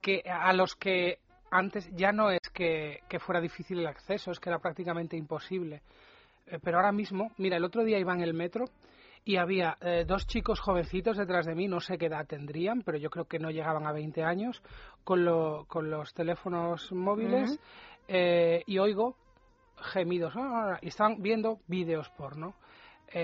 que 0.00 0.22
a 0.26 0.52
los 0.52 0.74
que 0.76 1.18
antes 1.50 1.88
ya 1.94 2.12
no 2.12 2.30
es 2.30 2.40
que, 2.52 3.00
que 3.08 3.18
fuera 3.20 3.40
difícil 3.40 3.78
el 3.80 3.86
acceso, 3.86 4.30
es 4.30 4.40
que 4.40 4.48
era 4.48 4.58
prácticamente 4.58 5.16
imposible. 5.16 5.82
Eh, 6.46 6.58
pero 6.62 6.78
ahora 6.78 6.92
mismo, 6.92 7.30
mira, 7.38 7.56
el 7.56 7.64
otro 7.64 7.84
día 7.84 7.98
iba 7.98 8.12
en 8.14 8.22
el 8.22 8.34
metro 8.34 8.64
y 9.24 9.36
había 9.36 9.76
eh, 9.80 10.04
dos 10.06 10.26
chicos 10.26 10.58
jovencitos 10.60 11.16
detrás 11.16 11.46
de 11.46 11.54
mí, 11.54 11.68
no 11.68 11.78
sé 11.80 11.98
qué 11.98 12.06
edad 12.06 12.26
tendrían, 12.26 12.82
pero 12.82 12.98
yo 12.98 13.10
creo 13.10 13.26
que 13.26 13.38
no 13.38 13.50
llegaban 13.50 13.86
a 13.86 13.92
20 13.92 14.24
años, 14.24 14.60
con, 15.04 15.24
lo- 15.24 15.66
con 15.68 15.90
los 15.90 16.12
teléfonos 16.14 16.90
móviles 16.90 17.60
eh, 18.08 18.62
y 18.66 18.78
oigo 18.78 19.14
gemidos 19.92 20.34
y 20.80 20.88
estaban 20.88 21.20
viendo 21.22 21.58
vídeos 21.66 22.08
porno. 22.10 22.54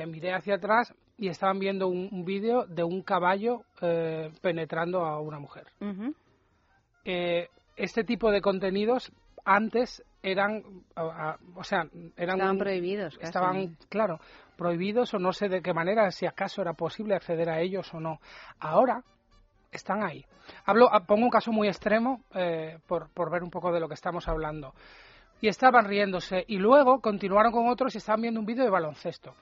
Miré 0.06 0.34
hacia 0.34 0.56
atrás 0.56 0.92
y 1.18 1.28
estaban 1.28 1.58
viendo 1.58 1.88
un, 1.88 2.08
un 2.12 2.24
vídeo 2.24 2.64
de 2.66 2.84
un 2.84 3.02
caballo 3.02 3.62
eh, 3.82 4.30
penetrando 4.40 5.04
a 5.04 5.20
una 5.20 5.38
mujer. 5.38 5.66
Eh, 7.04 7.48
este 7.76 8.04
tipo 8.04 8.30
de 8.30 8.40
contenidos 8.40 9.10
antes 9.44 10.02
eran, 10.22 10.62
a- 10.94 11.30
a- 11.30 11.38
o 11.56 11.64
sea, 11.64 11.86
eran 12.16 12.36
Estaban 12.38 12.58
prohibidos, 12.58 13.14
casi. 13.16 13.26
estaban, 13.26 13.76
claro, 13.88 14.20
prohibidos 14.56 15.14
o 15.14 15.18
no 15.18 15.32
sé 15.32 15.48
de 15.48 15.62
qué 15.62 15.72
manera, 15.72 16.10
si 16.10 16.26
acaso 16.26 16.60
era 16.60 16.72
posible 16.74 17.14
acceder 17.14 17.48
a 17.48 17.60
ellos 17.60 17.92
o 17.94 18.00
no. 18.00 18.20
Ahora 18.58 19.02
están 19.70 20.02
ahí. 20.02 20.24
Hablo, 20.66 20.88
ah, 20.92 21.00
pongo 21.06 21.24
un 21.24 21.30
caso 21.30 21.52
muy 21.52 21.68
extremo 21.68 22.22
eh, 22.34 22.78
por, 22.86 23.08
por 23.10 23.30
ver 23.30 23.42
un 23.42 23.50
poco 23.50 23.72
de 23.72 23.80
lo 23.80 23.88
que 23.88 23.94
estamos 23.94 24.26
hablando. 24.28 24.74
Y 25.40 25.46
estaban 25.48 25.84
riéndose 25.84 26.44
y 26.48 26.56
luego 26.58 27.00
continuaron 27.00 27.52
con 27.52 27.68
otros 27.68 27.94
y 27.94 27.98
estaban 27.98 28.22
viendo 28.22 28.40
un 28.40 28.46
vídeo 28.46 28.64
de 28.64 28.70
baloncesto. 28.70 29.34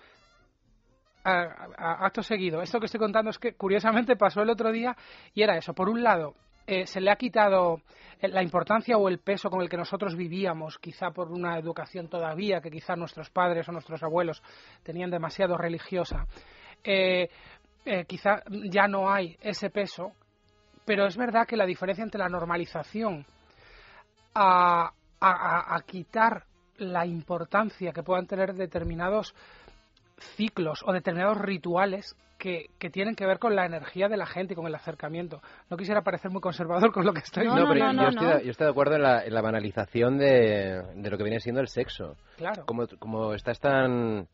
Acto 1.26 2.22
seguido. 2.22 2.62
Esto 2.62 2.78
que 2.78 2.86
estoy 2.86 3.00
contando 3.00 3.30
es 3.30 3.38
que 3.38 3.54
curiosamente 3.54 4.16
pasó 4.16 4.42
el 4.42 4.50
otro 4.50 4.70
día 4.70 4.96
y 5.34 5.42
era 5.42 5.56
eso. 5.56 5.74
Por 5.74 5.88
un 5.88 6.02
lado, 6.02 6.34
eh, 6.66 6.86
se 6.86 7.00
le 7.00 7.10
ha 7.10 7.16
quitado 7.16 7.80
eh, 8.20 8.28
la 8.28 8.42
importancia 8.42 8.96
o 8.96 9.08
el 9.08 9.18
peso 9.18 9.50
con 9.50 9.60
el 9.60 9.68
que 9.68 9.76
nosotros 9.76 10.14
vivíamos, 10.16 10.78
quizá 10.78 11.10
por 11.10 11.30
una 11.32 11.58
educación 11.58 12.08
todavía 12.08 12.60
que 12.60 12.70
quizá 12.70 12.94
nuestros 12.96 13.30
padres 13.30 13.68
o 13.68 13.72
nuestros 13.72 14.02
abuelos 14.02 14.42
tenían 14.82 15.10
demasiado 15.10 15.56
religiosa. 15.56 16.26
Eh, 16.84 17.28
quizá 18.06 18.42
ya 18.70 18.88
no 18.88 19.10
hay 19.10 19.36
ese 19.40 19.70
peso, 19.70 20.12
pero 20.84 21.06
es 21.06 21.16
verdad 21.16 21.46
que 21.46 21.56
la 21.56 21.66
diferencia 21.66 22.02
entre 22.04 22.20
la 22.20 22.28
normalización 22.28 23.24
a- 24.34 24.92
a- 25.20 25.74
a 25.76 25.80
quitar 25.82 26.44
la 26.78 27.06
importancia 27.06 27.92
que 27.92 28.02
puedan 28.02 28.26
tener 28.26 28.54
determinados 28.54 29.34
ciclos 30.18 30.82
o 30.86 30.92
determinados 30.92 31.38
rituales 31.38 32.16
que, 32.38 32.66
que 32.78 32.90
tienen 32.90 33.14
que 33.14 33.24
ver 33.26 33.38
con 33.38 33.56
la 33.56 33.64
energía 33.64 34.08
de 34.08 34.16
la 34.18 34.26
gente 34.26 34.52
y 34.52 34.56
con 34.56 34.66
el 34.66 34.74
acercamiento. 34.74 35.40
No 35.70 35.76
quisiera 35.76 36.02
parecer 36.02 36.30
muy 36.30 36.40
conservador 36.42 36.92
con 36.92 37.04
lo 37.06 37.12
que 37.14 37.20
estoy 37.20 37.46
No, 37.46 37.54
pero 37.68 37.92
yo, 37.92 38.08
estoy, 38.08 38.26
de- 38.26 38.44
yo 38.44 38.50
estoy 38.50 38.64
de 38.66 38.70
acuerdo 38.70 38.96
en 38.96 39.02
la, 39.02 39.24
en 39.24 39.32
la 39.34 39.40
banalización 39.40 40.18
de, 40.18 40.82
de 40.96 41.10
lo 41.10 41.16
que 41.16 41.24
viene 41.24 41.40
siendo 41.40 41.60
el 41.60 41.68
sexo. 41.68 42.16
Claro. 42.36 42.66
Como, 42.66 42.86
como 42.98 43.32
estás 43.32 43.58
tan 43.58 44.28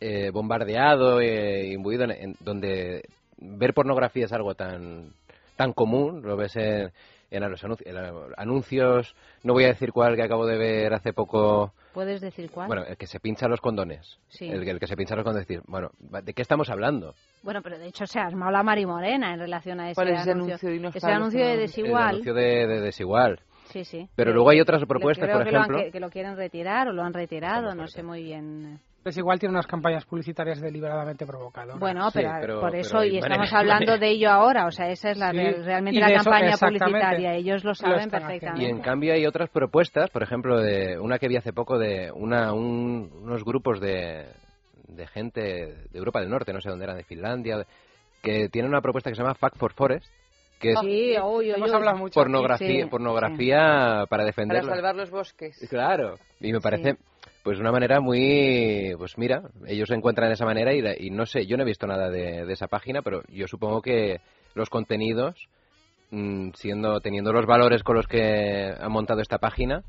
eh, 0.00 0.30
bombardeado 0.30 1.20
e 1.20 1.72
imbuido 1.72 2.04
en, 2.04 2.10
en 2.10 2.34
donde 2.40 3.08
ver 3.38 3.72
pornografía 3.72 4.26
es 4.26 4.32
algo 4.32 4.54
tan, 4.54 5.12
tan 5.56 5.72
común, 5.72 6.20
lo 6.22 6.36
ves 6.36 6.56
en, 6.56 6.92
en 7.30 7.50
los 7.50 7.64
anunci- 7.64 7.86
en 7.86 7.94
los 7.94 8.32
anuncios, 8.36 9.14
no 9.42 9.54
voy 9.54 9.64
a 9.64 9.68
decir 9.68 9.92
cuál 9.92 10.14
que 10.16 10.22
acabo 10.22 10.44
de 10.46 10.58
ver 10.58 10.92
hace 10.92 11.14
poco, 11.14 11.72
¿Puedes 11.96 12.20
decir 12.20 12.50
cuál? 12.50 12.66
bueno, 12.66 12.84
el 12.84 12.98
que 12.98 13.06
se 13.06 13.18
pincha 13.20 13.48
los 13.48 13.60
condones. 13.62 14.18
Sí. 14.28 14.46
El, 14.50 14.62
que- 14.64 14.70
el 14.72 14.78
que 14.78 14.86
se 14.86 14.96
pincha 14.96 15.16
los 15.16 15.24
condones, 15.24 15.48
decir, 15.48 15.62
bueno, 15.66 15.88
¿de 15.98 16.34
qué 16.34 16.42
estamos 16.42 16.68
hablando? 16.68 17.14
Bueno, 17.42 17.62
pero 17.62 17.78
de 17.78 17.86
hecho 17.88 18.06
se 18.06 18.18
ha 18.20 18.26
armado 18.26 18.52
la 18.52 18.62
marimorena 18.62 19.32
en 19.32 19.40
relación 19.40 19.80
a 19.80 19.86
ese 19.90 19.94
¿Cuál 19.94 20.08
es 20.08 20.20
ese 20.20 20.32
anuncio. 20.32 20.68
anuncio? 20.68 20.88
Ese 20.94 21.06
anuncio 21.10 21.40
de 21.40 21.46
anuncio. 21.46 21.52
El 21.54 21.58
desigual. 21.60 22.08
anuncio 22.10 22.34
de, 22.34 22.66
de 22.66 22.80
desigual. 22.82 23.40
Sí, 23.70 23.84
sí. 23.84 24.08
Pero 24.14 24.32
luego 24.34 24.50
hay 24.50 24.60
otras 24.60 24.84
propuestas, 24.84 25.24
creo 25.24 25.38
por 25.38 25.46
que 25.46 25.52
lo 25.52 25.58
han- 25.58 25.64
ejemplo. 25.64 25.84
que, 25.86 25.90
que 25.92 26.00
lo 26.00 26.10
quieren 26.10 26.36
retirar 26.36 26.86
o 26.88 26.92
lo 26.92 27.02
han 27.02 27.14
retirado, 27.14 27.74
no 27.74 27.86
sé 27.88 28.02
muy 28.02 28.22
bien. 28.22 28.78
Pues 29.06 29.16
igual 29.18 29.38
tiene 29.38 29.52
unas 29.52 29.68
campañas 29.68 30.04
publicitarias 30.04 30.60
deliberadamente 30.60 31.24
provocadoras. 31.26 31.78
Bueno, 31.78 32.10
Sí, 32.10 32.18
pero, 32.40 32.58
por 32.58 32.72
pero 32.72 32.80
eso, 32.82 33.04
y 33.04 33.18
estamos 33.18 33.52
hablando 33.52 33.98
de 33.98 34.08
ello 34.08 34.28
ahora, 34.32 34.66
o 34.66 34.72
sea, 34.72 34.90
esa 34.90 35.12
es 35.12 35.16
la 35.16 35.30
Sí, 35.30 35.36
real- 35.36 35.64
realmente 35.64 36.00
la 36.00 36.12
campaña 36.12 36.56
publicitaria, 36.56 37.34
ellos 37.34 37.62
lo 37.62 37.70
Lo 37.70 37.74
saben 37.76 38.10
perfectamente. 38.10 38.64
Y 38.64 38.68
en 38.68 38.80
cambio 38.80 39.14
hay 39.14 39.24
otras 39.24 39.48
propuestas, 39.50 40.10
por 40.10 40.24
ejemplo, 40.24 40.58
de 40.60 40.98
una 40.98 41.20
que 41.20 41.28
vi 41.28 41.36
hace 41.36 41.52
poco 41.52 41.78
de 41.78 42.10
una, 42.10 42.52
un- 42.52 43.08
unos 43.22 43.44
grupos 43.44 43.78
de, 43.78 44.26
de 44.88 45.06
gente 45.06 45.40
de 45.40 45.76
Europa 46.00 46.18
del 46.18 46.28
Norte, 46.28 46.52
no 46.52 46.60
sé 46.60 46.68
dónde 46.68 46.86
eran, 46.86 46.96
de 46.96 47.04
Finlandia, 47.04 47.64
que 48.24 48.48
tienen 48.48 48.72
una 48.72 48.80
propuesta 48.80 49.08
que 49.10 49.14
se 49.14 49.22
llama 49.22 49.36
Fuck 49.36 49.54
for 49.56 49.72
Forest, 49.72 50.04
que 50.58 50.72
es 50.72 50.80
Sí, 50.80 51.14
uy, 51.22 51.50
Hemos 51.52 51.70
uy. 51.70 51.76
hablado 51.76 51.98
mucho. 51.98 52.14
pornografía, 52.18 52.82
Sí, 52.82 52.90
pornografía 52.90 53.58
para 53.60 54.06
Para 54.08 54.24
defenderlo. 54.24 54.72
salvar 54.74 54.96
los 54.96 55.10
bosques. 55.12 55.64
Claro, 55.70 56.16
y 56.40 56.52
me 56.52 56.60
parece 56.60 56.96
pues 57.46 57.60
una 57.60 57.70
manera 57.70 58.00
muy, 58.00 58.92
pues 58.98 59.16
mira, 59.18 59.44
ellos 59.68 59.86
se 59.86 59.94
encuentran 59.94 60.30
de 60.30 60.34
esa 60.34 60.44
manera 60.44 60.74
y, 60.74 61.06
y 61.06 61.10
no 61.10 61.26
sé, 61.26 61.46
yo 61.46 61.56
no 61.56 61.62
he 61.62 61.66
visto 61.66 61.86
nada 61.86 62.10
de, 62.10 62.44
de 62.44 62.52
esa 62.52 62.66
página, 62.66 63.02
pero 63.02 63.22
yo 63.28 63.46
supongo 63.46 63.82
que 63.82 64.20
los 64.56 64.68
contenidos, 64.68 65.48
mm, 66.10 66.50
siendo 66.54 67.00
teniendo 67.00 67.32
los 67.32 67.46
valores 67.46 67.84
con 67.84 67.94
los 67.94 68.08
que 68.08 68.74
han 68.76 68.90
montado 68.90 69.20
esta 69.20 69.38
página, 69.38 69.84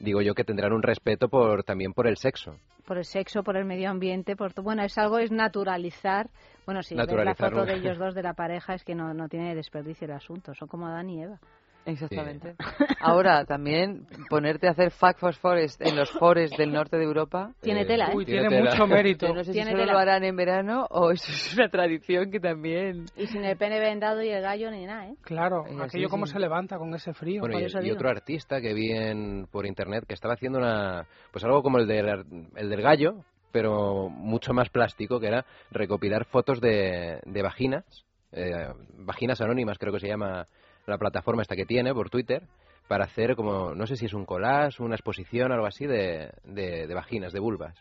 digo 0.00 0.22
yo 0.22 0.32
que 0.32 0.44
tendrán 0.44 0.72
un 0.72 0.82
respeto 0.82 1.28
por 1.28 1.64
también 1.64 1.92
por 1.92 2.06
el 2.06 2.16
sexo. 2.16 2.56
Por 2.86 2.96
el 2.96 3.04
sexo, 3.04 3.42
por 3.42 3.58
el 3.58 3.66
medio 3.66 3.90
ambiente, 3.90 4.34
por 4.34 4.54
bueno, 4.62 4.82
es 4.82 4.96
algo, 4.96 5.18
es 5.18 5.30
naturalizar. 5.30 6.30
Bueno, 6.64 6.82
si 6.82 6.94
ves 6.94 7.12
la 7.12 7.34
foto 7.34 7.66
de 7.66 7.74
ellos 7.74 7.98
dos 7.98 8.14
de 8.14 8.22
la 8.22 8.32
pareja 8.32 8.72
es 8.72 8.84
que 8.84 8.94
no, 8.94 9.12
no 9.12 9.28
tiene 9.28 9.54
desperdicio 9.54 10.06
el 10.06 10.12
asunto, 10.12 10.54
son 10.54 10.66
como 10.66 10.86
Adán 10.86 11.10
y 11.10 11.22
Eva. 11.24 11.40
Exactamente. 11.86 12.54
Ahora, 13.00 13.44
también 13.44 14.06
ponerte 14.28 14.66
a 14.66 14.72
hacer 14.72 14.90
Fact 14.90 15.20
for 15.20 15.34
Forest 15.34 15.80
en 15.80 15.96
los 15.96 16.10
forests 16.10 16.56
del 16.58 16.72
norte 16.72 16.96
de 16.98 17.04
Europa. 17.04 17.52
Tiene 17.62 17.84
tela, 17.84 18.10
¿eh? 18.10 18.16
Uy, 18.16 18.24
tiene 18.24 18.50
mucho 18.50 18.86
mérito. 18.86 19.28
Yo 19.28 19.34
no 19.34 19.44
sé 19.44 19.52
Tiene 19.52 19.66
si 19.70 19.72
solo 19.72 19.82
tela. 19.84 19.92
lo 19.94 19.98
harán 20.00 20.24
en 20.24 20.36
verano 20.36 20.86
o 20.90 21.10
eso 21.12 21.30
es 21.30 21.54
una 21.54 21.68
tradición 21.68 22.30
que 22.30 22.40
también... 22.40 23.04
Y 23.16 23.26
sin 23.28 23.44
el 23.44 23.56
pene 23.56 23.78
vendado 23.78 24.22
y 24.22 24.28
el 24.30 24.42
gallo 24.42 24.70
ni 24.70 24.84
nada, 24.84 25.06
¿eh? 25.08 25.14
Claro, 25.22 25.64
Eh, 25.66 25.76
aquello 25.80 26.08
sí, 26.08 26.10
cómo 26.10 26.26
sí. 26.26 26.32
se 26.32 26.40
levanta 26.40 26.76
con 26.76 26.92
ese 26.94 27.14
frío. 27.14 27.40
Bueno, 27.40 27.58
y, 27.60 27.90
otro 27.90 28.10
artista 28.10 28.60
que 28.60 28.74
vi 28.74 28.90
en, 28.90 29.46
por 29.50 29.64
internet 29.64 30.04
que 30.06 30.14
estaba 30.14 30.34
haciendo 30.34 30.58
una, 30.58 31.06
pues 31.30 31.44
algo 31.44 31.62
como 31.62 31.78
el 31.78 31.86
del, 31.86 32.08
ar- 32.08 32.24
el 32.56 32.68
del 32.68 32.82
gallo, 32.82 33.22
pero 33.52 34.08
mucho 34.08 34.52
más 34.52 34.68
plástico, 34.70 35.20
que 35.20 35.28
era 35.28 35.46
recopilar 35.70 36.24
fotos 36.24 36.60
de, 36.60 37.20
de 37.24 37.42
vaginas, 37.42 37.84
eh, 38.32 38.68
vaginas 38.98 39.40
anónimas 39.40 39.78
creo 39.78 39.92
que 39.92 40.00
se 40.00 40.08
llama 40.08 40.46
la 40.86 40.98
plataforma 40.98 41.42
esta 41.42 41.56
que 41.56 41.66
tiene 41.66 41.92
por 41.92 42.10
Twitter, 42.10 42.42
para 42.88 43.04
hacer 43.04 43.34
como, 43.34 43.74
no 43.74 43.86
sé 43.86 43.96
si 43.96 44.06
es 44.06 44.14
un 44.14 44.24
collage, 44.24 44.82
una 44.82 44.94
exposición, 44.94 45.50
algo 45.52 45.66
así 45.66 45.86
de, 45.86 46.30
de, 46.44 46.86
de 46.86 46.94
vaginas, 46.94 47.32
de 47.32 47.40
vulvas. 47.40 47.76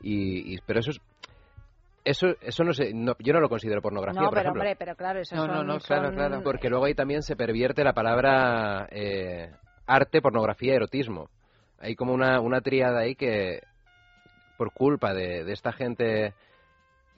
Y, 0.00 0.54
y- 0.54 0.58
pero 0.66 0.80
eso 0.80 0.90
es, 0.92 1.00
eso, 2.04 2.28
eso 2.40 2.64
no 2.64 2.72
sé, 2.72 2.92
no- 2.94 3.14
yo 3.18 3.32
no 3.32 3.40
lo 3.40 3.48
considero 3.48 3.80
pornografía, 3.82 4.22
No, 4.22 4.28
por 4.28 4.34
pero 4.38 4.40
ejemplo. 4.48 4.62
hombre, 4.62 4.76
pero 4.76 4.96
claro, 4.96 5.20
eso 5.20 5.36
No, 5.36 5.46
no, 5.46 5.56
son, 5.58 5.66
no, 5.66 5.78
claro, 5.78 6.06
son- 6.06 6.14
claro. 6.14 6.42
Porque 6.42 6.68
luego 6.70 6.86
ahí 6.86 6.94
también 6.94 7.22
se 7.22 7.36
pervierte 7.36 7.84
la 7.84 7.92
palabra 7.92 8.88
eh, 8.90 9.52
arte, 9.86 10.20
pornografía, 10.22 10.74
erotismo. 10.74 11.28
Hay 11.78 11.94
como 11.94 12.12
una, 12.14 12.40
una 12.40 12.60
tríada 12.60 13.00
ahí 13.00 13.14
que, 13.14 13.60
por 14.56 14.72
culpa 14.72 15.12
de, 15.14 15.44
de 15.44 15.52
esta 15.52 15.72
gente 15.72 16.32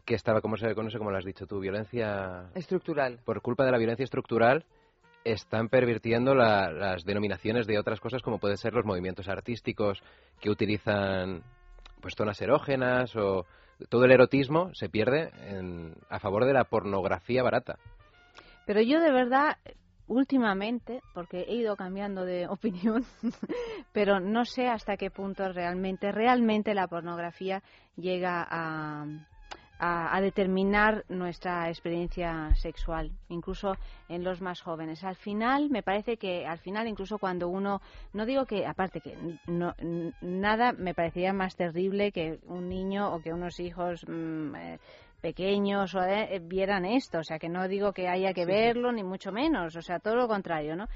que 0.05 0.15
estaba, 0.15 0.41
como 0.43 0.57
se 0.59 0.75
no 0.75 0.91
sé 0.91 0.99
cómo 0.99 1.11
lo 1.11 1.17
has 1.17 1.25
dicho 1.25 1.47
tú, 1.47 1.61
violencia... 1.61 2.51
Estructural. 2.55 3.21
Por 3.25 3.41
culpa 3.41 3.65
de 3.65 3.71
la 3.73 3.79
violencia 3.79 4.05
estructural, 4.05 4.65
están 5.25 5.69
pervirtiendo 5.69 6.35
la- 6.35 6.71
las 6.71 7.05
denominaciones 7.05 7.67
de 7.67 7.79
otras 7.79 8.01
cosas 8.01 8.23
como 8.23 8.39
pueden 8.39 8.59
ser 8.59 8.75
los 8.75 8.85
movimientos 8.85 9.29
artísticos 9.29 10.03
que 10.41 10.51
utilizan 10.51 11.43
pues 12.01 12.15
zonas 12.15 12.41
erógenas 12.43 13.17
o 13.17 13.47
todo 13.89 14.05
el 14.05 14.13
erotismo 14.13 14.71
se 14.75 14.89
pierde 14.89 15.31
en- 15.49 15.95
a 16.11 16.19
favor 16.21 16.45
de 16.45 16.53
la 16.53 16.65
pornografía 16.65 17.43
barata. 17.43 17.79
Pero 18.67 18.81
yo 18.83 19.01
de 19.01 19.11
verdad, 19.11 19.57
últimamente, 20.07 21.01
porque 21.15 21.43
he 21.49 21.55
ido 21.55 21.77
cambiando 21.77 22.25
de 22.25 22.47
opinión, 22.49 23.05
pero 23.93 24.21
no 24.21 24.45
sé 24.45 24.69
hasta 24.69 24.97
qué 24.97 25.11
punto 25.11 25.51
realmente, 25.53 26.13
realmente 26.13 26.75
la 26.75 26.87
pornografía 26.89 27.63
llega 27.97 28.47
a, 28.49 29.07
a, 29.79 30.15
a 30.17 30.21
determinar 30.21 31.05
nuestra 31.09 31.69
experiencia 31.69 32.55
sexual, 32.55 33.11
incluso 33.29 33.77
en 34.09 34.25
los 34.25 34.41
más 34.41 34.61
jóvenes. 34.61 35.05
Al 35.05 35.17
final, 35.17 35.71
me 35.71 35.83
parece 35.83 36.17
que 36.17 36.47
al 36.47 36.59
final, 36.59 36.87
incluso 36.89 37.19
cuando 37.19 37.49
uno, 37.49 37.81
no 38.13 38.27
digo 38.27 38.47
que, 38.47 38.67
aparte 38.67 39.01
que 39.01 39.17
no, 39.47 39.75
nada 40.21 40.73
me 40.73 40.95
parecería 40.95 41.33
más 41.33 41.57
terrible 41.57 42.13
que 42.13 42.39
un 42.47 42.69
niño 42.69 43.13
o 43.15 43.21
que 43.21 43.33
unos 43.33 43.59
hijos 43.61 44.05
mm, 44.09 44.55
eh, 44.57 44.79
pequeños 45.21 45.95
o 45.95 46.03
eh, 46.03 46.39
vieran 46.43 46.85
esto, 46.85 47.19
o 47.21 47.25
sea 47.25 47.39
que 47.39 47.49
no 47.49 47.67
digo 47.67 47.93
que 47.95 48.09
haya 48.09 48.35
que 48.35 48.45
Sí, 48.45 48.53
sí. 48.53 48.53
verlo 48.53 48.93
ni 48.93 49.03
mucho 49.03 49.33
menos, 49.33 49.75
o 49.75 49.81
sea 49.81 49.99
todo 49.99 50.17
lo 50.17 50.29
contrario, 50.29 50.77
¿no? 50.77 50.87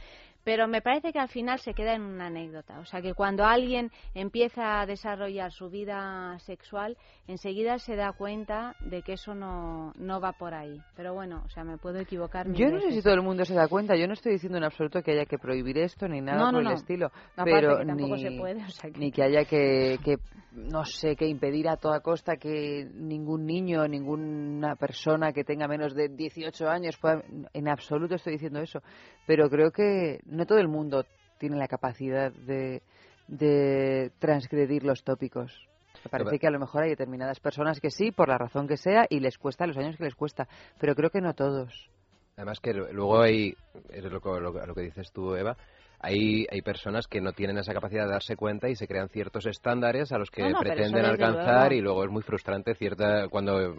Pero 0.44 0.66
me 0.66 0.80
parece 0.80 1.12
que 1.12 1.18
al 1.18 1.28
final 1.28 1.58
se 1.58 1.74
queda 1.74 1.94
en 1.94 2.02
una 2.02 2.26
anécdota. 2.26 2.78
O 2.80 2.84
sea, 2.86 3.02
que 3.02 3.12
cuando 3.14 3.44
alguien 3.44 3.90
empieza 4.14 4.80
a 4.80 4.86
desarrollar 4.86 5.52
su 5.52 5.68
vida 5.68 6.38
sexual, 6.40 6.96
enseguida 7.26 7.78
se 7.78 7.96
da 7.96 8.12
cuenta 8.12 8.74
de 8.80 9.02
que 9.02 9.12
eso 9.14 9.34
no, 9.34 9.92
no 9.98 10.20
va 10.20 10.32
por 10.32 10.54
ahí. 10.54 10.80
Pero 10.96 11.12
bueno, 11.14 11.42
o 11.44 11.48
sea, 11.50 11.64
me 11.64 11.76
puedo 11.76 11.98
equivocar. 12.00 12.50
Yo 12.52 12.68
no 12.70 12.80
sé 12.80 12.92
si 12.92 13.02
todo 13.02 13.14
el 13.14 13.22
mundo 13.22 13.44
se 13.44 13.54
da 13.54 13.68
cuenta. 13.68 13.94
Yo 13.96 14.06
no 14.06 14.14
estoy 14.14 14.32
diciendo 14.32 14.56
en 14.58 14.64
absoluto 14.64 15.02
que 15.02 15.12
haya 15.12 15.26
que 15.26 15.38
prohibir 15.38 15.78
esto 15.78 16.08
ni 16.08 16.20
nada 16.20 16.38
No, 16.38 16.52
por 16.52 16.62
no. 16.62 16.70
el 16.70 16.76
estilo. 16.76 17.10
Pero 17.44 17.78
que 17.78 17.84
tampoco 17.86 18.16
ni, 18.16 18.22
se 18.22 18.30
puede, 18.38 18.64
o 18.64 18.68
sea 18.70 18.90
que- 18.90 18.98
ni 18.98 19.12
que 19.12 19.22
haya 19.22 19.44
que, 19.44 19.98
que, 20.04 20.16
no 20.52 20.84
sé, 20.84 21.14
que 21.14 21.26
impedir 21.26 21.68
a 21.68 21.76
toda 21.76 22.00
costa 22.00 22.36
que 22.36 22.88
ningún 22.94 23.44
niño, 23.44 23.86
ninguna 23.86 24.76
persona 24.76 25.32
que 25.32 25.44
tenga 25.44 25.68
menos 25.68 25.94
de 25.94 26.08
18 26.08 26.68
años 26.68 26.96
pueda. 26.96 27.22
En 27.52 27.68
absoluto 27.68 28.14
estoy 28.14 28.34
diciendo 28.34 28.60
eso. 28.60 28.80
Pero 29.26 29.50
creo 29.50 29.70
que 29.70 30.20
no 30.38 30.46
todo 30.46 30.58
el 30.58 30.68
mundo 30.68 31.04
tiene 31.38 31.56
la 31.56 31.68
capacidad 31.68 32.32
de, 32.32 32.80
de 33.26 34.10
transgredir 34.18 34.84
los 34.84 35.02
tópicos. 35.04 35.66
Me 36.04 36.10
parece 36.10 36.38
que 36.38 36.46
a 36.46 36.50
lo 36.50 36.58
mejor 36.60 36.84
hay 36.84 36.90
determinadas 36.90 37.40
personas 37.40 37.80
que 37.80 37.90
sí, 37.90 38.12
por 38.12 38.28
la 38.28 38.38
razón 38.38 38.66
que 38.68 38.76
sea, 38.76 39.06
y 39.10 39.20
les 39.20 39.36
cuesta 39.36 39.66
los 39.66 39.76
años 39.76 39.96
que 39.96 40.04
les 40.04 40.14
cuesta. 40.14 40.48
Pero 40.78 40.94
creo 40.94 41.10
que 41.10 41.20
no 41.20 41.34
todos. 41.34 41.90
Además 42.36 42.60
que 42.60 42.72
luego 42.72 43.20
hay, 43.20 43.54
es 43.90 44.04
lo, 44.04 44.20
que- 44.20 44.40
lo 44.40 44.52
que- 44.52 44.66
lo 44.66 44.74
que 44.74 44.82
dices 44.82 45.10
tú, 45.12 45.34
Eva, 45.34 45.56
hay, 46.00 46.46
hay 46.52 46.62
personas 46.62 47.08
que 47.08 47.20
no 47.20 47.32
tienen 47.32 47.58
esa 47.58 47.74
capacidad 47.74 48.04
de 48.04 48.12
darse 48.12 48.36
cuenta 48.36 48.68
y 48.68 48.76
se 48.76 48.86
crean 48.86 49.08
ciertos 49.08 49.44
estándares 49.46 50.12
a 50.12 50.18
los 50.18 50.30
que 50.30 50.42
No, 50.42 50.50
no, 50.50 50.58
pero 50.60 50.74
pretenden 50.76 51.04
alcanzar 51.04 51.70
luego. 51.70 51.74
y 51.74 51.80
luego 51.80 52.04
es 52.04 52.10
muy 52.10 52.22
frustrante 52.22 52.76
cierta 52.76 53.26
cuando 53.28 53.74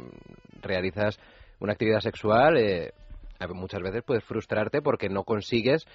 realizas 0.62 1.18
una 1.62 1.72
actividad 1.72 2.02
sexual, 2.02 2.58
eh, 2.58 2.92
muchas 3.54 3.82
veces 3.82 4.04
puedes 4.04 4.26
frustrarte 4.26 4.82
porque 4.82 5.08
no 5.08 5.24
consigues 5.24 5.86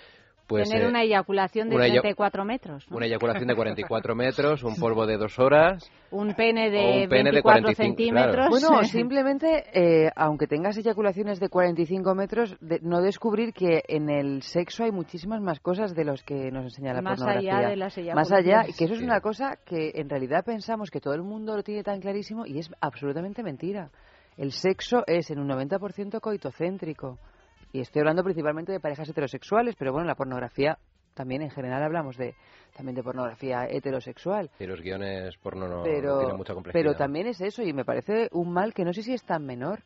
pues 0.47 0.69
Tener 0.69 0.85
eh, 0.85 0.89
una 0.89 1.03
eyaculación 1.03 1.71
de 1.71 1.77
una 1.77 1.87
eya- 1.87 2.01
34 2.03 2.45
metros. 2.45 2.85
¿no? 2.91 2.97
una 2.99 3.07
eyaculación 3.07 3.47
de 3.49 3.55
44 3.55 4.15
metros, 4.16 4.62
un 4.62 4.77
polvo 4.77 5.07
de 5.07 5.16
dos 5.16 5.39
horas. 5.39 5.91
Un 6.11 6.35
pene 6.35 6.71
de 6.71 7.05
un 7.05 7.09
pene 7.09 7.31
de 7.31 7.41
24 7.43 7.62
45, 7.62 7.83
centímetros. 7.83 8.49
Bueno, 8.51 8.69
o 8.79 8.85
simplemente, 8.85 9.65
eh, 9.73 10.11
aunque 10.15 10.47
tengas 10.47 10.77
eyaculaciones 10.77 11.41
de 11.41 11.49
45 11.49 12.15
metros, 12.15 12.57
de- 12.61 12.81
no 12.83 13.01
descubrir 13.01 13.53
que 13.53 13.83
en 13.89 14.11
el 14.11 14.43
sexo 14.43 14.85
hay 14.85 14.93
muchísimas 14.93 15.41
más 15.41 15.61
cosas 15.61 15.95
de 15.95 16.05
los 16.05 16.23
que 16.23 16.51
nos 16.51 16.65
enseña 16.65 16.93
la 16.93 17.03
Más 17.03 17.19
pornografía. 17.19 17.57
allá 17.59 17.69
de 17.71 17.77
las 17.77 17.97
Más 17.97 17.99
allá, 17.99 18.41
eyaculaciones. 18.62 18.77
que 18.77 18.85
eso 18.85 18.95
es 18.95 19.01
Sí. 19.01 19.05
una 19.07 19.21
cosa 19.21 19.59
que 19.65 19.93
en 19.95 20.09
realidad 20.09 20.45
pensamos 20.45 20.91
que 20.91 21.01
todo 21.01 21.15
el 21.15 21.23
mundo 21.23 21.57
lo 21.57 21.62
tiene 21.62 21.83
tan 21.83 22.01
clarísimo 22.01 22.45
y 22.47 22.59
es 22.59 22.71
absolutamente 22.81 23.43
mentira. 23.43 23.91
El 24.37 24.53
sexo 24.53 25.05
es 25.07 25.31
en 25.31 25.39
un 25.39 25.49
90% 25.49 26.21
coitocéntrico. 26.21 27.19
Y 27.75 27.81
estoy 27.81 28.01
hablando 28.01 28.23
principalmente 28.23 28.71
de 28.71 28.79
parejas 28.79 29.09
heterosexuales, 29.09 29.75
pero 29.77 29.93
bueno, 29.93 30.07
la 30.07 30.15
pornografía 30.15 30.79
también 31.13 31.43
en 31.43 31.51
general 31.51 31.83
hablamos 31.83 32.17
de 32.17 32.37
también 32.73 32.95
de 32.95 33.03
pornografía 33.03 33.67
heterosexual. 33.69 34.49
Y 34.61 34.67
los 34.67 34.81
guiones 34.81 35.37
porno 35.39 35.67
no 35.67 35.83
pero, 35.83 36.19
tienen 36.21 36.37
mucha 36.37 36.55
complejidad. 36.55 36.81
pero 36.85 36.97
también 36.97 37.27
es 37.27 37.41
eso 37.41 37.65
y 37.65 37.73
me 37.73 37.85
parece 37.85 38.29
un 38.31 38.53
mal 38.53 38.75
que 38.75 38.85
no 38.85 38.93
sé 38.93 39.03
si 39.03 39.13
es 39.13 39.25
tan 39.25 39.45
menor 39.45 39.83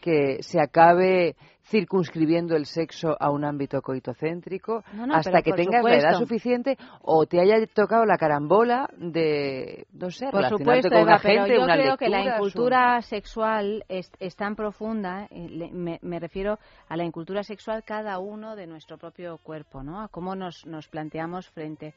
que 0.00 0.42
se 0.42 0.60
acabe 0.60 1.36
circunscribiendo 1.70 2.56
el 2.56 2.66
sexo 2.66 3.16
a 3.20 3.30
un 3.30 3.44
ámbito 3.44 3.80
coitocéntrico 3.80 4.82
No, 4.92 5.06
no, 5.06 5.14
hasta 5.14 5.40
que 5.42 5.52
tengas 5.52 5.84
la 5.84 5.96
edad 5.96 6.18
suficiente 6.18 6.76
o 7.02 7.26
te 7.26 7.40
haya 7.40 7.64
tocado 7.72 8.04
la 8.04 8.16
carambola 8.16 8.88
de 8.96 9.86
no 9.92 10.10
sé 10.10 10.26
Por 10.30 10.42
relacionarte 10.42 10.82
supuesto, 10.82 10.88
con 10.88 10.98
Eva, 10.98 11.06
una 11.06 11.18
pero 11.20 11.44
gente 11.44 11.56
yo 11.56 11.66
creo 11.66 11.96
que 11.96 12.08
la 12.08 12.24
incultura 12.24 13.00
sexual 13.02 13.84
es, 13.88 14.10
es 14.18 14.34
tan 14.34 14.56
profunda, 14.56 15.28
eh, 15.30 15.70
me, 15.72 15.98
me 16.02 16.18
refiero 16.18 16.58
a 16.88 16.96
la 16.96 17.04
incultura 17.04 17.44
sexual 17.44 17.84
cada 17.84 18.18
uno 18.18 18.56
de 18.56 18.66
nuestro 18.66 18.98
propio 18.98 19.38
cuerpo, 19.38 19.82
¿no? 19.82 20.00
A 20.00 20.08
cómo 20.08 20.34
nos, 20.34 20.66
nos 20.66 20.88
planteamos 20.88 21.48
frente 21.50 21.88
a, 21.88 21.92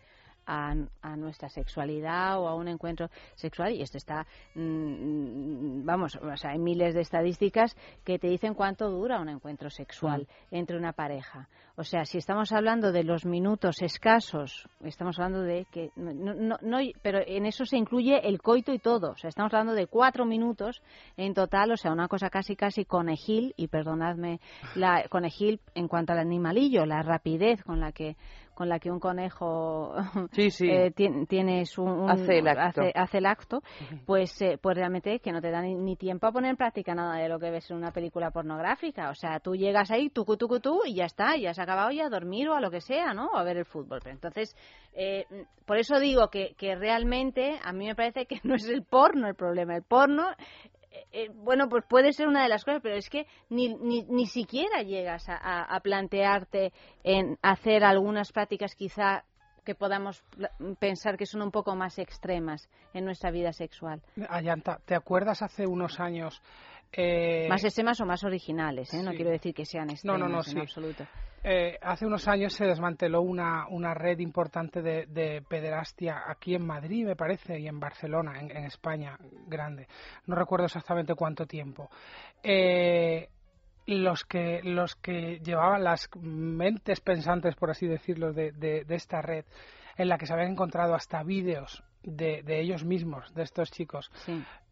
a 0.46 1.16
nuestra 1.16 1.50
sexualidad 1.50 2.40
o 2.40 2.48
a 2.48 2.56
un 2.56 2.68
encuentro 2.68 3.10
sexual 3.36 3.74
y 3.74 3.82
esto 3.82 3.98
está 3.98 4.26
mm, 4.56 5.86
vamos 5.86 6.16
o 6.16 6.38
sea 6.38 6.52
hay 6.52 6.60
miles 6.60 6.94
de 6.94 7.02
estadísticas 7.02 7.76
que 8.04 8.20
te 8.20 8.28
dicen 8.28 8.54
cuánto 8.54 8.90
dura 8.90 9.20
un 9.20 9.30
encuentro 9.30 9.70
sexual 9.70 10.28
entre 10.52 10.78
una 10.78 10.94
pareja. 10.94 11.48
O 11.76 11.84
sea 11.84 12.06
si 12.06 12.18
estamos 12.18 12.52
hablando 12.52 12.92
de 12.92 13.04
los 13.04 13.26
minutos 13.26 13.82
escasos 13.82 14.68
estamos 14.84 15.18
hablando 15.20 15.42
de 15.42 15.66
que 15.72 15.90
no, 15.96 16.14
no, 16.34 16.58
no- 16.62 16.78
pero 17.02 17.20
en 17.26 17.46
eso 17.46 17.66
se 17.66 17.78
incluye 17.78 18.28
el 18.28 18.42
coito 18.42 18.74
y 18.74 18.80
todo. 18.80 19.12
O 19.12 19.18
sea 19.18 19.30
estamos 19.30 19.54
hablando 19.54 19.74
de 19.74 19.88
cuatro 19.88 20.26
minutos 20.26 20.82
en 21.18 21.34
total 21.34 21.72
o 21.72 21.78
sea 21.78 21.92
una 21.92 22.08
cosa 22.08 22.30
casi 22.30 22.56
casi 22.56 22.86
conejil 22.86 23.54
y 23.58 23.68
perdonadme 23.68 24.40
la 24.76 25.08
conejil 25.10 25.60
en 25.76 25.88
cuanto 25.88 26.14
al 26.14 26.20
animalillo 26.20 26.86
la 26.86 27.02
rapidez 27.02 27.64
con 27.64 27.80
la 27.80 27.92
que 27.92 28.16
con 28.54 28.70
la 28.70 28.80
que 28.80 28.92
un 28.92 29.00
conejo 29.00 29.94
Sí, 30.32 30.50
sí. 30.52 30.70
eh, 30.70 30.92
tien- 30.96 31.28
tiene 31.28 31.66
su, 31.66 31.84
un- 31.84 32.10
Hace 32.10 32.40
el 32.40 32.48
acto. 32.48 32.82
hace- 32.82 32.92
hace 32.96 33.18
el 33.18 33.26
acto, 33.26 33.62
pues, 34.06 34.42
eh, 34.42 34.58
pues 34.62 34.78
realmente 34.78 35.20
que 35.20 35.32
no 35.32 35.42
te 35.42 35.52
da 35.52 35.62
ni, 35.62 35.76
ni 35.76 35.96
tiempo 35.96 36.28
a 36.28 36.32
poner 36.32 36.52
en 36.52 36.58
práctica 36.58 36.94
nada 36.96 37.16
de 37.18 37.30
lo 37.30 37.40
que 37.40 37.50
ves 37.52 37.70
en 37.72 37.78
una 37.78 37.92
película 37.92 38.32
pornográfica. 38.32 39.10
O 39.10 39.16
sea, 39.16 39.40
tú 39.40 39.56
llegas 39.56 39.92
ahí, 39.92 40.10
tucu, 40.10 40.38
tucu, 40.38 40.60
tú, 40.60 40.82
y 40.86 40.96
ya 40.96 41.06
está, 41.06 41.36
ya 41.38 41.54
se 41.54 41.62
ha 41.62 41.64
acabado 41.64 41.92
ya 41.92 42.06
a 42.06 42.10
dormir 42.10 42.50
o 42.50 42.56
a 42.56 42.62
lo 42.62 42.70
que 42.72 42.82
sea, 42.82 43.14
¿no? 43.14 43.28
O 43.28 43.38
a 43.38 43.44
ver 43.44 43.58
el 43.58 43.66
fútbol. 43.66 44.00
Pero 44.04 44.16
entonces, 44.16 44.56
eh, 44.94 45.26
por 45.66 45.78
eso 45.78 46.00
digo 46.00 46.30
que, 46.30 46.56
que 46.58 46.76
realmente 46.76 47.60
a 47.64 47.74
mí 47.74 47.86
me 47.88 47.96
parece 47.96 48.26
que 48.26 48.40
no 48.44 48.56
es 48.56 48.68
el 48.70 48.84
porno 48.84 49.28
el 49.28 49.36
problema. 49.36 49.76
El 49.76 49.84
porno 49.84 50.28
eh, 50.94 51.06
eh, 51.12 51.30
bueno, 51.34 51.70
pues 51.70 51.84
puede 51.90 52.14
ser 52.14 52.28
una 52.28 52.44
de 52.44 52.50
las 52.50 52.64
cosas, 52.64 52.82
pero 52.84 52.96
es 52.96 53.10
que 53.10 53.26
ni, 53.50 53.74
ni, 53.76 54.04
ni 54.04 54.28
siquiera 54.28 54.84
llegas 54.84 55.26
a, 55.28 55.80
plantearte 55.82 56.72
en 57.04 57.38
hacer 57.42 57.84
algunas 57.84 58.32
prácticas 58.32 58.76
quizá 58.76 59.24
que 59.66 59.74
podamos 59.74 60.24
pensar 60.80 61.18
que 61.18 61.26
son 61.26 61.42
un 61.42 61.52
poco 61.52 61.76
más 61.76 61.98
extremas 61.98 62.70
en 62.94 63.06
nuestra 63.06 63.32
vida 63.32 63.54
sexual. 63.54 64.02
Ayanta, 64.30 64.80
¿te 64.86 64.94
acuerdas 64.94 65.42
hace 65.42 65.66
unos 65.66 66.00
años? 66.00 66.42
Eh, 66.94 67.48
más 67.50 67.64
extremas 67.64 68.00
o 68.02 68.06
más 68.06 68.24
originales, 68.24 68.94
¿eh? 68.94 69.02
No 69.04 69.12
quiero 69.12 69.32
decir 69.32 69.54
que 69.54 69.66
sean 69.66 69.88
No, 69.88 69.94
extremas 69.94 70.20
no, 70.20 70.28
no, 70.30 70.38
en 70.40 70.44
sí. 70.44 70.60
absoluto. 70.60 71.04
Eh, 71.46 71.78
hace 71.82 72.06
unos 72.06 72.26
años 72.30 72.54
se 72.54 72.64
desmanteló 72.66 73.22
una, 73.22 73.68
una 73.68 73.94
red 73.94 74.18
importante 74.20 74.82
de, 74.82 75.08
de 75.08 75.42
pederastia 75.42 76.22
aquí 76.26 76.56
en 76.56 76.66
Madrid, 76.66 77.06
me 77.06 77.18
parece, 77.18 77.60
y 77.60 77.68
en 77.68 77.82
Barcelona, 77.82 78.40
en, 78.40 78.50
en 78.56 78.64
España, 78.64 79.18
grande. 79.48 79.88
No 80.26 80.36
recuerdo 80.36 80.68
exactamente 80.68 81.16
cuánto 81.16 81.46
tiempo. 81.46 81.90
Eh, 82.42 83.28
los 83.88 84.24
que 84.24 84.62
los 84.64 84.96
que 84.96 85.40
llevaban 85.44 85.84
las 85.84 86.08
mentes 86.22 87.02
pensantes, 87.02 87.56
por 87.56 87.72
así 87.72 87.88
decirlo, 87.88 88.32
de, 88.32 88.54
de- 88.54 88.86
de 88.86 88.96
esta 88.96 89.22
red, 89.22 89.44
en 89.98 90.08
la 90.08 90.18
que 90.18 90.26
se 90.26 90.32
habían 90.34 90.52
encontrado 90.52 90.96
hasta 90.96 91.22
vídeos 91.24 91.84
de, 92.04 92.44
de 92.44 92.60
ellos 92.60 92.84
mismos, 92.84 93.34
de 93.34 93.44
estos 93.44 93.72
chicos, 93.72 94.12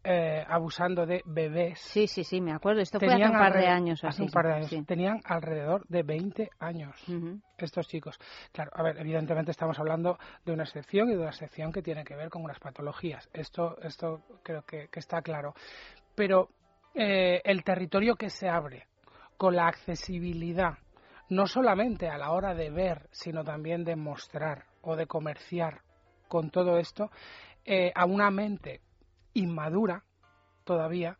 eh, 0.04 0.44
abusando 0.48 1.06
de 1.06 1.22
bebés. 1.24 1.78
Sí, 1.80 2.06
sí, 2.06 2.24
sí, 2.24 2.40
me 2.40 2.52
acuerdo. 2.52 2.80
Esto 2.80 2.98
fue 2.98 3.12
hace 3.12 3.24
un 3.24 3.32
par 3.32 3.54
de 3.54 3.66
años 3.66 4.02
o 4.04 4.06
Hace 4.08 4.16
así, 4.16 4.22
un 4.22 4.30
par 4.30 4.46
de 4.46 4.52
sí, 4.52 4.56
años. 4.56 4.70
sí. 4.70 4.82
Tenían 4.84 5.20
alrededor 5.24 5.86
de 5.88 6.02
20 6.02 6.50
años 6.58 6.96
estos 7.58 7.86
chicos. 7.88 8.18
Claro, 8.52 8.70
a 8.74 8.82
ver, 8.82 8.98
evidentemente 8.98 9.50
estamos 9.50 9.78
hablando 9.78 10.18
de 10.44 10.52
una 10.52 10.64
excepción 10.64 11.08
y 11.08 11.12
de 11.12 11.18
una 11.18 11.30
excepción 11.30 11.72
que 11.72 11.82
tiene 11.82 12.04
que 12.04 12.16
ver 12.16 12.28
con 12.30 12.42
unas 12.42 12.58
patologías. 12.58 13.28
Esto, 13.32 13.76
esto 13.82 14.22
creo 14.42 14.62
que, 14.62 14.88
que 14.88 14.98
está 15.00 15.22
claro. 15.22 15.54
Pero 16.14 16.48
eh, 16.94 17.40
el 17.44 17.64
territorio 17.64 18.16
que 18.16 18.28
se 18.28 18.48
abre 18.48 18.86
con 19.36 19.56
la 19.56 19.66
accesibilidad, 19.66 20.74
no 21.30 21.46
solamente 21.46 22.08
a 22.08 22.18
la 22.18 22.32
hora 22.32 22.54
de 22.54 22.70
ver, 22.70 23.08
sino 23.12 23.42
también 23.44 23.84
de 23.84 23.96
mostrar 23.96 24.64
o 24.82 24.96
de 24.96 25.06
comerciar 25.06 25.80
con 26.32 26.48
todo 26.48 26.78
esto, 26.78 27.10
eh, 27.66 27.92
a 27.94 28.06
una 28.06 28.30
mente 28.30 28.80
inmadura 29.34 30.02
todavía, 30.64 31.18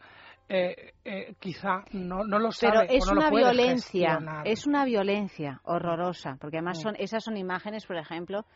eh, 0.48 0.94
eh, 1.05 1.34
quizá 1.39 1.84
no, 1.93 2.24
no 2.24 2.39
lo 2.39 2.48
Pero 2.59 2.80
sabe 2.80 2.86
es 2.89 3.02
o 3.02 3.06
no 3.09 3.12
lo 3.16 3.20
una 3.20 3.28
puede 3.28 3.44
violencia, 3.44 4.09
gestionar. 4.14 4.47
es 4.48 4.66
una 4.66 4.86
violencia 4.86 5.60
horrorosa, 5.64 6.39
porque 6.40 6.56
además 6.56 6.78
Mm. 6.78 6.82
son 6.82 6.97
esas 6.98 7.22
son 7.24 7.36
imágenes, 7.36 7.84
por 7.84 7.98
ejemplo, 7.98 8.47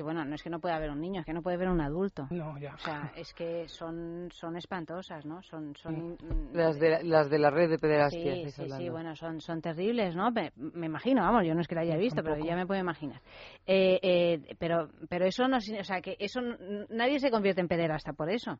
que 0.00 0.04
bueno, 0.04 0.24
no 0.24 0.34
es 0.34 0.42
que 0.42 0.48
no 0.48 0.60
pueda 0.60 0.76
haber 0.76 0.90
un 0.90 0.98
niño, 0.98 1.20
es 1.20 1.26
que 1.26 1.34
no 1.34 1.42
puede 1.42 1.56
haber 1.56 1.68
un 1.68 1.82
adulto. 1.82 2.26
No, 2.30 2.58
ya. 2.58 2.72
O 2.74 2.78
sea, 2.78 3.12
es 3.14 3.34
que 3.34 3.68
son 3.68 4.28
son 4.32 4.56
espantosas, 4.56 5.26
¿no? 5.26 5.42
Son 5.42 5.76
son 5.76 6.12
mm, 6.14 6.54
Las 6.56 6.78
de, 6.78 6.88
la- 6.88 7.02
las 7.02 7.28
de 7.28 7.38
la 7.38 7.50
red 7.50 7.68
de 7.68 7.78
pederastia. 7.78 8.34
Sí, 8.36 8.50
sí, 8.50 8.88
bueno, 8.88 9.14
son, 9.14 9.42
son 9.42 9.60
terribles, 9.60 10.16
¿no? 10.16 10.30
Me, 10.30 10.52
me 10.56 10.86
imagino, 10.86 11.20
vamos, 11.20 11.44
yo 11.46 11.54
no 11.54 11.60
es 11.60 11.68
que 11.68 11.74
la 11.74 11.82
haya 11.82 11.98
visto, 11.98 12.22
pero 12.22 12.38
ya 12.42 12.56
me 12.56 12.66
puedo 12.66 12.80
imaginar. 12.80 13.20
Eh, 13.66 13.98
eh, 14.02 14.56
pero, 14.58 14.88
pero 15.10 15.26
eso 15.26 15.46
no, 15.48 15.58
o 15.58 15.84
sea, 15.84 16.00
que 16.00 16.16
eso, 16.18 16.40
nadie 16.88 17.20
se 17.20 17.30
convierte 17.30 17.60
en 17.60 17.68
pederasta 17.68 18.14
por 18.14 18.30
eso. 18.30 18.58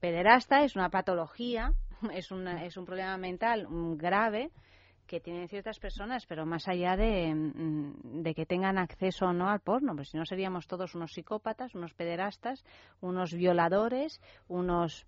Pederasta 0.00 0.64
es 0.64 0.76
una 0.76 0.90
patología, 0.90 1.72
es, 2.12 2.30
una, 2.30 2.64
es 2.66 2.76
un 2.76 2.84
problema 2.84 3.16
mental 3.16 3.66
mm, 3.70 3.96
grave 3.96 4.50
que 5.06 5.20
tienen 5.20 5.48
ciertas 5.48 5.78
personas, 5.78 6.26
pero 6.26 6.46
más 6.46 6.68
allá 6.68 6.96
de, 6.96 7.34
mm, 7.34 8.22
de 8.22 8.34
que 8.34 8.46
tengan 8.46 8.78
acceso 8.78 9.26
o 9.26 9.32
no 9.32 9.48
al 9.48 9.60
porno, 9.60 9.94
pues 9.94 10.10
si 10.10 10.16
no 10.16 10.24
seríamos 10.24 10.66
todos 10.66 10.94
unos 10.94 11.12
psicópatas, 11.12 11.74
unos 11.74 11.94
pederastas, 11.94 12.64
unos 13.00 13.32
violadores, 13.34 14.20
unos 14.48 15.06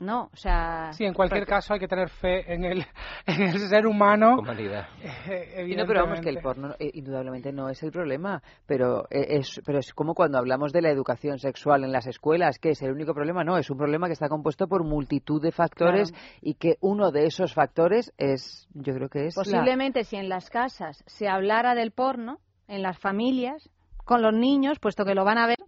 No, 0.00 0.28
o 0.32 0.36
sea... 0.36 0.92
Sí, 0.92 1.04
en 1.04 1.14
cualquier 1.14 1.46
caso 1.46 1.72
hay 1.72 1.78
que 1.80 1.86
tener 1.88 2.08
fe 2.10 2.52
en 2.52 2.64
el, 2.64 2.84
en 3.26 3.42
el 3.42 3.58
ser 3.60 3.86
humano. 3.86 4.36
Humanidad. 4.40 4.88
eh, 5.02 5.66
Y 5.68 5.76
no, 5.76 5.86
pero 5.86 6.00
vamos, 6.02 6.20
que 6.20 6.28
el 6.30 6.36
evidentemente. 6.38 6.42
porno 6.42 6.74
eh, 6.78 6.90
indudablemente 6.94 7.52
no 7.52 7.68
es 7.68 7.82
el 7.82 7.92
problema, 7.92 8.42
pero 8.66 9.04
eh, 9.08 9.38
es, 9.38 9.60
pero 9.64 9.78
es 9.78 9.94
como 9.94 10.14
cuando 10.14 10.36
hablamos 10.38 10.72
de 10.72 10.82
la 10.82 10.90
educación 10.90 11.38
sexual 11.38 11.84
en 11.84 11.92
las 11.92 12.06
escuelas, 12.06 12.58
que 12.58 12.70
es 12.70 12.82
el 12.82 12.90
único 12.92 13.14
problema, 13.14 13.44
no, 13.44 13.56
es 13.56 13.70
un 13.70 13.78
problema 13.78 14.08
que 14.08 14.14
está 14.14 14.28
compuesto 14.28 14.66
por 14.66 14.84
multitud 14.84 15.40
de 15.40 15.52
factores 15.52 16.10
Claro. 16.10 16.24
y 16.42 16.54
que 16.54 16.76
uno 16.80 17.10
de 17.12 17.26
esos 17.26 17.54
factores 17.54 18.12
es, 18.18 18.68
yo 18.74 18.94
creo 18.94 19.08
que 19.08 19.26
es 19.26 19.36
la- 19.36 19.42
Posiblemente 19.44 20.04
si 20.04 20.16
en 20.16 20.28
las 20.28 20.50
casas 20.50 21.02
se 21.06 21.28
hablara 21.28 21.74
del 21.76 21.92
porno, 21.92 22.38
en 22.66 22.82
las 22.82 22.98
familias, 22.98 23.70
con 24.04 24.22
los 24.22 24.34
niños, 24.34 24.78
puesto 24.80 25.04
que 25.04 25.14
lo 25.14 25.24
van 25.24 25.38
a 25.38 25.46
ver, 25.46 25.58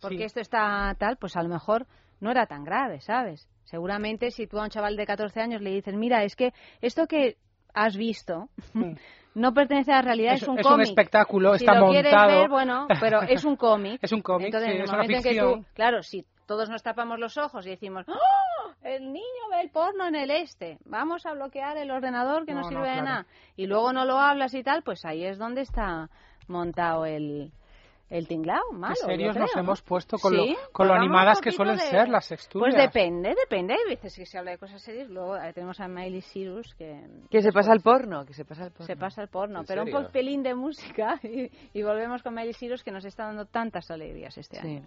porque 0.00 0.18
Sí. 0.18 0.24
esto 0.24 0.40
está 0.40 0.94
tal, 0.98 1.18
pues 1.18 1.36
a 1.36 1.42
lo 1.42 1.48
mejor 1.50 1.86
no 2.20 2.30
era 2.30 2.46
tan 2.46 2.64
grave, 2.64 3.00
¿sabes? 3.00 3.48
Seguramente 3.64 4.30
si 4.30 4.46
tú 4.46 4.58
a 4.58 4.64
un 4.64 4.70
chaval 4.70 4.96
de 4.96 5.06
14 5.06 5.40
años 5.40 5.60
le 5.62 5.70
dices, 5.70 5.94
mira, 5.94 6.22
es 6.24 6.36
que 6.36 6.52
esto 6.80 7.06
que 7.06 7.36
has 7.74 7.96
visto 7.96 8.48
no 9.34 9.54
pertenece 9.54 9.92
a 9.92 9.96
la 9.96 10.02
realidad, 10.02 10.34
es, 10.34 10.42
Es- 10.42 10.48
un 10.48 10.58
es 10.58 10.66
un 10.66 10.72
cómic. 10.72 10.86
espectáculo, 10.88 11.56
si 11.56 11.64
está 11.64 11.78
lo 11.78 11.88
quieres 11.90 12.12
montado. 12.12 12.40
ver, 12.40 12.48
bueno, 12.48 12.86
pero 13.00 13.22
es 13.28 13.44
un 13.44 13.56
cómic. 13.56 13.98
Es 14.02 14.12
un 14.12 14.22
cómic, 14.22 14.46
Entonces, 14.46 14.68
sí, 14.68 14.74
en 14.74 14.78
el 14.78 14.84
es 14.84 14.90
una 14.90 14.98
momento 15.02 15.28
en 15.28 15.34
que 15.34 15.40
tú, 15.40 15.64
claro, 15.74 16.02
si 16.02 16.26
todos 16.46 16.68
nos 16.68 16.82
tapamos 16.82 17.18
los 17.20 17.36
ojos 17.38 17.64
y 17.66 17.70
decimos, 17.70 18.04
¡Oh! 18.08 18.70
El 18.82 19.12
niño 19.12 19.42
ve 19.50 19.60
el 19.60 19.70
porno 19.70 20.08
en 20.08 20.14
el 20.16 20.30
este. 20.30 20.78
Vamos 20.86 21.26
a 21.26 21.34
bloquear 21.34 21.76
el 21.76 21.90
ordenador 21.90 22.46
que 22.46 22.54
no, 22.54 22.62
No, 22.62 22.70
no, 22.70 22.76
sirve 22.82 22.90
de 22.96 23.02
nada. 23.02 23.26
Y 23.54 23.66
luego 23.66 23.92
no 23.92 24.04
lo 24.06 24.18
hablas 24.18 24.54
y 24.54 24.62
tal, 24.64 24.82
pues 24.82 25.04
ahí 25.04 25.22
es 25.24 25.36
donde 25.38 25.60
está 25.60 26.08
montado 26.48 27.04
el, 27.04 27.52
el 28.10 28.26
tinglao, 28.28 28.72
malo. 28.72 28.94
Qué 29.00 29.06
serios 29.06 29.36
nos 29.36 29.50
¿no? 29.54 29.60
hemos 29.62 29.82
puesto 29.82 30.18
con 30.18 30.32
Sí, 30.32 30.36
lo, 30.36 30.72
con 30.72 30.88
lo 30.88 30.92
pues 30.94 31.00
animadas 31.00 31.38
un 31.38 31.42
que 31.44 31.52
suelen 31.52 31.76
de- 31.76 31.82
ser 31.84 32.08
las 32.08 32.28
Pues 32.28 32.40
estudias. 32.40 32.74
depende, 32.76 33.34
depende. 33.34 33.74
Hay 33.74 33.88
veces 33.88 34.14
que 34.16 34.26
se 34.26 34.36
habla 34.36 34.50
de 34.50 34.58
cosas 34.58 34.82
serias. 34.82 35.08
Luego 35.08 35.36
eh, 35.36 35.52
tenemos 35.54 35.78
a 35.80 35.88
Miley 35.88 36.20
Cyrus 36.20 36.74
que... 36.74 37.00
que 37.30 37.40
se 37.40 37.52
pasa 37.52 37.72
el 37.72 37.80
porno, 37.80 38.26
que 38.26 38.34
se 38.34 38.44
pasa 38.44 38.64
el 38.64 38.72
porno. 38.72 38.86
Se 38.86 38.96
pasa 38.96 39.22
el 39.22 39.28
porno, 39.28 39.60
¿En 39.60 39.66
pero 39.66 39.82
un 39.82 39.86
serio? 39.88 40.06
po- 40.06 40.12
pelín 40.12 40.42
de 40.42 40.54
música 40.54 41.18
y, 41.22 41.50
y 41.72 41.82
volvemos 41.82 42.22
con 42.22 42.34
Miley 42.34 42.52
Cyrus 42.54 42.82
que 42.82 42.90
nos 42.90 43.04
está 43.04 43.24
dando 43.26 43.46
tantas 43.46 43.90
alegrías 43.90 44.36
este 44.36 44.58
año. 44.58 44.82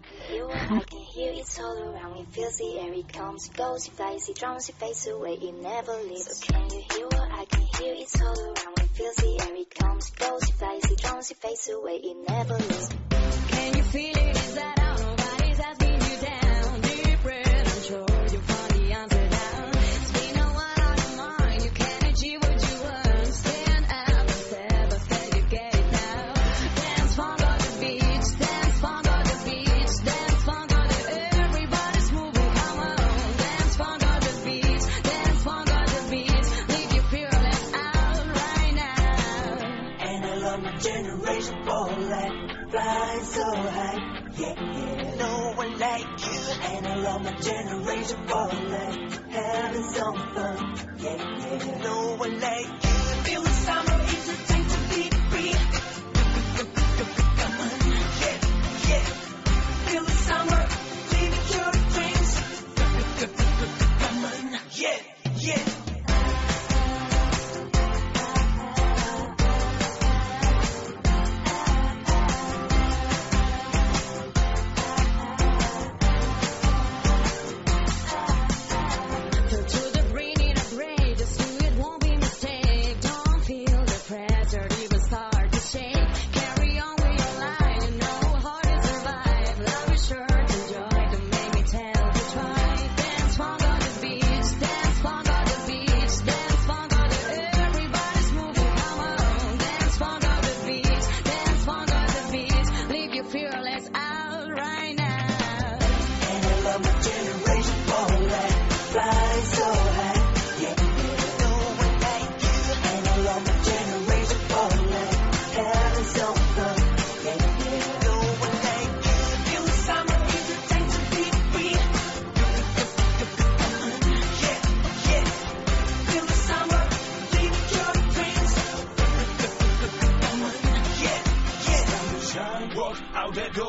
Here 7.78 7.94
it's 7.98 8.20
all 8.20 8.40
around, 8.40 8.74
we 8.78 8.86
feel 8.86 9.12
the 9.16 9.44
air, 9.44 9.56
it 9.56 9.74
comes 9.74 10.10
close, 10.10 10.48
it 10.48 10.54
flies, 10.54 10.84
it 10.84 11.04
runs, 11.04 11.30
it 11.32 11.36
fades 11.38 11.68
away, 11.68 12.00
it 12.04 12.16
never 12.28 12.54
leaves. 12.54 12.88
Can 13.48 13.76
you 13.76 13.82
feel 13.82 14.16
it? 14.16 14.36
Is 14.36 14.54
that 14.54 14.78
how 14.78 14.96
nobody's 14.96 15.58
has 15.58 15.78
been? 15.78 16.03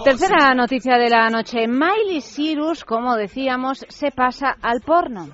Tercera 0.06 0.54
noticia 0.54 1.00
de 1.00 1.10
la 1.10 1.32
noche. 1.32 1.68
Miley 1.68 2.22
Cyrus, 2.22 2.86
como 2.86 3.16
decíamos, 3.16 3.84
se 3.90 4.12
pasa 4.12 4.56
al 4.62 4.82
porno. 4.82 5.30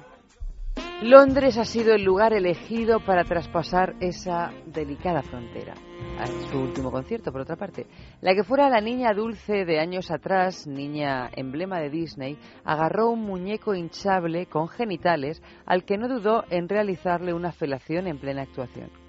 Londres 1.01 1.57
ha 1.57 1.65
sido 1.65 1.93
el 1.93 2.05
lugar 2.05 2.31
elegido 2.31 3.01
para 3.05 3.25
traspasar 3.25 3.95
esa 3.99 4.49
delicada 4.65 5.23
frontera. 5.23 5.73
A 6.17 6.25
su 6.25 6.57
último 6.57 6.89
concierto, 6.89 7.33
por 7.33 7.41
otra 7.41 7.57
parte. 7.57 7.85
La 8.21 8.33
que 8.33 8.45
fuera 8.45 8.69
la 8.69 8.79
niña 8.79 9.11
dulce 9.13 9.65
de 9.65 9.81
años 9.81 10.09
atrás, 10.09 10.65
niña 10.65 11.29
emblema 11.35 11.81
de 11.81 11.89
Disney, 11.89 12.39
agarró 12.63 13.09
un 13.09 13.23
muñeco 13.23 13.75
hinchable 13.75 14.45
con 14.45 14.69
genitales 14.69 15.43
al 15.65 15.83
que 15.83 15.97
no 15.97 16.07
dudó 16.07 16.45
en 16.49 16.69
realizarle 16.69 17.33
una 17.33 17.51
felación 17.51 18.07
en 18.07 18.19
plena 18.19 18.43
actuación. 18.43 19.00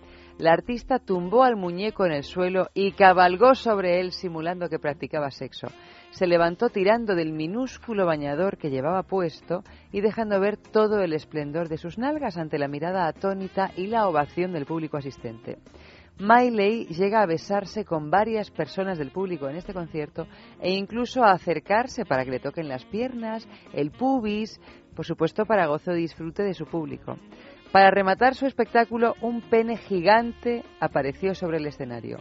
La 0.43 0.55
artista 0.55 0.99
tumbó 0.99 1.45
al 1.45 1.55
muñeco 1.55 2.05
en 2.05 2.11
el 2.11 2.25
suelo 2.25 2.67
y 2.75 2.91
cabalgó 2.95 3.55
sobre 3.55 4.01
él 4.01 4.11
simulando 4.11 4.69
que 4.69 4.81
practicaba 4.81 5.31
sexo. 5.31 5.69
Se 6.11 6.27
levantó 6.27 6.69
tirando 6.69 7.15
del 7.15 7.33
minúsculo 7.33 8.07
bañador 8.07 8.59
que 8.59 8.69
llevaba 8.69 9.05
puesto 9.05 9.63
y 9.93 10.01
dejando 10.01 10.41
ver 10.41 10.57
todo 10.57 11.01
el 11.01 11.13
esplendor 11.13 11.69
de 11.69 11.79
sus 11.79 11.97
nalgas 11.97 12.39
ante 12.39 12.59
la 12.59 12.67
mirada 12.67 13.07
atónita 13.07 13.71
y 13.77 13.87
la 13.87 14.09
ovación 14.09 14.53
del 14.53 14.67
público 14.67 14.97
asistente. 14.97 15.59
Miley 16.19 16.87
llega 16.87 17.23
a 17.23 17.27
besarse 17.27 17.85
con 17.85 18.11
varias 18.11 18.51
personas 18.51 18.99
del 18.99 19.13
público 19.13 19.49
en 19.49 19.55
este 19.55 19.73
concierto 19.73 20.27
e 20.61 20.73
incluso 20.73 21.23
a 21.23 21.31
acercarse 21.31 22.05
para 22.05 22.25
que 22.25 22.33
le 22.33 22.41
toquen 22.41 22.69
las 22.69 22.85
piernas, 22.87 23.47
el 23.73 23.93
pubis, 23.93 24.61
por 24.97 25.07
supuesto 25.07 25.47
para 25.47 25.69
gozo 25.69 25.93
y 25.93 26.01
disfrute 26.01 26.43
de 26.43 26.55
su 26.55 26.67
público. 26.67 27.17
Para 27.73 27.91
rematar 27.91 28.35
su 28.35 28.47
espectáculo, 28.47 29.15
un 29.23 29.41
pene 29.41 29.79
gigante 29.79 30.63
apareció 30.79 31.35
sobre 31.35 31.57
el 31.57 31.67
escenario. 31.67 32.19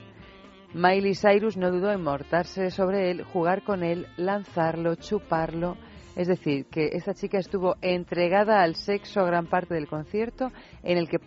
Miley 0.74 1.14
Cyrus 1.16 1.58
no 1.58 1.70
dudó 1.72 1.92
en 1.92 2.02
mortarse 2.02 2.72
sobre 2.72 3.12
él, 3.12 3.24
jugar 3.24 3.62
con 3.64 3.84
él, 3.84 4.08
lanzarlo, 4.16 4.96
chuparlo. 4.96 5.76
Es 6.16 6.28
decir, 6.30 6.66
que 6.68 6.92
esta 6.94 7.14
chica 7.14 7.38
estuvo 7.40 7.76
entregada 7.82 8.62
al 8.62 8.76
sexo 8.76 9.26
gran 9.26 9.48
parte 9.48 9.74
del 9.74 9.88
concierto, 9.88 10.52
en 10.84 10.98
el 10.98 11.10
que, 11.10 11.18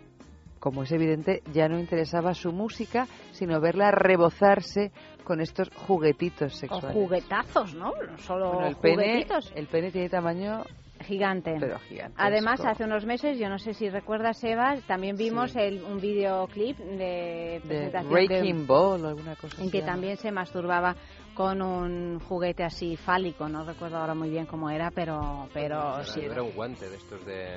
como 0.59 0.81
es 0.83 0.91
evidente, 0.91 1.43
ya 1.53 1.67
no 1.67 1.79
interesaba 1.79 2.33
su 2.33 2.51
música, 2.51 3.05
sino 3.31 3.61
verla 3.61 3.91
rebozarse 3.91 4.91
con 5.23 5.41
estos 5.41 5.69
juguetitos 5.75 6.53
O 6.53 6.57
sexuales. 6.57 6.93
juguetazos, 6.93 7.75
¿no? 7.75 7.91
No 8.09 8.17
solo 8.17 8.53
Bueno, 8.53 8.67
el 8.69 8.75
pene, 8.77 8.95
juguetitos. 9.03 9.53
el 9.55 9.67
pene 9.67 9.91
tiene 9.91 10.09
tamaño 10.09 10.63
Gigante. 11.01 11.57
Pero. 11.59 11.77
Además, 12.15 12.59
hace 12.65 12.83
unos 12.83 13.05
meses, 13.05 13.37
yo 13.37 13.49
no 13.49 13.59
sé 13.59 13.73
si 13.73 13.89
recuerdas, 13.89 14.43
Eva, 14.43 14.75
también 14.87 15.17
vimos 15.17 15.55
el, 15.55 15.83
un 15.83 15.99
videoclip 15.99 16.77
de 16.77 16.95
de 16.95 17.61
presentación 17.67 18.13
Breaking 18.13 18.59
de, 18.59 18.65
Ball 18.65 19.05
o 19.05 19.07
alguna 19.09 19.35
cosa 19.35 19.57
en 19.57 19.63
así, 19.63 19.71
que 19.71 19.81
también 19.81 20.17
se 20.17 20.31
masturbaba 20.31 20.95
con 21.33 21.61
un 21.61 22.19
juguete 22.19 22.63
así 22.63 22.95
fálico, 22.95 23.49
no 23.49 23.65
recuerdo 23.65 23.97
ahora 23.97 24.15
muy 24.15 24.29
bien 24.29 24.45
cómo 24.45 24.69
era, 24.69 24.89
pero 24.91 25.49
pero 25.53 25.95
Era- 25.95 26.03
sí. 26.05 26.21
Era 26.21 26.41
un 26.41 26.53
guante 26.53 26.89
de 26.89 26.95
estos 26.95 27.25
de, 27.25 27.49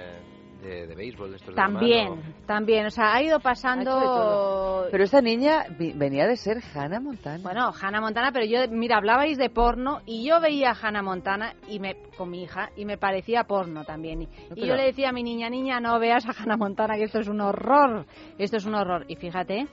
de, 0.62 0.86
de 0.86 0.94
béisbol, 0.94 1.34
estos 1.34 1.54
También, 1.54 2.20
también, 2.46 2.86
o 2.86 2.90
sea, 2.90 3.14
ha 3.14 3.22
ido 3.22 3.40
pasando. 3.40 4.86
Pero 4.90 5.04
esta 5.04 5.20
niña 5.20 5.66
venía 5.94 6.26
de 6.26 6.36
ser 6.36 6.58
Hannah 6.74 7.00
Montana. 7.00 7.42
Bueno, 7.42 7.72
Hannah 7.80 8.00
Montana, 8.00 8.32
pero 8.32 8.44
yo, 8.44 8.60
mira, 8.70 8.96
hablabais 8.96 9.38
de 9.38 9.50
porno 9.50 10.00
y 10.06 10.26
yo 10.26 10.40
veía 10.40 10.70
a 10.70 10.76
Hannah 10.80 11.02
Montana 11.02 11.54
y 11.68 11.78
me, 11.78 11.96
con 12.16 12.30
mi 12.30 12.42
hija 12.42 12.70
y 12.76 12.84
me 12.84 12.98
parecía 12.98 13.44
porno 13.44 13.84
también. 13.84 14.22
Y, 14.22 14.24
y 14.24 14.28
pero- 14.50 14.66
yo 14.66 14.74
le 14.76 14.84
decía 14.84 15.10
a 15.10 15.12
mi 15.12 15.22
niña, 15.22 15.48
niña, 15.48 15.80
no 15.80 15.98
veas 15.98 16.26
a 16.26 16.32
Hannah 16.32 16.56
Montana, 16.56 16.96
que 16.96 17.04
esto 17.04 17.20
es 17.20 17.28
un 17.28 17.40
horror. 17.40 18.06
Esto 18.38 18.56
es 18.56 18.66
un 18.66 18.74
horror. 18.74 19.04
Y 19.08 19.16
fíjate, 19.16 19.66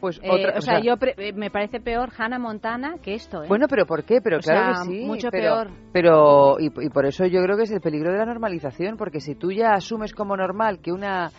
Pues 0.00 0.18
eh, 0.22 0.28
otra, 0.30 0.54
o 0.58 0.60
sea, 0.60 0.80
yo 0.80 0.96
pre- 0.96 1.14
eh, 1.18 1.32
me 1.32 1.50
parece 1.50 1.80
peor 1.80 2.10
Hannah 2.16 2.38
Montana 2.38 2.94
que 3.02 3.14
esto, 3.14 3.42
¿eh? 3.42 3.48
Bueno, 3.48 3.66
pero 3.68 3.84
¿por 3.86 4.04
qué? 4.04 4.20
Pero 4.22 4.38
O 4.38 4.40
claro 4.40 4.74
sea, 4.74 4.84
que 4.84 4.90
sí. 4.92 5.04
mucho 5.04 5.28
pero, 5.30 5.54
peor. 5.56 5.70
Pero, 5.92 6.56
y, 6.58 6.66
y 6.86 6.88
por 6.90 7.06
eso 7.06 7.26
yo 7.26 7.42
creo 7.42 7.56
que 7.56 7.64
es 7.64 7.70
el 7.70 7.80
peligro 7.80 8.10
de 8.12 8.18
la 8.18 8.24
normalización, 8.26 8.96
porque 8.96 9.20
si 9.20 9.34
tú 9.34 9.52
ya 9.52 9.72
asumes 9.74 10.12
como 10.14 10.36
normal 10.36 10.80
que 10.80 10.92
una 10.92 11.30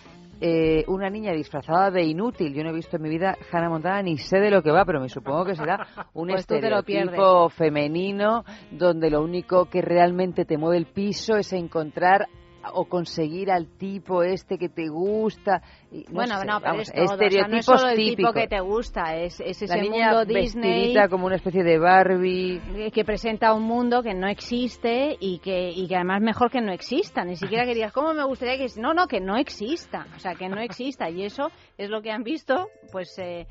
eh, 0.43 0.83
una 0.87 1.07
niña 1.09 1.33
disfrazada 1.33 1.91
de 1.91 2.03
inútil, 2.03 2.53
yo 2.55 2.63
no 2.63 2.71
he 2.71 2.73
visto 2.73 2.95
en 2.97 3.03
mi 3.03 3.09
vida 3.09 3.37
Hannah 3.51 3.69
Montana 3.69 4.01
ni 4.01 4.17
sé 4.17 4.39
de 4.39 4.49
lo 4.49 4.63
que 4.63 4.71
va, 4.71 4.85
pero 4.85 4.99
me 4.99 5.07
supongo 5.07 5.45
que 5.45 5.55
será 5.55 5.85
un 6.13 6.29
Pues 6.29 6.41
estereotipo 6.41 7.49
femenino 7.49 8.43
donde 8.71 9.11
lo 9.11 9.21
único 9.21 9.65
que 9.65 9.81
realmente 9.83 10.45
te 10.45 10.57
mueve 10.57 10.77
el 10.77 10.87
piso 10.87 11.35
es 11.35 11.53
encontrar 11.53 12.27
o 12.73 12.85
conseguir 12.85 13.51
al 13.51 13.67
tipo 13.77 14.23
este 14.23 14.57
que 14.57 14.69
te 14.69 14.87
gusta. 14.89 15.61
y 15.91 16.03
no 16.05 16.13
bueno, 16.13 16.37
sé, 16.39 16.45
no, 16.45 16.59
pero 16.59 16.71
vamos, 16.73 16.89
es 16.89 16.93
todo, 16.93 17.15
o 17.15 17.29
sea, 17.29 17.47
no 17.47 17.57
es 17.57 17.65
solo 17.65 17.89
el 17.89 18.15
tipo 18.15 18.33
que 18.33 18.47
te 18.47 18.59
gusta, 18.59 19.15
es, 19.15 19.39
es 19.39 19.61
La 19.61 19.75
ese 19.75 19.81
niña 19.81 20.11
mundo 20.11 20.25
Disney 20.25 20.95
como 21.09 21.25
una 21.25 21.35
especie 21.35 21.63
de 21.63 21.77
Barbie. 21.77 22.61
que 22.93 23.03
presenta 23.03 23.53
un 23.53 23.63
mundo 23.63 24.03
que 24.03 24.13
no 24.13 24.27
existe 24.27 25.17
y 25.19 25.39
que, 25.39 25.71
y 25.71 25.87
que 25.87 25.95
además 25.95 26.21
mejor 26.21 26.51
que 26.51 26.61
no 26.61 26.71
exista. 26.71 27.23
Ni 27.23 27.35
siquiera 27.35 27.65
querías, 27.65 27.91
¿cómo 27.91 28.13
me 28.13 28.23
gustaría 28.23 28.57
que... 28.57 28.67
No, 28.79 28.93
no, 28.93 29.07
que 29.07 29.19
no 29.19 29.37
exista. 29.37 30.07
O 30.15 30.19
sea, 30.19 30.35
que 30.35 30.49
no 30.49 30.59
exista. 30.59 31.09
Y 31.09 31.23
eso 31.23 31.51
es 31.77 31.89
lo 31.89 32.01
que 32.01 32.11
han 32.11 32.23
visto, 32.23 32.67
pues, 32.91 33.17
eh, 33.19 33.47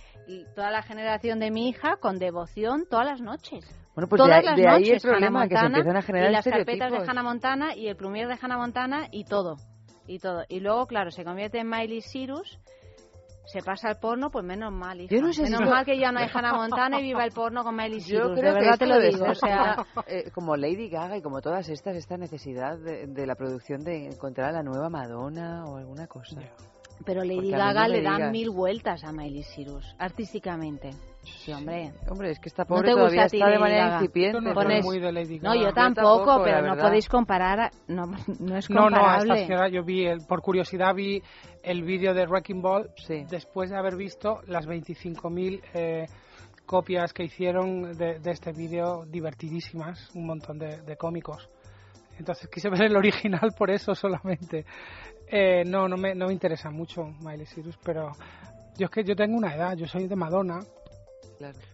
toda 0.54 0.70
la 0.70 0.82
generación 0.82 1.38
de 1.40 1.50
mi 1.50 1.68
hija 1.68 1.96
con 1.96 2.18
devoción 2.18 2.86
todas 2.88 3.06
las 3.06 3.20
noches. 3.20 3.79
Bueno, 3.94 4.08
pues 4.08 4.20
Todas 4.20 4.38
de, 4.38 4.44
las 4.44 4.56
de 4.56 4.68
ahí 4.68 4.90
el 4.90 5.00
problema, 5.00 5.48
que 5.48 5.56
se 5.56 5.66
empiezan 5.66 5.96
a 5.96 6.02
generar 6.02 6.30
y 6.30 6.32
las 6.32 6.44
carpetas 6.44 6.92
de. 6.92 6.98
Hannah 6.98 7.22
Montana 7.22 7.74
y 7.74 7.88
el 7.88 7.96
plumier 7.96 8.28
de 8.28 8.38
Hannah 8.40 8.56
Montana 8.56 9.08
y 9.10 9.24
todo. 9.24 9.56
Y 10.06 10.18
todo. 10.18 10.44
Y 10.48 10.60
luego, 10.60 10.86
claro, 10.86 11.10
se 11.10 11.24
convierte 11.24 11.58
en 11.58 11.68
Miley 11.68 12.00
Cyrus 12.02 12.58
se 13.50 13.62
pasa 13.62 13.88
al 13.88 13.98
porno, 13.98 14.30
pues 14.30 14.44
menos 14.44 14.72
mal, 14.72 15.00
hija. 15.00 15.12
Yo 15.14 15.20
no 15.20 15.32
sé 15.32 15.46
si 15.46 15.52
menos 15.52 15.68
mal 15.68 15.84
que 15.84 15.98
ya 15.98 16.12
no 16.12 16.20
hay 16.20 16.28
Hannah 16.32 16.54
Montana 16.54 17.00
y 17.00 17.02
viva 17.02 17.24
el 17.24 17.32
porno 17.32 17.64
con 17.64 17.74
Miley 17.74 17.98
Yo 18.00 18.20
Cyrus. 18.20 18.38
creo 18.38 18.54
de 18.54 18.60
que 18.60 18.66
verdad 18.66 18.72
esto 18.74 18.84
te 18.84 18.86
lo 18.86 19.00
digo. 19.00 19.24
O 19.28 19.34
sea, 19.34 19.86
eh, 20.06 20.30
como 20.32 20.56
Lady 20.56 20.88
Gaga 20.88 21.16
y 21.16 21.22
como 21.22 21.40
todas 21.40 21.68
estas, 21.68 21.96
esta 21.96 22.16
necesidad 22.16 22.78
de, 22.78 23.08
de 23.08 23.26
la 23.26 23.34
producción 23.34 23.82
de 23.82 24.06
encontrar 24.06 24.50
a 24.50 24.52
la 24.52 24.62
nueva 24.62 24.88
Madonna 24.88 25.64
o 25.64 25.78
alguna 25.78 26.06
cosa. 26.06 26.40
Pero 27.04 27.24
Lady 27.24 27.36
Porque 27.36 27.56
Gaga 27.56 27.88
le 27.88 28.02
dan 28.02 28.16
digas. 28.16 28.32
mil 28.32 28.50
vueltas 28.50 29.02
a 29.04 29.12
Miley 29.12 29.42
Cyrus, 29.42 29.96
artísticamente. 29.98 30.90
Sí, 31.22 31.52
hombre. 31.52 31.92
Hombre, 32.08 32.30
es 32.30 32.38
que 32.38 32.48
esta 32.48 32.62
¿No 32.64 32.68
pobre 32.68 32.88
te 32.88 32.92
gusta 32.92 33.00
todavía 33.06 33.24
a 33.24 33.28
ti 33.28 33.36
está 33.38 33.50
de 33.50 33.58
manera 33.58 33.84
Gaga? 33.84 33.96
incipiente. 34.00 34.38
Yo 34.38 34.40
no 34.54 34.82
muy 34.82 34.98
de 35.00 35.12
Lady 35.12 35.38
No, 35.40 35.54
yo 35.54 35.72
tampoco, 35.72 36.16
tampoco, 36.24 36.44
pero 36.44 36.62
no 36.66 36.76
podéis 36.76 37.08
comparar. 37.08 37.60
a- 37.60 37.70
No, 37.88 38.06
no 38.38 38.56
es 38.56 38.70
No, 38.70 38.88
no, 38.90 38.96
a 38.96 39.00
comparable. 39.18 39.34
esta 39.34 39.46
ciudad 39.46 39.68
yo 39.68 39.82
vi, 39.84 40.06
el, 40.06 40.20
por 40.26 40.40
curiosidad 40.42 40.94
vi 40.94 41.22
el 41.62 41.82
vídeo 41.82 42.14
de 42.14 42.26
Wrecking 42.26 42.62
Ball 42.62 42.90
después 43.28 43.70
de 43.70 43.76
haber 43.76 43.96
visto 43.96 44.40
las 44.46 44.66
25.000 44.66 45.62
eh, 45.74 46.06
copias 46.66 47.12
que 47.12 47.24
hicieron 47.24 47.96
de, 47.96 48.18
de 48.18 48.30
este 48.30 48.52
vídeo 48.52 49.04
divertidísimas, 49.06 50.10
un 50.14 50.26
montón 50.26 50.58
de, 50.58 50.80
de 50.82 50.96
cómicos. 50.96 51.48
Entonces 52.18 52.48
quise 52.48 52.68
ver 52.70 52.82
el 52.82 52.96
original 52.96 53.52
por 53.56 53.70
eso 53.70 53.94
solamente. 53.94 54.64
Eh, 55.26 55.64
no, 55.64 55.88
no 55.88 55.96
me, 55.96 56.14
no 56.14 56.26
me 56.26 56.32
interesa 56.32 56.70
mucho 56.70 57.04
Miley 57.20 57.46
Cyrus, 57.46 57.78
pero 57.82 58.12
yo 58.76 58.86
es 58.86 58.90
que 58.90 59.04
yo 59.04 59.14
tengo 59.16 59.36
una 59.36 59.54
edad, 59.54 59.76
yo 59.76 59.86
soy 59.86 60.06
de 60.06 60.16
Madonna. 60.16 60.60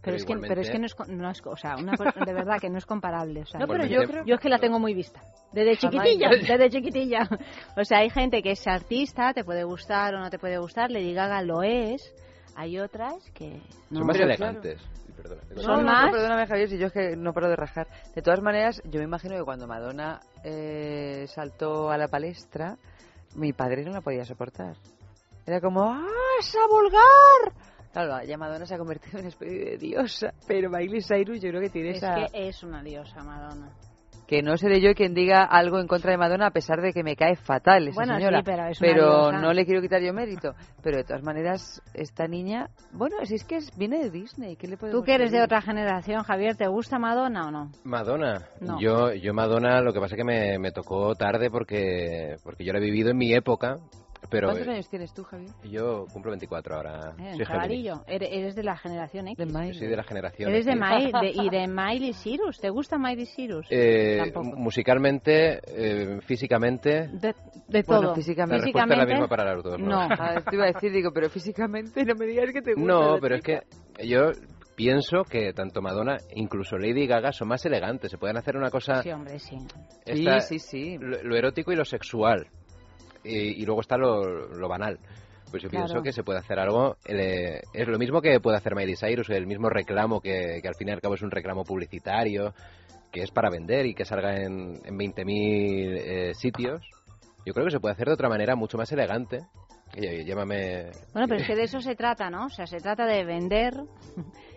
Pero, 0.03 0.17
es 0.17 0.25
que, 0.25 0.37
pero 0.37 0.61
es 0.61 0.71
que 0.71 0.79
no 0.79 0.87
es, 0.87 0.95
co- 0.95 1.05
no 1.07 1.31
es 1.31 1.43
co- 1.43 1.51
o 1.51 1.57
sea, 1.57 1.77
una 1.77 1.93
de 1.93 2.33
verdad 2.33 2.59
que 2.61 2.71
no 2.71 2.79
es 2.79 2.87
comparable. 2.87 3.43
O 3.43 3.47
sea, 3.47 3.59
No, 3.61 3.67
pero 3.67 3.81
yo 3.85 3.87
Igualmente- 4.03 4.13
creo- 4.13 4.25
yo 4.27 4.35
es 4.37 4.41
que 4.41 4.49
la 4.49 4.59
tengo 4.59 4.79
muy 4.79 4.95
vista. 4.95 5.21
Desde 5.53 5.77
chiquitilla, 5.77 6.29
desde 6.31 6.71
chiquitilla. 6.71 7.29
O 7.77 7.85
sea, 7.85 7.99
hay 7.99 8.11
gente 8.11 8.43
que 8.43 8.53
es 8.53 8.67
artista, 8.67 9.33
te 9.33 9.45
puede 9.45 9.65
gustar 9.65 10.15
o 10.15 10.21
no 10.21 10.31
te 10.31 10.39
puede 10.39 10.59
gustar, 10.59 10.91
Lady 10.91 11.13
Gaga 11.15 11.43
lo 11.43 11.63
es. 11.63 12.15
Hay 12.55 12.79
otras 12.79 13.15
que 13.35 13.61
no. 13.91 13.99
Son 13.99 14.07
más 14.07 14.19
elegantes. 14.19 14.81
Perdona. 15.17 15.43
No, 15.55 15.63
Son 15.63 15.77
no, 15.85 15.93
más- 15.93 16.07
no, 16.07 16.13
perdóname 16.13 16.47
Javier, 16.47 16.69
si 16.69 16.79
yo 16.79 16.87
es 16.89 16.93
que 16.93 17.17
no 17.17 17.33
paro 17.33 17.49
de 17.49 17.57
rajar. 17.57 17.87
De 18.15 18.23
todas 18.23 18.41
maneras, 18.43 18.83
yo 18.85 18.99
me 19.01 19.05
imagino 19.05 19.35
que 19.37 19.43
cuando 19.45 19.67
Madonna 19.67 20.21
eh, 20.45 21.27
saltó 21.29 21.91
a 21.91 21.97
la 21.99 22.09
palestra, 22.09 22.77
mi 23.35 23.53
padre 23.53 23.83
no 23.85 23.91
la 23.93 24.01
podía 24.03 24.25
soportar. 24.25 24.77
Era 25.47 25.61
como, 25.61 25.83
¡ah, 25.85 26.07
esa 26.41 26.59
vulgar! 26.69 27.53
Claro, 28.05 28.23
ya 28.27 28.37
Madonna 28.37 28.67
se 28.67 28.75
ha 28.75 28.79
convertido 28.79 29.19
en 29.19 29.25
una 29.25 29.29
especie 29.29 29.65
de 29.65 29.79
diosa, 29.79 30.33
pero 30.47 30.69
Miley 30.69 31.01
Cyrus 31.01 31.41
yo 31.41 31.49
creo 31.49 31.63
que 31.63 31.71
tiene 31.71 31.91
Es 31.91 31.97
esa... 31.99 32.15
que 32.15 32.49
es 32.49 32.63
una 32.63 32.83
diosa, 32.83 33.23
Madonna. 33.25 33.71
Que 34.27 34.43
no 34.43 34.57
seré 34.57 34.81
yo 34.83 34.93
quien 34.95 35.15
diga 35.15 35.45
algo 35.45 35.79
en 35.79 35.87
contra 35.87 36.11
de 36.11 36.19
Madonna 36.19 36.49
a 36.49 36.51
pesar 36.51 36.81
de 36.83 36.93
que 36.93 37.03
me 37.05 37.15
cae 37.17 37.37
fatal 37.37 37.87
esa 37.89 37.95
Bueno, 37.95 38.15
sí, 38.17 38.19
señora. 38.25 38.43
pero 38.45 38.67
es 38.67 38.81
una 38.83 38.93
diosa. 38.93 39.41
no 39.41 39.53
le 39.55 39.65
quiero 39.65 39.81
quitar 39.81 40.03
yo 40.03 40.13
mérito. 40.13 40.53
Pero 40.83 40.97
de 40.99 41.05
todas 41.05 41.23
maneras, 41.23 41.81
esta 41.95 42.27
niña, 42.27 42.69
bueno, 42.93 43.17
si 43.25 43.37
es 43.37 43.45
que 43.45 43.57
es- 43.57 43.71
viene 43.79 43.99
de 44.01 44.11
Disney, 44.11 44.57
¿qué 44.57 44.67
le 44.67 44.77
Tú 44.77 45.03
que 45.05 45.15
eres 45.15 45.31
de 45.31 45.41
otra 45.43 45.63
generación, 45.63 46.23
Javier, 46.25 46.57
¿te 46.57 46.67
gusta 46.67 46.99
Madonna 46.99 47.47
o 47.47 47.51
no? 47.53 47.71
Madonna. 47.85 48.43
No. 48.61 48.81
Yo, 48.81 49.13
yo 49.15 49.33
Madonna, 49.33 49.81
lo 49.81 49.93
que 49.93 50.01
pasa 50.01 50.17
es 50.17 50.19
que 50.19 50.25
me, 50.25 50.59
me 50.59 50.73
tocó 50.73 51.15
tarde 51.15 51.49
porque, 51.49 52.35
porque 52.43 52.65
yo 52.65 52.73
la 52.73 52.81
he 52.81 52.83
vivido 52.83 53.11
en 53.11 53.17
mi 53.19 53.33
época, 53.33 53.77
pero 54.31 54.49
¿Cuántos 54.49 54.67
eh, 54.67 54.71
años 54.73 54.89
tienes 54.89 55.15
tú, 55.15 55.23
Javier? 55.25 55.51
yo 55.71 56.07
cumplo 56.13 56.31
24 56.33 56.77
ahora. 56.77 57.15
Eh, 57.19 57.37
Soy. 57.45 57.89
Eres, 58.07 58.29
eres 58.33 58.55
de 58.57 58.63
la 58.63 58.77
generación 58.77 59.29
X. 59.29 59.47
Yo 59.47 59.75
soy 59.75 59.87
de 59.89 59.97
la 59.97 60.03
generación. 60.03 60.51
Eres 60.51 60.67
de 60.67 60.73
X. 60.73 60.83
Miley, 60.83 61.13
de- 61.13 61.43
y 61.45 61.51
de 61.51 61.67
Miley 61.69 62.13
Cyrus. 62.13 62.59
¿Te 62.59 62.71
gusta 62.71 62.99
Miley 62.99 63.27
Cyrus? 63.27 63.67
Eh, 63.71 64.19
Tampoco. 64.33 64.57
musicalmente, 64.57 65.61
eh, 65.67 66.21
físicamente. 66.23 67.09
De, 67.09 67.35
de 67.69 67.83
Bueno, 67.83 68.03
todo. 68.03 68.15
físicamente. 68.15 68.59
La 68.59 68.65
respuesta 68.65 68.93
es 68.95 68.99
la 68.99 69.07
misma 69.07 69.29
para 69.29 69.55
los 69.55 69.65
dos, 69.65 69.79
¿no? 69.79 69.87
No. 69.87 70.01
Ah, 70.11 70.41
te 70.49 70.55
iba 70.57 70.65
a 70.65 70.73
decir, 70.73 70.93
digo, 70.93 71.11
pero 71.13 71.29
físicamente 71.31 72.05
no 72.05 72.15
me 72.15 72.27
digas 72.27 72.51
que 72.53 72.63
te 72.63 72.75
gusta. 72.75 72.87
No, 72.93 73.19
pero 73.21 73.37
es 73.37 73.43
chica. 73.43 73.63
que 73.97 74.09
yo 74.09 74.31
pienso 74.75 75.23
que 75.25 75.53
tanto 75.53 75.81
Madonna, 75.81 76.19
incluso 76.35 76.77
Lady 76.77 77.07
Gaga, 77.07 77.33
son 77.33 77.49
más 77.49 77.65
elegantes. 77.65 78.11
Se 78.11 78.19
pueden 78.19 78.37
hacer 78.37 78.57
una 78.57 78.71
cosa. 78.71 79.03
Sí, 79.03 79.11
hombre, 79.11 79.39
sí. 79.39 79.57
esta- 80.05 80.41
Sí, 80.41 80.59
sí, 80.59 80.67
sí. 80.97 80.99
Lo, 80.99 81.23
lo 81.23 81.37
erótico 81.37 81.73
y 81.73 81.77
lo 81.77 81.85
sexual. 81.85 82.47
Y, 83.27 83.63
y 83.63 83.67
luego 83.67 83.81
está 83.81 83.97
lo, 83.97 84.25
lo 84.49 84.69
banal. 84.69 84.99
Pues 85.51 85.63
yo 85.63 85.69
Claro. 85.71 85.87
pienso 85.87 86.03
que 86.03 86.13
se 86.13 86.25
puede 86.25 86.39
hacer 86.41 86.59
algo. 86.59 86.97
eh, 87.07 87.61
es 87.73 87.87
lo 87.89 87.99
mismo 87.99 88.21
que 88.21 88.41
puede 88.41 88.57
hacer 88.57 88.75
Miley 88.75 88.97
Cyrus, 88.97 89.31
el 89.31 89.47
mismo 89.47 89.69
reclamo 89.71 90.21
que, 90.21 90.59
que 90.61 90.69
al 90.69 90.75
fin 90.75 90.89
y 90.89 90.93
al 90.93 91.01
cabo 91.01 91.15
es 91.15 91.23
un 91.23 91.31
reclamo 91.31 91.65
publicitario, 91.65 92.53
que 93.13 93.23
es 93.23 93.31
para 93.31 93.49
vender 93.51 93.87
y 93.87 93.95
que 93.95 94.05
salga 94.05 94.37
en, 94.43 94.81
en 94.85 94.99
20.000 94.99 95.25
eh, 95.31 96.35
sitios. 96.35 96.81
Yo 97.45 97.55
creo 97.55 97.65
que 97.67 97.71
se 97.73 97.81
puede 97.81 97.93
hacer 97.95 98.09
de 98.09 98.15
otra 98.15 98.29
manera 98.29 98.57
mucho 98.57 98.77
más 98.77 98.91
elegante. 98.91 99.39
Llámame. 99.95 100.91
Bueno, 101.13 101.29
pero 101.29 101.41
es 101.41 101.47
que 101.47 101.55
de 101.55 101.63
eso 101.63 101.81
se 101.81 101.95
trata, 101.95 102.29
¿no? 102.29 102.47
O 102.47 102.51
sea, 102.51 102.67
se 102.67 102.79
trata 102.79 103.07
de 103.07 103.25
vender 103.25 103.73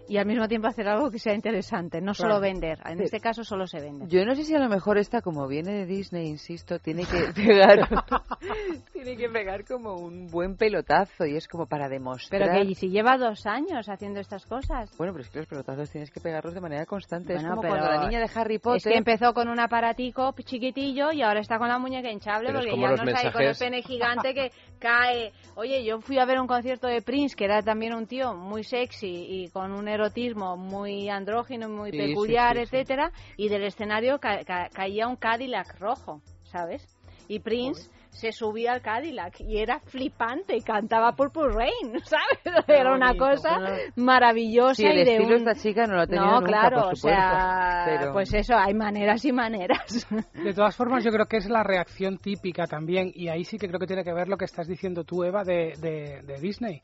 y 0.10 0.18
al 0.18 0.26
mismo 0.26 0.48
tiempo 0.48 0.68
hacer 0.68 0.88
algo 0.90 1.10
que 1.10 1.20
sea 1.20 1.34
interesante, 1.34 2.02
no 2.02 2.14
solo 2.14 2.40
Claro. 2.40 2.42
vender. 2.42 2.80
En 2.86 2.98
Sí. 2.98 3.04
este 3.06 3.20
caso 3.22 3.44
solo 3.44 3.68
se 3.68 3.80
vende. 3.80 4.08
Yo 4.10 4.26
no 4.26 4.36
sé 4.36 4.44
si 4.44 4.54
a 4.56 4.60
lo 4.60 4.68
mejor 4.68 4.98
esta, 4.98 5.22
como 5.22 5.48
viene 5.48 5.72
de 5.72 5.86
Disney, 5.86 6.28
insisto, 6.28 6.80
tiene 6.80 7.04
que 7.06 7.32
pegar, 7.36 7.88
tiene 8.94 9.16
que 9.16 9.30
pegar 9.30 9.64
como 9.66 9.94
un 9.96 10.28
buen 10.30 10.56
pelotazo 10.58 11.26
y 11.26 11.36
es 11.36 11.48
como 11.48 11.66
para 11.68 11.88
demostrar. 11.88 12.42
Pero 12.50 12.68
que 12.68 12.76
si 12.76 12.90
lleva 12.90 13.18
dos 13.18 13.46
años 13.46 13.88
haciendo 13.88 14.20
estas 14.20 14.46
cosas. 14.46 14.90
Bueno, 14.98 15.14
pero 15.14 15.24
es 15.24 15.30
que 15.30 15.40
los 15.40 15.48
pelotazos 15.48 15.90
tienes 15.90 16.12
que 16.12 16.20
pegarlos 16.20 16.54
de 16.54 16.62
manera 16.62 16.86
constante. 16.86 17.34
es 17.34 17.42
Bueno, 17.42 17.56
como 17.56 17.62
pero 17.62 17.76
cuando 17.76 17.90
la 18.02 18.06
niña 18.08 18.20
de 18.20 18.30
Harry 18.36 18.56
Es 18.56 18.62
Potter. 18.62 18.92
que 18.92 18.98
empezó 18.98 19.34
con 19.34 19.48
un 19.48 19.60
aparatico 19.60 20.34
chiquitillo 20.44 21.12
y 21.12 21.22
ahora 21.22 21.40
está 21.42 21.58
con 21.60 21.68
la 21.68 21.78
muñeca 21.78 22.10
hinchable 22.12 22.48
Pero 22.48 22.60
es 22.60 22.66
porque 22.66 22.72
como 22.72 22.84
ya 22.84 23.04
no 23.04 23.10
está 23.10 23.20
ahí 23.28 23.32
con 23.32 23.42
el 23.42 23.48
mensajes- 23.50 23.60
pene 23.60 23.82
gigante 23.84 24.34
que 24.34 24.52
cae. 24.80 25.32
Oye, 25.56 25.84
yo 25.84 26.00
fui 26.02 26.18
a 26.20 26.26
ver 26.26 26.40
un 26.40 26.48
concierto 26.48 26.88
de 26.88 27.02
Prince, 27.02 27.36
que 27.36 27.46
era 27.46 27.62
también 27.62 27.94
un 27.94 28.08
tío 28.08 28.34
muy 28.34 28.64
sexy 28.64 29.08
y 29.28 29.50
con 29.50 29.72
un 29.72 29.88
erotismo 30.00 30.58
muy 30.58 31.10
andrógino, 31.10 31.70
muy 31.70 31.92
Sí, 31.92 31.98
peculiar, 31.98 32.56
sí, 32.56 32.62
etcétera, 32.64 33.12
y 33.38 33.50
del 33.50 33.64
escenario 33.64 34.20
ca- 34.20 34.44
ca- 34.44 34.70
caía 34.74 35.08
un 35.08 35.16
Cadillac 35.16 35.80
rojo, 35.80 36.22
¿sabes? 36.44 36.82
Y 37.28 37.40
Prince 37.40 37.90
se 38.12 38.32
subía 38.32 38.74
al 38.74 38.82
Cadillac 38.82 39.40
y 39.42 39.60
era 39.60 39.80
flipante 39.80 40.56
y 40.58 40.62
cantaba 40.62 41.14
Purple 41.14 41.50
Rain, 41.54 42.00
¿sabes? 42.04 42.66
Era 42.68 42.94
una 42.94 43.16
cosa 43.16 43.60
maravillosa 43.96 44.74
Sí, 44.76 44.86
el 44.86 44.98
y 45.00 45.04
de 45.06 45.12
estilo 45.16 45.36
un... 45.38 45.48
esta 45.48 45.56
chica 45.62 45.86
no 45.88 45.96
lo 45.96 46.02
ha 46.02 46.08
tenido 46.08 46.26
No, 46.26 46.42
nunca, 46.42 46.48
claro, 46.48 46.82
por 46.84 46.94
o 46.94 46.96
sea, 46.96 47.84
pero- 48.00 48.14
pues 48.14 48.34
eso, 48.34 48.56
hay 48.58 48.74
maneras 48.74 49.24
y 49.26 49.32
maneras. 49.32 50.08
De 50.34 50.54
todas 50.54 50.76
formas, 50.76 51.04
yo 51.04 51.12
creo 51.12 51.28
que 51.28 51.38
es 51.38 51.50
la 51.50 51.64
reacción 51.64 52.18
típica 52.18 52.66
también, 52.68 53.12
y 53.14 53.30
ahí 53.30 53.46
sí 53.46 53.58
que 53.58 53.68
creo 53.68 53.80
que 53.80 53.88
tiene 53.88 54.04
que 54.04 54.14
ver 54.14 54.28
lo 54.28 54.38
que 54.38 54.46
estás 54.46 54.68
diciendo 54.68 55.04
tú, 55.04 55.24
Eva, 55.24 55.44
de, 55.44 55.74
de- 55.80 56.22
de 56.26 56.40
Disney. 56.42 56.82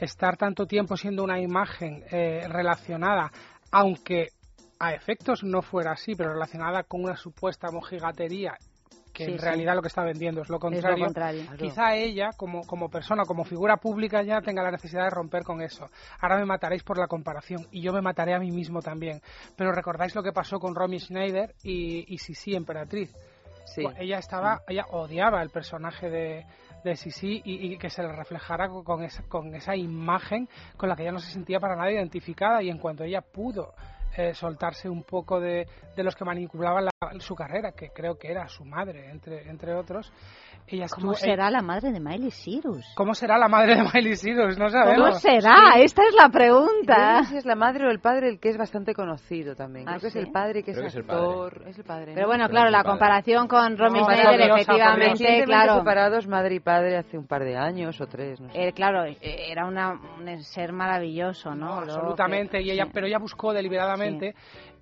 Estar 0.00 0.36
tanto 0.36 0.66
tiempo 0.66 0.96
siendo 0.96 1.22
una 1.22 1.40
imagen 1.40 2.02
eh, 2.10 2.46
relacionada, 2.48 3.30
aunque 3.70 4.28
a 4.80 4.92
efectos 4.92 5.44
no 5.44 5.62
fuera 5.62 5.92
así, 5.92 6.14
pero 6.16 6.32
relacionada 6.32 6.82
con 6.82 7.04
una 7.04 7.16
supuesta 7.16 7.70
mojigatería 7.70 8.54
que 9.14 9.24
Sí, 9.24 9.30
en 9.32 9.38
sí. 9.38 9.44
realidad 9.44 9.74
lo 9.74 9.80
que 9.80 9.88
está 9.88 10.02
vendiendo 10.02 10.42
es 10.42 10.48
lo 10.50 10.58
contrario. 10.58 11.04
contrario. 11.04 11.44
Quizá 11.56 11.94
ella, 11.94 12.30
como, 12.36 12.66
como 12.66 12.90
persona, 12.90 13.24
como 13.24 13.44
figura 13.44 13.78
pública, 13.78 14.22
ya 14.22 14.42
tenga 14.42 14.62
la 14.62 14.72
necesidad 14.72 15.04
de 15.04 15.10
romper 15.10 15.44
con 15.44 15.62
eso. 15.62 15.88
Ahora 16.20 16.36
me 16.36 16.44
mataréis 16.44 16.82
por 16.82 16.98
la 16.98 17.06
comparación 17.06 17.66
y 17.70 17.80
yo 17.80 17.92
me 17.92 18.02
mataré 18.02 18.34
a 18.34 18.38
mí 18.38 18.50
mismo 18.50 18.82
también. 18.82 19.20
Pero 19.56 19.72
recordáis 19.72 20.14
lo 20.14 20.22
que 20.22 20.32
pasó 20.32 20.58
con 20.58 20.74
Romy 20.74 20.98
Schneider 21.00 21.54
y, 21.62 22.12
y 22.12 22.18
Sisi 22.18 22.54
Emperatriz. 22.54 23.10
Sí. 23.66 23.82
Bueno, 23.82 23.98
Ella 23.98 24.18
estaba, 24.18 24.60
ella 24.68 24.84
odiaba 24.90 25.40
el 25.42 25.48
personaje 25.50 26.10
de, 26.10 26.44
de 26.84 26.96
Sisi 26.96 27.40
y, 27.44 27.72
y 27.72 27.78
que 27.78 27.88
se 27.88 28.02
le 28.02 28.12
reflejara 28.12 28.68
con, 28.68 28.84
con 28.84 29.02
esa, 29.04 29.22
con 29.28 29.54
esa 29.54 29.74
imagen 29.74 30.48
con 30.76 30.88
la 30.90 30.96
que 30.96 31.02
ella 31.02 31.12
no 31.12 31.18
se 31.20 31.32
sentía 31.32 31.60
para 31.60 31.74
nada 31.76 31.90
identificada 31.90 32.62
y 32.62 32.68
en 32.68 32.76
cuanto 32.78 33.04
ella 33.04 33.22
pudo 33.22 33.72
eh, 34.16 34.34
soltarse 34.34 34.88
un 34.88 35.02
poco 35.02 35.40
de, 35.40 35.66
de 35.96 36.02
los 36.04 36.14
que 36.14 36.24
manipulaban 36.24 36.84
la- 36.84 36.90
su 37.18 37.34
carrera, 37.34 37.72
que 37.72 37.90
creo 37.90 38.16
que 38.18 38.30
era 38.30 38.46
su 38.48 38.64
madre, 38.64 39.10
entre, 39.10 39.48
entre 39.48 39.74
otros, 39.74 40.12
ella 40.66 40.86
¿Cómo 40.88 41.12
estuvo- 41.12 41.28
será 41.30 41.50
la 41.50 41.60
madre 41.60 41.92
de 41.92 42.00
Miley 42.00 42.30
Cyrus? 42.30 42.84
¿Cómo 42.96 43.14
será 43.14 43.36
la 43.36 43.48
madre 43.48 43.76
de 43.76 43.82
Miley 43.92 44.16
Cyrus? 44.16 44.56
No 44.58 44.70
sabemos. 44.70 45.08
¿Cómo 45.08 45.18
será? 45.18 45.74
Esta 45.76 46.02
es 46.08 46.14
la 46.14 46.28
pregunta. 46.30 47.12
No 47.18 47.24
sé 47.24 47.30
si 47.30 47.36
es 47.36 47.44
la 47.44 47.54
madre 47.54 47.86
o 47.86 47.90
el 47.90 48.00
padre 48.00 48.28
el 48.30 48.40
que 48.40 48.48
es 48.48 48.56
bastante 48.56 48.94
conocido 48.94 49.54
también. 49.54 49.86
¿Ah, 49.88 49.98
Creo 49.98 50.00
que 50.02 50.10
sí? 50.10 50.18
es 50.20 50.24
el 50.26 50.32
padre 50.32 50.62
que 50.62 50.70
es 50.70 50.76
Creo 50.76 50.84
que 50.84 50.88
es 50.88 50.94
el. 50.94 51.00
Es 51.68 51.78
el 51.78 51.84
padre. 51.84 52.12
Pero 52.14 52.22
¿no? 52.22 52.26
bueno, 52.28 52.48
claro, 52.48 52.70
la 52.70 52.82
comparación 52.82 53.46
con 53.46 53.76
Romy 53.76 54.00
No, 54.00 54.06
Schneider, 54.06 54.50
efectivamente, 54.50 55.44
claro. 55.44 55.78
separados 55.78 56.26
madre 56.26 56.54
y 56.54 56.60
padre 56.60 56.96
hace 56.96 57.18
un 57.18 57.26
par 57.26 57.44
de 57.44 57.56
años 57.56 58.00
o 58.00 58.06
tres, 58.06 58.40
no 58.40 58.50
sé. 58.50 58.68
Eh, 58.68 58.72
claro, 58.72 59.04
eh, 59.04 59.18
era 59.20 59.66
una, 59.66 59.92
un 59.92 60.42
ser 60.44 60.72
maravilloso, 60.72 61.54
¿no? 61.54 61.74
Absolutamente 61.80 62.58
que- 62.58 62.64
y 62.64 62.70
ella 62.70 62.84
sí. 62.86 62.90
pero 62.94 63.06
ella 63.06 63.18
buscó 63.18 63.52
deliberadamente 63.52 64.34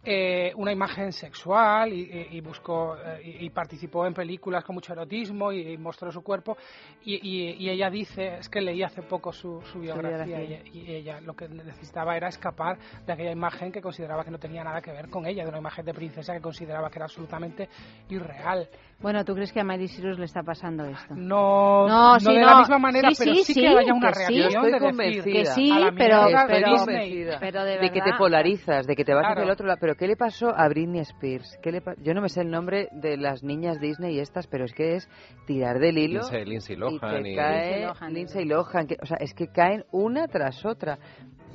eh, 0.04 0.52
una 0.56 0.72
imagen 0.72 1.12
sexual 1.12 1.92
y, 1.92 2.00
y- 2.02 2.36
y 2.36 2.40
buscó 2.40 2.96
eh, 2.96 3.36
y, 3.40 3.50
participó 3.50 4.04
en 4.06 4.14
películas 4.14 4.64
con 4.64 4.74
mucho 4.74 4.92
erotismo 4.92 5.52
y, 5.52 5.76
mostró 5.78 6.10
su 6.10 6.22
cuerpo 6.22 6.56
y, 7.04 7.68
ella 7.70 7.88
dice 7.88 8.38
es 8.38 8.48
que 8.48 8.60
leí 8.60 8.82
hace 8.82 9.02
poco 9.02 9.32
su, 9.32 9.60
su 9.72 9.78
biografía, 9.80 10.38
biografía. 10.38 10.62
Y, 10.72 10.78
y 10.90 10.94
ella 10.96 11.20
lo 11.20 11.34
que 11.34 11.48
necesitaba 11.48 12.16
era 12.16 12.28
escapar 12.28 12.78
de 13.06 13.12
aquella 13.12 13.30
imagen 13.30 13.70
que 13.70 13.80
consideraba 13.80 14.24
que 14.24 14.30
no 14.32 14.38
tenía 14.38 14.64
nada 14.64 14.80
que 14.80 14.90
ver 14.92 15.08
con 15.08 15.24
ella 15.26 15.44
de 15.44 15.48
una 15.50 15.58
imagen 15.58 15.84
de 15.84 15.94
princesa 15.94 16.34
que 16.34 16.40
consideraba 16.40 16.90
que 16.90 16.98
era 16.98 17.04
absolutamente 17.06 17.68
irreal 18.08 18.68
Bueno, 19.02 19.24
¿tú 19.24 19.34
crees 19.34 19.52
que 19.52 19.60
a 19.60 19.64
Miley 19.64 19.88
Cyrus 19.88 20.18
le 20.18 20.26
está 20.26 20.42
pasando 20.42 20.84
esto? 20.84 21.14
no 21.16 21.88
No, 21.88 22.14
no 22.14 22.20
sí, 22.20 22.32
de 22.32 22.40
no. 22.40 22.46
la 22.46 22.58
misma 22.60 22.78
manera 22.78 23.10
Sí, 23.10 23.16
pero 23.18 23.34
sí, 23.34 23.44
sí, 23.44 23.54
sí, 23.54 23.60
que 23.60 23.68
haya 23.68 23.92
una 23.92 24.08
que 24.08 24.14
sí. 24.14 24.20
reacción 24.20 24.46
Estoy 24.48 24.64
de 24.64 24.70
decir 24.72 24.90
convencida. 24.90 25.24
Que 25.32 25.46
sí, 25.46 25.72
pero- 25.98 26.26
pero- 26.46 27.38
pero 27.40 27.64
de 27.64 27.78
de 27.78 27.90
que 27.90 28.00
te 28.00 28.12
polarizas, 28.16 28.86
de 28.86 28.94
que 28.96 29.04
te 29.04 29.12
vas 29.12 29.22
Claro. 29.22 29.32
hacia 29.40 29.44
el 29.44 29.50
otro 29.50 29.66
lado. 29.66 29.78
Pero 29.80 29.94
¿qué 29.96 30.06
le 30.06 30.16
pasó 30.16 30.50
a 30.56 30.68
Britney 30.68 31.00
Spears? 31.00 31.58
¿Qué 31.62 31.72
le 31.72 31.80
pa- 31.80 31.94
Yo 32.02 32.14
no 32.14 32.20
me 32.22 32.28
sé 32.28 32.42
el 32.42 32.50
nombre 32.50 32.88
de 32.92 33.16
las 33.16 33.42
niñas 33.42 33.80
Disney 33.80 34.14
y 34.16 34.20
estas, 34.20 34.46
pero 34.46 34.64
es 34.64 34.72
que 34.72 34.94
es 34.96 35.08
tirar 35.46 35.78
del 35.80 35.98
hilo. 35.98 36.20
Lindsay, 36.20 36.44
Lindsay 36.44 36.76
y 36.76 36.78
Lohan 36.78 37.22
te 37.22 37.30
y... 37.32 37.36
cae 37.36 37.62
Lindsay 37.66 37.82
Lohan, 37.84 38.12
Lindsay 38.14 38.44
Lohan, 38.44 38.86
que- 38.86 38.96
o 39.02 39.06
sea, 39.06 39.16
es 39.20 39.34
que 39.34 39.48
caen 39.48 39.84
una 39.90 40.28
tras 40.28 40.64
otra. 40.64 40.98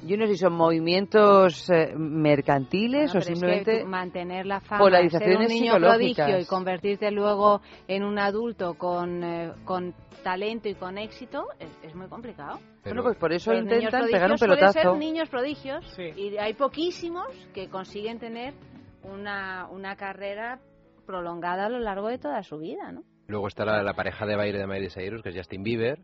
Yo 0.06 0.18
no 0.18 0.26
sé 0.28 0.34
si 0.34 0.38
son 0.40 0.54
movimientos 0.54 1.70
eh, 1.70 1.94
mercantiles 1.96 3.06
No, 3.06 3.10
o 3.10 3.14
pero 3.14 3.20
es 3.20 3.28
que 3.28 3.36
simplemente 3.36 3.84
mantener 3.86 4.46
la 4.46 4.60
fama, 4.60 4.78
ser 4.78 4.84
polarizaciones 4.84 5.48
un 5.50 5.54
niño 5.54 5.74
psicológicas. 5.74 6.26
prodigio 6.26 6.40
y 6.40 6.46
convertirte 6.46 7.12
luego 7.12 7.62
en 7.88 8.04
un 8.04 8.20
adulto 8.20 8.76
con, 8.76 9.24
eh, 9.24 9.52
con 9.66 9.94
talento 10.24 10.70
y 10.70 10.76
con 10.76 10.98
éxito 10.98 11.48
es, 11.60 11.70
es 11.84 11.96
muy 11.96 12.08
complicado. 12.08 12.60
Bueno, 12.84 13.04
pues 13.04 13.18
por 13.18 13.34
eso 13.34 13.52
Los 13.54 13.64
niños 13.66 13.84
intentan 13.84 14.06
pegar 14.12 14.32
un 14.32 14.38
suelen 14.38 14.58
pelotazo. 14.58 14.90
ser 14.92 14.98
niños 15.00 15.30
prodigios 15.30 15.98
y 16.00 16.38
hay 16.38 16.54
poquísimos 16.54 17.28
que 17.54 17.70
consiguen 17.70 18.20
tener 18.20 18.54
una, 19.04 19.68
una 19.70 19.96
carrera 19.96 20.60
prolongada 21.06 21.66
a 21.68 21.70
lo 21.70 21.80
largo 21.80 22.08
de 22.10 22.18
toda 22.18 22.44
su 22.44 22.58
vida, 22.58 22.92
¿no? 22.92 23.04
Luego 23.28 23.48
está 23.48 23.66
la, 23.66 23.84
la 23.84 23.94
pareja 23.94 24.26
de 24.26 24.36
baile 24.36 24.58
de 24.58 24.68
Miley 24.68 24.90
Cyrus, 24.90 25.22
que 25.22 25.30
es 25.30 25.36
Justin 25.36 25.64
Bieber, 25.64 26.00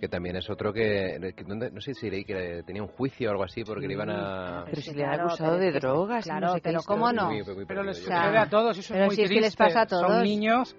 que 0.00 0.08
también 0.08 0.36
es 0.36 0.48
otro 0.50 0.72
que, 0.72 1.32
que- 1.36 1.44
¿dónde? 1.44 1.70
no 1.70 1.80
sé 1.80 1.94
si 1.94 2.10
leí 2.10 2.24
que 2.24 2.62
tenía 2.66 2.82
un 2.82 2.88
juicio 2.88 3.28
o 3.28 3.32
algo 3.32 3.44
así 3.44 3.64
porque 3.64 3.86
le 3.86 3.94
iban 3.94 4.10
a... 4.10 4.64
Pero 4.66 4.76
Sí, 4.82 4.90
si 4.90 4.94
le 4.96 5.04
han 5.04 5.10
claro, 5.14 5.26
acusado 5.28 5.58
pero 5.58 5.64
de 5.72 5.72
drogas 5.80 6.24
claro, 6.24 6.46
no 6.48 6.52
sé 6.54 6.60
pero 6.62 6.80
¿cómo 6.86 7.12
no? 7.12 7.26
Muy- 7.26 7.36
muy 7.36 7.44
pero 7.44 7.66
perdido 7.66 7.82
les 7.84 7.98
sucede 7.98 8.38
a 8.38 8.48
todos 8.48 8.76
y 8.76 8.80
eso 8.80 8.92
Pero 8.92 9.04
es 9.04 9.08
muy 9.08 9.16
si 9.16 9.22
es 9.22 9.28
que 9.30 9.34
les 9.40 9.42
triste. 9.56 9.64
pasa 9.64 9.80
a 9.82 9.86
todos. 9.86 10.06
Son 10.12 10.22
niños 10.22 10.76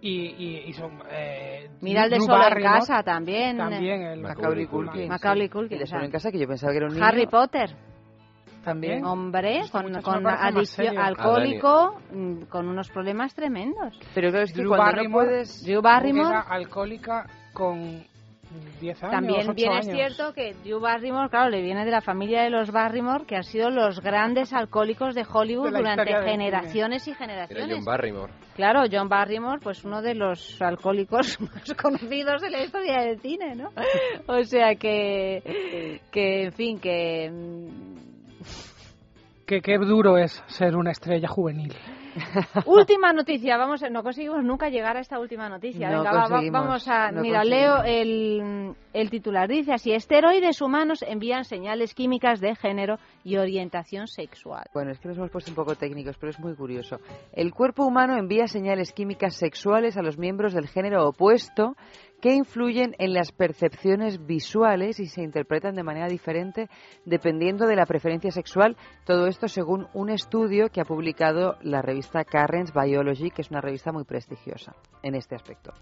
y, 0.00 0.10
y, 0.10 0.64
y 0.68 0.72
son... 0.74 0.98
Eh, 1.10 1.70
Mira 1.80 2.04
el 2.04 2.10
de 2.10 2.20
Solo 2.20 2.46
en 2.46 2.62
casa 2.62 3.02
también. 3.02 3.56
También 3.56 4.02
el 4.02 4.20
Macaulay 4.20 4.66
Culkin. 4.66 5.08
Macaulay. 5.08 5.48
Culkin, 5.48 5.86
solo 5.86 6.04
en 6.04 6.10
casa 6.10 6.30
que 6.30 6.38
yo 6.38 6.46
pensaba 6.46 6.70
que 6.72 6.76
era 6.78 6.86
un 6.86 6.92
niño. 6.94 7.04
Harry 7.06 7.26
Potter. 7.26 7.70
También. 8.64 9.04
Hombre, 9.04 9.62
con, 9.72 9.90
con 10.02 10.26
adicción 10.26 10.98
alcohólico, 10.98 12.00
mm, 12.12 12.42
con 12.50 12.68
unos 12.68 12.90
problemas 12.90 13.34
tremendos. 13.34 13.98
Pero 14.14 14.28
claro, 14.30 14.44
es 14.44 14.52
que 14.52 14.58
Drew 14.60 14.68
cuando 14.68 14.84
no 14.84 14.92
Barrymore, 14.96 15.26
puedes... 15.26 15.64
Drew 15.64 15.80
Barrymore 15.80 16.28
Era 16.30 16.40
alcohólica 16.42 17.26
con 17.54 18.04
10 18.80 19.02
años, 19.04 19.12
También 19.12 19.40
8 19.40 19.54
bien 19.54 19.72
años. 19.72 19.86
es 19.86 19.92
cierto 19.94 20.32
que 20.32 20.54
Drew 20.64 20.80
Barrymore, 20.80 21.28
claro, 21.28 21.50
le 21.50 21.60
viene 21.62 21.84
de 21.84 21.90
la 21.90 22.00
familia 22.00 22.42
de 22.42 22.50
los 22.50 22.70
Barrymore, 22.70 23.24
que 23.26 23.36
han 23.36 23.42
sido 23.44 23.70
los 23.70 24.00
grandes 24.00 24.52
alcohólicos 24.52 25.14
de 25.14 25.26
Hollywood 25.30 25.72
De 25.72 25.78
durante 25.78 26.12
generaciones 26.24 27.06
y 27.06 27.10
Era 27.10 27.18
generaciones. 27.18 27.76
John 27.76 27.84
Barrymore. 27.84 28.32
Claro, 28.54 28.82
John 28.90 29.08
Barrymore, 29.08 29.60
pues 29.62 29.84
uno 29.84 30.00
de 30.02 30.14
los 30.14 30.60
alcohólicos 30.62 31.40
más 31.40 31.74
conocidos 31.74 32.42
de 32.42 32.50
la 32.50 32.64
historia 32.64 33.02
del 33.02 33.20
cine, 33.20 33.54
¿no? 33.54 33.70
O 34.26 34.42
sea 34.44 34.74
que, 34.76 36.00
que 36.10 36.44
en 36.44 36.52
fin, 36.52 36.78
que... 36.80 37.30
mm, 37.30 37.68
Que 39.46 39.60
qué 39.60 39.78
duro 39.78 40.18
es 40.18 40.42
ser 40.46 40.76
una 40.76 40.90
estrella 40.90 41.28
juvenil. 41.28 41.74
Última 42.66 43.12
noticia, 43.12 43.56
vamos, 43.56 43.82
no 43.90 44.02
conseguimos 44.02 44.44
nunca 44.44 44.68
llegar 44.68 44.96
a 44.96 45.00
esta 45.00 45.18
última 45.18 45.48
noticia. 45.48 45.90
No 45.90 45.98
Venga, 45.98 46.12
va, 46.12 46.18
va, 46.18 46.28
conseguimos, 46.28 46.60
vamos 46.60 46.88
a, 46.88 47.12
no 47.12 47.20
mira, 47.22 47.44
leo 47.44 47.82
el, 47.84 48.74
el 48.92 49.10
titular. 49.10 49.48
Dice 49.48 49.72
así, 49.72 49.92
esteroides 49.92 50.60
humanos 50.60 51.02
envían 51.06 51.44
señales 51.44 51.94
químicas 51.94 52.40
de 52.40 52.54
género 52.54 52.98
y 53.24 53.36
orientación 53.36 54.06
sexual. 54.06 54.64
Bueno, 54.74 54.90
es 54.90 54.98
que 54.98 55.08
nos 55.08 55.18
hemos 55.18 55.30
puesto 55.30 55.50
un 55.50 55.56
poco 55.56 55.74
técnicos, 55.74 56.16
pero 56.18 56.30
es 56.30 56.38
muy 56.40 56.54
curioso. 56.54 56.98
El 57.32 57.52
cuerpo 57.52 57.84
humano 57.84 58.16
envía 58.16 58.46
señales 58.46 58.92
químicas 58.92 59.36
sexuales 59.36 59.96
a 59.96 60.02
los 60.02 60.18
miembros 60.18 60.54
del 60.54 60.68
género 60.68 61.08
opuesto 61.08 61.76
que 62.20 62.34
influyen 62.34 62.94
en 62.98 63.12
las 63.12 63.32
percepciones 63.32 64.26
visuales 64.26 64.98
y 65.00 65.06
se 65.06 65.22
interpretan 65.22 65.74
de 65.74 65.82
manera 65.82 66.08
diferente 66.08 66.68
dependiendo 67.04 67.66
de 67.66 67.76
la 67.76 67.86
preferencia 67.86 68.30
sexual. 68.30 68.76
Todo 69.04 69.26
esto 69.26 69.48
según 69.48 69.86
un 69.94 70.10
estudio 70.10 70.68
que 70.68 70.80
ha 70.80 70.84
publicado 70.84 71.56
la 71.62 71.82
revista 71.82 72.24
Currents 72.24 72.72
Biology, 72.72 73.30
que 73.30 73.42
es 73.42 73.50
una 73.50 73.60
revista 73.60 73.92
muy 73.92 74.04
prestigiosa 74.04 74.74
en 75.02 75.14
este 75.14 75.36
aspecto. 75.36 75.72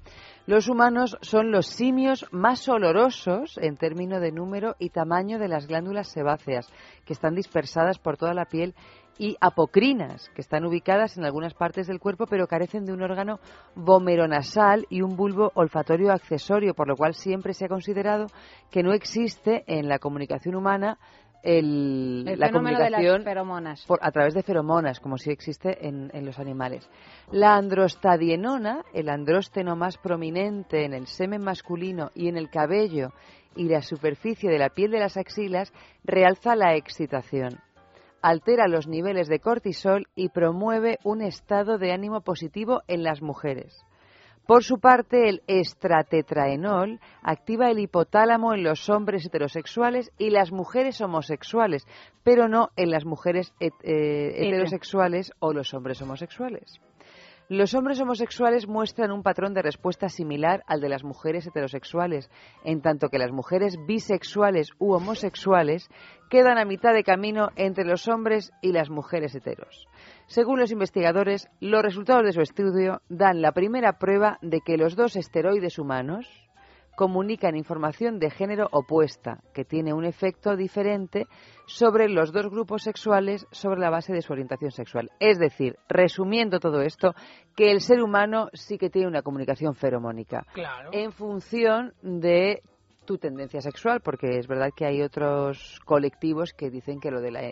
Los 0.46 0.68
humanos 0.68 1.16
son 1.22 1.50
los 1.50 1.66
simios 1.66 2.26
más 2.30 2.68
olorosos 2.68 3.58
en 3.58 3.76
términos 3.76 4.20
de 4.20 4.32
número 4.32 4.76
y 4.78 4.90
tamaño 4.90 5.38
de 5.38 5.48
las 5.48 5.66
glándulas 5.66 6.08
sebáceas, 6.08 6.70
que 7.04 7.12
están 7.12 7.34
dispersadas 7.34 7.98
por 7.98 8.16
toda 8.16 8.34
la 8.34 8.44
piel, 8.44 8.74
y 9.18 9.36
apocrinas, 9.40 10.28
que 10.34 10.40
están 10.42 10.64
ubicadas 10.66 11.16
en 11.16 11.24
algunas 11.24 11.54
partes 11.54 11.86
del 11.86 12.00
cuerpo, 12.00 12.26
pero 12.26 12.46
carecen 12.46 12.84
de 12.84 12.92
un 12.92 13.02
órgano 13.02 13.38
vomeronasal 13.74 14.86
y 14.90 15.02
un 15.02 15.16
bulbo 15.16 15.50
olfatorio 15.54 16.12
accesorio, 16.12 16.74
por 16.74 16.88
lo 16.88 16.96
cual 16.96 17.14
siempre 17.14 17.54
se 17.54 17.64
ha 17.64 17.68
considerado 17.68 18.26
que 18.70 18.82
no 18.82 18.92
existe 18.92 19.64
en 19.66 19.88
la 19.88 19.98
comunicación 19.98 20.54
humana 20.54 20.98
el- 21.42 22.24
El 22.26 22.40
la 22.40 22.46
fenómeno 22.48 22.78
de 22.78 22.90
las 22.90 23.00
comunicación 23.00 23.24
por- 23.86 24.00
a 24.02 24.10
través 24.10 24.34
de 24.34 24.42
feromonas, 24.42 24.98
como 24.98 25.16
sí 25.16 25.30
existe 25.30 25.86
en, 25.86 26.10
en 26.12 26.26
los 26.26 26.38
animales. 26.40 26.88
La 27.30 27.54
androstadienona, 27.54 28.84
el 28.92 29.08
andrósteno 29.08 29.76
más 29.76 29.96
prominente 29.96 30.84
en 30.84 30.92
el 30.92 31.06
semen 31.06 31.42
masculino 31.42 32.10
y 32.14 32.28
en 32.28 32.36
el 32.36 32.50
cabello 32.50 33.10
y 33.54 33.68
la 33.68 33.80
superficie 33.82 34.50
de 34.50 34.58
la 34.58 34.70
piel 34.70 34.90
de 34.90 34.98
las 34.98 35.16
axilas, 35.16 35.72
realza 36.04 36.56
la 36.56 36.74
excitación. 36.74 37.60
Altera 38.28 38.66
los 38.66 38.88
niveles 38.88 39.28
de 39.28 39.38
cortisol 39.38 40.08
y 40.16 40.30
promueve 40.30 40.98
un 41.04 41.22
estado 41.22 41.78
de 41.78 41.92
ánimo 41.92 42.22
positivo 42.22 42.82
en 42.88 43.04
las 43.04 43.22
mujeres. 43.22 43.84
Por 44.48 44.64
su 44.64 44.80
parte, 44.80 45.28
el 45.28 45.42
estratetraenol 45.46 46.98
activa 47.22 47.70
el 47.70 47.78
hipotálamo 47.78 48.52
en 48.52 48.64
los 48.64 48.88
hombres 48.90 49.24
heterosexuales 49.26 50.10
y 50.18 50.30
las 50.30 50.50
mujeres 50.50 51.00
homosexuales, 51.00 51.86
pero 52.24 52.48
no 52.48 52.70
en 52.76 52.90
las 52.90 53.04
mujeres 53.04 53.52
het- 53.60 53.72
eh, 53.84 54.32
heterosexuales 54.48 55.30
o 55.38 55.52
los 55.52 55.72
hombres 55.72 56.02
homosexuales. 56.02 56.80
Los 57.48 57.74
hombres 57.74 58.00
homosexuales 58.00 58.66
muestran 58.66 59.12
un 59.12 59.22
patrón 59.22 59.54
de 59.54 59.62
respuesta 59.62 60.08
similar 60.08 60.64
al 60.66 60.80
de 60.80 60.88
las 60.88 61.04
mujeres 61.04 61.46
heterosexuales, 61.46 62.28
en 62.64 62.82
tanto 62.82 63.08
que 63.08 63.18
las 63.18 63.30
mujeres 63.30 63.76
bisexuales 63.86 64.70
u 64.80 64.94
homosexuales 64.94 65.88
quedan 66.28 66.58
a 66.58 66.64
mitad 66.64 66.92
de 66.92 67.04
camino 67.04 67.50
entre 67.54 67.84
los 67.84 68.08
hombres 68.08 68.50
y 68.62 68.72
las 68.72 68.90
mujeres 68.90 69.32
heteros. 69.36 69.86
Según 70.26 70.58
los 70.58 70.72
investigadores, 70.72 71.48
los 71.60 71.82
resultados 71.82 72.24
de 72.24 72.32
su 72.32 72.40
estudio 72.40 73.00
dan 73.08 73.40
la 73.40 73.52
primera 73.52 73.92
prueba 73.98 74.38
de 74.42 74.60
que 74.60 74.76
los 74.76 74.96
dos 74.96 75.14
esteroides 75.14 75.78
humanos 75.78 76.45
comunican 76.96 77.56
información 77.56 78.18
de 78.18 78.30
género 78.30 78.68
opuesta, 78.72 79.40
que 79.54 79.64
tiene 79.64 79.92
un 79.92 80.04
efecto 80.04 80.56
diferente 80.56 81.26
sobre 81.66 82.08
los 82.08 82.32
dos 82.32 82.48
grupos 82.48 82.82
sexuales 82.82 83.46
sobre 83.52 83.80
la 83.80 83.90
base 83.90 84.12
de 84.12 84.22
su 84.22 84.32
orientación 84.32 84.72
sexual. 84.72 85.10
Es 85.20 85.38
decir, 85.38 85.76
resumiendo 85.88 86.58
todo 86.58 86.80
esto, 86.80 87.14
que 87.54 87.70
el 87.70 87.80
ser 87.80 88.02
humano 88.02 88.48
sí 88.54 88.78
que 88.78 88.90
tiene 88.90 89.08
una 89.08 89.22
comunicación 89.22 89.74
feromónica 89.74 90.44
Claro. 90.54 90.90
en 90.92 91.12
función 91.12 91.92
de 92.02 92.62
tu 93.04 93.18
tendencia 93.18 93.60
sexual, 93.60 94.00
porque 94.00 94.38
es 94.38 94.48
verdad 94.48 94.70
que 94.74 94.86
hay 94.86 95.02
otros 95.02 95.80
colectivos 95.84 96.52
que 96.52 96.70
dicen 96.70 96.98
que 96.98 97.10
lo 97.10 97.20
de 97.20 97.30
la, 97.30 97.42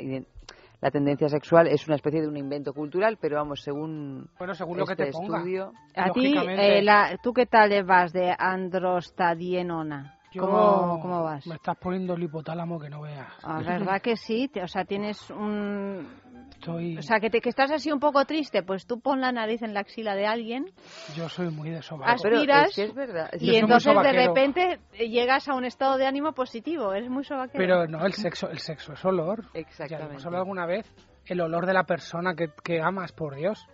la 0.84 0.90
tendencia 0.90 1.30
sexual 1.30 1.66
es 1.66 1.86
una 1.86 1.96
especie 1.96 2.20
de 2.20 2.28
un 2.28 2.36
invento 2.36 2.74
cultural, 2.74 3.16
pero 3.18 3.36
vamos, 3.36 3.62
según 3.62 4.28
Bueno, 4.38 4.54
según 4.54 4.76
lo 4.76 4.84
que 4.84 4.92
este 4.92 5.06
te 5.06 5.12
ponga. 5.12 5.38
estudio, 5.38 5.72
A 5.96 6.10
ti, 6.10 6.34
eh, 6.58 6.82
la- 6.82 7.18
¿tú 7.22 7.32
qué 7.32 7.46
tal 7.46 7.82
vas 7.84 8.12
de 8.12 8.34
androstadienona? 8.38 10.18
Yo- 10.34 10.42
¿Cómo, 10.42 11.00
¿Cómo 11.00 11.22
vas? 11.22 11.46
Me 11.46 11.54
estás 11.54 11.76
poniendo 11.78 12.14
el 12.14 12.22
hipotálamo 12.24 12.78
que 12.80 12.90
no 12.90 13.02
veas. 13.02 13.32
Ah, 13.42 13.60
¿Verdad 13.64 14.00
que 14.02 14.16
sí? 14.16 14.50
O 14.62 14.66
sea, 14.66 14.84
tienes 14.84 15.30
un... 15.30 16.08
Estoy- 16.50 16.96
O 16.98 17.02
sea, 17.02 17.20
que, 17.20 17.30
te, 17.30 17.40
que 17.40 17.48
estás 17.50 17.70
así 17.70 17.92
un 17.92 18.00
poco 18.00 18.24
triste, 18.24 18.62
pues 18.62 18.86
tú 18.86 18.98
pon 19.00 19.20
la 19.20 19.32
nariz 19.32 19.62
en 19.62 19.74
la 19.74 19.80
axila 19.80 20.14
de 20.14 20.26
alguien, 20.26 20.66
Yo 21.14 21.28
soy 21.28 21.50
muy 21.50 21.70
de 21.70 21.82
sobaco. 21.82 22.10
aspiras 22.10 22.70
es 22.70 22.74
que 22.76 22.82
es 22.84 22.94
verdad. 22.94 23.30
Y 23.38 23.54
entonces 23.56 23.94
de 23.94 24.12
repente 24.12 24.80
llegas 24.98 25.48
a 25.48 25.54
un 25.54 25.64
estado 25.64 25.96
de 25.98 26.06
ánimo 26.06 26.32
positivo. 26.32 26.92
Eres 26.92 27.10
muy 27.10 27.24
sobaquero. 27.24 27.58
Pero 27.58 27.86
no, 27.86 28.04
el 28.06 28.12
sexo, 28.14 28.48
el 28.50 28.58
sexo 28.58 28.92
es 28.94 29.04
olor. 29.04 29.44
Exactamente. 29.54 30.04
Ya 30.04 30.10
hemos 30.10 30.26
hablado 30.26 30.42
alguna 30.42 30.66
vez. 30.66 30.90
El 31.26 31.40
olor 31.40 31.64
de 31.66 31.72
la 31.74 31.84
persona 31.84 32.34
que, 32.34 32.48
que 32.62 32.80
amas, 32.82 33.12
por 33.12 33.34
Dios, 33.34 33.66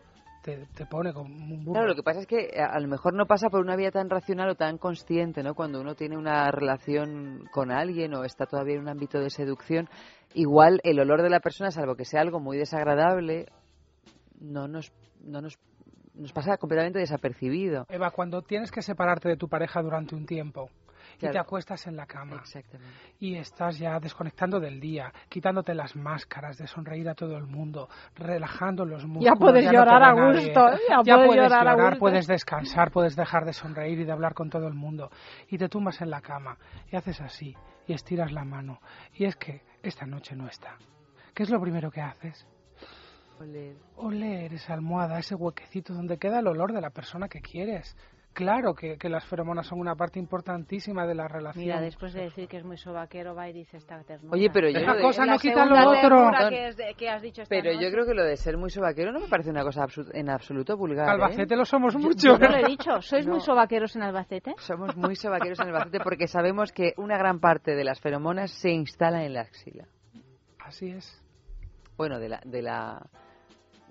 te, 0.42 0.66
te 0.74 0.86
pone 0.86 1.12
como 1.12 1.28
un 1.28 1.64
burro. 1.64 1.72
Claro, 1.72 1.88
lo 1.88 1.94
que 1.94 2.02
pasa 2.02 2.20
es 2.20 2.26
que 2.26 2.50
eh, 2.52 2.60
a 2.60 2.78
lo 2.80 2.88
mejor 2.88 3.14
no 3.14 3.26
pasa 3.26 3.48
por 3.50 3.60
una 3.60 3.76
vía 3.76 3.90
tan 3.90 4.08
racional 4.08 4.50
o 4.50 4.54
tan 4.54 4.78
consciente, 4.78 5.42
¿no? 5.42 5.54
Cuando 5.54 5.80
uno 5.80 5.94
tiene 5.94 6.16
una 6.16 6.50
relación 6.50 7.44
con 7.52 7.70
alguien 7.70 8.14
o 8.14 8.24
está 8.24 8.46
todavía 8.46 8.74
en 8.74 8.82
un 8.82 8.88
ámbito 8.88 9.18
de 9.20 9.30
seducción, 9.30 9.88
igual 10.34 10.80
el 10.84 11.00
olor 11.00 11.22
de 11.22 11.30
la 11.30 11.40
persona, 11.40 11.70
salvo 11.70 11.94
que 11.94 12.04
sea 12.04 12.20
algo 12.20 12.40
muy 12.40 12.56
desagradable, 12.56 13.46
no 14.40 14.68
nos, 14.68 14.92
no 15.22 15.40
nos, 15.40 15.58
nos 16.14 16.32
pasa 16.32 16.56
completamente 16.56 16.98
desapercibido. 16.98 17.86
Eva, 17.88 18.10
cuando 18.10 18.42
tienes 18.42 18.70
que 18.70 18.82
separarte 18.82 19.28
de 19.28 19.36
tu 19.36 19.48
pareja 19.48 19.82
durante 19.82 20.14
un 20.14 20.26
tiempo 20.26 20.70
y 21.20 21.30
te 21.30 21.38
acuestas 21.38 21.86
en 21.86 21.96
la 21.96 22.06
cama 22.06 22.36
Exactamente. 22.36 22.94
y 23.18 23.36
estás 23.36 23.78
ya 23.78 23.98
desconectando 24.00 24.58
del 24.60 24.80
día, 24.80 25.12
quitándote 25.28 25.74
las 25.74 25.94
máscaras 25.96 26.58
de 26.58 26.66
sonreír 26.66 27.08
a 27.08 27.14
todo 27.14 27.36
el 27.36 27.46
mundo, 27.46 27.88
relajando 28.16 28.84
los 28.84 29.04
músculos. 29.04 29.24
Ya 29.24 29.38
puedes 29.38 29.64
no 29.64 29.70
te 29.70 29.76
llorar 29.76 30.02
a 30.02 30.12
gusto, 30.12 30.70
ya 31.04 31.14
puedes 31.14 31.26
puedes 31.26 31.42
llorar 31.42 31.68
a 31.68 31.74
gusto. 31.74 31.98
puedes 31.98 32.26
descansar, 32.26 32.90
puedes 32.90 33.16
dejar 33.16 33.44
de 33.44 33.52
sonreír 33.52 34.00
y 34.00 34.04
de 34.04 34.12
hablar 34.12 34.34
con 34.34 34.50
todo 34.50 34.66
el 34.66 34.74
mundo. 34.74 35.10
Y 35.48 35.58
te 35.58 35.68
tumbas 35.68 36.00
en 36.00 36.10
la 36.10 36.20
cama 36.20 36.56
y 36.90 36.96
haces 36.96 37.20
así 37.20 37.56
y 37.86 37.92
estiras 37.92 38.32
la 38.32 38.44
mano. 38.44 38.80
Y 39.14 39.24
es 39.24 39.36
que 39.36 39.62
esta 39.82 40.06
noche 40.06 40.36
no 40.36 40.48
está. 40.48 40.76
¿Qué 41.34 41.42
es 41.42 41.50
lo 41.50 41.60
primero 41.60 41.90
que 41.90 42.00
haces? 42.00 42.46
Oler. 43.40 43.76
Oler 43.96 44.52
esa 44.52 44.74
almohada, 44.74 45.18
ese 45.18 45.34
huequecito 45.34 45.94
donde 45.94 46.18
queda 46.18 46.40
el 46.40 46.46
olor 46.46 46.72
de 46.72 46.80
la 46.80 46.90
persona 46.90 47.28
que 47.28 47.40
quieres. 47.40 47.96
Claro 48.32 48.74
que, 48.74 48.96
que 48.96 49.08
las 49.08 49.24
feromonas 49.26 49.66
son 49.66 49.80
una 49.80 49.96
parte 49.96 50.18
importantísima 50.20 51.04
de 51.04 51.14
la 51.16 51.26
relación. 51.26 51.64
Mira, 51.64 51.80
después 51.80 52.12
de 52.12 52.22
decir 52.22 52.46
que 52.48 52.58
es 52.58 52.64
muy 52.64 52.76
sobaquero, 52.78 53.34
va 53.34 53.48
y 53.48 53.52
dice 53.52 53.76
esta 53.76 54.00
ternura. 54.04 54.32
Oye, 54.34 54.48
pero 54.52 54.70
yo 54.70 54.78
Esa 54.78 54.92
lo 54.92 54.96
de- 54.96 55.02
cosa 55.02 55.26
no 55.26 55.36
quita 55.36 55.66
lo 55.66 55.88
otro. 55.90 56.00
ternura 56.00 56.48
que, 56.48 56.68
es 56.68 56.76
de- 56.76 56.94
que 56.96 57.08
has 57.10 57.20
dicho 57.22 57.42
esta 57.42 57.52
Pero 57.54 57.72
yo 57.72 57.90
creo 57.90 58.06
que 58.06 58.14
lo 58.14 58.24
de 58.24 58.36
ser 58.36 58.56
muy 58.56 58.70
sobaquero 58.70 59.10
no 59.10 59.18
me 59.20 59.26
parece 59.28 59.50
una 59.50 59.64
cosa 59.64 59.82
absu- 59.84 60.08
en 60.14 60.30
absoluto 60.30 60.76
vulgar. 60.76 61.08
¿eh? 61.08 61.10
Albacete 61.10 61.56
lo 61.56 61.64
somos 61.64 61.92
Yo 61.94 61.98
mucho. 61.98 62.38
no 62.38 62.48
lo 62.48 62.56
he 62.56 62.64
dicho. 62.66 62.90
¿Sois 63.02 63.26
No. 63.26 63.32
muy 63.32 63.40
sobaqueros 63.40 63.96
en 63.96 64.02
Albacete? 64.02 64.54
Somos 64.58 64.96
muy 64.96 65.16
sobaqueros 65.16 65.58
en 65.60 65.66
Albacete 65.68 65.98
porque 66.00 66.28
sabemos 66.28 66.70
que 66.72 66.92
una 66.98 67.18
gran 67.18 67.40
parte 67.40 67.74
de 67.74 67.82
las 67.84 68.00
feromonas 68.00 68.52
se 68.52 68.70
instala 68.70 69.24
en 69.24 69.34
la 69.34 69.40
axila. 69.42 69.86
Así 70.64 70.88
es. 70.90 71.20
Bueno, 71.96 72.20
de 72.20 72.28
la, 72.28 72.40
de 72.44 72.62
la 72.62 73.02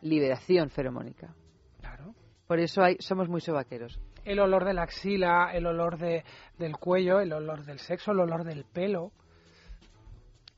liberación 0.01 0.69
feromónica. 0.69 1.33
Claro. 1.81 2.13
Por 2.47 2.59
eso 2.59 2.81
hay, 2.81 2.95
somos 2.99 3.29
muy 3.29 3.41
sobaqueros. 3.41 3.99
El 4.29 4.39
olor 4.39 4.63
de 4.63 4.75
la 4.75 4.83
axila, 4.83 5.49
el 5.55 5.65
olor 5.65 5.97
de, 5.97 6.23
del 6.59 6.77
cuello, 6.77 7.19
el 7.19 7.33
olor 7.33 7.65
del 7.65 7.79
sexo, 7.79 8.11
el 8.11 8.19
olor 8.19 8.43
del 8.43 8.63
pelo. 8.63 9.11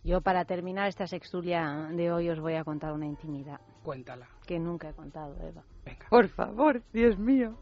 Yo, 0.03 0.19
para 0.19 0.43
terminar 0.43 0.89
esta 0.89 1.07
sextulia 1.07 1.88
de 1.89 2.11
hoy, 2.11 2.30
os 2.30 2.41
voy 2.41 2.56
a 2.56 2.65
contar 2.65 2.91
una 2.91 3.06
intimidad 3.06 3.61
Cuéntala. 3.81 4.27
que 4.45 4.60
nunca 4.60 4.89
he 4.89 4.93
contado, 4.93 5.38
Eva. 5.39 5.64
Por 6.10 6.27
favor, 6.27 6.84
Dios 6.91 7.18
mío. 7.18 7.57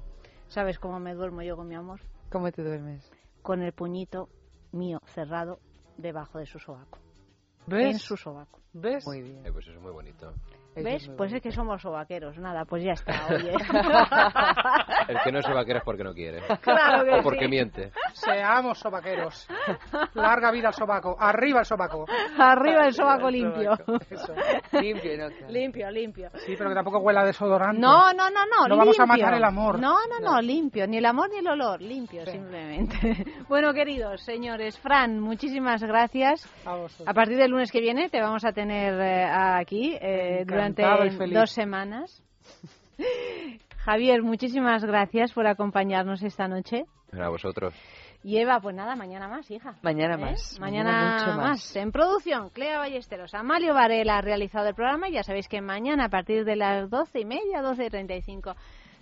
¿Sabes 0.48 0.80
cómo 0.80 1.00
me 1.00 1.14
duermo 1.14 1.44
yo 1.44 1.56
con 1.56 1.68
mi 1.68 1.76
amor? 1.76 2.00
¿Cómo 2.32 2.52
te 2.52 2.64
duermes? 2.64 3.08
Con 3.44 3.62
el 3.62 3.72
puñito 3.74 4.30
mío 4.72 4.98
cerrado 5.14 5.60
debajo 5.98 6.40
de 6.40 6.48
su 6.48 6.58
sobaco. 6.58 6.98
¿Ves? 7.68 7.94
En 7.94 8.00
su 8.00 8.18
sobaco. 8.18 8.60
¿Ves? 8.74 9.06
Muy 9.06 9.22
bien. 9.22 9.46
Eh, 9.46 9.52
pues 9.52 9.68
eso 9.68 9.76
es 9.76 9.82
muy 9.82 9.92
bonito. 9.92 10.34
¿Ves? 10.84 11.10
Pues 11.18 11.34
es 11.34 11.42
que 11.42 11.52
somos 11.52 11.82
sobaqueros. 11.82 12.38
Nada, 12.38 12.66
pues 12.66 12.84
ya 12.84 12.94
está, 12.94 13.28
oye. 13.30 13.52
El 15.08 15.18
que 15.24 15.32
no 15.32 15.40
es 15.40 15.48
vaquero 15.48 15.80
es 15.80 15.86
porque 15.86 16.04
no 16.04 16.14
quiere. 16.14 16.42
Claro 16.62 17.04
que 17.04 17.20
o 17.20 17.24
porque 17.24 17.46
sí. 17.46 17.50
miente. 17.50 17.92
Seamos 18.14 18.80
sobaqueros. 18.80 19.48
Larga 20.14 20.52
vida 20.52 20.68
al 20.68 20.74
sobaco. 20.74 21.16
Arriba 21.20 21.60
el 21.60 21.66
sobaco. 21.66 22.06
Arriba 22.38 22.88
el 22.88 22.94
sobaco 22.94 23.30
limpio. 23.30 23.74
Eso. 24.10 24.34
Limpio, 24.80 25.18
¿no? 25.18 25.30
Claro. 25.30 25.52
Limpio, 25.52 25.92
limpio. 25.92 26.30
Sí, 26.46 26.56
pero 26.58 26.70
que 26.70 26.76
tampoco 26.76 27.00
huela 27.00 27.22
a 27.22 27.26
desodorante. 27.26 27.80
No, 27.80 28.14
no, 28.14 28.30
no, 28.30 28.46
no. 28.46 28.68
No 28.68 28.78
vamos 28.78 29.00
a 29.00 29.04
limpio. 29.04 29.26
matar 29.26 29.38
el 29.38 29.44
amor. 29.44 29.80
No, 29.80 29.96
no, 30.08 30.20
no, 30.20 30.42
limpio. 30.42 30.88
Ni 30.88 30.98
el 30.98 31.06
amor 31.06 31.30
ni 31.30 31.40
el 31.40 31.48
olor. 31.48 31.82
Limpio, 31.82 32.26
simplemente. 32.26 33.26
bueno, 33.50 33.74
queridos 33.74 34.22
señores, 34.24 34.78
Fran, 34.80 35.20
muchísimas 35.20 35.84
gracias. 35.84 36.48
A 36.66 36.76
vosotros. 36.76 37.08
A 37.08 37.14
partir 37.14 37.38
del 37.38 37.52
lunes 37.52 37.72
que 37.72 37.82
viene 37.82 38.10
te 38.10 38.22
vamos 38.22 38.46
a 38.46 38.52
tener 38.52 38.94
eh, 39.00 39.26
aquí 39.26 39.98
eh, 40.00 40.44
durante 40.46 40.69
Dos 41.34 41.52
semanas. 41.52 42.24
Javier, 43.86 44.22
muchísimas 44.22 44.84
gracias 44.84 45.34
por 45.34 45.48
acompañarnos 45.48 46.22
esta 46.24 46.48
noche. 46.48 46.86
A 47.12 47.30
vosotros. 47.30 47.74
Y 48.22 48.38
Eva, 48.38 48.60
pues 48.60 48.76
nada, 48.76 48.96
mañana 48.96 49.30
más, 49.30 49.50
hija. 49.50 49.76
Mañana 49.82 50.16
¿Eh? 50.16 50.18
más. 50.18 50.60
Mañana, 50.60 51.18
mucho 51.20 51.38
más. 51.38 51.76
En 51.76 51.92
producción, 51.92 52.50
Clea 52.50 52.78
Ballesteros. 52.78 53.34
Amalio 53.34 53.74
Varela 53.74 54.18
ha 54.18 54.22
realizado 54.22 54.68
el 54.68 54.76
programa 54.76 55.08
y 55.08 55.14
ya 55.14 55.24
sabéis 55.24 55.48
que 55.48 55.62
mañana 55.62 56.06
a 56.06 56.10
partir 56.10 56.44
de 56.44 56.58
las 56.58 56.90
doce 56.90 57.22
y 57.22 57.26
media, 57.26 57.62
doce 57.62 57.86
y 57.86 57.90
treinta 57.90 58.16
y 58.16 58.22
cinco 58.22 58.56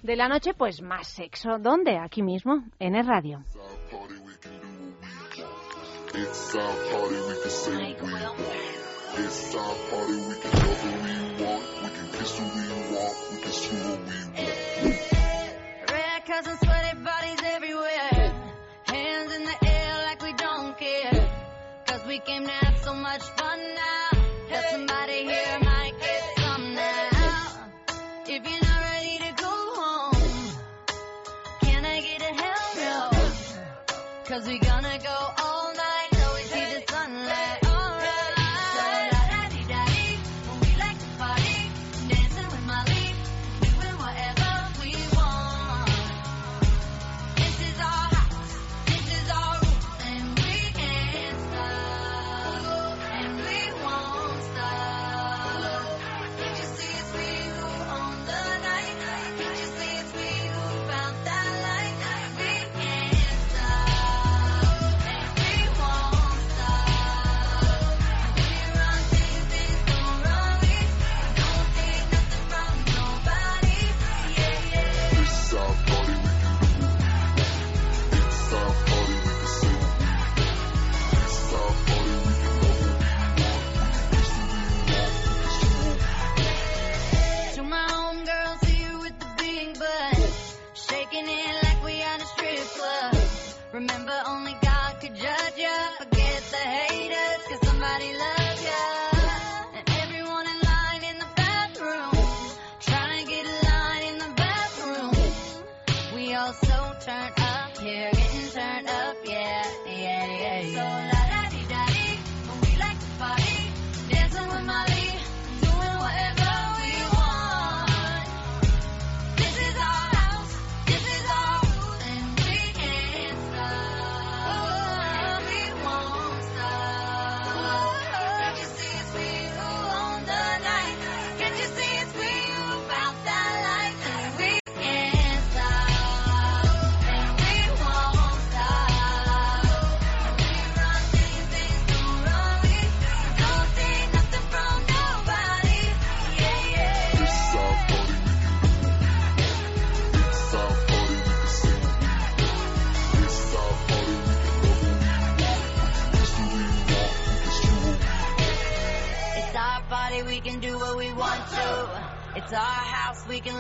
de 0.04 0.16
la 0.16 0.28
noche, 0.28 0.54
pues 0.54 0.82
más 0.82 1.08
sexo. 1.08 1.58
¿Dónde? 1.60 1.98
Aquí 1.98 2.22
mismo, 2.22 2.64
en 2.80 2.96
el 2.96 3.08
radio. 3.08 3.44
It's 6.14 6.56
our 6.56 6.74
party, 6.92 7.16
we 7.28 7.42
can 7.42 7.52
say 7.52 7.94
what 7.94 8.02
we 8.02 8.12
want. 8.12 8.77
It's 9.20 9.56
our 9.56 9.76
party, 9.90 10.14
we 10.14 10.36
can 10.36 10.52
love 10.52 10.82
who 10.82 10.92
we 11.04 11.44
want. 11.44 11.64
We 11.84 11.90
can 11.90 12.08
kiss 12.14 12.38
who 12.38 12.46
we 12.46 12.96
want. 12.96 13.16
We 13.32 13.42
can 13.42 13.52
screw 13.52 13.78
who 13.78 13.92
we 13.94 14.90
want. 14.90 15.00
Red 15.90 16.22
and 16.30 16.60
sweaty 16.60 16.98
bodies 17.04 17.40
everywhere. 17.44 18.34
Hands 18.84 19.34
in 19.34 19.44
the 19.44 19.58
air 19.66 20.04
like 20.06 20.22
we 20.22 20.34
don't 20.34 20.78
care. 20.78 21.30
Cause 21.88 22.02
we 22.08 22.20
came 22.20 22.44
to 22.46 22.52
have 22.52 22.78
so 22.84 22.94
much 22.94 23.22
fun 23.22 23.37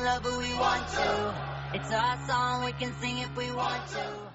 love, 0.07 0.23
who 0.23 0.39
we 0.39 0.53
want 0.53 0.87
to. 0.87 1.33
It's 1.73 1.91
our 1.91 2.17
song, 2.27 2.63
we 2.63 2.71
can 2.71 2.93
sing 3.01 3.17
if 3.17 3.35
we 3.35 3.51
want 3.51 3.85
to. 3.89 4.26